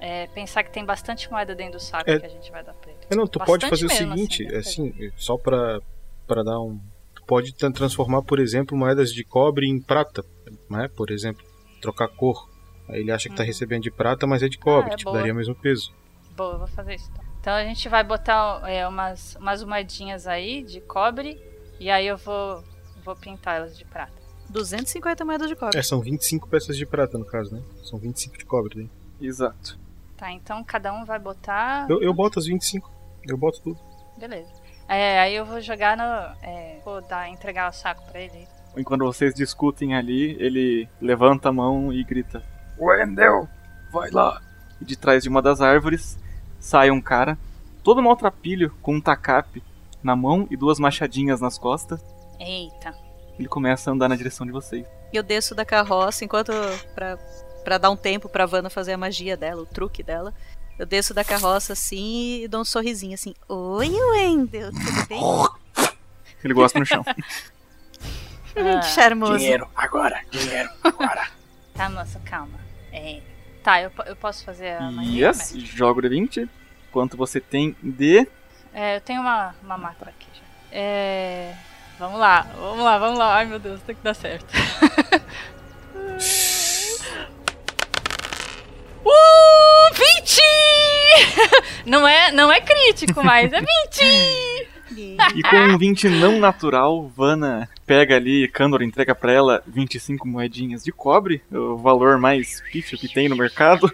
é, 0.00 0.26
pensar 0.28 0.62
que 0.64 0.70
tem 0.70 0.84
bastante 0.84 1.30
moeda 1.30 1.54
dentro 1.54 1.74
do 1.78 1.80
saco 1.80 2.10
É. 2.10 2.18
que 2.18 2.26
a 2.26 2.28
gente 2.28 2.50
vai 2.50 2.62
dar 2.64 2.74
pra 2.74 2.90
ele. 2.90 3.00
Não, 3.16 3.26
tu 3.26 3.38
pode 3.38 3.68
Bastante 3.68 3.88
fazer 3.88 4.04
o 4.04 4.08
mesmo, 4.08 4.14
seguinte, 4.28 4.54
assim, 4.56 4.88
assim, 4.90 5.12
só 5.16 5.36
pra, 5.36 5.80
pra 6.26 6.42
dar 6.42 6.60
um. 6.60 6.78
Tu 7.14 7.22
pode 7.24 7.54
tra- 7.54 7.70
transformar, 7.70 8.22
por 8.22 8.38
exemplo, 8.38 8.76
moedas 8.76 9.12
de 9.12 9.24
cobre 9.24 9.66
em 9.68 9.80
prata, 9.80 10.24
né? 10.68 10.88
Por 10.96 11.10
exemplo, 11.10 11.44
trocar 11.80 12.08
cor. 12.08 12.48
Aí 12.88 13.00
ele 13.00 13.10
acha 13.10 13.28
que 13.28 13.34
tá 13.34 13.42
recebendo 13.42 13.82
de 13.82 13.90
prata, 13.90 14.26
mas 14.26 14.42
é 14.42 14.48
de 14.48 14.58
cobre, 14.58 14.88
Uhum. 14.90 14.94
é 14.94 14.96
te 14.96 15.04
boa. 15.04 15.16
daria 15.18 15.32
o 15.32 15.36
mesmo 15.36 15.54
peso. 15.54 15.92
Boa, 16.36 16.54
eu 16.54 16.58
vou 16.58 16.68
fazer 16.68 16.94
isso. 16.94 17.08
Então, 17.10 17.24
então 17.40 17.54
a 17.54 17.64
gente 17.64 17.88
vai 17.88 18.04
botar 18.04 18.60
é, 18.68 18.86
umas, 18.86 19.36
umas 19.36 19.62
moedinhas 19.64 20.26
aí 20.26 20.62
de 20.62 20.80
cobre 20.80 21.40
e 21.80 21.88
aí 21.90 22.06
eu 22.06 22.16
vou, 22.16 22.62
vou 23.04 23.16
pintar 23.16 23.56
elas 23.56 23.76
de 23.78 23.84
prata. 23.84 24.12
250 24.48 25.24
moedas 25.24 25.48
de 25.48 25.56
cobre. 25.56 25.78
É, 25.78 25.82
são 25.82 26.00
25 26.00 26.48
peças 26.48 26.76
de 26.76 26.86
prata 26.86 27.18
no 27.18 27.24
caso, 27.24 27.54
né? 27.54 27.62
São 27.82 27.98
25 27.98 28.38
de 28.38 28.44
cobre, 28.44 28.82
né? 28.82 28.88
Exato. 29.20 29.78
Tá, 30.16 30.32
então 30.32 30.62
cada 30.64 30.92
um 30.92 31.04
vai 31.04 31.18
botar. 31.18 31.86
Eu, 31.90 32.02
eu 32.02 32.14
boto 32.14 32.38
as 32.38 32.46
25. 32.46 32.90
Eu 33.26 33.36
boto 33.36 33.60
tudo. 33.60 33.78
Beleza. 34.16 34.50
É, 34.88 35.20
aí 35.20 35.34
eu 35.34 35.44
vou 35.44 35.60
jogar 35.60 35.96
no. 35.96 36.02
É, 36.42 36.80
vou 36.84 37.00
dar, 37.02 37.28
entregar 37.28 37.70
o 37.70 37.72
saco 37.72 38.02
pra 38.10 38.20
ele. 38.20 38.46
Enquanto 38.76 39.04
vocês 39.04 39.34
discutem 39.34 39.94
ali, 39.94 40.36
ele 40.38 40.88
levanta 41.00 41.48
a 41.48 41.52
mão 41.52 41.92
e 41.92 42.02
grita: 42.04 42.42
Wendell, 42.78 43.48
vai 43.90 44.10
lá. 44.10 44.40
E 44.80 44.84
de 44.84 44.96
trás 44.96 45.22
de 45.22 45.28
uma 45.28 45.42
das 45.42 45.60
árvores 45.60 46.18
sai 46.60 46.90
um 46.90 47.00
cara, 47.00 47.38
todo 47.82 48.02
maltrapilho, 48.02 48.70
com 48.82 48.96
um 48.96 49.00
tacape 49.00 49.62
na 50.02 50.14
mão 50.14 50.46
e 50.50 50.56
duas 50.56 50.78
machadinhas 50.78 51.40
nas 51.40 51.58
costas. 51.58 52.00
Eita. 52.38 53.05
Ele 53.38 53.48
começa 53.48 53.90
a 53.90 53.94
andar 53.94 54.08
na 54.08 54.16
direção 54.16 54.46
de 54.46 54.52
vocês. 54.52 54.84
E 55.12 55.16
eu 55.16 55.22
desço 55.22 55.54
da 55.54 55.64
carroça 55.64 56.24
enquanto. 56.24 56.52
Pra, 56.94 57.18
pra 57.64 57.78
dar 57.78 57.90
um 57.90 57.96
tempo 57.96 58.28
pra 58.28 58.46
Vanna 58.46 58.70
fazer 58.70 58.92
a 58.92 58.98
magia 58.98 59.36
dela, 59.36 59.62
o 59.62 59.66
truque 59.66 60.02
dela. 60.02 60.32
Eu 60.78 60.86
desço 60.86 61.14
da 61.14 61.24
carroça 61.24 61.72
assim 61.72 62.42
e 62.42 62.48
dou 62.48 62.60
um 62.60 62.64
sorrisinho 62.64 63.14
assim. 63.14 63.34
Oi, 63.48 63.90
Wendel, 63.90 64.70
tudo 64.72 65.06
bem? 65.08 65.20
Ele 66.44 66.54
gosta 66.54 66.78
no 66.78 66.84
chão. 66.84 67.04
Que 68.82 68.86
charmoso. 68.86 69.38
Dinheiro, 69.38 69.68
agora, 69.76 70.22
dinheiro, 70.30 70.70
agora. 70.82 71.28
Tá, 71.74 71.90
moço, 71.90 72.18
calma. 72.24 72.58
É, 72.90 73.20
tá, 73.62 73.82
eu, 73.82 73.92
eu 74.06 74.16
posso 74.16 74.44
fazer 74.44 74.80
a 74.80 74.90
magia? 74.90 75.28
Yes, 75.28 75.52
joga 75.56 76.00
o 76.00 76.02
D20. 76.02 76.48
Quanto 76.90 77.16
você 77.16 77.38
tem 77.38 77.76
de. 77.82 78.26
É, 78.72 78.96
eu 78.96 79.00
tenho 79.02 79.20
uma, 79.20 79.54
uma 79.62 79.76
macro 79.76 80.08
aqui 80.08 80.26
já. 80.34 80.42
É. 80.72 81.54
Vamos 81.98 82.20
lá, 82.20 82.46
vamos 82.58 82.84
lá, 82.84 82.98
vamos 82.98 83.18
lá. 83.18 83.36
Ai 83.36 83.46
meu 83.46 83.58
Deus, 83.58 83.80
tem 83.82 83.94
que 83.94 84.04
dar 84.04 84.14
certo. 84.14 84.46
uh! 89.04 89.94
20! 89.94 90.40
Não 91.86 92.06
é, 92.06 92.32
não 92.32 92.52
é 92.52 92.60
crítico, 92.60 93.22
mas 93.22 93.52
é 93.52 93.60
20! 93.60 94.68
E 94.96 95.42
com 95.42 95.56
um 95.56 95.78
20 95.78 96.08
não 96.08 96.38
natural, 96.38 97.08
Vanna 97.08 97.68
pega 97.86 98.16
ali, 98.16 98.48
Kandor 98.48 98.82
entrega 98.82 99.14
pra 99.14 99.32
ela 99.32 99.62
25 99.66 100.26
moedinhas 100.26 100.82
de 100.82 100.90
cobre, 100.90 101.42
o 101.50 101.76
valor 101.76 102.18
mais 102.18 102.60
pífio 102.72 102.98
que 102.98 103.08
tem 103.08 103.28
no 103.28 103.36
mercado. 103.36 103.92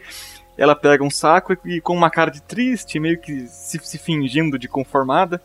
Ela 0.57 0.74
pega 0.74 1.03
um 1.03 1.11
saco 1.11 1.57
e, 1.66 1.81
com 1.81 1.95
uma 1.95 2.11
cara 2.11 2.31
de 2.31 2.43
triste, 2.43 3.01
meio 3.01 3.19
que 3.20 3.47
se, 3.47 3.79
se 3.83 3.99
fingindo 3.99 4.59
de 4.59 4.69
conformada, 4.69 5.43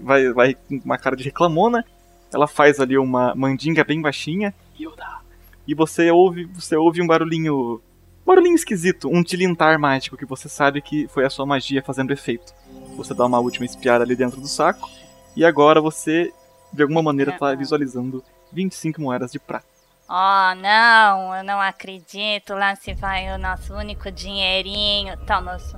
vai, 0.00 0.32
vai 0.32 0.54
com 0.54 0.80
uma 0.84 0.98
cara 0.98 1.16
de 1.16 1.24
reclamona. 1.24 1.84
Ela 2.32 2.46
faz 2.46 2.80
ali 2.80 2.98
uma 2.98 3.34
mandinga 3.34 3.84
bem 3.84 4.00
baixinha. 4.00 4.54
E 5.66 5.74
você 5.74 6.10
ouve, 6.10 6.44
você 6.44 6.76
ouve 6.76 7.02
um 7.02 7.06
barulhinho, 7.06 7.80
barulhinho 8.24 8.54
esquisito, 8.54 9.08
um 9.08 9.22
tilintar 9.22 9.78
mágico 9.78 10.16
que 10.16 10.24
você 10.24 10.48
sabe 10.48 10.80
que 10.80 11.08
foi 11.08 11.24
a 11.24 11.30
sua 11.30 11.44
magia 11.44 11.82
fazendo 11.82 12.12
efeito. 12.12 12.54
Você 12.96 13.12
dá 13.12 13.26
uma 13.26 13.40
última 13.40 13.66
espiada 13.66 14.04
ali 14.04 14.14
dentro 14.14 14.40
do 14.40 14.46
saco 14.46 14.88
e 15.34 15.44
agora 15.44 15.80
você 15.80 16.32
de 16.72 16.82
alguma 16.82 17.02
maneira 17.02 17.32
tá 17.32 17.54
visualizando 17.54 18.22
25 18.52 19.00
moedas 19.00 19.32
de 19.32 19.38
prata. 19.38 19.66
Oh, 20.08 20.54
não, 20.54 21.34
eu 21.36 21.42
não 21.42 21.60
acredito. 21.60 22.54
Lá 22.54 22.76
se 22.76 22.94
vai 22.94 23.34
o 23.34 23.38
nosso 23.38 23.74
único 23.74 24.10
dinheirinho. 24.10 25.16
Tá, 25.26 25.40
moço. 25.40 25.76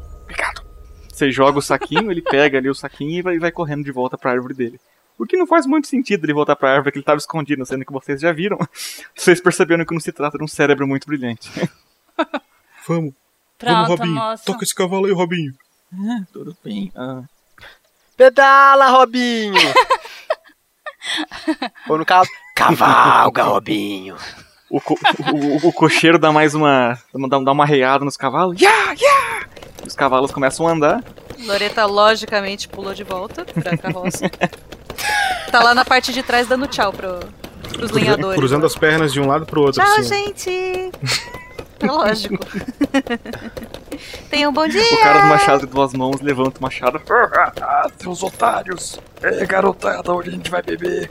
Você 1.18 1.32
joga 1.32 1.58
o 1.58 1.62
saquinho, 1.62 2.12
ele 2.12 2.22
pega 2.22 2.58
ali 2.58 2.70
o 2.70 2.74
saquinho 2.74 3.18
e 3.18 3.22
vai, 3.22 3.38
vai 3.40 3.50
correndo 3.50 3.82
de 3.84 3.90
volta 3.90 4.16
pra 4.16 4.30
árvore 4.30 4.54
dele. 4.54 4.78
O 5.18 5.26
que 5.26 5.36
não 5.36 5.48
faz 5.48 5.66
muito 5.66 5.88
sentido 5.88 6.24
ele 6.24 6.32
voltar 6.32 6.54
pra 6.54 6.70
árvore 6.72 6.92
que 6.92 6.98
ele 6.98 7.04
tava 7.04 7.18
escondido, 7.18 7.66
sendo 7.66 7.84
que 7.84 7.92
vocês 7.92 8.20
já 8.20 8.30
viram. 8.32 8.56
Vocês 9.16 9.40
perceberam 9.40 9.84
que 9.84 9.92
não 9.92 9.98
se 10.00 10.12
trata 10.12 10.38
de 10.38 10.44
um 10.44 10.46
cérebro 10.46 10.86
muito 10.86 11.08
brilhante. 11.08 11.50
Vamos. 12.86 13.12
Pronto, 13.58 13.74
Vamos, 13.74 13.88
Robinho. 13.88 14.14
moço. 14.14 14.44
Toca 14.44 14.62
esse 14.62 14.72
cavalo 14.72 15.06
aí, 15.06 15.12
Robinho. 15.12 15.52
Ah, 15.92 16.22
tudo 16.32 16.56
bem. 16.64 16.92
Ah, 16.94 17.22
Pedala, 18.16 18.86
Robinho! 18.90 19.54
Ou 21.88 21.98
no 21.98 22.06
caso, 22.06 22.30
cavalga, 22.54 23.42
Robinho. 23.42 24.14
O, 24.70 24.80
co- 24.80 24.98
o- 25.32 25.68
o 25.68 25.72
cocheiro 25.72 26.16
dá 26.18 26.30
mais 26.30 26.54
uma. 26.54 26.96
dá, 27.28 27.38
dá 27.40 27.52
uma 27.52 27.64
arreada 27.64 28.04
nos 28.04 28.16
cavalos. 28.16 28.60
Yeah, 28.60 28.92
yeah! 28.92 29.48
Os 29.88 29.94
cavalos 29.94 30.30
começam 30.30 30.68
a 30.68 30.72
andar. 30.72 31.02
Loreta 31.46 31.86
logicamente 31.86 32.68
pulou 32.68 32.92
de 32.92 33.02
volta 33.04 33.44
pra 33.46 33.74
carroça. 33.76 34.30
tá 35.50 35.62
lá 35.62 35.74
na 35.74 35.82
parte 35.84 36.12
de 36.12 36.22
trás 36.22 36.46
dando 36.46 36.66
tchau 36.66 36.92
pro, 36.92 37.18
pros 37.62 37.72
Cruza- 37.90 37.94
lenhadores. 37.94 38.38
Cruzando 38.38 38.66
as 38.66 38.76
pernas 38.76 39.12
de 39.14 39.18
um 39.20 39.26
lado 39.26 39.46
pro 39.46 39.62
outro, 39.62 39.82
Tchau, 39.82 39.94
assim. 39.98 40.08
gente! 40.26 40.50
É 41.80 41.86
lógico. 41.86 42.36
Tenham 44.28 44.50
um 44.50 44.54
bom 44.54 44.68
dia! 44.68 44.82
O 44.82 45.00
cara 45.00 45.20
do 45.22 45.26
machado 45.28 45.66
de 45.66 45.72
duas 45.72 45.94
mãos 45.94 46.20
levanta 46.20 46.58
o 46.58 46.62
machado. 46.62 47.00
Ah, 47.62 47.88
seus 47.98 48.22
otários! 48.22 49.00
Ei, 49.22 49.46
garotada, 49.46 50.12
onde 50.12 50.28
a 50.28 50.32
gente 50.32 50.50
vai 50.50 50.60
beber? 50.62 51.10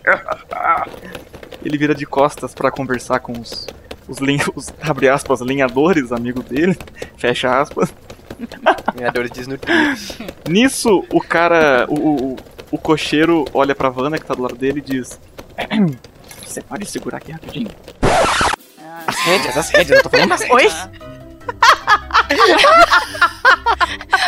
Ele 1.65 1.77
vira 1.79 1.95
de 1.95 2.05
costas 2.05 2.53
pra 2.53 2.69
conversar 2.69 3.21
com 3.21 3.31
os, 3.33 3.65
os, 4.07 4.19
os, 4.55 4.73
abre 4.83 5.09
aspas, 5.09 5.41
lenhadores, 5.41 6.11
amigo 6.11 6.43
dele, 6.43 6.77
fecha 7.17 7.59
aspas. 7.59 7.91
Lenhadores 8.95 9.31
desnutridos. 9.31 10.17
Nisso, 10.47 11.05
o 11.11 11.21
cara, 11.21 11.85
o, 11.89 12.33
o, 12.33 12.35
o 12.71 12.77
cocheiro 12.77 13.45
olha 13.53 13.73
pra 13.75 13.89
Vanna 13.89 14.17
que 14.17 14.25
tá 14.25 14.33
do 14.33 14.41
lado 14.41 14.55
dele 14.55 14.79
e 14.79 14.81
diz: 14.81 15.19
Você 16.45 16.61
pode 16.61 16.85
segurar 16.85 17.17
aqui 17.17 17.31
rapidinho? 17.31 17.69
As 19.07 19.15
rédeas, 19.19 19.57
as 19.57 19.69
rédeas, 19.69 19.97
eu 19.97 20.03
tô 20.03 20.09
falando 20.09 20.29
das 20.29 20.41
Oi? 20.41 20.67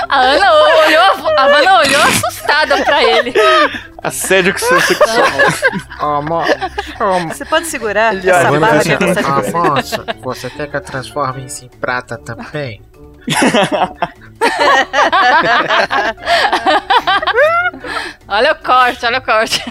A 0.10 0.22
Ana 0.22 0.52
olhou, 0.54 1.02
a 1.38 1.48
Vanna 1.48 1.80
olhou 1.80 2.02
assustada 2.02 2.84
pra 2.84 3.04
ele. 3.04 3.34
Assédio 4.02 4.58
sexual. 4.58 5.28
Amor, 6.00 6.46
Você 7.28 7.46
pode 7.46 7.68
segurar 7.68 8.16
essa 8.16 8.50
olha 8.50 8.60
barra 8.60 8.80
que 8.80 8.96
você 8.96 9.20
ah, 9.20 10.16
você 10.22 10.50
quer 10.50 10.68
que 10.70 10.76
eu 10.78 10.82
transforme 10.82 11.46
isso 11.46 11.66
em 11.66 11.70
prata 11.70 12.18
também? 12.18 12.82
Olha 18.28 18.54
o 18.54 18.64
corte, 18.64 19.06
olha 19.06 19.20
o 19.20 19.22
corte. 19.22 19.62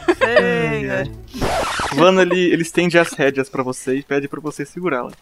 Vanna 1.95 2.23
ele, 2.23 2.53
ele 2.53 2.63
estende 2.63 2.99
as 2.99 3.13
rédeas 3.13 3.49
pra 3.49 3.63
você 3.63 3.97
e 3.97 4.03
pede 4.03 4.29
pra 4.29 4.41
você 4.41 4.65
segurá-la. 4.65 5.13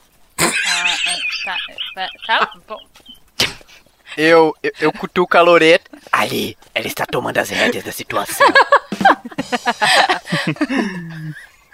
Ah, 0.41 0.47
ah, 0.47 1.17
tá, 1.45 1.57
tá, 2.27 2.47
tá 2.47 2.53
bom. 2.67 2.79
Eu, 4.17 4.57
eu, 4.63 4.73
eu 4.81 4.93
cutuco 4.93 5.37
a 5.37 5.43
Loreta. 5.43 5.91
Ali, 6.11 6.57
ela 6.75 6.87
está 6.87 7.05
tomando 7.05 7.37
as 7.39 7.51
rédeas 7.51 7.85
da 7.85 7.93
situação. 7.93 8.47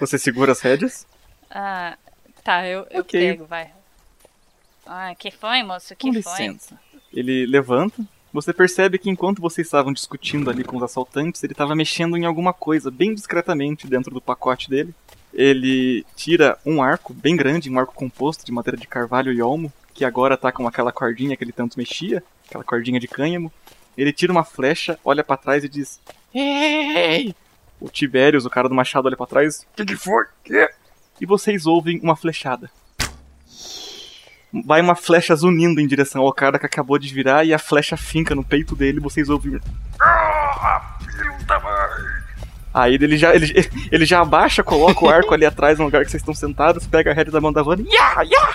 Você 0.01 0.19
segura 0.19 0.53
as 0.53 0.61
rédeas? 0.61 1.07
Ah, 1.51 1.97
tá, 2.43 2.67
eu, 2.67 2.87
eu 2.91 3.03
Ok. 3.03 3.21
pego, 3.21 3.47
vai. 3.47 3.71
Ah, 4.87 5.15
que 5.15 5.31
foi, 5.31 5.63
moço? 5.63 5.95
Que 5.97 6.09
Com 6.09 6.23
foi? 6.23 6.33
licença. 6.47 6.79
Ele 7.13 7.47
levanta. 7.47 8.03
Você 8.33 8.53
percebe 8.53 8.99
que 8.99 9.11
enquanto 9.11 9.43
vocês 9.43 9.67
estavam 9.67 9.93
discutindo 9.93 10.49
ali 10.51 10.65
com 10.65 10.77
os 10.77 10.83
assaltantes, 10.83 11.43
ele 11.45 11.53
estava 11.53 11.75
mexendo 11.75 12.17
em 12.17 12.25
alguma 12.25 12.53
coisa 12.53 12.91
bem 12.91 13.15
discretamente 13.15 13.87
dentro 13.87 14.13
do 14.13 14.21
pacote 14.21 14.71
dele. 14.71 14.95
Ele 15.35 16.05
tira 16.17 16.59
um 16.65 16.83
arco 16.83 17.13
bem 17.13 17.37
grande, 17.37 17.71
um 17.71 17.79
arco 17.79 17.95
composto 17.95 18.45
de 18.45 18.53
madeira 18.53 18.77
de 18.77 18.87
carvalho 18.87 19.33
e 19.33 19.43
olmo, 19.43 19.71
que 19.95 20.05
agora 20.05 20.37
tá 20.37 20.51
com 20.51 20.67
aquela 20.67 20.91
cordinha 20.93 21.37
que 21.37 21.45
ele 21.45 21.53
tanto 21.53 21.79
mexia, 21.79 22.23
aquela 22.49 22.65
cordinha 22.65 22.99
de 22.99 23.07
cânhamo. 23.07 23.53
Ele 23.97 24.13
tira 24.13 24.33
uma 24.33 24.45
flecha, 24.45 24.99
olha 25.05 25.23
pra 25.23 25.37
trás 25.37 25.63
e 25.65 25.69
diz: 25.69 26.01
Ei! 26.35 27.35
O 27.79 27.91
Tibérios, 27.91 28.47
o 28.47 28.51
cara 28.51 28.69
do 28.69 28.75
machado, 28.75 29.07
olha 29.07 29.17
pra 29.17 29.27
trás. 29.27 29.67
Que 29.77 29.85
que 29.85 29.97
foi? 29.97 30.25
Que? 30.43 30.71
E 31.21 31.27
vocês 31.27 31.67
ouvem 31.67 32.01
uma 32.03 32.17
flechada. 32.17 32.71
Vai 34.65 34.81
uma 34.83 34.95
flecha 34.95 35.35
zunindo 35.35 35.81
em 35.81 35.87
direção 35.87 36.23
ao 36.23 36.33
cara 36.33 36.59
que 36.59 36.67
acabou 36.67 36.99
de 36.99 37.13
virar 37.13 37.45
e 37.45 37.55
a 37.55 37.59
flecha 37.59 37.97
finca 37.97 38.35
no 38.35 38.45
peito 38.45 38.77
dele 38.77 38.99
e 38.99 39.03
vocês 39.03 39.29
ouvem. 39.31 39.59
Ah, 40.01 40.97
filho 41.01 41.47
da 41.47 41.59
mãe! 41.61 42.23
Aí 42.75 42.95
ele 42.95 43.17
já, 43.17 43.35
ele, 43.35 43.53
ele 43.91 44.05
já 44.05 44.21
abaixa, 44.21 44.63
coloca 44.63 45.05
o 45.05 45.09
arco 45.09 45.33
ali 45.33 45.45
atrás 45.47 45.79
no 45.79 45.85
lugar 45.87 46.05
que 46.05 46.11
vocês 46.11 46.21
estão 46.23 46.35
sentados, 46.35 46.87
pega 46.87 47.11
a 47.11 47.15
rédea 47.15 47.33
da 47.33 47.41
mão 47.41 47.53
da 47.53 47.63
Vanna 47.63 47.83
e 47.83 47.95
ya, 47.95 48.23
ya! 48.23 48.55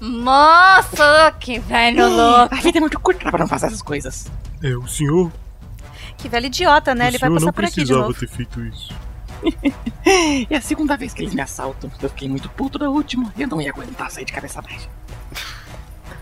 Moço, 0.00 1.02
que 1.40 1.58
velho 1.58 2.08
louco. 2.08 2.54
A 2.54 2.58
vida 2.60 2.78
é 2.78 2.80
muito 2.80 2.98
curta 3.00 3.30
pra 3.30 3.38
não 3.40 3.46
fazer 3.48 3.66
essas 3.66 3.82
coisas. 3.82 4.30
É, 4.62 4.74
o 4.76 4.86
senhor, 4.86 5.30
Que 6.18 6.28
velho 6.28 6.46
idiota, 6.46 6.94
né? 6.94 7.06
o 7.06 7.08
Ele 7.08 7.18
vai 7.18 7.30
passar 7.30 7.46
não 7.46 7.52
por 7.52 7.64
aqui 7.64 7.70
de 7.70 7.80
precisava 7.80 8.06
novo. 8.06 8.18
ter 8.18 8.28
feito 8.28 8.60
isso. 8.66 8.94
É 10.50 10.56
a 10.56 10.60
segunda 10.60 10.96
vez 10.96 11.12
que 11.12 11.22
eles 11.22 11.34
me 11.34 11.40
assaltam. 11.40 11.90
Eu 12.02 12.08
fiquei 12.08 12.28
muito 12.28 12.48
puto 12.50 12.78
da 12.78 12.88
última. 12.88 13.32
Eu 13.38 13.48
não 13.48 13.60
ia 13.60 13.70
aguentar 13.70 14.10
sair 14.10 14.24
de 14.24 14.32
cabeça 14.32 14.60
baixa. 14.62 14.88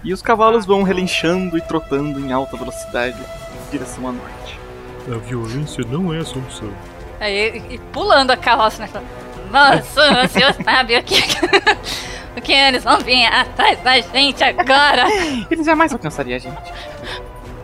E 0.05 0.13
os 0.13 0.21
cavalos 0.21 0.67
vão 0.67 0.83
relinchando 0.83 1.57
e 1.57 1.61
trotando 1.61 2.19
em 2.19 2.33
alta 2.33 2.57
velocidade 2.57 3.19
em 3.19 3.71
direção 3.71 4.09
a 4.09 4.13
norte. 4.13 4.59
A 5.07 5.19
violência 5.19 5.85
não 5.89 6.13
é 6.13 6.19
a 6.19 6.25
solução. 6.25 6.73
Aí, 7.21 7.63
e, 7.71 7.75
e 7.75 7.79
pulando 7.93 8.33
a 8.33 8.37
carroça, 8.37 8.83
né? 8.85 9.03
Moço, 9.51 10.01
o 10.25 10.29
senhor 10.29 10.55
sabe 10.65 10.97
o 10.97 11.05
que... 11.05 11.17
o 12.37 12.41
que 12.41 12.53
eles 12.53 12.83
vão 12.83 12.99
vir 12.99 13.27
atrás 13.27 13.79
da 13.83 14.01
gente 14.01 14.43
agora? 14.43 15.05
Eles 15.51 15.67
jamais 15.67 15.93
alcançariam 15.93 16.37
a 16.37 16.39
gente. 16.39 16.73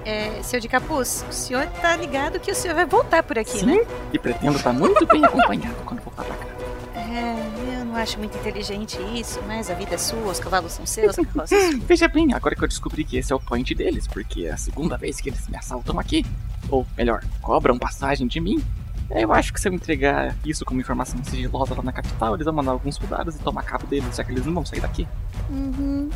É, 0.09 0.43
seu 0.43 0.59
de 0.59 0.69
capuz, 0.69 1.23
o 1.29 1.33
senhor 1.35 1.67
tá 1.83 1.95
ligado 1.95 2.41
que 2.41 2.51
o 2.51 2.55
senhor 2.55 2.75
vai 2.75 2.87
voltar 2.87 3.23
por 3.23 3.39
aqui, 3.39 3.59
Sim, 3.59 3.67
né? 3.67 3.87
e 4.11 4.19
pretendo 4.19 4.57
estar 4.57 4.73
muito 4.73 5.05
bem 5.07 5.23
acompanhado 5.23 5.77
quando 5.85 6.01
voltar 6.01 6.25
pra 6.25 6.35
cá. 6.35 6.47
É, 6.95 7.79
eu 7.79 7.85
não 7.85 7.95
acho 7.95 8.19
muito 8.19 8.35
inteligente 8.39 8.99
isso, 9.15 9.39
mas 9.47 9.71
a 9.71 9.75
vida 9.75 9.97
é 9.97 9.99
sua, 9.99 10.33
os 10.33 10.41
cavalos 10.41 10.73
são 10.73 10.87
seus. 10.87 11.15
Veja 11.87 12.09
bem, 12.09 12.33
agora 12.33 12.57
que 12.57 12.65
eu 12.65 12.69
descobri 12.69 13.05
que 13.05 13.19
esse 13.19 13.35
é 13.35 13.37
o 13.37 13.41
point 13.41 13.75
deles, 13.75 14.07
porque 14.07 14.47
é 14.47 14.53
a 14.53 14.57
segunda 14.57 14.97
vez 14.97 15.21
que 15.21 15.29
eles 15.29 15.47
me 15.47 15.59
assaltam 15.59 16.01
aqui. 16.01 16.25
Ou 16.71 16.87
melhor, 16.97 17.23
cobram 17.43 17.79
passagem 17.79 18.27
de 18.27 18.41
mim. 18.41 18.65
Eu 19.11 19.33
acho 19.33 19.53
que 19.53 19.61
se 19.61 19.69
eu 19.69 19.73
entregar 19.73 20.37
isso 20.45 20.65
como 20.65 20.81
informação 20.81 21.23
sigilosa 21.25 21.75
lá 21.75 21.83
na 21.83 21.93
capital, 21.93 22.35
eles 22.35 22.45
vão 22.45 22.55
mandar 22.55 22.73
alguns 22.73 22.97
soldados 22.97 23.37
e 23.37 23.39
tomar 23.39 23.63
cabo 23.63 23.87
deles, 23.87 24.15
já 24.15 24.23
que 24.23 24.33
eles 24.33 24.45
não 24.45 24.53
vão 24.53 24.67
sair 24.67 24.81
daqui. 24.81 25.09
Uhum. 25.49 26.11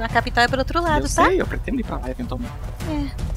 A 0.00 0.08
capital 0.08 0.44
é 0.44 0.48
pro 0.48 0.58
outro 0.58 0.82
lado, 0.82 1.06
eu 1.06 1.14
tá? 1.14 1.24
sei, 1.26 1.40
eu 1.40 1.46
pretendo 1.46 1.80
ir 1.80 1.84
pra 1.84 1.98
lá 1.98 2.10
eventualmente. 2.10 2.52
É. 2.88 3.27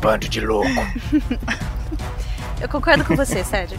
Bando 0.00 0.28
de 0.28 0.40
louco. 0.40 0.68
Eu 2.60 2.68
concordo 2.68 3.04
com 3.04 3.14
você, 3.14 3.44
Sérgio. 3.44 3.78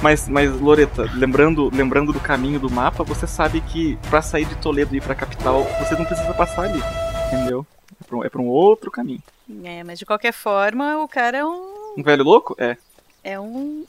Mas, 0.00 0.28
mas 0.28 0.50
Loreta, 0.58 1.10
lembrando, 1.14 1.70
lembrando 1.74 2.12
do 2.12 2.20
caminho 2.20 2.58
do 2.58 2.70
mapa, 2.70 3.04
você 3.04 3.26
sabe 3.26 3.60
que 3.60 3.96
pra 4.08 4.22
sair 4.22 4.46
de 4.46 4.54
Toledo 4.56 4.94
e 4.94 4.98
ir 4.98 5.02
pra 5.02 5.14
capital, 5.14 5.64
você 5.78 5.94
não 5.94 6.04
precisa 6.04 6.32
passar 6.32 6.62
ali, 6.62 6.82
entendeu? 7.26 7.66
É 8.00 8.04
pra 8.06 8.16
um, 8.16 8.24
é 8.24 8.28
pra 8.30 8.40
um 8.40 8.46
outro 8.46 8.90
caminho. 8.90 9.22
É, 9.62 9.84
mas 9.84 9.98
de 9.98 10.06
qualquer 10.06 10.32
forma, 10.32 11.02
o 11.02 11.08
cara 11.08 11.38
é 11.38 11.44
um. 11.44 11.94
Um 11.98 12.02
velho 12.02 12.24
louco? 12.24 12.56
É. 12.58 12.76
É 13.22 13.38
um. 13.38 13.84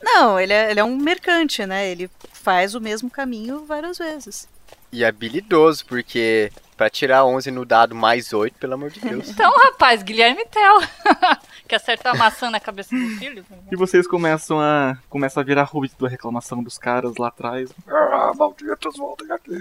Não, 0.00 0.38
ele 0.38 0.52
é, 0.52 0.70
ele 0.70 0.80
é 0.80 0.84
um 0.84 0.96
mercante, 0.96 1.64
né? 1.66 1.88
Ele 1.88 2.08
faz 2.32 2.74
o 2.74 2.80
mesmo 2.80 3.10
caminho 3.10 3.64
várias 3.66 3.98
vezes. 3.98 4.48
E 4.92 5.04
habilidoso, 5.04 5.86
porque 5.86 6.52
pra 6.76 6.90
tirar 6.90 7.24
11 7.24 7.50
no 7.50 7.64
dado 7.64 7.94
mais 7.94 8.32
8, 8.32 8.58
pelo 8.58 8.74
amor 8.74 8.90
de 8.90 9.00
Deus. 9.00 9.28
Então, 9.30 9.50
rapaz, 9.64 10.02
Guilherme 10.02 10.44
Tell. 10.46 10.80
Quer 11.66 11.76
acertar 11.76 12.14
a 12.14 12.18
maçã 12.18 12.50
na 12.50 12.60
cabeça 12.60 12.94
do 12.94 13.08
filho? 13.18 13.44
E 13.72 13.76
vocês 13.76 14.06
começam 14.06 14.60
a. 14.60 14.98
começa 15.08 15.40
a 15.40 15.42
virar 15.42 15.62
ruído 15.64 15.94
da 15.98 16.08
reclamação 16.08 16.62
dos 16.62 16.76
caras 16.76 17.16
lá 17.16 17.28
atrás. 17.28 17.70
Ah, 17.88 18.32
malditos, 18.36 18.96
voltem 18.98 19.30
aqui. 19.32 19.52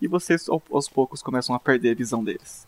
E 0.00 0.08
vocês 0.08 0.48
ao- 0.48 0.60
aos 0.72 0.88
poucos 0.88 1.22
começam 1.22 1.54
a 1.54 1.60
perder 1.60 1.92
a 1.92 1.94
visão 1.94 2.24
deles. 2.24 2.66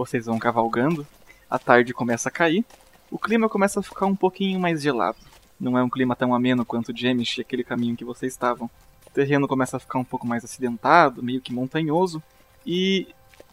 Vocês 0.00 0.24
vão 0.24 0.38
cavalgando, 0.38 1.06
a 1.50 1.58
tarde 1.58 1.92
começa 1.92 2.30
a 2.30 2.32
cair, 2.32 2.64
o 3.10 3.18
clima 3.18 3.50
começa 3.50 3.80
a 3.80 3.82
ficar 3.82 4.06
um 4.06 4.16
pouquinho 4.16 4.58
mais 4.58 4.80
gelado. 4.80 5.18
Não 5.60 5.76
é 5.76 5.82
um 5.82 5.90
clima 5.90 6.16
tão 6.16 6.34
ameno 6.34 6.64
quanto 6.64 6.96
Jemish 6.96 7.36
e 7.36 7.42
aquele 7.42 7.62
caminho 7.62 7.94
que 7.94 8.04
vocês 8.04 8.32
estavam. 8.32 8.70
O 9.06 9.10
terreno 9.10 9.46
começa 9.46 9.76
a 9.76 9.80
ficar 9.80 9.98
um 9.98 10.04
pouco 10.04 10.26
mais 10.26 10.42
acidentado, 10.42 11.22
meio 11.22 11.42
que 11.42 11.52
montanhoso, 11.52 12.22
e 12.64 13.08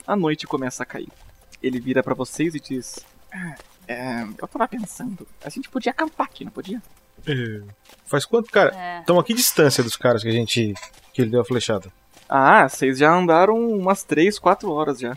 a 0.08 0.16
noite 0.16 0.48
começa 0.48 0.84
a 0.84 0.86
cair. 0.86 1.10
Ele 1.62 1.82
vira 1.82 2.02
pra 2.02 2.14
vocês 2.14 2.56
e 2.56 2.62
diz: 2.62 3.06
Ah, 3.30 3.56
é, 3.86 4.22
eu 4.22 4.48
tava 4.48 4.70
pensando, 4.70 5.28
a 5.44 5.50
gente 5.50 5.68
podia 5.68 5.92
acampar 5.92 6.28
aqui, 6.28 6.46
não 6.46 6.52
podia? 6.54 6.82
É, 7.28 7.62
Faz 8.06 8.26
quanto, 8.26 8.50
cara? 8.50 8.74
É. 8.74 9.00
Estão 9.02 9.20
aqui 9.20 9.34
distância 9.34 9.84
dos 9.84 9.98
caras 9.98 10.24
que 10.24 10.30
a 10.30 10.32
gente. 10.32 10.74
que 11.12 11.24
ele 11.24 11.32
deu 11.32 11.42
a 11.42 11.46
flechada. 11.46 11.92
Ah, 12.30 12.68
vocês 12.68 12.98
já 12.98 13.14
andaram 13.14 13.58
umas 13.70 14.04
3, 14.04 14.40
4 14.40 14.72
horas 14.72 15.00
já. 15.00 15.14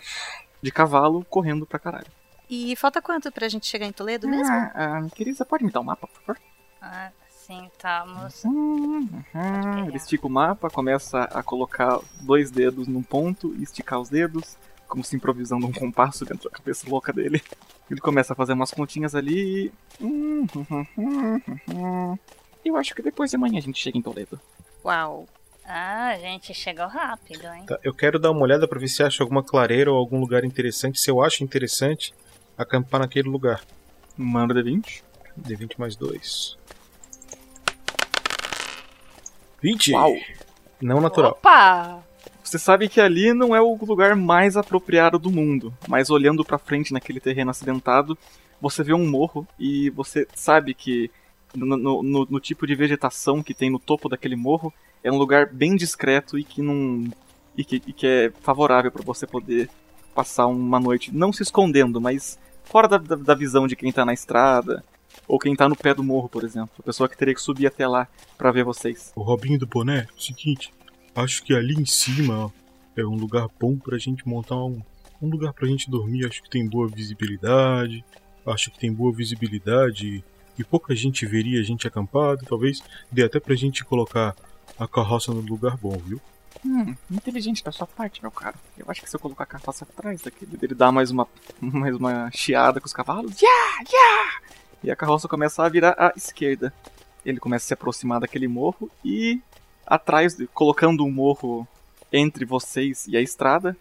De 0.62 0.70
cavalo 0.70 1.24
correndo 1.24 1.66
pra 1.66 1.78
caralho. 1.78 2.06
E 2.48 2.74
falta 2.74 3.00
quanto 3.00 3.30
pra 3.30 3.48
gente 3.48 3.66
chegar 3.66 3.86
em 3.86 3.92
Toledo 3.92 4.28
mesmo? 4.28 4.52
Ah, 4.52 4.72
ah, 4.74 5.08
querida, 5.14 5.44
pode 5.44 5.64
me 5.64 5.70
dar 5.70 5.80
um 5.80 5.84
mapa, 5.84 6.08
por 6.08 6.20
favor? 6.20 6.42
Ah, 6.82 7.10
sim, 7.28 7.70
tá, 7.78 8.04
moço. 8.04 8.48
Ah, 9.32 9.84
ele 9.86 9.96
estica 9.96 10.26
o 10.26 10.30
mapa, 10.30 10.68
começa 10.68 11.22
a 11.24 11.42
colocar 11.42 12.00
dois 12.22 12.50
dedos 12.50 12.88
num 12.88 13.02
ponto 13.02 13.54
e 13.56 13.62
esticar 13.62 14.00
os 14.00 14.08
dedos, 14.08 14.56
como 14.88 15.04
se 15.04 15.14
improvisando 15.14 15.66
um 15.66 15.72
compasso 15.72 16.24
dentro 16.24 16.50
da 16.50 16.56
cabeça 16.56 16.90
louca 16.90 17.12
dele. 17.12 17.40
Ele 17.88 18.00
começa 18.00 18.32
a 18.32 18.36
fazer 18.36 18.52
umas 18.52 18.72
continhas 18.72 19.14
ali 19.14 19.66
e. 19.66 19.72
Hum, 20.00 20.46
hum, 20.56 20.66
hum, 20.70 20.86
hum, 20.98 21.40
hum. 21.68 22.18
Eu 22.64 22.76
acho 22.76 22.94
que 22.94 23.02
depois 23.02 23.30
de 23.30 23.36
amanhã 23.36 23.58
a 23.58 23.62
gente 23.62 23.80
chega 23.80 23.96
em 23.96 24.02
Toledo. 24.02 24.40
Uau. 24.84 25.26
Ah, 25.64 26.08
a 26.08 26.18
gente 26.18 26.52
chegou 26.52 26.86
rápido, 26.86 27.46
hein? 27.46 27.64
Tá, 27.66 27.78
eu 27.84 27.94
quero 27.94 28.18
dar 28.18 28.30
uma 28.30 28.40
olhada 28.42 28.66
pra 28.66 28.78
ver 28.78 28.88
se 28.88 29.02
acho 29.02 29.22
alguma 29.22 29.42
clareira 29.42 29.90
ou 29.90 29.96
algum 29.98 30.18
lugar 30.18 30.44
interessante. 30.44 30.98
Se 30.98 31.10
eu 31.10 31.22
acho 31.22 31.44
interessante, 31.44 32.12
acampar 32.58 33.00
naquele 33.00 33.28
lugar. 33.28 33.60
Manda 34.16 34.54
D20. 34.54 35.02
D20 35.38 35.78
mais 35.78 35.94
2. 35.96 36.58
20! 39.62 39.92
Uau! 39.92 40.16
Não 40.80 41.00
natural. 41.00 41.32
Opa! 41.32 42.02
Você 42.42 42.58
sabe 42.58 42.88
que 42.88 43.00
ali 43.00 43.32
não 43.32 43.54
é 43.54 43.60
o 43.60 43.78
lugar 43.84 44.16
mais 44.16 44.56
apropriado 44.56 45.18
do 45.18 45.30
mundo, 45.30 45.72
mas 45.86 46.10
olhando 46.10 46.44
pra 46.44 46.58
frente 46.58 46.92
naquele 46.92 47.20
terreno 47.20 47.50
acidentado, 47.50 48.18
você 48.60 48.82
vê 48.82 48.92
um 48.92 49.08
morro 49.08 49.46
e 49.58 49.88
você 49.90 50.26
sabe 50.34 50.74
que 50.74 51.10
no, 51.54 51.76
no- 51.76 52.02
no- 52.02 52.26
no 52.28 52.40
tipo 52.40 52.66
de 52.66 52.74
vegetação 52.74 53.42
que 53.42 53.54
tem 53.54 53.70
no 53.70 53.78
topo 53.78 54.08
daquele 54.08 54.34
morro 54.34 54.72
é 55.02 55.10
um 55.10 55.16
lugar 55.16 55.46
bem 55.46 55.76
discreto 55.76 56.38
e 56.38 56.44
que 56.44 56.60
não 56.62 57.04
e 57.56 57.64
que, 57.64 57.76
e 57.86 57.92
que 57.92 58.06
é 58.06 58.32
favorável 58.42 58.90
para 58.90 59.02
você 59.02 59.26
poder 59.26 59.68
passar 60.14 60.46
uma 60.46 60.78
noite 60.80 61.14
não 61.14 61.32
se 61.32 61.42
escondendo, 61.42 62.00
mas 62.00 62.38
fora 62.64 62.86
da, 62.88 62.98
da- 62.98 63.16
da 63.16 63.34
visão 63.34 63.66
de 63.66 63.76
quem 63.76 63.90
tá 63.92 64.04
na 64.04 64.12
estrada 64.12 64.84
ou 65.26 65.38
quem 65.38 65.54
tá 65.56 65.68
no 65.68 65.76
pé 65.76 65.92
do 65.94 66.02
morro, 66.04 66.28
por 66.28 66.44
exemplo, 66.44 66.70
a 66.78 66.82
pessoa 66.82 67.08
que 67.08 67.16
teria 67.16 67.34
que 67.34 67.40
subir 67.42 67.66
até 67.66 67.86
lá 67.86 68.06
pra 68.38 68.50
ver 68.52 68.64
vocês. 68.64 69.12
O 69.16 69.22
Robinho 69.22 69.58
do 69.58 69.66
Boné, 69.66 70.06
seguinte, 70.18 70.72
acho 71.14 71.42
que 71.42 71.54
ali 71.54 71.74
em 71.74 71.84
cima 71.86 72.46
ó, 72.46 72.50
é 72.96 73.04
um 73.04 73.14
lugar 73.16 73.46
bom 73.60 73.76
pra 73.76 73.98
gente 73.98 74.26
montar 74.28 74.56
um, 74.56 74.80
um 75.20 75.28
lugar 75.28 75.52
pra 75.52 75.66
gente 75.66 75.90
dormir. 75.90 76.26
Acho 76.26 76.42
que 76.42 76.50
tem 76.50 76.66
boa 76.68 76.88
visibilidade. 76.88 78.04
Acho 78.46 78.70
que 78.70 78.78
tem 78.78 78.92
boa 78.92 79.12
visibilidade 79.12 80.24
e 80.58 80.64
pouca 80.64 80.94
gente 80.94 81.24
veria 81.26 81.60
a 81.60 81.64
gente 81.64 81.86
acampado. 81.86 82.44
Talvez 82.46 82.82
dê 83.10 83.22
até 83.24 83.38
pra 83.40 83.54
gente 83.54 83.84
colocar 83.84 84.34
a 84.78 84.88
carroça 84.88 85.32
no 85.32 85.40
lugar 85.40 85.76
bom, 85.76 85.96
viu? 85.98 86.20
Hum, 86.64 86.94
inteligente 87.10 87.64
da 87.64 87.72
sua 87.72 87.86
parte, 87.86 88.20
meu 88.20 88.30
caro. 88.30 88.58
Eu 88.76 88.86
acho 88.88 89.00
que 89.00 89.08
se 89.08 89.16
eu 89.16 89.20
colocar 89.20 89.44
a 89.44 89.46
carroça 89.46 89.84
atrás 89.84 90.20
daquele. 90.20 90.58
Ele 90.60 90.74
dá 90.74 90.92
mais 90.92 91.10
uma, 91.10 91.26
mais 91.60 91.96
uma 91.96 92.30
chiada 92.30 92.80
com 92.80 92.86
os 92.86 92.92
cavalos. 92.92 93.40
Yeah, 93.40 93.84
yeah! 93.90 94.40
E 94.82 94.90
a 94.90 94.96
carroça 94.96 95.28
começa 95.28 95.62
a 95.62 95.68
virar 95.68 95.94
à 95.98 96.12
esquerda. 96.16 96.72
Ele 97.24 97.38
começa 97.38 97.64
a 97.64 97.68
se 97.68 97.74
aproximar 97.74 98.20
daquele 98.20 98.48
morro 98.48 98.90
e 99.04 99.40
atrás, 99.86 100.36
colocando 100.54 101.04
um 101.04 101.10
morro 101.10 101.66
entre 102.12 102.44
vocês 102.44 103.06
e 103.06 103.16
a 103.16 103.20
estrada, 103.20 103.76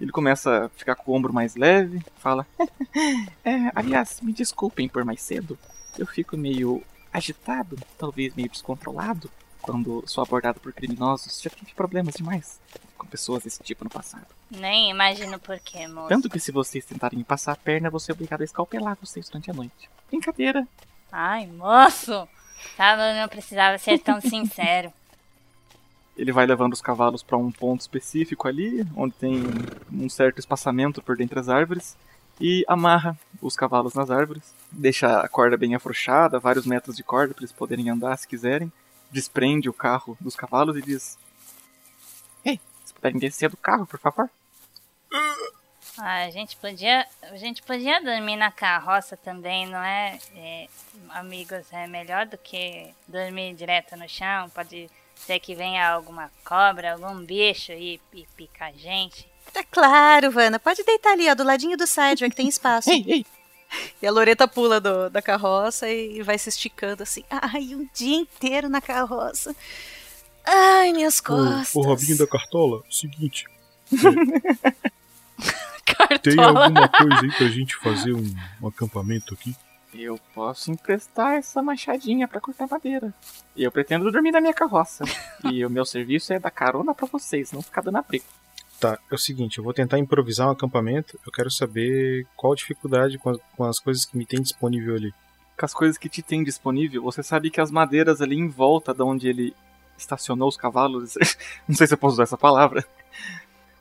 ele 0.00 0.10
começa 0.10 0.66
a 0.66 0.68
ficar 0.70 0.94
com 0.96 1.12
o 1.12 1.14
ombro 1.14 1.32
mais 1.32 1.54
leve, 1.54 2.02
fala: 2.16 2.46
É, 3.44 3.70
aliás, 3.74 4.20
me 4.20 4.32
desculpem 4.32 4.88
por 4.88 5.04
mais 5.04 5.22
cedo. 5.22 5.58
Eu 5.98 6.06
fico 6.06 6.36
meio 6.36 6.82
agitado, 7.12 7.78
talvez 7.98 8.34
meio 8.34 8.48
descontrolado, 8.48 9.30
quando 9.62 10.02
sou 10.06 10.22
abordado 10.22 10.60
por 10.60 10.72
criminosos. 10.72 11.40
Já 11.40 11.48
tive 11.48 11.72
problemas 11.72 12.14
demais 12.14 12.60
com 12.98 13.06
pessoas 13.06 13.44
desse 13.44 13.62
tipo 13.62 13.84
no 13.84 13.90
passado. 13.90 14.26
Nem 14.50 14.90
imagino 14.90 15.38
por 15.38 15.58
quê, 15.60 15.86
moço. 15.86 16.08
Tanto 16.08 16.28
que 16.28 16.38
se 16.38 16.52
vocês 16.52 16.84
tentarem 16.84 17.18
me 17.18 17.24
passar 17.24 17.52
a 17.52 17.56
perna, 17.56 17.86
eu 17.86 17.90
vou 17.90 18.00
ser 18.00 18.12
obrigado 18.12 18.42
a 18.42 18.44
escalpelar 18.44 18.98
vocês 19.00 19.28
durante 19.28 19.50
a 19.50 19.54
noite. 19.54 19.88
Brincadeira. 20.08 20.66
Ai, 21.10 21.46
moço! 21.46 22.28
Tá, 22.76 22.96
mas 22.96 23.16
não 23.16 23.28
precisava 23.28 23.78
ser 23.78 23.98
tão 23.98 24.20
sincero. 24.22 24.92
Ele 26.16 26.32
vai 26.32 26.44
levando 26.44 26.74
os 26.74 26.82
cavalos 26.82 27.22
para 27.22 27.38
um 27.38 27.50
ponto 27.50 27.80
específico 27.80 28.46
ali, 28.46 28.86
onde 28.94 29.14
tem 29.14 29.42
um 29.90 30.08
certo 30.08 30.38
espaçamento 30.38 31.00
por 31.00 31.16
dentre 31.16 31.38
as 31.38 31.48
árvores, 31.48 31.96
e 32.40 32.64
amarra 32.68 33.18
os 33.40 33.56
cavalos 33.56 33.94
nas 33.94 34.10
árvores, 34.10 34.52
deixa 34.70 35.20
a 35.20 35.28
corda 35.28 35.56
bem 35.56 35.74
afrouxada, 35.74 36.38
vários 36.38 36.66
metros 36.66 36.96
de 36.96 37.02
corda 37.02 37.34
para 37.34 37.42
eles 37.42 37.52
poderem 37.52 37.88
andar 37.88 38.16
se 38.18 38.28
quiserem, 38.28 38.70
desprende 39.12 39.68
o 39.68 39.72
carro 39.72 40.16
dos 40.20 40.34
cavalos 40.34 40.76
e 40.76 40.82
diz: 40.82 41.18
Ei, 42.44 42.58
se 42.84 42.94
puderem 42.94 43.18
descer 43.18 43.50
do 43.50 43.56
carro, 43.56 43.86
por 43.86 44.00
favor. 44.00 44.28
Ah, 45.98 46.24
a 46.24 46.30
gente 46.30 46.56
podia, 46.56 47.06
a 47.22 47.36
gente 47.36 47.62
podia 47.62 48.02
dormir 48.02 48.36
na 48.36 48.50
carroça 48.50 49.16
também, 49.16 49.66
não 49.66 49.78
é? 49.82 50.18
É, 50.34 50.66
amigos, 51.10 51.70
é 51.70 51.86
melhor 51.86 52.26
do 52.26 52.38
que 52.38 52.92
dormir 53.06 53.54
direto 53.54 53.94
no 53.96 54.08
chão. 54.08 54.48
Pode 54.50 54.90
ser 55.14 55.38
que 55.38 55.54
venha 55.54 55.86
alguma 55.86 56.30
cobra, 56.44 56.94
algum 56.94 57.22
bicho 57.24 57.72
e, 57.72 58.00
e 58.14 58.26
picar 58.36 58.70
a 58.70 58.72
gente. 58.72 59.30
Tá 59.52 59.62
claro, 59.70 60.30
Vana. 60.30 60.58
Pode 60.58 60.82
deitar 60.82 61.12
ali, 61.12 61.28
ó, 61.30 61.34
do 61.34 61.44
ladinho 61.44 61.76
do 61.76 61.86
Cedric, 61.86 62.34
tem 62.34 62.48
espaço. 62.48 62.88
Ei, 62.90 63.04
ei. 63.06 63.26
E 64.00 64.06
a 64.06 64.10
Loreta 64.10 64.46
pula 64.48 64.80
do- 64.80 65.08
da 65.10 65.22
carroça 65.22 65.88
e 65.88 66.22
vai 66.22 66.38
se 66.38 66.48
esticando 66.48 67.02
assim. 67.02 67.24
Ai, 67.30 67.74
um 67.74 67.88
dia 67.94 68.16
inteiro 68.16 68.68
na 68.68 68.80
carroça. 68.80 69.54
Ai, 70.44 70.92
minhas 70.92 71.20
costas. 71.20 71.74
O, 71.74 71.80
o 71.80 71.82
Robinho 71.82 72.18
da 72.18 72.26
Cartola, 72.26 72.82
seguinte. 72.90 73.46
é, 76.10 76.18
tem 76.18 76.38
alguma 76.42 76.88
coisa 76.88 77.20
aí 77.22 77.32
pra 77.32 77.46
gente 77.48 77.76
fazer 77.76 78.12
um, 78.12 78.34
um 78.60 78.68
acampamento 78.68 79.34
aqui? 79.34 79.54
Eu 79.94 80.18
posso 80.34 80.70
emprestar 80.70 81.34
essa 81.34 81.62
machadinha 81.62 82.26
pra 82.26 82.40
cortar 82.40 82.66
madeira. 82.66 83.12
E 83.54 83.62
eu 83.62 83.70
pretendo 83.70 84.10
dormir 84.10 84.30
na 84.30 84.40
minha 84.40 84.54
carroça. 84.54 85.04
e 85.44 85.64
o 85.66 85.70
meu 85.70 85.84
serviço 85.84 86.32
é 86.32 86.38
dar 86.38 86.50
carona 86.50 86.94
pra 86.94 87.06
vocês, 87.06 87.52
não 87.52 87.60
ficar 87.60 87.82
dando 87.82 87.98
abrigo. 87.98 88.24
Tá, 88.82 88.98
é 89.08 89.14
o 89.14 89.18
seguinte, 89.18 89.58
eu 89.58 89.64
vou 89.64 89.72
tentar 89.72 89.96
improvisar 89.96 90.48
um 90.48 90.50
acampamento. 90.50 91.16
Eu 91.24 91.30
quero 91.30 91.48
saber 91.48 92.26
qual 92.34 92.52
a 92.52 92.56
dificuldade 92.56 93.16
com 93.16 93.30
as, 93.30 93.38
com 93.56 93.64
as 93.64 93.78
coisas 93.78 94.04
que 94.04 94.18
me 94.18 94.26
tem 94.26 94.42
disponível 94.42 94.96
ali. 94.96 95.14
com 95.56 95.64
as 95.64 95.72
coisas 95.72 95.96
que 95.96 96.08
te 96.08 96.20
tem 96.20 96.42
disponível, 96.42 97.00
você 97.00 97.22
sabe 97.22 97.48
que 97.48 97.60
as 97.60 97.70
madeiras 97.70 98.20
ali 98.20 98.34
em 98.34 98.48
volta 98.48 98.92
de 98.92 99.00
onde 99.04 99.28
ele 99.28 99.54
estacionou 99.96 100.48
os 100.48 100.56
cavalos. 100.56 101.14
Não 101.68 101.76
sei 101.76 101.86
se 101.86 101.94
eu 101.94 101.98
posso 101.98 102.14
usar 102.14 102.24
essa 102.24 102.36
palavra. 102.36 102.84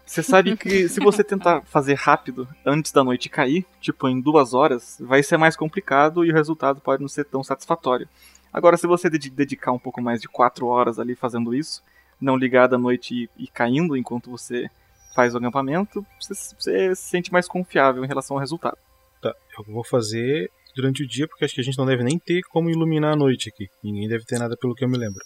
Você 0.06 0.22
sabe 0.22 0.56
que 0.56 0.88
se 0.88 1.00
você 1.00 1.24
tentar 1.24 1.64
fazer 1.64 1.96
rápido 1.96 2.48
antes 2.64 2.92
da 2.92 3.04
noite 3.04 3.28
cair, 3.28 3.66
tipo 3.80 4.08
em 4.08 4.22
duas 4.22 4.54
horas, 4.54 4.98
vai 5.00 5.24
ser 5.24 5.38
mais 5.38 5.56
complicado 5.56 6.24
e 6.24 6.30
o 6.30 6.36
resultado 6.36 6.80
pode 6.80 7.02
não 7.02 7.10
ser 7.10 7.26
tão 7.26 7.44
satisfatório. 7.44 8.08
Agora, 8.54 8.78
se 8.78 8.86
você 8.86 9.10
dedicar 9.10 9.72
um 9.72 9.80
pouco 9.80 10.00
mais 10.00 10.22
de 10.22 10.28
quatro 10.28 10.68
horas 10.68 11.00
ali 11.00 11.16
fazendo 11.16 11.56
isso, 11.56 11.82
não 12.20 12.38
ligar 12.38 12.68
da 12.68 12.78
noite 12.78 13.16
e, 13.36 13.46
e 13.46 13.48
caindo 13.48 13.98
enquanto 13.98 14.30
você 14.30 14.70
faz 15.14 15.34
o 15.34 15.38
acampamento, 15.38 16.06
você, 16.20 16.34
você 16.58 16.96
se 16.96 17.04
sente 17.10 17.32
mais 17.32 17.48
confiável 17.48 18.04
em 18.04 18.08
relação 18.08 18.36
ao 18.38 18.40
resultado. 18.40 18.78
Tá, 19.22 19.34
eu 19.58 19.64
vou 19.74 19.84
fazer 19.84 20.50
durante 20.76 21.04
o 21.04 21.08
dia, 21.08 21.28
porque 21.28 21.46
acho 21.46 21.54
que 21.54 21.62
a 21.62 21.64
gente 21.64 21.78
não 21.78 21.86
deve 21.86 22.04
nem 22.04 22.18
ter 22.18 22.42
como 22.44 22.70
iluminar 22.70 23.14
a 23.14 23.16
noite 23.16 23.50
aqui. 23.50 23.68
Ninguém 23.84 24.08
deve 24.08 24.26
ter 24.26 24.40
nada 24.40 24.56
pelo 24.58 24.74
que 24.74 24.84
eu 24.84 24.90
me 24.90 24.98
lembro. 24.98 25.20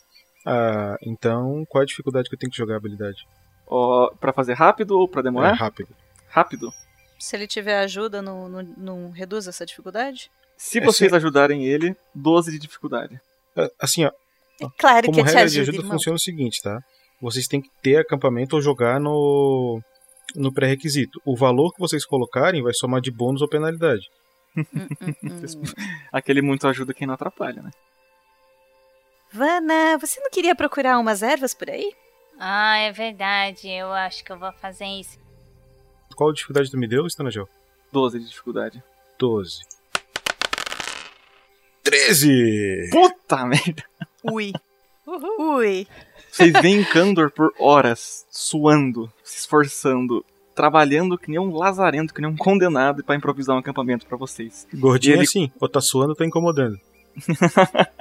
Ah, 0.45 0.95
então 1.01 1.65
qual 1.69 1.81
é 1.81 1.83
a 1.83 1.87
dificuldade 1.87 2.29
que 2.29 2.35
eu 2.35 2.39
tenho 2.39 2.51
que 2.51 2.57
jogar 2.57 2.75
a 2.75 2.77
habilidade? 2.77 3.25
Ó, 3.67 4.09
pra 4.19 4.31
fazer 4.33 4.53
rápido 4.53 4.97
ou 4.99 5.07
pra 5.07 5.21
demorar? 5.21 5.49
É, 5.49 5.53
rápido. 5.53 5.89
Rápido. 6.29 6.69
Se 7.17 7.35
ele 7.35 7.47
tiver 7.47 7.77
ajuda, 7.79 8.21
não, 8.21 8.47
não, 8.49 8.63
não 8.77 9.09
reduz 9.11 9.47
essa 9.47 9.65
dificuldade? 9.65 10.29
Se 10.57 10.79
vocês 10.79 11.11
ajudarem 11.13 11.65
ele, 11.65 11.95
12 12.13 12.51
de 12.51 12.59
dificuldade. 12.59 13.19
É, 13.55 13.69
Assim, 13.79 14.05
ó. 14.05 14.11
É 14.61 14.67
claro 14.77 15.07
como 15.07 15.15
que 15.15 15.21
eu 15.21 15.25
te 15.25 15.27
regra 15.27 15.43
ajudo, 15.43 15.53
de 15.53 15.61
ajuda 15.61 15.77
irmão. 15.77 15.91
funciona 15.93 16.15
o 16.15 16.19
seguinte, 16.19 16.61
tá? 16.61 16.81
Vocês 17.21 17.47
têm 17.47 17.61
que 17.61 17.69
ter 17.81 17.97
acampamento 17.97 18.55
ou 18.55 18.61
jogar 18.61 18.99
no 18.99 19.81
no 20.35 20.53
pré-requisito. 20.53 21.21
O 21.25 21.35
valor 21.35 21.71
que 21.71 21.79
vocês 21.79 22.05
colocarem 22.05 22.61
vai 22.61 22.73
somar 22.73 22.99
de 22.99 23.11
bônus 23.11 23.41
ou 23.41 23.47
penalidade. 23.47 24.09
Aquele 26.11 26.41
muito 26.41 26.67
ajuda 26.67 26.93
quem 26.93 27.07
não 27.07 27.13
atrapalha, 27.13 27.61
né? 27.61 27.71
Vana, 29.31 29.97
você 29.97 30.19
não 30.19 30.29
queria 30.29 30.55
procurar 30.55 30.97
umas 30.97 31.21
ervas 31.21 31.53
por 31.53 31.69
aí? 31.69 31.93
Ah, 32.39 32.77
é 32.77 32.91
verdade. 32.91 33.69
Eu 33.69 33.91
acho 33.91 34.23
que 34.23 34.31
eu 34.31 34.39
vou 34.39 34.51
fazer 34.53 34.85
isso. 34.85 35.19
Qual 36.15 36.31
dificuldade 36.31 36.71
tu 36.71 36.77
me 36.77 36.87
deu, 36.87 37.05
Stanagel? 37.07 37.47
12 37.91 38.19
de 38.19 38.29
dificuldade. 38.29 38.83
12. 39.19 39.59
13! 41.83 42.89
Puta 42.91 43.45
merda! 43.45 43.83
Ui. 44.23 44.51
Ui. 45.07 45.87
Vocês 46.31 46.51
veem 46.61 46.83
Kandor 46.83 47.31
por 47.31 47.53
horas, 47.59 48.25
suando, 48.29 49.11
se 49.23 49.37
esforçando, 49.39 50.25
trabalhando 50.55 51.17
que 51.17 51.29
nem 51.29 51.39
um 51.39 51.53
lazarento, 51.55 52.13
que 52.13 52.21
nem 52.21 52.29
um 52.29 52.35
condenado 52.35 53.03
pra 53.03 53.15
improvisar 53.15 53.55
um 53.55 53.59
acampamento 53.59 54.05
pra 54.05 54.17
vocês. 54.17 54.67
Gordinho 54.73 55.13
ele- 55.15 55.21
é 55.21 55.23
assim, 55.23 55.51
ou 55.59 55.69
tá 55.69 55.79
suando 55.81 56.09
ou 56.09 56.15
tá 56.15 56.25
incomodando. 56.25 56.77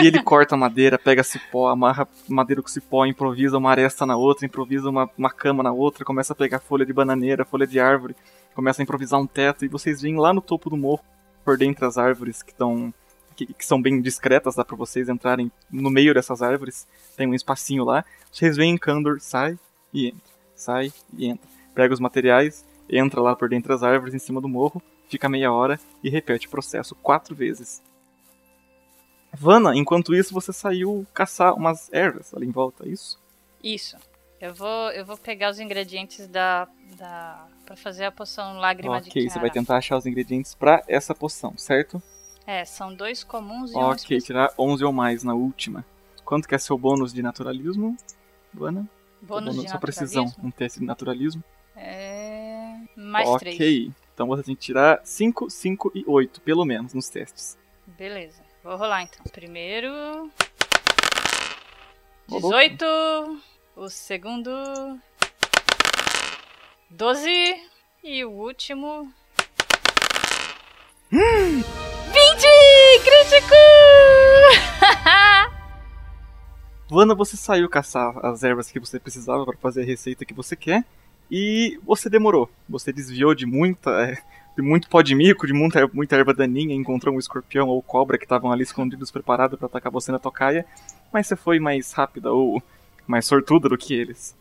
E 0.00 0.06
ele 0.06 0.22
corta 0.22 0.54
a 0.54 0.58
madeira, 0.58 0.98
pega 0.98 1.24
cipó, 1.24 1.68
amarra 1.68 2.06
madeira 2.28 2.62
com 2.62 2.68
cipó, 2.68 3.04
improvisa 3.06 3.56
uma 3.58 3.70
aresta 3.70 4.04
na 4.06 4.16
outra, 4.16 4.46
improvisa 4.46 4.88
uma, 4.88 5.08
uma 5.16 5.30
cama 5.30 5.62
na 5.62 5.72
outra, 5.72 6.04
começa 6.04 6.32
a 6.32 6.36
pegar 6.36 6.60
folha 6.60 6.84
de 6.86 6.92
bananeira, 6.92 7.44
folha 7.44 7.66
de 7.66 7.80
árvore, 7.80 8.14
começa 8.54 8.80
a 8.80 8.84
improvisar 8.84 9.18
um 9.18 9.26
teto, 9.26 9.64
e 9.64 9.68
vocês 9.68 10.00
veem 10.02 10.16
lá 10.16 10.32
no 10.32 10.40
topo 10.42 10.68
do 10.70 10.76
morro, 10.76 11.02
por 11.44 11.56
dentre 11.56 11.84
as 11.86 11.96
árvores 11.98 12.42
que 12.42 12.52
estão. 12.52 12.92
Que, 13.38 13.46
que 13.46 13.64
são 13.64 13.80
bem 13.80 14.02
discretas, 14.02 14.56
dá 14.56 14.64
pra 14.64 14.74
vocês 14.74 15.08
entrarem 15.08 15.48
no 15.70 15.90
meio 15.90 16.12
dessas 16.12 16.42
árvores, 16.42 16.88
tem 17.16 17.28
um 17.28 17.34
espacinho 17.34 17.84
lá. 17.84 18.04
Vocês 18.32 18.56
veem 18.56 18.76
Kandor, 18.76 19.20
sai 19.20 19.56
e 19.94 20.08
entra, 20.08 20.32
sai 20.56 20.92
e 21.16 21.26
entra. 21.26 21.48
Pega 21.72 21.94
os 21.94 22.00
materiais, 22.00 22.66
entra 22.90 23.20
lá 23.20 23.36
por 23.36 23.48
dentre 23.48 23.72
as 23.72 23.84
árvores 23.84 24.12
em 24.12 24.18
cima 24.18 24.40
do 24.40 24.48
morro, 24.48 24.82
fica 25.08 25.28
meia 25.28 25.52
hora 25.52 25.78
e 26.02 26.10
repete 26.10 26.48
o 26.48 26.50
processo 26.50 26.96
quatro 26.96 27.32
vezes. 27.32 27.80
Vana, 29.32 29.76
enquanto 29.76 30.16
isso 30.16 30.34
você 30.34 30.52
saiu 30.52 31.06
caçar 31.14 31.54
umas 31.54 31.88
ervas 31.92 32.34
ali 32.34 32.44
em 32.44 32.50
volta, 32.50 32.84
é 32.84 32.88
isso? 32.88 33.20
Isso. 33.62 33.96
Eu 34.40 34.52
vou, 34.52 34.90
eu 34.90 35.06
vou 35.06 35.16
pegar 35.16 35.50
os 35.50 35.60
ingredientes 35.60 36.26
da, 36.26 36.66
da 36.96 37.46
para 37.64 37.76
fazer 37.76 38.04
a 38.04 38.10
poção 38.10 38.58
lágrima 38.58 39.00
de 39.00 39.10
ok, 39.10 39.28
você 39.28 39.38
vai 39.38 39.50
tentar 39.50 39.76
achar 39.76 39.96
os 39.96 40.06
ingredientes 40.06 40.54
pra 40.54 40.82
essa 40.88 41.14
poção, 41.14 41.56
certo? 41.56 42.02
É, 42.48 42.64
são 42.64 42.94
dois 42.94 43.22
comuns 43.22 43.72
e 43.72 43.76
um 43.76 43.80
Ok, 43.80 44.18
tirar 44.22 44.54
11 44.58 44.82
ou 44.82 44.90
mais 44.90 45.22
na 45.22 45.34
última. 45.34 45.84
Quanto 46.24 46.48
que 46.48 46.54
é 46.54 46.58
seu 46.58 46.78
bônus 46.78 47.12
de 47.12 47.20
naturalismo, 47.20 47.94
Vana? 48.54 48.88
Bônus 49.20 49.60
de 49.60 49.68
Sua 49.68 49.78
precisão, 49.78 50.24
um 50.42 50.50
teste 50.50 50.80
de 50.80 50.86
naturalismo. 50.86 51.44
É... 51.76 52.74
Mais 52.96 53.28
ok, 53.28 53.54
três. 53.54 53.92
então 54.14 54.26
você 54.26 54.44
tem 54.44 54.54
que 54.54 54.62
tirar 54.62 54.98
5, 55.04 55.50
5 55.50 55.92
e 55.94 56.04
8, 56.06 56.40
pelo 56.40 56.64
menos, 56.64 56.94
nos 56.94 57.10
testes. 57.10 57.58
Beleza. 57.86 58.40
Vou 58.64 58.78
rolar 58.78 59.02
então. 59.02 59.22
Primeiro. 59.30 59.92
Rolou. 62.30 62.50
18. 62.50 63.42
O 63.76 63.90
segundo. 63.90 64.50
12. 66.88 67.30
E 68.02 68.24
o 68.24 68.30
último. 68.30 69.12
20! 71.10 71.87
Crítico! 73.08 73.54
Vana, 76.90 77.14
você 77.14 77.38
saiu 77.38 77.66
caçar 77.66 78.14
as 78.22 78.44
ervas 78.44 78.70
que 78.70 78.78
você 78.78 79.00
precisava 79.00 79.46
para 79.46 79.56
fazer 79.56 79.80
a 79.80 79.86
receita 79.86 80.26
que 80.26 80.34
você 80.34 80.54
quer 80.54 80.84
e 81.30 81.80
você 81.86 82.10
demorou. 82.10 82.50
Você 82.68 82.92
desviou 82.92 83.34
de 83.34 83.46
muita, 83.46 83.90
é, 84.02 84.18
de 84.54 84.62
muito 84.62 84.90
pó 84.90 85.00
de 85.00 85.14
mico, 85.14 85.46
de 85.46 85.54
muita, 85.54 85.88
muita 85.90 86.16
erva 86.16 86.34
daninha, 86.34 86.74
encontrou 86.74 87.14
um 87.14 87.18
escorpião 87.18 87.68
ou 87.68 87.80
cobra 87.80 88.18
que 88.18 88.26
estavam 88.26 88.52
ali 88.52 88.62
escondidos 88.62 89.10
preparados 89.10 89.58
para 89.58 89.68
atacar 89.68 89.90
você 89.90 90.12
na 90.12 90.18
tocaia, 90.18 90.66
mas 91.10 91.26
você 91.26 91.34
foi 91.34 91.58
mais 91.58 91.92
rápida 91.92 92.30
ou 92.30 92.62
mais 93.06 93.24
sortuda 93.24 93.70
do 93.70 93.78
que 93.78 93.94
eles. 93.94 94.36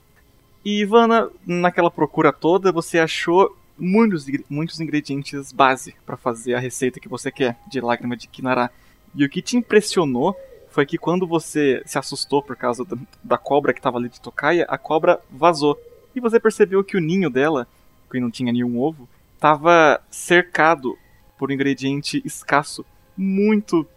E 0.65 0.81
Ivana, 0.81 1.29
naquela 1.45 1.89
procura 1.89 2.33
toda, 2.33 2.69
você 2.73 2.99
achou 2.99 3.55
muitos, 3.77 4.25
muitos 4.49 4.79
ingredientes 4.79 5.51
base 5.51 5.95
para 6.05 6.17
fazer 6.17 6.53
a 6.55 6.59
receita 6.59 6.99
que 6.99 7.07
você 7.07 7.31
quer 7.31 7.57
de 7.69 7.79
lágrima 7.79 8.17
de 8.17 8.27
Kinara. 8.27 8.71
E 9.15 9.23
o 9.23 9.29
que 9.29 9.41
te 9.41 9.57
impressionou 9.57 10.35
foi 10.69 10.85
que 10.85 10.97
quando 10.97 11.25
você 11.25 11.81
se 11.85 11.97
assustou 11.97 12.41
por 12.41 12.55
causa 12.55 12.85
da, 12.85 12.97
da 13.23 13.37
cobra 13.37 13.73
que 13.73 13.79
estava 13.79 13.97
ali 13.97 14.09
de 14.09 14.21
tocaia, 14.21 14.65
a 14.69 14.77
cobra 14.77 15.19
vazou. 15.29 15.79
E 16.15 16.19
você 16.19 16.39
percebeu 16.39 16.83
que 16.83 16.97
o 16.97 16.99
ninho 16.99 17.29
dela, 17.29 17.67
que 18.11 18.19
não 18.19 18.29
tinha 18.29 18.51
nenhum 18.51 18.79
ovo, 18.79 19.07
estava 19.35 20.01
cercado 20.09 20.97
por 21.37 21.49
um 21.49 21.53
ingrediente 21.53 22.21
escasso, 22.25 22.85
muito. 23.15 23.87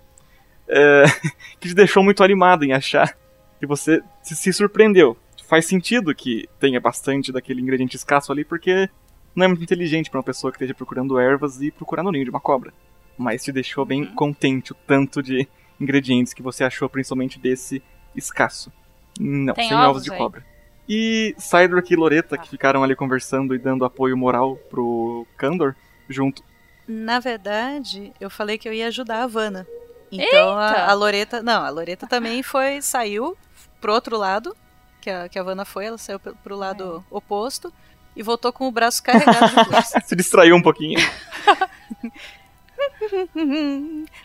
é, 0.68 1.04
que 1.58 1.68
te 1.68 1.74
deixou 1.74 2.02
muito 2.02 2.22
animado 2.22 2.64
em 2.64 2.72
achar. 2.72 3.16
E 3.60 3.66
você 3.66 4.02
se 4.22 4.52
surpreendeu. 4.52 5.16
Faz 5.46 5.66
sentido 5.66 6.14
que 6.14 6.48
tenha 6.58 6.80
bastante 6.80 7.32
daquele 7.32 7.60
ingrediente 7.60 7.96
escasso 7.96 8.30
ali, 8.30 8.44
porque 8.44 8.88
não 9.34 9.44
é 9.44 9.48
muito 9.48 9.62
inteligente 9.62 10.10
para 10.10 10.18
uma 10.18 10.24
pessoa 10.24 10.50
que 10.50 10.56
esteja 10.56 10.74
procurando 10.74 11.18
ervas 11.18 11.60
e 11.60 11.70
procurando 11.70 12.08
o 12.08 12.12
ninho 12.12 12.24
de 12.24 12.30
uma 12.30 12.40
cobra. 12.40 12.72
Mas 13.16 13.44
te 13.44 13.52
deixou 13.52 13.84
bem 13.84 14.04
contente 14.04 14.72
o 14.72 14.74
tanto 14.74 15.22
de 15.22 15.46
ingredientes 15.80 16.32
que 16.32 16.42
você 16.42 16.64
achou, 16.64 16.88
principalmente 16.88 17.38
desse 17.38 17.82
escasso. 18.14 18.72
Não, 19.18 19.54
Tem 19.54 19.68
sem 19.68 19.76
ovos 19.76 19.88
ovos 19.88 20.04
de 20.04 20.12
aí? 20.12 20.18
cobra. 20.18 20.44
E 20.88 21.34
Cydric 21.38 21.92
e 21.92 21.96
Loreta, 21.96 22.36
que 22.36 22.48
ficaram 22.48 22.82
ali 22.82 22.96
conversando 22.96 23.54
e 23.54 23.58
dando 23.58 23.84
apoio 23.84 24.16
moral 24.16 24.56
pro 24.68 25.26
Kandor, 25.36 25.74
junto. 26.08 26.42
Na 26.88 27.20
verdade, 27.20 28.12
eu 28.20 28.28
falei 28.28 28.58
que 28.58 28.68
eu 28.68 28.72
ia 28.72 28.88
ajudar 28.88 29.22
a 29.22 29.26
Vanna. 29.26 29.66
Então 30.10 30.58
a, 30.58 30.90
a 30.90 30.92
Loreta. 30.92 31.42
Não, 31.42 31.62
a 31.64 31.70
Loreta 31.70 32.06
também 32.06 32.42
foi. 32.42 32.82
saiu 32.82 33.36
pro 33.80 33.92
outro 33.92 34.16
lado. 34.18 34.56
Que 35.00 35.08
a, 35.08 35.28
que 35.28 35.38
a 35.38 35.42
Vanna 35.42 35.64
foi, 35.64 35.86
ela 35.86 35.96
saiu 35.96 36.18
pro, 36.18 36.34
pro 36.36 36.56
lado 36.56 37.04
oposto. 37.10 37.72
E 38.14 38.22
voltou 38.22 38.52
com 38.52 38.66
o 38.66 38.72
braço 38.72 39.02
carregado. 39.02 39.50
Se 40.04 40.16
distraiu 40.16 40.56
um 40.56 40.62
pouquinho. 40.62 40.98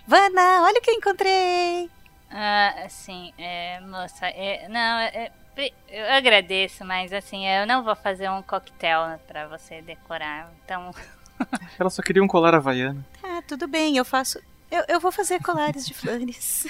Vanna, 0.08 0.64
olha 0.64 0.80
o 0.80 0.82
que 0.82 0.92
eu 0.92 0.96
encontrei! 0.96 1.90
Ah, 2.30 2.74
assim, 2.86 3.34
é, 3.38 3.80
moça, 3.82 4.28
é, 4.28 4.68
não, 4.68 5.00
é, 5.00 5.32
é, 5.56 5.72
eu 5.90 6.14
agradeço, 6.14 6.84
mas 6.84 7.14
assim, 7.14 7.48
eu 7.48 7.66
não 7.66 7.84
vou 7.84 7.96
fazer 7.96 8.30
um 8.30 8.42
coquetel 8.42 9.20
pra 9.28 9.48
você 9.48 9.82
decorar, 9.82 10.52
então... 10.64 10.92
Ela 11.80 11.90
só 11.90 12.02
queria 12.02 12.24
um 12.24 12.28
colar 12.28 12.56
havaiano. 12.56 13.06
Ah, 13.24 13.42
tudo 13.48 13.68
bem, 13.68 13.98
eu 13.98 14.06
faço. 14.06 14.40
Eu, 14.72 14.84
eu 14.88 15.00
vou 15.00 15.12
fazer 15.12 15.42
colares 15.42 15.86
de 15.86 15.94
flores. 15.94 16.66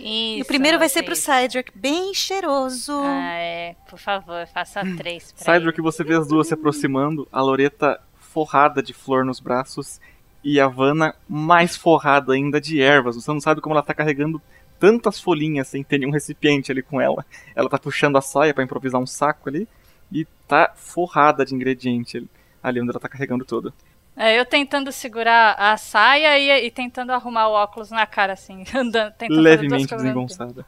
e 0.00 0.36
o 0.36 0.40
Isso, 0.40 0.46
primeiro 0.46 0.78
vai 0.78 0.88
ser 0.88 1.00
moça, 1.00 1.04
pro 1.04 1.12
isso. 1.14 1.22
Cydric, 1.30 1.72
bem 1.76 2.14
cheiroso. 2.14 2.92
Ah, 3.02 3.34
é, 3.36 3.76
por 3.88 3.98
favor, 3.98 4.46
faça 4.46 4.80
três 4.96 5.32
pra 5.32 5.44
Cydric, 5.54 5.80
você 5.80 6.04
vê 6.04 6.14
as 6.14 6.28
duas 6.28 6.46
se 6.48 6.54
aproximando, 6.54 7.26
a 7.32 7.40
Loreta 7.42 8.00
forrada 8.18 8.82
de 8.82 8.92
flor 8.92 9.24
nos 9.24 9.40
braços 9.40 10.00
e 10.42 10.60
a 10.60 10.66
Vanna 10.68 11.14
mais 11.28 11.76
forrada 11.76 12.32
ainda 12.34 12.60
de 12.60 12.80
ervas. 12.80 13.16
Você 13.16 13.30
não 13.32 13.40
sabe 13.40 13.60
como 13.60 13.74
ela 13.74 13.82
tá 13.82 13.94
carregando 13.94 14.40
tantas 14.78 15.20
folhinhas 15.20 15.68
sem 15.68 15.82
ter 15.82 15.98
nenhum 15.98 16.10
recipiente 16.12 16.70
ali 16.70 16.82
com 16.82 17.00
ela. 17.00 17.24
Ela 17.54 17.68
tá 17.68 17.78
puxando 17.78 18.16
a 18.16 18.20
saia 18.20 18.52
pra 18.52 18.64
improvisar 18.64 19.00
um 19.00 19.06
saco 19.06 19.48
ali 19.48 19.66
e 20.12 20.26
tá 20.46 20.72
forrada 20.76 21.44
de 21.44 21.54
ingrediente 21.54 22.16
ali- 22.18 22.28
ali 22.62 22.80
onde 22.80 22.90
ela 22.90 23.00
tá 23.00 23.08
carregando 23.08 23.44
tudo. 23.44 23.72
É, 24.16 24.38
eu 24.38 24.44
tentando 24.46 24.92
segurar 24.92 25.54
a 25.58 25.76
saia 25.76 26.38
e, 26.38 26.66
e 26.66 26.70
tentando 26.70 27.10
arrumar 27.12 27.48
o 27.48 27.52
óculos 27.52 27.90
na 27.90 28.06
cara, 28.06 28.34
assim, 28.34 28.62
andando, 28.74 29.12
tentando 29.14 29.18
fazer 29.18 29.26
duas 29.26 29.44
Levemente 29.44 29.94
mesmo 29.94 29.96
desengonçada. 29.96 30.66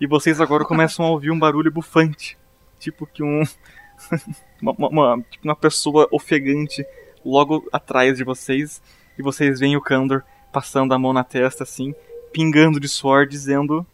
E 0.00 0.06
vocês 0.06 0.40
agora 0.40 0.64
começam 0.64 1.04
a 1.04 1.10
ouvir 1.10 1.30
um 1.30 1.38
barulho 1.38 1.70
bufante. 1.70 2.36
Tipo 2.78 3.06
que 3.06 3.22
um. 3.22 3.42
uma, 4.60 4.72
uma- 4.72 4.88
uma- 4.88 5.22
tipo 5.30 5.44
uma 5.44 5.54
pessoa 5.54 6.08
ofegante 6.10 6.84
logo 7.24 7.68
atrás 7.72 8.16
de 8.16 8.24
vocês. 8.24 8.82
E 9.18 9.22
vocês 9.22 9.60
veem 9.60 9.76
o 9.76 9.80
Kandor 9.82 10.22
passando 10.52 10.92
a 10.94 10.98
mão 10.98 11.12
na 11.12 11.22
testa 11.22 11.62
assim, 11.62 11.94
pingando 12.32 12.80
de 12.80 12.88
suor, 12.88 13.24
dizendo. 13.26 13.86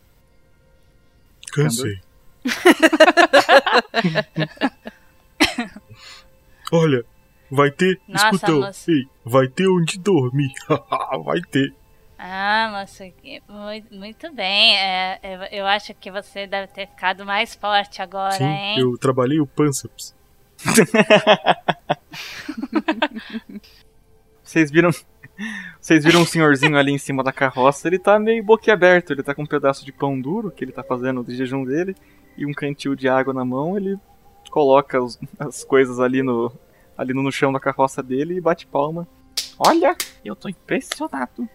Cansei. 1.53 2.01
Olha, 6.73 7.05
vai 7.51 7.71
ter. 7.71 8.01
Nossa, 8.09 8.27
escutão. 8.27 8.61
moço. 8.61 8.91
Ei, 8.91 9.07
vai 9.25 9.49
ter 9.49 9.69
onde 9.69 9.99
dormir. 9.99 10.53
vai 11.25 11.41
ter. 11.43 11.73
Ah, 12.19 12.71
moço, 12.81 13.03
que- 13.23 13.43
muito, 13.91 14.33
bem. 14.33 14.77
É, 14.79 15.19
eu, 15.23 15.59
eu 15.61 15.67
acho 15.67 15.93
que 15.95 16.11
você 16.11 16.47
deve 16.47 16.69
ter 16.73 16.87
ficado 16.89 17.27
mais 17.27 17.55
forte 17.55 18.01
agora, 18.01 18.33
Sim, 18.33 18.45
hein? 18.45 18.79
eu 18.79 18.97
trabalhei 18.97 19.39
o 19.41 19.47
Pansaps. 19.47 20.15
Vocês 24.43 24.71
viram. 24.71 24.91
Vocês 25.81 26.03
viram 26.05 26.23
um 26.23 26.27
senhorzinho 26.27 26.79
ali 26.79 26.93
em 26.93 26.99
cima 26.99 27.23
da 27.23 27.31
carroça, 27.31 27.87
ele 27.87 27.99
tá 27.99 28.19
meio 28.19 28.43
boquiaberto, 28.43 29.13
ele 29.13 29.23
tá 29.23 29.35
com 29.35 29.43
um 29.43 29.47
pedaço 29.47 29.85
de 29.85 29.93
pão 29.93 30.19
duro 30.19 30.51
que 30.51 30.65
ele 30.65 30.73
tá 30.73 30.83
fazendo 30.83 31.23
de 31.23 31.37
jejum 31.37 31.63
dele 31.63 31.95
e 32.39 32.47
um 32.47 32.53
cantil 32.55 32.95
de 32.95 33.07
água 33.07 33.35
na 33.35 33.45
mão, 33.45 33.77
ele 33.77 33.99
coloca 34.51 34.99
os- 35.03 35.19
as 35.39 35.63
coisas 35.63 36.01
ali 36.01 36.23
no 36.23 36.51
ali 36.97 37.13
no 37.15 37.31
chão 37.33 37.53
da 37.53 37.61
carroça 37.61 38.03
dele 38.03 38.35
e 38.37 38.41
bate 38.41 38.67
palma. 38.67 39.07
Olha, 39.59 39.97
eu 40.25 40.35
tô 40.37 40.49
impressionado. 40.49 41.49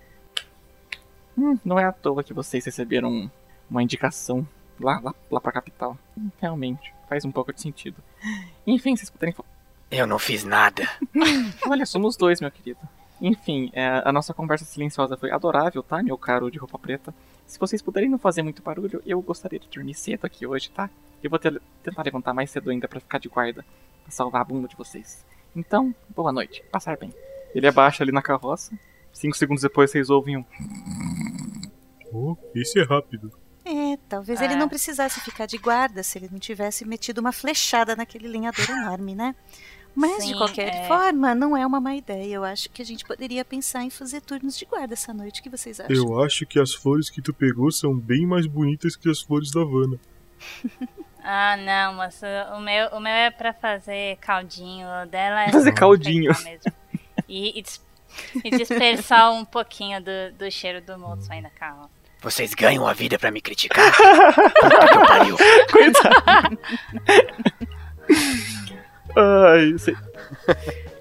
Hum, 1.38 1.58
não 1.64 1.80
é 1.80 1.86
à 1.86 1.92
toa 1.92 2.24
que 2.24 2.34
vocês 2.34 2.66
receberam 2.66 3.32
uma 3.70 3.82
indicação 3.84 4.48
lá, 4.80 5.00
lá, 5.00 5.14
lá 5.30 5.40
pra 5.42 5.52
capital. 5.52 5.98
Realmente, 6.42 6.94
faz 7.08 7.24
um 7.26 7.32
pouco 7.32 7.54
de 7.54 7.62
sentido. 7.62 7.98
Enfim, 8.68 8.96
vocês 8.96 9.10
puderem 9.10 9.34
Eu 9.90 10.06
não 10.06 10.20
fiz 10.20 10.44
nada. 10.44 10.88
Olha, 11.68 11.86
somos 11.86 12.16
dois, 12.18 12.42
meu 12.42 12.52
querido. 12.52 12.80
Enfim, 13.22 13.70
é, 13.74 14.02
a 14.04 14.12
nossa 14.12 14.34
conversa 14.34 14.66
silenciosa 14.66 15.16
foi 15.16 15.32
adorável, 15.32 15.84
tá, 15.84 16.02
meu 16.02 16.18
caro 16.18 16.50
de 16.50 16.58
roupa 16.58 16.80
preta? 16.80 17.14
Se 17.46 17.60
vocês 17.60 17.82
puderem 17.82 18.10
não 18.10 18.18
fazer 18.18 18.42
muito 18.42 18.64
barulho, 18.64 19.02
eu 19.06 19.22
gostaria 19.22 19.60
de 19.60 19.68
dormir 19.68 19.94
cedo 19.94 20.26
aqui 20.26 20.46
hoje, 20.48 20.72
tá? 20.72 20.90
Eu 21.22 21.30
vou 21.30 21.38
te- 21.38 21.62
tentar 21.84 22.02
levantar 22.04 22.34
mais 22.34 22.50
cedo 22.50 22.72
ainda 22.72 22.88
pra 22.88 23.00
ficar 23.00 23.20
de 23.20 23.30
guarda, 23.30 23.64
pra 24.04 24.12
salvar 24.12 24.42
a 24.42 24.44
bunda 24.44 24.68
de 24.68 24.76
vocês. 24.76 25.24
Então, 25.56 25.94
boa 26.16 26.32
noite, 26.32 26.64
passar 26.72 26.98
bem. 26.98 27.14
Ele 27.54 27.68
abaixa 27.68 28.04
ali 28.04 28.12
na 28.12 28.22
carroça. 28.22 28.72
Cinco 29.12 29.36
segundos 29.36 29.62
depois 29.62 29.92
vocês 29.92 30.10
ouvem 30.10 30.38
um. 30.38 30.46
Oh, 32.14 32.36
esse 32.56 32.80
é 32.80 32.84
rápido. 32.84 33.32
É, 33.66 33.98
talvez 34.10 34.42
Ah. 34.42 34.46
ele 34.46 34.56
não 34.56 34.68
precisasse 34.70 35.20
ficar 35.22 35.46
de 35.46 35.58
guarda 35.58 36.02
se 36.04 36.18
ele 36.18 36.30
não 36.32 36.40
tivesse 36.40 36.86
metido 36.86 37.20
uma 37.20 37.32
flechada 37.32 37.96
naquele 37.96 38.28
lenhador 38.28 38.70
enorme, 38.70 39.14
né? 39.16 39.36
Mas, 39.94 40.24
de 40.24 40.32
Sim, 40.32 40.38
qualquer 40.38 40.74
é. 40.74 40.88
forma, 40.88 41.36
não 41.36 41.56
é 41.56 41.66
uma 41.68 41.82
má 41.82 41.94
ideia. 41.94 42.34
Eu 42.36 42.46
acho 42.46 42.70
que 42.70 42.82
a 42.82 42.86
gente 42.86 43.04
poderia 43.06 43.44
pensar 43.44 43.84
em 43.84 43.90
fazer 43.90 44.22
turnos 44.22 44.58
de 44.58 44.64
guarda 44.66 44.94
essa 44.94 45.14
noite. 45.14 45.42
O 45.42 45.44
que 45.44 45.50
vocês 45.50 45.82
acham? 45.82 45.94
Eu 45.94 46.24
acho 46.24 46.46
que 46.46 46.58
as 46.60 46.74
flores 46.74 47.10
que 47.10 47.22
tu 47.22 47.34
pegou 47.34 47.70
são 47.72 47.94
bem 47.94 48.26
mais 48.26 48.48
bonitas 48.48 48.96
que 48.96 49.10
as 49.10 49.20
flores 49.22 49.52
da 49.52 49.62
Havana. 49.62 50.00
Ah, 51.24 51.56
não, 51.58 51.94
moço. 51.96 52.26
O 52.56 52.60
meu, 52.60 52.88
o 52.90 53.00
meu 53.00 53.12
é 53.14 53.30
pra 53.30 53.54
fazer 53.54 54.18
caldinho. 54.18 54.88
O 55.04 55.06
dela 55.06 55.44
é 55.46 55.52
Fazer 55.52 55.72
caldinho. 55.74 56.32
mesmo. 56.44 56.74
E, 57.28 57.60
e 57.60 57.62
dis- 57.62 57.82
e 58.44 58.50
dispersar 58.52 59.32
um 59.32 59.46
pouquinho 59.46 60.02
do, 60.02 60.32
do 60.38 60.52
cheiro 60.52 60.82
do 60.82 60.98
moço 60.98 61.32
aí 61.32 61.42
na 61.42 61.50
carroça. 61.50 61.90
Vocês 62.22 62.54
ganham 62.54 62.86
a 62.86 62.94
vida 62.94 63.18
pra 63.18 63.32
me 63.32 63.42
criticar? 63.42 63.92
Puta 63.96 64.88
que 64.88 65.08
pariu. 65.08 65.38
Coitado. 65.72 66.60
Ai, 69.16 69.78
sei. 69.80 69.96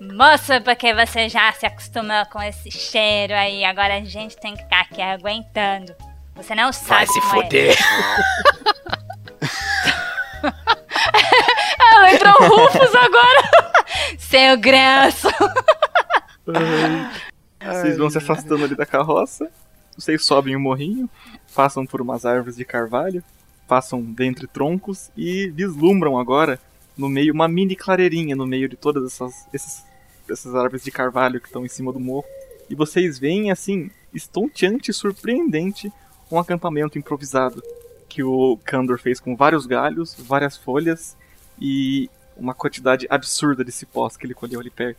Moça, 0.01 0.60
porque 0.60 0.94
você 0.94 1.28
já 1.28 1.52
se 1.52 1.66
acostumou 1.66 2.24
com 2.32 2.40
esse 2.42 2.70
cheiro 2.70 3.34
aí, 3.34 3.64
agora 3.64 3.97
a 3.97 4.05
gente 4.05 4.36
tem 4.38 4.56
que 4.56 4.62
ficar 4.62 4.80
aqui 4.80 5.02
aguentando. 5.02 5.94
Você 6.36 6.55
não 6.55 6.72
sabe 6.72 6.90
Vai 6.90 7.06
se 7.06 7.20
como 7.20 7.42
é. 7.42 7.48
Ela 11.80 12.02
lembrou 12.10 12.34
o 12.40 12.56
Rufus 12.64 12.94
agora. 12.94 13.50
Seu 14.18 14.58
graço. 14.58 15.28
Vocês 17.62 17.98
vão 17.98 18.08
se 18.10 18.18
afastando 18.18 18.64
ali 18.64 18.74
da 18.74 18.86
carroça. 18.86 19.50
Vocês 19.96 20.24
sobem 20.24 20.56
o 20.56 20.60
morrinho, 20.60 21.08
passam 21.54 21.84
por 21.84 22.00
umas 22.00 22.24
árvores 22.24 22.56
de 22.56 22.64
carvalho, 22.64 23.22
passam 23.68 24.00
dentre 24.02 24.46
troncos 24.46 25.10
e 25.16 25.48
vislumbram 25.50 26.18
agora 26.18 26.58
no 26.96 27.08
meio 27.08 27.34
uma 27.34 27.46
mini 27.48 27.76
clareirinha 27.76 28.34
no 28.34 28.46
meio 28.46 28.68
de 28.68 28.76
todas 28.76 29.04
essas, 29.04 29.46
esses- 29.52 29.84
essas 30.30 30.54
árvores 30.54 30.82
de 30.84 30.90
carvalho 30.90 31.40
que 31.40 31.46
estão 31.48 31.64
em 31.64 31.68
cima 31.68 31.92
do 31.92 32.00
morro. 32.00 32.24
E 32.68 32.74
vocês 32.74 33.18
veem 33.18 33.50
assim, 33.50 33.90
estonteante 34.14 34.90
e 34.90 34.94
surpreendente, 34.94 35.92
um 36.30 36.38
acampamento 36.38 36.98
improvisado 36.98 37.62
que 38.10 38.22
o 38.24 38.58
Kandor 38.64 38.98
fez 38.98 39.20
com 39.20 39.34
vários 39.36 39.64
galhos, 39.66 40.14
várias 40.18 40.56
folhas 40.56 41.16
e 41.60 42.10
uma 42.36 42.52
quantidade 42.52 43.06
absurda 43.08 43.64
de 43.64 43.70
cipós 43.72 44.16
que 44.16 44.26
ele 44.26 44.34
colheu 44.34 44.58
ali 44.60 44.68
perto. 44.70 44.98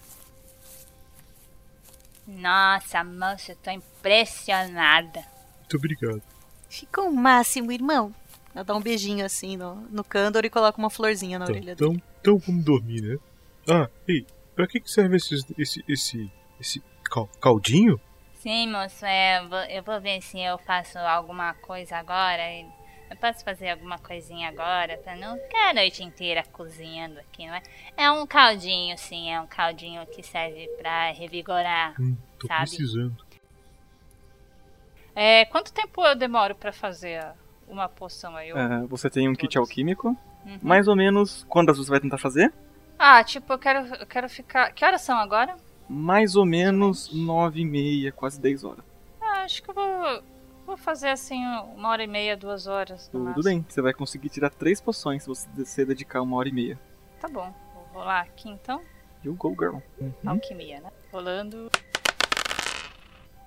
Nossa, 2.27 3.03
moça, 3.03 3.51
eu 3.51 3.55
tô 3.57 3.71
impressionada. 3.71 5.21
Muito 5.59 5.77
obrigado. 5.77 6.21
Ficou 6.69 7.09
o 7.09 7.13
máximo, 7.15 7.71
irmão. 7.71 8.13
Ela 8.55 8.63
dá 8.63 8.75
um 8.75 8.81
beijinho 8.81 9.25
assim 9.25 9.57
no, 9.57 9.75
no 9.89 10.03
Candor 10.03 10.45
e 10.45 10.49
coloca 10.49 10.77
uma 10.77 10.89
florzinha 10.89 11.37
na 11.39 11.45
Então, 11.45 11.55
orelha 11.55 11.75
dele. 11.75 11.91
então, 11.91 12.03
então 12.21 12.37
vamos 12.37 12.63
dormir, 12.63 13.01
né? 13.01 13.17
Ah, 13.69 13.89
ei, 14.07 14.25
pra 14.55 14.67
que, 14.67 14.79
que 14.79 14.89
serve 14.89 15.15
esses- 15.17 15.45
esse, 15.57 15.83
esse, 15.87 16.31
esse 16.59 16.83
cal- 17.09 17.29
caldinho? 17.39 17.99
Sim, 18.39 18.71
moço, 18.71 19.05
é, 19.05 19.39
eu 19.39 19.49
vou- 19.49 19.59
eu 19.65 19.83
vou 19.83 20.01
ver 20.01 20.21
se 20.21 20.39
eu 20.39 20.57
faço 20.59 20.97
alguma 20.97 21.53
coisa 21.55 21.97
agora. 21.97 22.41
e- 22.51 22.65
Eu 23.11 23.17
posso 23.17 23.43
fazer 23.43 23.69
alguma 23.69 23.99
coisinha 23.99 24.47
agora 24.47 24.97
pra 25.03 25.17
não 25.17 25.37
ficar 25.37 25.71
a 25.71 25.73
noite 25.73 26.01
inteira 26.01 26.43
cozinhando 26.53 27.19
aqui, 27.19 27.45
não 27.45 27.53
é? 27.53 27.61
É 27.97 28.09
um 28.09 28.25
caldinho, 28.25 28.97
sim, 28.97 29.29
é 29.29 29.39
um 29.41 29.45
caldinho 29.45 30.05
que 30.07 30.23
serve 30.23 30.67
pra 30.77 31.11
revigorar, 31.11 31.93
Hum, 32.01 32.15
tô 32.39 32.47
sabe? 32.47 32.61
precisando. 32.69 33.17
É, 35.13 35.43
quanto 35.45 35.73
tempo 35.73 36.05
eu 36.05 36.15
demoro 36.15 36.55
pra 36.55 36.71
fazer 36.71 37.21
uma 37.67 37.89
poção 37.89 38.35
aí? 38.37 38.49
Eu- 38.49 38.57
Ah, 38.57 38.85
você 38.87 39.09
tem 39.09 39.27
um 39.27 39.35
kit 39.35 39.57
alquímico. 39.57 40.15
Uhum. 40.45 40.59
Mais 40.61 40.87
ou 40.87 40.95
menos. 40.95 41.45
Quantas 41.49 41.77
você 41.77 41.89
vai 41.89 41.99
tentar 41.99 42.17
fazer? 42.17 42.51
Ah, 42.97 43.21
tipo, 43.23 43.51
eu 43.51 43.59
quero, 43.59 43.79
eu 43.95 44.07
quero 44.07 44.29
ficar. 44.29 44.71
Que 44.71 44.85
horas 44.85 45.01
são 45.01 45.17
agora? 45.17 45.55
Mais 45.89 46.35
ou 46.37 46.45
menos 46.45 47.13
nove 47.13 47.59
e 47.61 47.65
meia, 47.65 48.11
quase 48.11 48.39
10 48.39 48.63
horas. 48.63 48.83
Ah, 49.21 49.43
acho 49.43 49.61
que 49.61 49.69
eu 49.69 49.73
vou, 49.75 50.23
vou 50.71 50.77
fazer 50.77 51.09
assim 51.09 51.43
uma 51.75 51.89
hora 51.89 52.01
e 52.03 52.07
meia, 52.07 52.37
duas 52.37 52.65
horas. 52.65 53.09
Tudo 53.09 53.25
máximo. 53.25 53.43
bem, 53.43 53.65
você 53.67 53.81
vai 53.81 53.93
conseguir 53.93 54.29
tirar 54.29 54.49
três 54.49 54.79
poções 54.79 55.23
se 55.23 55.27
você 55.27 55.47
se 55.65 55.85
dedicar 55.85 56.21
uma 56.21 56.37
hora 56.37 56.47
e 56.47 56.51
meia. 56.53 56.79
Tá 57.19 57.27
bom, 57.27 57.53
vou 57.73 57.83
rolar 58.01 58.21
aqui 58.21 58.49
então. 58.49 58.81
You 59.23 59.33
go, 59.35 59.49
girl. 59.49 59.77
Uhum. 59.99 60.13
Alquimia, 60.25 60.79
né? 60.79 60.89
Rolando. 61.11 61.69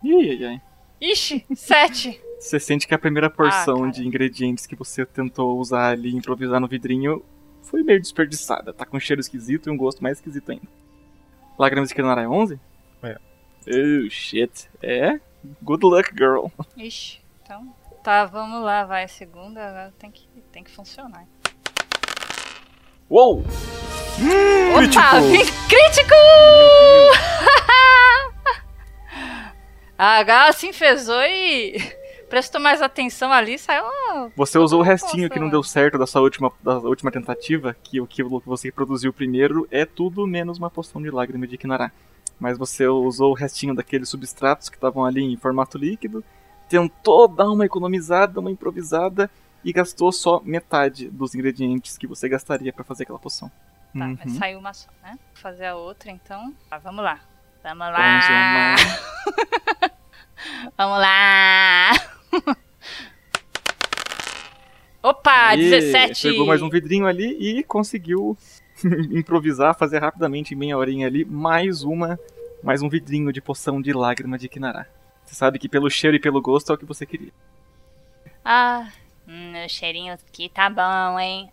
Ih, 0.03 0.31
ai, 0.31 0.45
ai. 0.45 0.63
Ixi, 1.01 1.47
sete! 1.57 2.21
Você 2.39 2.61
sente 2.61 2.87
que 2.87 2.95
a 2.95 2.99
primeira 2.99 3.31
porção 3.31 3.85
Ah, 3.85 3.91
de 3.91 4.07
ingredientes 4.07 4.67
que 4.67 4.77
você 4.77 5.07
tentou 5.07 5.59
usar 5.59 5.93
ali 5.93 6.11
e 6.11 6.17
improvisar 6.17 6.61
no 6.61 6.69
vidrinho 6.69 7.25
foi 7.63 7.83
meio 7.83 8.01
desperdiçada. 8.01 8.75
Tá 8.75 8.85
com 8.85 8.99
um 8.99 9.01
cheiro 9.01 9.21
esquisito 9.21 9.71
e 9.71 9.73
um 9.73 9.79
gosto 9.79 10.03
mais 10.03 10.19
esquisito 10.19 10.53
ainda. 10.53 10.69
Lágrimas 11.59 11.89
de 11.89 11.95
Kirinara 11.95 12.21
é 12.23 12.29
11? 12.29 12.61
É. 13.03 13.17
Oh, 13.67 14.11
shit. 14.11 14.69
É? 14.83 15.19
Good 15.63 15.85
luck, 15.85 16.11
girl. 16.17 16.47
Ixi, 16.77 17.21
então. 17.43 17.75
Tá, 18.03 18.25
vamos 18.27 18.63
lá, 18.63 18.85
vai. 18.85 19.09
Segunda 19.09 19.67
agora 19.67 19.95
tem 19.99 20.11
que, 20.11 20.27
tem 20.53 20.63
que 20.65 20.71
funcionar. 20.71 21.25
Uou! 23.09 23.41
Opa! 23.41 25.21
vi- 25.21 25.53
Crítico! 25.69 26.15
H 29.97 30.53
se 30.53 30.67
enfesou 30.69 31.23
e 31.23 31.79
prestou 32.29 32.61
mais 32.61 32.83
atenção 32.83 33.33
ali, 33.33 33.59
saiu. 33.59 33.85
Você 34.37 34.59
usou 34.59 34.81
o 34.81 34.83
restinho 34.83 35.31
que 35.31 35.39
não 35.39 35.49
deu 35.49 35.63
certo 35.63 35.97
da 35.97 36.07
sua 36.07 36.21
última, 36.21 36.51
da 36.63 36.79
última 36.79 37.11
tentativa, 37.11 37.77
que 37.83 38.01
o 38.01 38.07
que 38.07 38.23
você 38.23 38.73
produziu 38.73 39.13
primeiro 39.13 39.67
é 39.71 39.85
tudo 39.85 40.27
menos 40.27 40.59
uma 40.59 40.71
poção 40.71 41.01
de 41.01 41.11
lágrima 41.11 41.47
de 41.47 41.57
Kinara. 41.57 41.93
Mas 42.39 42.59
você 42.59 42.87
usou 42.87 43.31
o 43.31 43.35
restinho 43.35 43.75
daqueles 43.75 44.09
substratos 44.09 44.69
que 44.69 44.77
estavam 44.77 45.05
ali 45.05 45.23
em 45.23 45.37
formato 45.37 45.79
líquido, 45.79 46.23
tentou 46.69 47.29
dar 47.29 47.51
uma 47.51 47.65
economizada, 47.65 48.41
uma 48.41 48.51
improvisada 48.51 49.31
e 49.65 49.73
gastou 49.73 50.13
só 50.13 50.41
metade 50.45 51.09
dos 51.09 51.35
ingredientes 51.35 51.97
que 51.97 52.07
você 52.07 52.29
gastaria 52.29 52.73
pra 52.73 52.85
fazer 52.85 53.05
aquela 53.05 53.19
poção. 53.19 53.49
Tá, 53.49 54.05
Uhum. 54.07 54.19
mas 54.25 54.33
saiu 54.33 54.59
uma 54.59 54.75
só, 54.75 54.89
né? 55.03 55.11
Vou 55.13 55.43
fazer 55.43 55.67
a 55.67 55.77
outra 55.77 56.11
então. 56.11 56.53
Tá, 56.69 56.79
vamos 56.79 57.05
lá. 57.05 57.21
Vamos 57.63 57.87
lá! 57.87 58.77
Vamos 60.77 60.99
lá! 61.01 61.93
Opa, 65.03 65.49
Aí, 65.49 65.59
17! 65.71 66.23
Pegou 66.31 66.47
mais 66.47 66.63
um 66.63 66.69
vidrinho 66.69 67.07
ali 67.07 67.37
e 67.59 67.63
conseguiu 67.63 68.37
improvisar, 69.13 69.75
fazer 69.77 69.99
rapidamente, 69.99 70.55
em 70.55 70.57
meia 70.57 70.77
horinha 70.77 71.07
ali, 71.07 71.25
mais 71.25 71.83
uma, 71.83 72.19
mais 72.63 72.83
um 72.83 72.89
vidrinho 72.89 73.33
de 73.33 73.41
poção 73.41 73.81
de 73.81 73.93
lágrima 73.93 74.39
de 74.39 74.49
Kinará. 74.49 74.87
Você 75.25 75.35
sabe 75.35 75.59
que 75.59 75.69
pelo 75.69 75.89
cheiro 75.91 76.17
e 76.17 76.21
pelo 76.21 76.41
gosto 76.41 76.71
é 76.71 76.75
o 76.75 76.79
que 76.79 76.85
você 76.85 77.07
queria. 77.07 77.33
Ah, 78.45 78.89
hum, 79.27 79.53
o 79.65 79.69
cheirinho 79.69 80.13
aqui 80.13 80.49
tá 80.49 80.69
bom, 80.69 81.19
hein? 81.19 81.51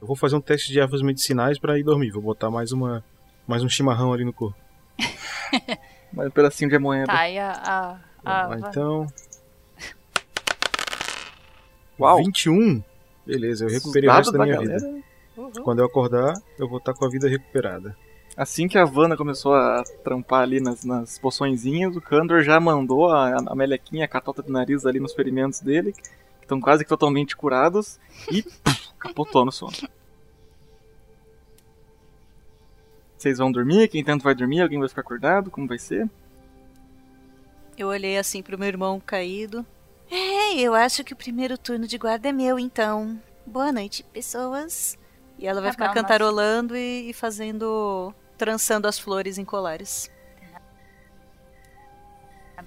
Eu 0.00 0.06
vou 0.06 0.16
fazer 0.16 0.34
um 0.34 0.40
teste 0.40 0.72
de 0.72 0.80
ervas 0.80 1.00
medicinais 1.00 1.58
pra 1.58 1.78
ir 1.78 1.84
dormir. 1.84 2.10
Vou 2.10 2.22
botar 2.22 2.50
mais 2.50 2.72
uma 2.72 3.04
mais 3.46 3.62
um 3.62 3.68
chimarrão 3.68 4.12
ali 4.12 4.24
no 4.24 4.32
corpo. 4.32 4.56
Mais 6.12 6.28
um 6.28 6.30
pedacinho 6.30 6.68
de 6.68 6.78
moeda. 6.78 7.06
Tá, 7.06 7.26
e 7.28 7.38
a. 7.38 7.50
a, 7.52 7.96
a- 8.24 8.46
Vamos 8.48 8.60
lá, 8.62 8.68
então. 8.68 9.06
Uau. 11.98 12.18
21. 12.18 12.82
Beleza, 13.24 13.64
eu 13.64 13.70
recuperei 13.70 14.08
o 14.08 14.12
resto 14.12 14.32
da 14.32 14.38
da 14.38 14.44
minha 14.44 14.56
galera. 14.56 14.78
vida. 14.78 15.02
Quando 15.62 15.78
eu 15.78 15.86
acordar, 15.86 16.34
eu 16.58 16.68
vou 16.68 16.78
estar 16.78 16.94
com 16.94 17.04
a 17.04 17.08
vida 17.08 17.28
recuperada. 17.28 17.96
Assim 18.36 18.66
que 18.66 18.78
a 18.78 18.84
Vanna 18.84 19.16
começou 19.16 19.54
a 19.54 19.82
trampar 20.02 20.42
ali 20.42 20.58
nas, 20.60 20.84
nas 20.84 21.18
poçõezinhas, 21.18 21.94
o 21.96 22.00
Kandor 22.00 22.42
já 22.42 22.58
mandou 22.58 23.10
a, 23.10 23.36
a 23.46 23.54
melequinha, 23.54 24.04
a 24.04 24.08
catota 24.08 24.42
de 24.42 24.50
nariz 24.50 24.86
ali 24.86 24.98
nos 24.98 25.12
ferimentos 25.12 25.60
dele, 25.60 25.92
que 25.92 26.02
estão 26.42 26.60
quase 26.60 26.82
que 26.82 26.88
totalmente 26.88 27.36
curados, 27.36 27.98
e 28.30 28.42
puf, 28.42 28.88
capotou 28.98 29.44
no 29.44 29.52
sono. 29.52 29.72
Vocês 33.18 33.38
vão 33.38 33.52
dormir? 33.52 33.88
Quem 33.88 34.02
tanto 34.02 34.24
vai 34.24 34.34
dormir? 34.34 34.62
Alguém 34.62 34.78
vai 34.78 34.88
ficar 34.88 35.02
acordado? 35.02 35.50
Como 35.50 35.68
vai 35.68 35.78
ser? 35.78 36.10
Eu 37.76 37.88
olhei 37.88 38.18
assim 38.18 38.42
pro 38.42 38.58
meu 38.58 38.68
irmão 38.68 38.98
caído. 38.98 39.64
É, 40.10 40.58
eu 40.58 40.74
acho 40.74 41.04
que 41.04 41.12
o 41.12 41.16
primeiro 41.16 41.56
turno 41.56 41.86
de 41.86 41.96
guarda 41.96 42.28
é 42.28 42.32
meu, 42.32 42.58
então. 42.58 43.20
Boa 43.46 43.70
noite, 43.70 44.02
pessoas. 44.12 44.98
E 45.38 45.46
ela 45.46 45.60
vai 45.60 45.70
Tá 45.70 45.72
ficar 45.72 45.92
cantarolando 45.94 46.76
e, 46.76 47.10
e 47.10 47.12
fazendo. 47.12 48.14
trançando 48.38 48.86
as 48.88 48.98
flores 48.98 49.38
em 49.38 49.44
colares. 49.44 50.10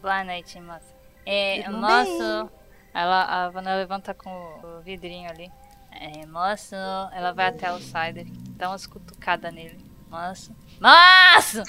Boa 0.01 0.23
noite, 0.23 0.59
moça. 0.59 0.93
É, 1.25 1.67
moço. 1.69 2.49
Ela, 2.93 3.23
a 3.45 3.49
Vanna 3.49 3.75
levanta 3.75 4.13
com 4.13 4.29
o 4.29 4.81
vidrinho 4.81 5.29
ali. 5.29 5.49
É, 5.91 6.25
moço, 6.27 6.75
ela 7.13 7.31
vai 7.33 7.47
até 7.47 7.71
o 7.71 7.79
Cider, 7.79 8.25
dá 8.57 8.69
umas 8.69 8.85
cutucadas 8.85 9.53
nele. 9.53 9.77
Moço. 10.09 10.55
Moço! 10.79 11.63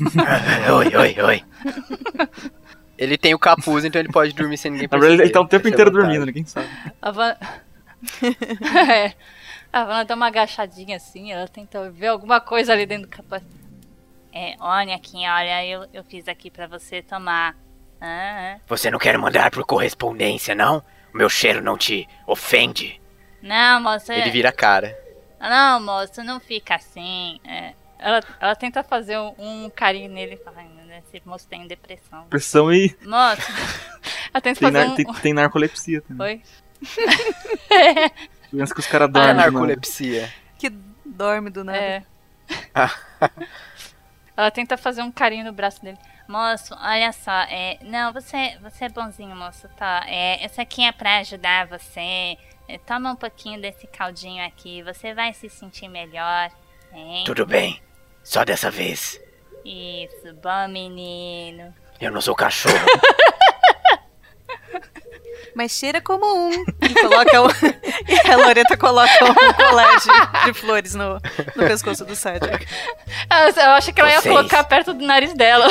oi, 0.78 0.96
oi, 0.96 1.16
oi. 1.22 1.44
Ele 2.96 3.18
tem 3.18 3.34
o 3.34 3.38
capuz, 3.38 3.84
então 3.84 4.00
ele 4.00 4.10
pode 4.10 4.32
dormir 4.32 4.56
sem 4.56 4.70
ninguém 4.70 4.88
verdade, 4.88 5.20
ele 5.20 5.30
tá 5.30 5.40
o 5.40 5.46
perceber. 5.46 5.48
tempo 5.48 5.68
inteiro 5.68 5.90
dormindo, 5.90 6.24
ninguém 6.24 6.46
sabe. 6.46 6.68
A 7.02 7.10
Van... 7.10 7.36
é. 8.90 9.14
A 9.76 9.84
Vanna 9.84 10.04
dá 10.06 10.14
uma 10.14 10.28
agachadinha 10.28 10.96
assim, 10.96 11.32
ela 11.32 11.46
tenta 11.46 11.90
ver 11.90 12.06
alguma 12.06 12.40
coisa 12.40 12.72
ali 12.72 12.86
dentro 12.86 13.06
do 13.06 13.10
capuz. 13.10 13.42
É, 14.32 14.54
olha 14.58 14.94
aqui, 14.96 15.18
olha, 15.18 15.66
eu, 15.66 15.86
eu 15.92 16.02
fiz 16.02 16.26
aqui 16.28 16.50
pra 16.50 16.66
você 16.66 17.02
tomar. 17.02 17.54
Ah, 18.00 18.54
ah. 18.56 18.60
Você 18.68 18.90
não 18.90 18.98
quer 18.98 19.18
mandar 19.18 19.50
por 19.50 19.66
correspondência, 19.66 20.54
não? 20.54 20.82
O 21.12 21.18
meu 21.18 21.28
cheiro 21.28 21.62
não 21.62 21.76
te 21.76 22.08
ofende? 22.26 22.98
Não, 23.42 23.82
moça. 23.82 24.14
Ele 24.14 24.30
vira 24.30 24.48
a 24.48 24.52
cara. 24.52 24.96
Não, 25.38 25.78
moço, 25.82 26.24
não 26.24 26.40
fica 26.40 26.76
assim. 26.76 27.38
É, 27.44 27.74
ela, 27.98 28.20
ela 28.40 28.56
tenta 28.56 28.82
fazer 28.82 29.18
um, 29.18 29.34
um 29.38 29.68
carinho 29.70 30.10
nele 30.10 30.36
e 30.36 30.38
fala, 30.38 30.56
"Ai, 30.60 30.68
meu 30.68 30.86
Deus, 30.86 31.04
esse 31.12 31.22
moço 31.28 31.46
tem 31.48 31.66
depressão. 31.66 32.24
Pressão 32.30 32.72
e 32.72 32.96
Moço, 33.04 33.42
ela 34.32 34.40
tenta 34.40 34.58
tem, 34.58 34.72
fazer 34.72 34.72
nar- 34.72 34.88
um... 34.88 34.94
tem, 34.94 35.04
tem 35.20 35.34
narcolepsia 35.34 36.00
também. 36.00 36.26
Oi? 36.26 36.42
Doença 38.56 38.74
que 38.74 38.80
os 38.80 38.86
caras 38.86 39.06
Ah, 39.08 39.12
dormem. 39.12 39.32
do 39.34 39.36
nada. 39.36 39.50
narcolepsia. 39.50 40.32
Que 40.58 40.70
dorme 41.04 41.50
do 41.50 41.62
nada. 41.64 41.78
É. 41.78 42.02
Ela 44.36 44.50
tenta 44.50 44.76
fazer 44.76 45.02
um 45.02 45.10
carinho 45.12 45.44
no 45.44 45.52
braço 45.52 45.82
dele. 45.82 45.98
Moço, 46.28 46.74
olha 46.80 47.12
só, 47.12 47.30
é, 47.48 47.78
não, 47.82 48.12
você, 48.12 48.58
você 48.60 48.86
é 48.86 48.88
bonzinho, 48.88 49.34
moço, 49.36 49.68
tá? 49.76 50.04
É, 50.08 50.44
esse 50.44 50.60
aqui 50.60 50.82
é 50.84 50.90
pra 50.90 51.18
ajudar 51.18 51.66
você. 51.66 52.36
É, 52.68 52.78
toma 52.84 53.12
um 53.12 53.16
pouquinho 53.16 53.60
desse 53.60 53.86
caldinho 53.86 54.44
aqui, 54.44 54.82
você 54.82 55.14
vai 55.14 55.32
se 55.32 55.48
sentir 55.48 55.86
melhor, 55.88 56.50
hein? 56.92 57.22
Tudo 57.24 57.46
bem. 57.46 57.80
Só 58.24 58.44
dessa 58.44 58.70
vez. 58.72 59.20
Isso, 59.64 60.34
bom 60.42 60.68
menino. 60.68 61.72
Eu 62.00 62.10
não 62.10 62.20
sou 62.20 62.34
cachorro. 62.34 62.74
Mas 65.54 65.72
cheira 65.72 66.00
como 66.00 66.26
um. 66.26 66.50
E, 66.52 66.94
coloca 66.94 67.42
o... 67.42 67.48
e 68.08 68.30
a 68.30 68.36
Loreta 68.36 68.76
coloca 68.76 69.24
um 69.24 69.52
colar 69.54 69.96
de, 69.96 70.46
de 70.46 70.58
flores 70.58 70.94
no, 70.94 71.14
no 71.14 71.66
pescoço 71.66 72.04
do 72.04 72.14
Cedric. 72.14 72.66
Eu, 73.30 73.62
eu 73.62 73.70
acho 73.70 73.92
que 73.92 74.00
ela 74.00 74.10
ia 74.10 74.20
Vocês. 74.20 74.34
colocar 74.34 74.64
perto 74.64 74.92
do 74.92 75.04
nariz 75.04 75.32
dela. 75.34 75.68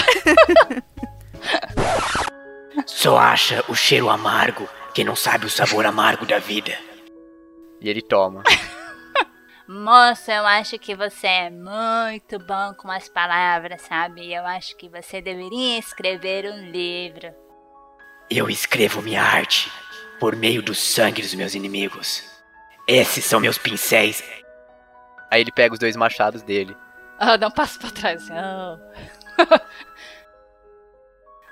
Só 2.85 3.17
acha 3.17 3.63
o 3.67 3.75
cheiro 3.75 4.09
amargo 4.09 4.67
que 4.93 5.03
não 5.03 5.15
sabe 5.15 5.45
o 5.45 5.49
sabor 5.49 5.85
amargo 5.85 6.25
da 6.25 6.39
vida. 6.39 6.75
E 7.81 7.89
ele 7.89 8.01
toma. 8.01 8.43
Moço, 9.67 10.31
eu 10.31 10.45
acho 10.45 10.77
que 10.77 10.95
você 10.95 11.27
é 11.27 11.49
muito 11.49 12.39
bom 12.39 12.73
com 12.77 12.89
as 12.89 13.09
palavras, 13.09 13.81
sabe? 13.81 14.31
Eu 14.33 14.45
acho 14.45 14.75
que 14.77 14.87
você 14.87 15.21
deveria 15.21 15.79
escrever 15.79 16.45
um 16.45 16.69
livro. 16.71 17.44
Eu 18.29 18.49
escrevo 18.49 19.01
minha 19.01 19.21
arte 19.21 19.71
por 20.19 20.35
meio 20.35 20.61
do 20.61 20.73
sangue 20.73 21.21
dos 21.21 21.33
meus 21.33 21.53
inimigos. 21.55 22.23
Esses 22.87 23.25
são 23.25 23.39
meus 23.39 23.57
pincéis. 23.57 24.23
Aí 25.31 25.41
ele 25.41 25.51
pega 25.51 25.73
os 25.73 25.79
dois 25.79 25.95
machados 25.95 26.41
dele. 26.41 26.75
Ela 27.19 27.37
dá 27.37 27.47
um 27.47 27.51
passo 27.51 27.79
pra 27.79 27.91
trás. 27.91 28.27
"Oh." 28.29 28.77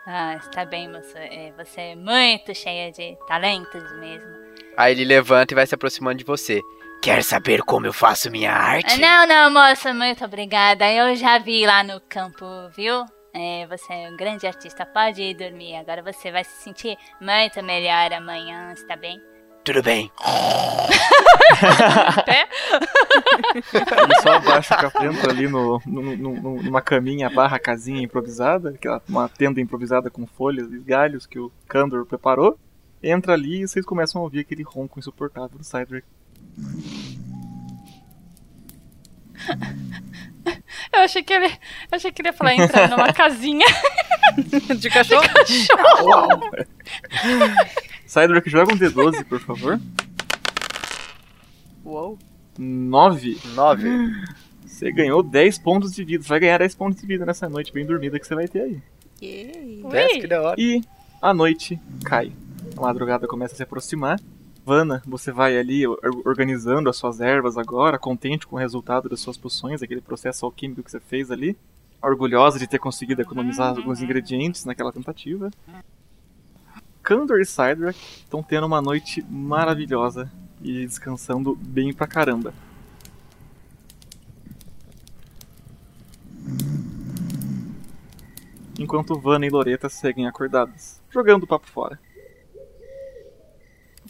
Ah, 0.05 0.35
está 0.35 0.65
bem, 0.65 0.89
moço. 0.89 1.17
É, 1.17 1.53
Você 1.57 1.79
é 1.79 1.95
muito 1.95 2.53
cheia 2.53 2.91
de 2.91 3.17
talentos 3.25 3.89
mesmo. 3.99 4.29
Aí 4.75 4.91
ele 4.91 5.05
levanta 5.05 5.53
e 5.53 5.55
vai 5.55 5.65
se 5.65 5.73
aproximando 5.75 6.17
de 6.17 6.25
você. 6.25 6.59
Quer 7.01 7.23
saber 7.23 7.61
como 7.63 7.85
eu 7.85 7.93
faço 7.93 8.29
minha 8.29 8.51
Ah, 8.51 8.63
arte? 8.71 8.99
Não, 8.99 9.25
não, 9.25 9.49
moça, 9.51 9.93
muito 9.93 10.25
obrigada. 10.25 10.91
Eu 10.91 11.15
já 11.15 11.37
vi 11.37 11.65
lá 11.65 11.83
no 11.85 12.01
campo, 12.01 12.45
viu? 12.75 13.05
É, 13.33 13.65
você 13.67 13.91
é 13.91 14.09
um 14.11 14.15
grande 14.15 14.45
artista, 14.45 14.85
pode 14.85 15.21
ir 15.21 15.33
dormir. 15.35 15.75
Agora 15.75 16.03
você 16.03 16.31
vai 16.31 16.43
se 16.43 16.61
sentir 16.63 16.95
muito 17.19 17.61
melhor 17.63 18.13
amanhã, 18.13 18.71
está 18.73 18.95
bem? 18.95 19.19
Tudo 19.63 19.81
bem. 19.81 20.11
Ele 23.73 24.15
só 24.21 24.33
abaixa 24.33 24.75
o 24.75 24.77
capento 24.77 25.29
ali 25.29 25.47
no, 25.47 25.81
no- 25.85 26.17
no- 26.17 26.61
numa 26.63 26.81
caminha 26.81 27.29
barra 27.29 27.57
casinha 27.57 28.01
improvisada, 28.03 28.71
aquela, 28.71 29.01
uma 29.07 29.29
tenda 29.29 29.61
improvisada 29.61 30.09
com 30.09 30.27
folhas 30.27 30.71
e 30.71 30.79
galhos 30.79 31.25
que 31.25 31.39
o 31.39 31.49
Kandor 31.67 32.05
preparou. 32.05 32.59
Entra 33.01 33.33
ali 33.33 33.61
e 33.63 33.67
vocês 33.67 33.85
começam 33.85 34.19
a 34.21 34.23
ouvir 34.25 34.41
aquele 34.41 34.63
ronco 34.63 34.99
insuportável 34.99 35.57
do 35.57 35.63
Cydric. 35.63 36.05
Eu 41.03 41.05
achei 41.05 41.21
que 41.21 41.33
ele, 41.33 41.47
eu 41.47 41.51
achei 41.91 42.11
que 42.13 42.21
ele 42.21 42.29
ia 42.29 42.33
falar 42.33 42.55
entrar 42.55 42.89
numa 42.89 43.11
casinha 43.13 43.65
de 44.79 44.89
cachorro. 44.89 45.27
De 45.45 45.67
cachorro. 45.67 46.41
Cydric, 48.05 48.49
joga 48.49 48.73
um 48.73 48.77
D12, 48.77 49.25
por 49.25 49.41
favor. 49.41 49.81
Uou. 51.83 52.17
9. 52.57 53.37
9. 53.53 53.89
Você 54.65 54.93
ganhou 54.93 55.21
10 55.21 55.57
pontos 55.57 55.91
de 55.91 56.05
vida. 56.05 56.23
Você 56.23 56.29
vai 56.29 56.39
ganhar 56.39 56.59
10 56.59 56.73
pontos 56.75 57.01
de 57.01 57.05
vida 57.05 57.25
nessa 57.25 57.49
noite 57.49 57.73
bem 57.73 57.85
dormida 57.85 58.17
que 58.17 58.25
você 58.25 58.35
vai 58.35 58.47
ter 58.47 58.61
aí. 58.61 58.81
Desce, 59.91 60.21
que 60.21 60.27
da 60.27 60.41
hora. 60.41 60.55
E 60.57 60.81
a 61.21 61.33
noite 61.33 61.77
cai. 62.05 62.31
A 62.77 62.81
madrugada 62.81 63.27
começa 63.27 63.55
a 63.55 63.57
se 63.57 63.63
aproximar. 63.63 64.21
Vanna, 64.65 65.01
você 65.05 65.31
vai 65.31 65.57
ali 65.57 65.85
or- 65.85 65.99
organizando 66.25 66.89
as 66.89 66.95
suas 66.95 67.19
ervas 67.19 67.57
agora, 67.57 67.99
contente 67.99 68.47
com 68.47 68.55
o 68.55 68.59
resultado 68.59 69.09
das 69.09 69.19
suas 69.19 69.37
poções, 69.37 69.81
aquele 69.83 69.99
processo 70.01 70.45
alquímico 70.45 70.81
que 70.83 70.91
você 70.91 70.99
fez 70.99 71.29
ali. 71.29 71.57
Orgulhosa 72.01 72.59
de 72.59 72.67
ter 72.67 72.79
conseguido 72.79 73.21
economizar 73.21 73.69
alguns 73.69 74.01
ingredientes 74.01 74.65
naquela 74.65 74.91
tentativa. 74.91 75.49
Kandor 77.01 77.39
e 77.39 77.45
Cydrak 77.45 77.97
estão 77.99 78.41
tendo 78.43 78.65
uma 78.67 78.81
noite 78.81 79.21
maravilhosa 79.29 80.31
e 80.61 80.85
descansando 80.85 81.55
bem 81.55 81.93
pra 81.93 82.07
caramba. 82.07 82.53
Enquanto 88.79 89.19
Vanna 89.19 89.45
e 89.45 89.49
Loreta 89.49 89.87
seguem 89.87 90.27
acordadas, 90.27 91.01
jogando 91.09 91.43
o 91.43 91.47
papo 91.47 91.67
fora. 91.67 91.99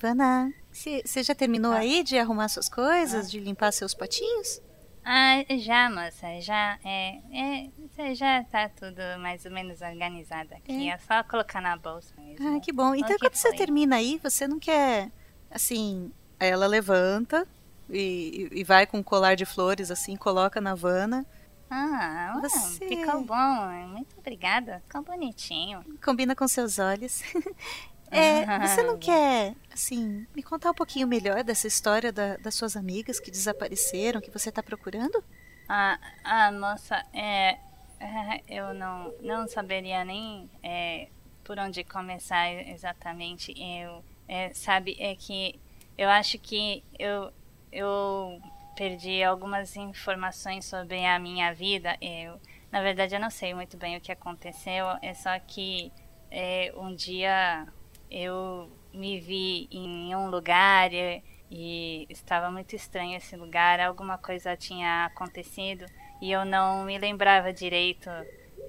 Vana, 0.04 0.54
você 0.70 1.24
já 1.24 1.34
terminou 1.34 1.72
aí 1.72 2.04
de 2.04 2.18
arrumar 2.18 2.50
suas 2.50 2.68
coisas, 2.68 3.32
de 3.32 3.40
limpar 3.40 3.72
seus 3.72 3.94
potinhos? 3.94 4.62
Ah, 5.06 5.46
já, 5.60 5.90
moça, 5.90 6.42
já 6.42 6.78
é, 6.84 7.70
é, 7.98 8.14
já 8.14 8.44
tá 8.44 8.68
tudo 8.68 9.02
mais 9.22 9.46
ou 9.46 9.52
menos 9.52 9.80
organizado 9.80 10.54
aqui. 10.56 10.90
É, 10.90 10.98
só 10.98 11.24
colocar 11.24 11.62
na 11.62 11.78
bolsa 11.78 12.14
mesmo. 12.18 12.46
Ah, 12.58 12.60
que 12.60 12.74
bom. 12.74 12.94
Então, 12.94 13.18
quando 13.18 13.34
você 13.34 13.54
termina 13.54 13.96
aí, 13.96 14.20
você 14.22 14.46
não 14.46 14.60
quer, 14.60 15.10
assim, 15.50 16.12
ela 16.38 16.68
levanta 16.68 17.48
e, 17.90 18.50
e 18.52 18.62
vai 18.66 18.86
com 18.86 18.98
um 18.98 19.04
colar 19.04 19.36
de 19.36 19.46
flores 19.46 19.90
assim, 19.90 20.18
coloca 20.18 20.60
na 20.60 20.72
Havana. 20.72 21.26
Ah, 21.70 22.40
Você- 22.42 22.88
ficou 22.90 23.22
bom. 23.24 23.68
Muito 23.88 24.20
obrigada. 24.20 24.84
Ficou 24.86 25.02
bonitinho. 25.02 25.82
Combina 26.04 26.36
com 26.36 26.46
seus 26.46 26.78
olhos. 26.78 27.22
É, 28.14 28.60
você 28.60 28.84
não 28.84 28.98
quer, 28.98 29.56
assim, 29.72 30.26
me 30.36 30.44
contar 30.44 30.72
um 30.72 30.74
pouquinho 30.74 31.08
melhor 31.08 31.44
dessa 31.44 31.68
história 31.68 32.12
da- 32.12 32.38
das 32.38 32.56
suas 32.56 32.76
amigas 32.76 33.20
que 33.20 33.32
desapareceram, 33.32 34.22
que 34.22 34.32
você 34.32 34.52
tá 34.52 34.62
procurando? 34.62 35.24
Ah, 35.68 35.98
ah 36.24 36.52
moça, 36.52 37.04
é, 37.14 37.58
é, 38.00 38.42
eu 38.48 38.74
não, 38.74 39.14
não 39.22 39.48
saberia 39.48 40.04
nem 40.04 40.50
é, 40.62 41.08
por 41.44 41.58
onde 41.58 41.84
começar 41.84 42.52
exatamente. 42.52 43.54
Eu, 43.58 44.04
é, 44.28 44.54
sabe, 44.54 44.96
é 45.00 45.16
que 45.16 45.60
eu 45.98 46.10
acho 46.10 46.38
que 46.40 46.84
eu, 47.00 47.32
eu 47.72 48.42
perdi 48.76 49.24
algumas 49.24 49.76
informações 49.76 50.66
sobre 50.66 51.06
a 51.06 51.18
minha 51.20 51.54
vida. 51.54 51.98
Eu, 52.02 52.40
na 52.72 52.82
verdade, 52.82 53.16
eu 53.16 53.20
não 53.20 53.30
sei 53.30 53.54
muito 53.54 53.78
bem 53.78 53.98
o 53.98 54.02
que 54.02 54.12
aconteceu. 54.12 54.86
É 55.02 55.14
só 55.14 55.38
que 55.40 55.92
é, 56.32 56.74
um 56.76 56.94
dia 56.96 57.68
eu 58.14 58.72
me 58.94 59.20
vi 59.20 59.68
em 59.72 60.16
um 60.16 60.30
lugar 60.30 60.94
e, 60.94 61.24
e 61.50 62.06
estava 62.10 62.52
muito 62.52 62.76
estranho 62.76 63.18
esse 63.18 63.36
lugar. 63.36 63.80
Alguma 63.80 64.20
coisa 64.20 64.56
tinha 64.56 65.06
acontecido 65.06 65.86
e 66.22 66.32
eu 66.32 66.46
não 66.46 66.86
me 66.86 66.98
lembrava 67.00 67.52
direito 67.52 68.10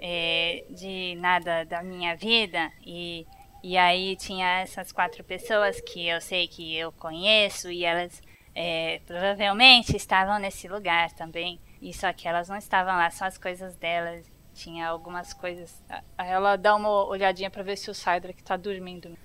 é, 0.01 0.65
de 0.71 1.15
nada 1.21 1.65
da 1.65 1.83
minha 1.83 2.16
vida. 2.16 2.73
E, 2.85 3.27
e 3.62 3.77
aí 3.77 4.16
tinha 4.16 4.61
essas 4.61 4.91
quatro 4.91 5.23
pessoas 5.23 5.79
que 5.81 6.09
eu 6.09 6.21
sei 6.23 6.49
que 6.49 6.75
eu 6.75 6.91
conheço 6.91 7.71
e 7.71 7.85
elas 7.85 8.23
é, 8.55 9.01
provavelmente 9.07 9.95
estavam 9.95 10.39
nesse 10.39 10.66
lugar 10.69 11.12
também. 11.12 11.61
E 11.83 11.93
só 11.93 12.11
que 12.15 12.27
elas 12.27 12.49
não 12.49 12.57
estavam 12.57 12.95
lá, 12.95 13.11
só 13.11 13.27
as 13.27 13.37
coisas 13.37 13.77
delas. 13.77 14.33
Tinha 14.55 14.89
algumas 14.89 15.35
coisas. 15.35 15.85
Ela 16.16 16.57
dá 16.57 16.77
uma 16.77 17.05
olhadinha 17.07 17.51
pra 17.51 17.62
ver 17.62 17.77
se 17.77 17.91
o 17.91 17.95
Cydric 17.95 18.43
tá 18.43 18.57
dormindo. 18.57 19.19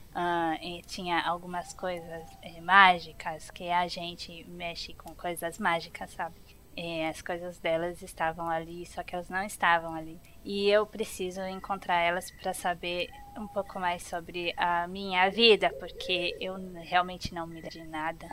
E 0.61 0.81
tinha 0.84 1.22
algumas 1.22 1.73
coisas 1.73 2.38
é, 2.41 2.60
mágicas 2.61 3.49
que 3.52 3.69
a 3.69 3.88
gente 3.88 4.44
mexe 4.49 4.94
com 4.94 5.14
coisas 5.15 5.57
mágicas, 5.60 6.11
sabe? 6.11 6.36
E 6.76 7.03
as 7.03 7.22
coisas 7.22 7.60
delas 7.60 8.02
estavam 8.02 8.49
ali, 8.49 8.86
só 8.86 9.03
que 9.03 9.14
elas 9.14 9.30
não 9.30 9.44
estavam 9.44 9.94
ali. 9.95 10.19
E 10.45 10.69
eu 10.69 10.86
preciso 10.86 11.41
encontrar 11.41 11.99
elas 12.02 12.31
para 12.31 12.53
saber 12.53 13.10
um 13.38 13.48
pouco 13.48 13.80
mais 13.80 14.03
sobre 14.03 14.53
a 14.56 14.88
minha 14.88 15.30
vida, 15.30 15.73
porque 15.80 16.38
eu 16.40 16.56
realmente 16.84 17.34
não 17.34 17.45
me 17.45 17.56
lembro 17.56 17.69
de 17.69 17.84
nada. 17.84 18.30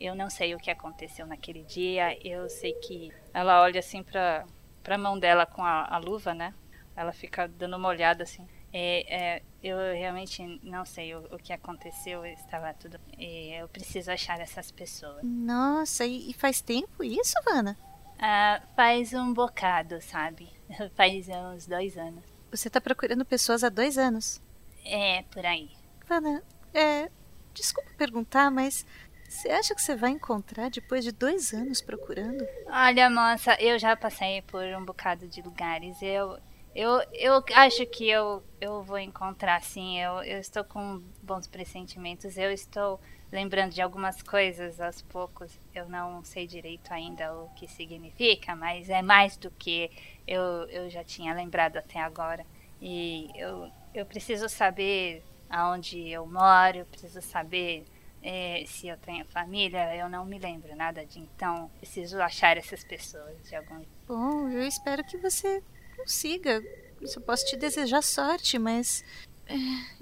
Eu 0.00 0.14
não 0.14 0.30
sei 0.30 0.54
o 0.54 0.58
que 0.58 0.70
aconteceu 0.70 1.26
naquele 1.26 1.64
dia. 1.64 2.16
Eu 2.24 2.48
sei 2.48 2.72
que 2.74 3.12
ela 3.34 3.62
olha 3.62 3.80
assim 3.80 4.02
pra, 4.02 4.46
pra 4.82 4.96
mão 4.96 5.18
dela 5.18 5.44
com 5.44 5.64
a, 5.64 5.86
a 5.86 5.98
luva, 5.98 6.32
né? 6.32 6.54
Ela 6.94 7.12
fica 7.12 7.48
dando 7.48 7.76
uma 7.76 7.88
olhada 7.88 8.22
assim. 8.22 8.46
É, 8.72 9.36
é, 9.36 9.42
eu 9.62 9.76
realmente 9.94 10.60
não 10.62 10.84
sei 10.84 11.14
o, 11.14 11.20
o 11.34 11.38
que 11.38 11.52
aconteceu. 11.52 12.24
Estava 12.26 12.72
tudo. 12.74 13.00
e 13.18 13.52
eu 13.54 13.68
preciso 13.68 14.10
achar 14.10 14.40
essas 14.40 14.70
pessoas. 14.70 15.22
Nossa, 15.22 16.04
e, 16.04 16.30
e 16.30 16.34
faz 16.34 16.60
tempo 16.60 17.02
isso, 17.02 17.34
Vana? 17.44 17.76
Ah, 18.18 18.60
faz 18.74 19.14
um 19.14 19.32
bocado, 19.32 20.00
sabe? 20.02 20.50
Faz 20.96 21.28
uns 21.28 21.66
dois 21.66 21.96
anos. 21.96 22.24
Você 22.50 22.68
tá 22.68 22.80
procurando 22.80 23.24
pessoas 23.24 23.62
há 23.62 23.68
dois 23.68 23.96
anos. 23.96 24.42
É, 24.84 25.22
por 25.30 25.46
aí. 25.46 25.70
Vana, 26.06 26.42
é. 26.74 27.08
Desculpa 27.54 27.90
perguntar, 27.96 28.50
mas 28.50 28.84
você 29.28 29.50
acha 29.50 29.74
que 29.74 29.82
você 29.82 29.94
vai 29.94 30.10
encontrar 30.10 30.70
depois 30.70 31.04
de 31.04 31.12
dois 31.12 31.52
anos 31.52 31.82
procurando? 31.82 32.46
Olha, 32.66 33.10
moça, 33.10 33.54
eu 33.60 33.78
já 33.78 33.94
passei 33.94 34.42
por 34.42 34.64
um 34.64 34.84
bocado 34.84 35.28
de 35.28 35.42
lugares. 35.42 36.00
Eu, 36.00 36.38
eu, 36.78 37.02
eu 37.12 37.44
acho 37.56 37.84
que 37.86 38.08
eu, 38.08 38.40
eu 38.60 38.84
vou 38.84 39.00
encontrar, 39.00 39.60
sim. 39.62 39.98
Eu, 39.98 40.22
eu 40.22 40.38
estou 40.38 40.62
com 40.62 41.02
bons 41.20 41.48
pressentimentos. 41.48 42.38
Eu 42.38 42.52
estou 42.52 43.00
lembrando 43.32 43.72
de 43.72 43.82
algumas 43.82 44.22
coisas 44.22 44.80
aos 44.80 45.02
poucos. 45.02 45.58
Eu 45.74 45.88
não 45.88 46.22
sei 46.22 46.46
direito 46.46 46.92
ainda 46.92 47.34
o 47.34 47.48
que 47.56 47.66
significa, 47.66 48.54
mas 48.54 48.88
é 48.88 49.02
mais 49.02 49.36
do 49.36 49.50
que 49.50 49.90
eu, 50.24 50.40
eu 50.70 50.88
já 50.88 51.02
tinha 51.02 51.34
lembrado 51.34 51.78
até 51.78 51.98
agora. 52.00 52.46
E 52.80 53.28
eu, 53.34 53.68
eu 53.92 54.06
preciso 54.06 54.48
saber 54.48 55.24
aonde 55.50 56.08
eu 56.08 56.24
moro, 56.28 56.78
eu 56.78 56.86
preciso 56.86 57.20
saber 57.20 57.86
é, 58.22 58.62
se 58.68 58.86
eu 58.86 58.96
tenho 58.98 59.24
família, 59.24 59.96
eu 59.96 60.08
não 60.08 60.24
me 60.24 60.38
lembro 60.38 60.76
nada 60.76 61.04
de 61.04 61.18
então. 61.18 61.68
Preciso 61.78 62.22
achar 62.22 62.56
essas 62.56 62.84
pessoas 62.84 63.36
de 63.48 63.56
algum 63.56 63.82
Bom, 64.06 64.48
eu 64.48 64.62
espero 64.62 65.02
que 65.02 65.18
você 65.18 65.60
consiga. 65.98 66.62
Eu 67.00 67.08
só 67.08 67.20
posso 67.20 67.46
te 67.46 67.56
desejar 67.56 68.02
sorte, 68.02 68.58
mas. 68.58 69.04
é, 69.46 69.54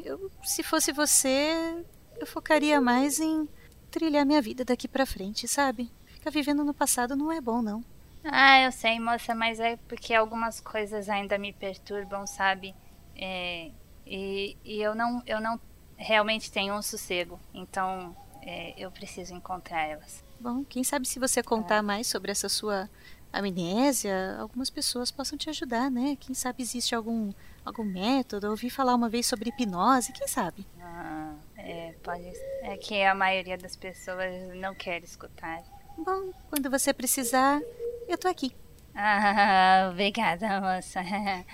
Eu, 0.03 0.31
se 0.43 0.63
fosse 0.63 0.93
você, 0.93 1.85
eu 2.19 2.27
focaria 2.27 2.81
mais 2.81 3.21
em 3.21 3.49
trilhar 3.91 4.25
minha 4.27 4.43
vida 4.43 4.65
daqui 4.65 4.89
pra 4.89 5.07
frente, 5.07 5.47
sabe? 5.49 5.91
Ficar 6.07 6.31
vivendo 6.31 6.65
no 6.65 6.75
passado 6.75 7.17
não 7.17 7.31
é 7.31 7.41
bom, 7.41 7.63
não. 7.63 7.85
Ah, 8.25 8.61
eu 8.63 8.73
sei, 8.73 8.99
moça, 8.99 9.35
mas 9.35 9.61
é 9.61 9.77
porque 9.89 10.13
algumas 10.13 10.61
coisas 10.61 11.09
ainda 11.09 11.39
me 11.39 11.53
perturbam, 11.53 12.27
sabe? 12.27 12.75
É, 13.15 13.71
e, 14.05 14.57
e 14.65 14.83
eu 14.83 14.95
não, 14.95 15.23
eu 15.27 15.41
não 15.41 15.61
realmente 15.97 16.51
tenho 16.51 16.75
um 16.75 16.83
sossego. 16.83 17.39
Então, 17.55 18.17
é, 18.43 18.75
eu 18.77 18.91
preciso 18.91 19.33
encontrar 19.35 19.85
elas. 19.85 20.25
Bom, 20.41 20.65
quem 20.65 20.83
sabe 20.85 21.07
se 21.07 21.19
você 21.19 21.43
contar 21.43 21.83
mais 21.83 22.07
sobre 22.09 22.31
essa 22.33 22.49
sua 22.49 22.91
amnésia, 23.39 24.37
algumas 24.39 24.71
pessoas 24.71 25.11
possam 25.11 25.39
te 25.39 25.51
ajudar, 25.51 25.91
né? 25.91 26.17
Quem 26.19 26.35
sabe 26.35 26.63
existe 26.63 26.95
algum, 26.95 27.33
algum 27.65 27.85
método? 27.85 28.47
Eu 28.47 28.51
ouvi 28.51 28.71
falar 28.71 28.95
uma 28.95 29.09
vez 29.09 29.27
sobre 29.27 29.51
hipnose, 29.51 30.13
quem 30.13 30.27
sabe? 30.29 30.67
Ah, 30.81 31.35
é, 31.57 31.95
pode, 32.03 32.33
é 32.63 32.77
que 32.77 33.03
a 33.03 33.15
maioria 33.15 33.57
das 33.59 33.77
pessoas 33.77 34.33
não 34.57 34.75
quer 34.75 35.03
escutar. 35.03 35.63
Bom, 35.97 36.31
quando 36.51 36.71
você 36.71 36.93
precisar, 36.93 37.61
eu 38.09 38.19
tô 38.19 38.29
aqui. 38.29 38.53
Ah, 38.95 39.89
obrigada, 39.93 40.61
moça. 40.61 41.01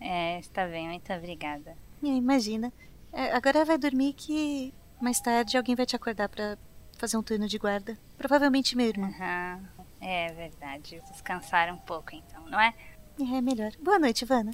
É, 0.00 0.38
está 0.38 0.64
bem, 0.64 0.86
muito 0.88 1.12
obrigada. 1.12 1.76
É, 2.04 2.06
imagina. 2.06 2.72
É, 3.12 3.32
agora 3.32 3.64
vai 3.64 3.76
dormir 3.76 4.12
que 4.12 4.72
mais 5.00 5.18
tarde 5.20 5.56
alguém 5.56 5.74
vai 5.74 5.84
te 5.84 5.96
acordar 5.96 6.28
pra 6.28 6.56
fazer 6.96 7.16
um 7.16 7.22
turno 7.22 7.48
de 7.48 7.58
guarda. 7.58 7.98
Provavelmente 8.16 8.76
meu 8.76 8.86
irmão. 8.86 9.10
Aham, 9.10 9.68
é 10.00 10.32
verdade. 10.32 11.00
Descansar 11.10 11.72
um 11.72 11.78
pouco 11.78 12.14
então, 12.14 12.48
não 12.48 12.60
é? 12.60 12.74
É 13.20 13.40
melhor. 13.40 13.72
Boa 13.82 13.98
noite, 13.98 14.24
Vana. 14.24 14.52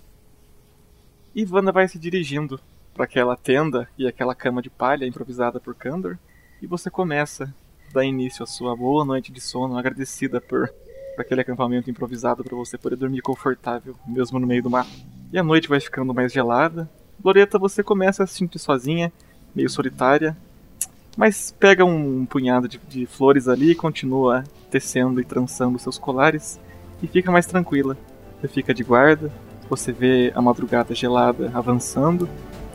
E 1.35 1.45
Wanda 1.45 1.73
vai 1.73 1.87
se 1.89 1.99
dirigindo 1.99 2.61
para 2.95 3.05
aquela 3.05 3.37
tenda 3.37 3.89
e 3.99 4.07
aquela 4.07 4.35
cama 4.35 4.63
de 4.63 4.71
palha 4.71 5.05
improvisada 5.05 5.61
por 5.61 5.75
Kandor. 5.75 6.17
E 6.63 6.67
você 6.67 6.89
começa 6.89 7.53
a 7.91 7.93
dar 7.93 8.05
início 8.05 8.43
à 8.43 8.47
sua 8.47 8.75
boa 8.77 9.05
noite 9.05 9.33
de 9.33 9.41
sono, 9.41 9.77
agradecida 9.77 10.41
por, 10.41 10.69
por 10.69 11.21
aquele 11.21 11.41
acampamento 11.41 11.91
improvisado 11.91 12.45
para 12.45 12.57
você 12.57 12.79
poder 12.79 12.97
dormir 12.97 13.21
confortável, 13.21 13.97
mesmo 14.07 14.39
no 14.39 14.47
meio 14.47 14.63
do 14.63 14.71
mato. 14.71 14.91
E 15.33 15.39
a 15.39 15.43
noite 15.43 15.69
vai 15.69 15.81
ficando 15.81 16.15
mais 16.15 16.33
gelada. 16.33 16.89
Loreta, 17.23 17.59
você 17.59 17.83
começa 17.83 18.23
a 18.23 18.27
se 18.27 18.35
sentir 18.35 18.59
sozinha, 18.59 19.13
meio 19.55 19.69
solitária, 19.69 20.37
mas 21.17 21.55
pega 21.59 21.85
um 21.85 22.27
punhado 22.27 22.69
de, 22.69 22.81
de 22.89 23.07
flores 23.07 23.49
ali 23.49 23.71
e 23.71 23.75
continua 23.75 24.45
tecendo 24.71 25.21
e 25.21 25.25
trançando 25.25 25.79
seus 25.79 25.99
colares 25.99 26.61
e 27.03 27.07
fica 27.07 27.31
mais 27.31 27.47
tranquila. 27.47 27.97
Você 28.41 28.49
fica 28.49 28.75
de 28.75 28.83
guarda, 28.83 29.31
você 29.69 29.93
vê 29.93 30.33
a 30.35 30.43
madrugada 30.43 30.95
gelada 30.95 31.51
avançando, 31.55 32.29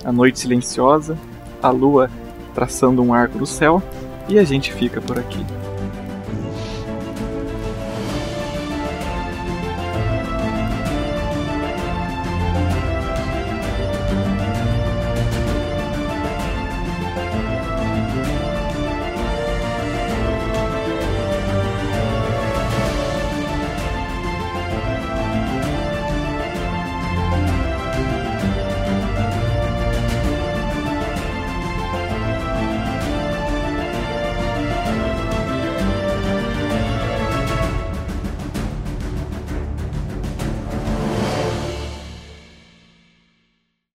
a 0.04 0.12
noite 0.12 0.40
silenciosa, 0.40 1.18
a 1.62 1.70
lua 1.70 2.10
traçando 2.54 3.02
um 3.02 3.14
arco 3.14 3.38
no 3.38 3.46
céu 3.46 3.82
e 4.28 4.40
a 4.40 4.44
gente 4.44 4.74
fica 4.74 5.02
por 5.02 5.20
aqui. 5.20 5.59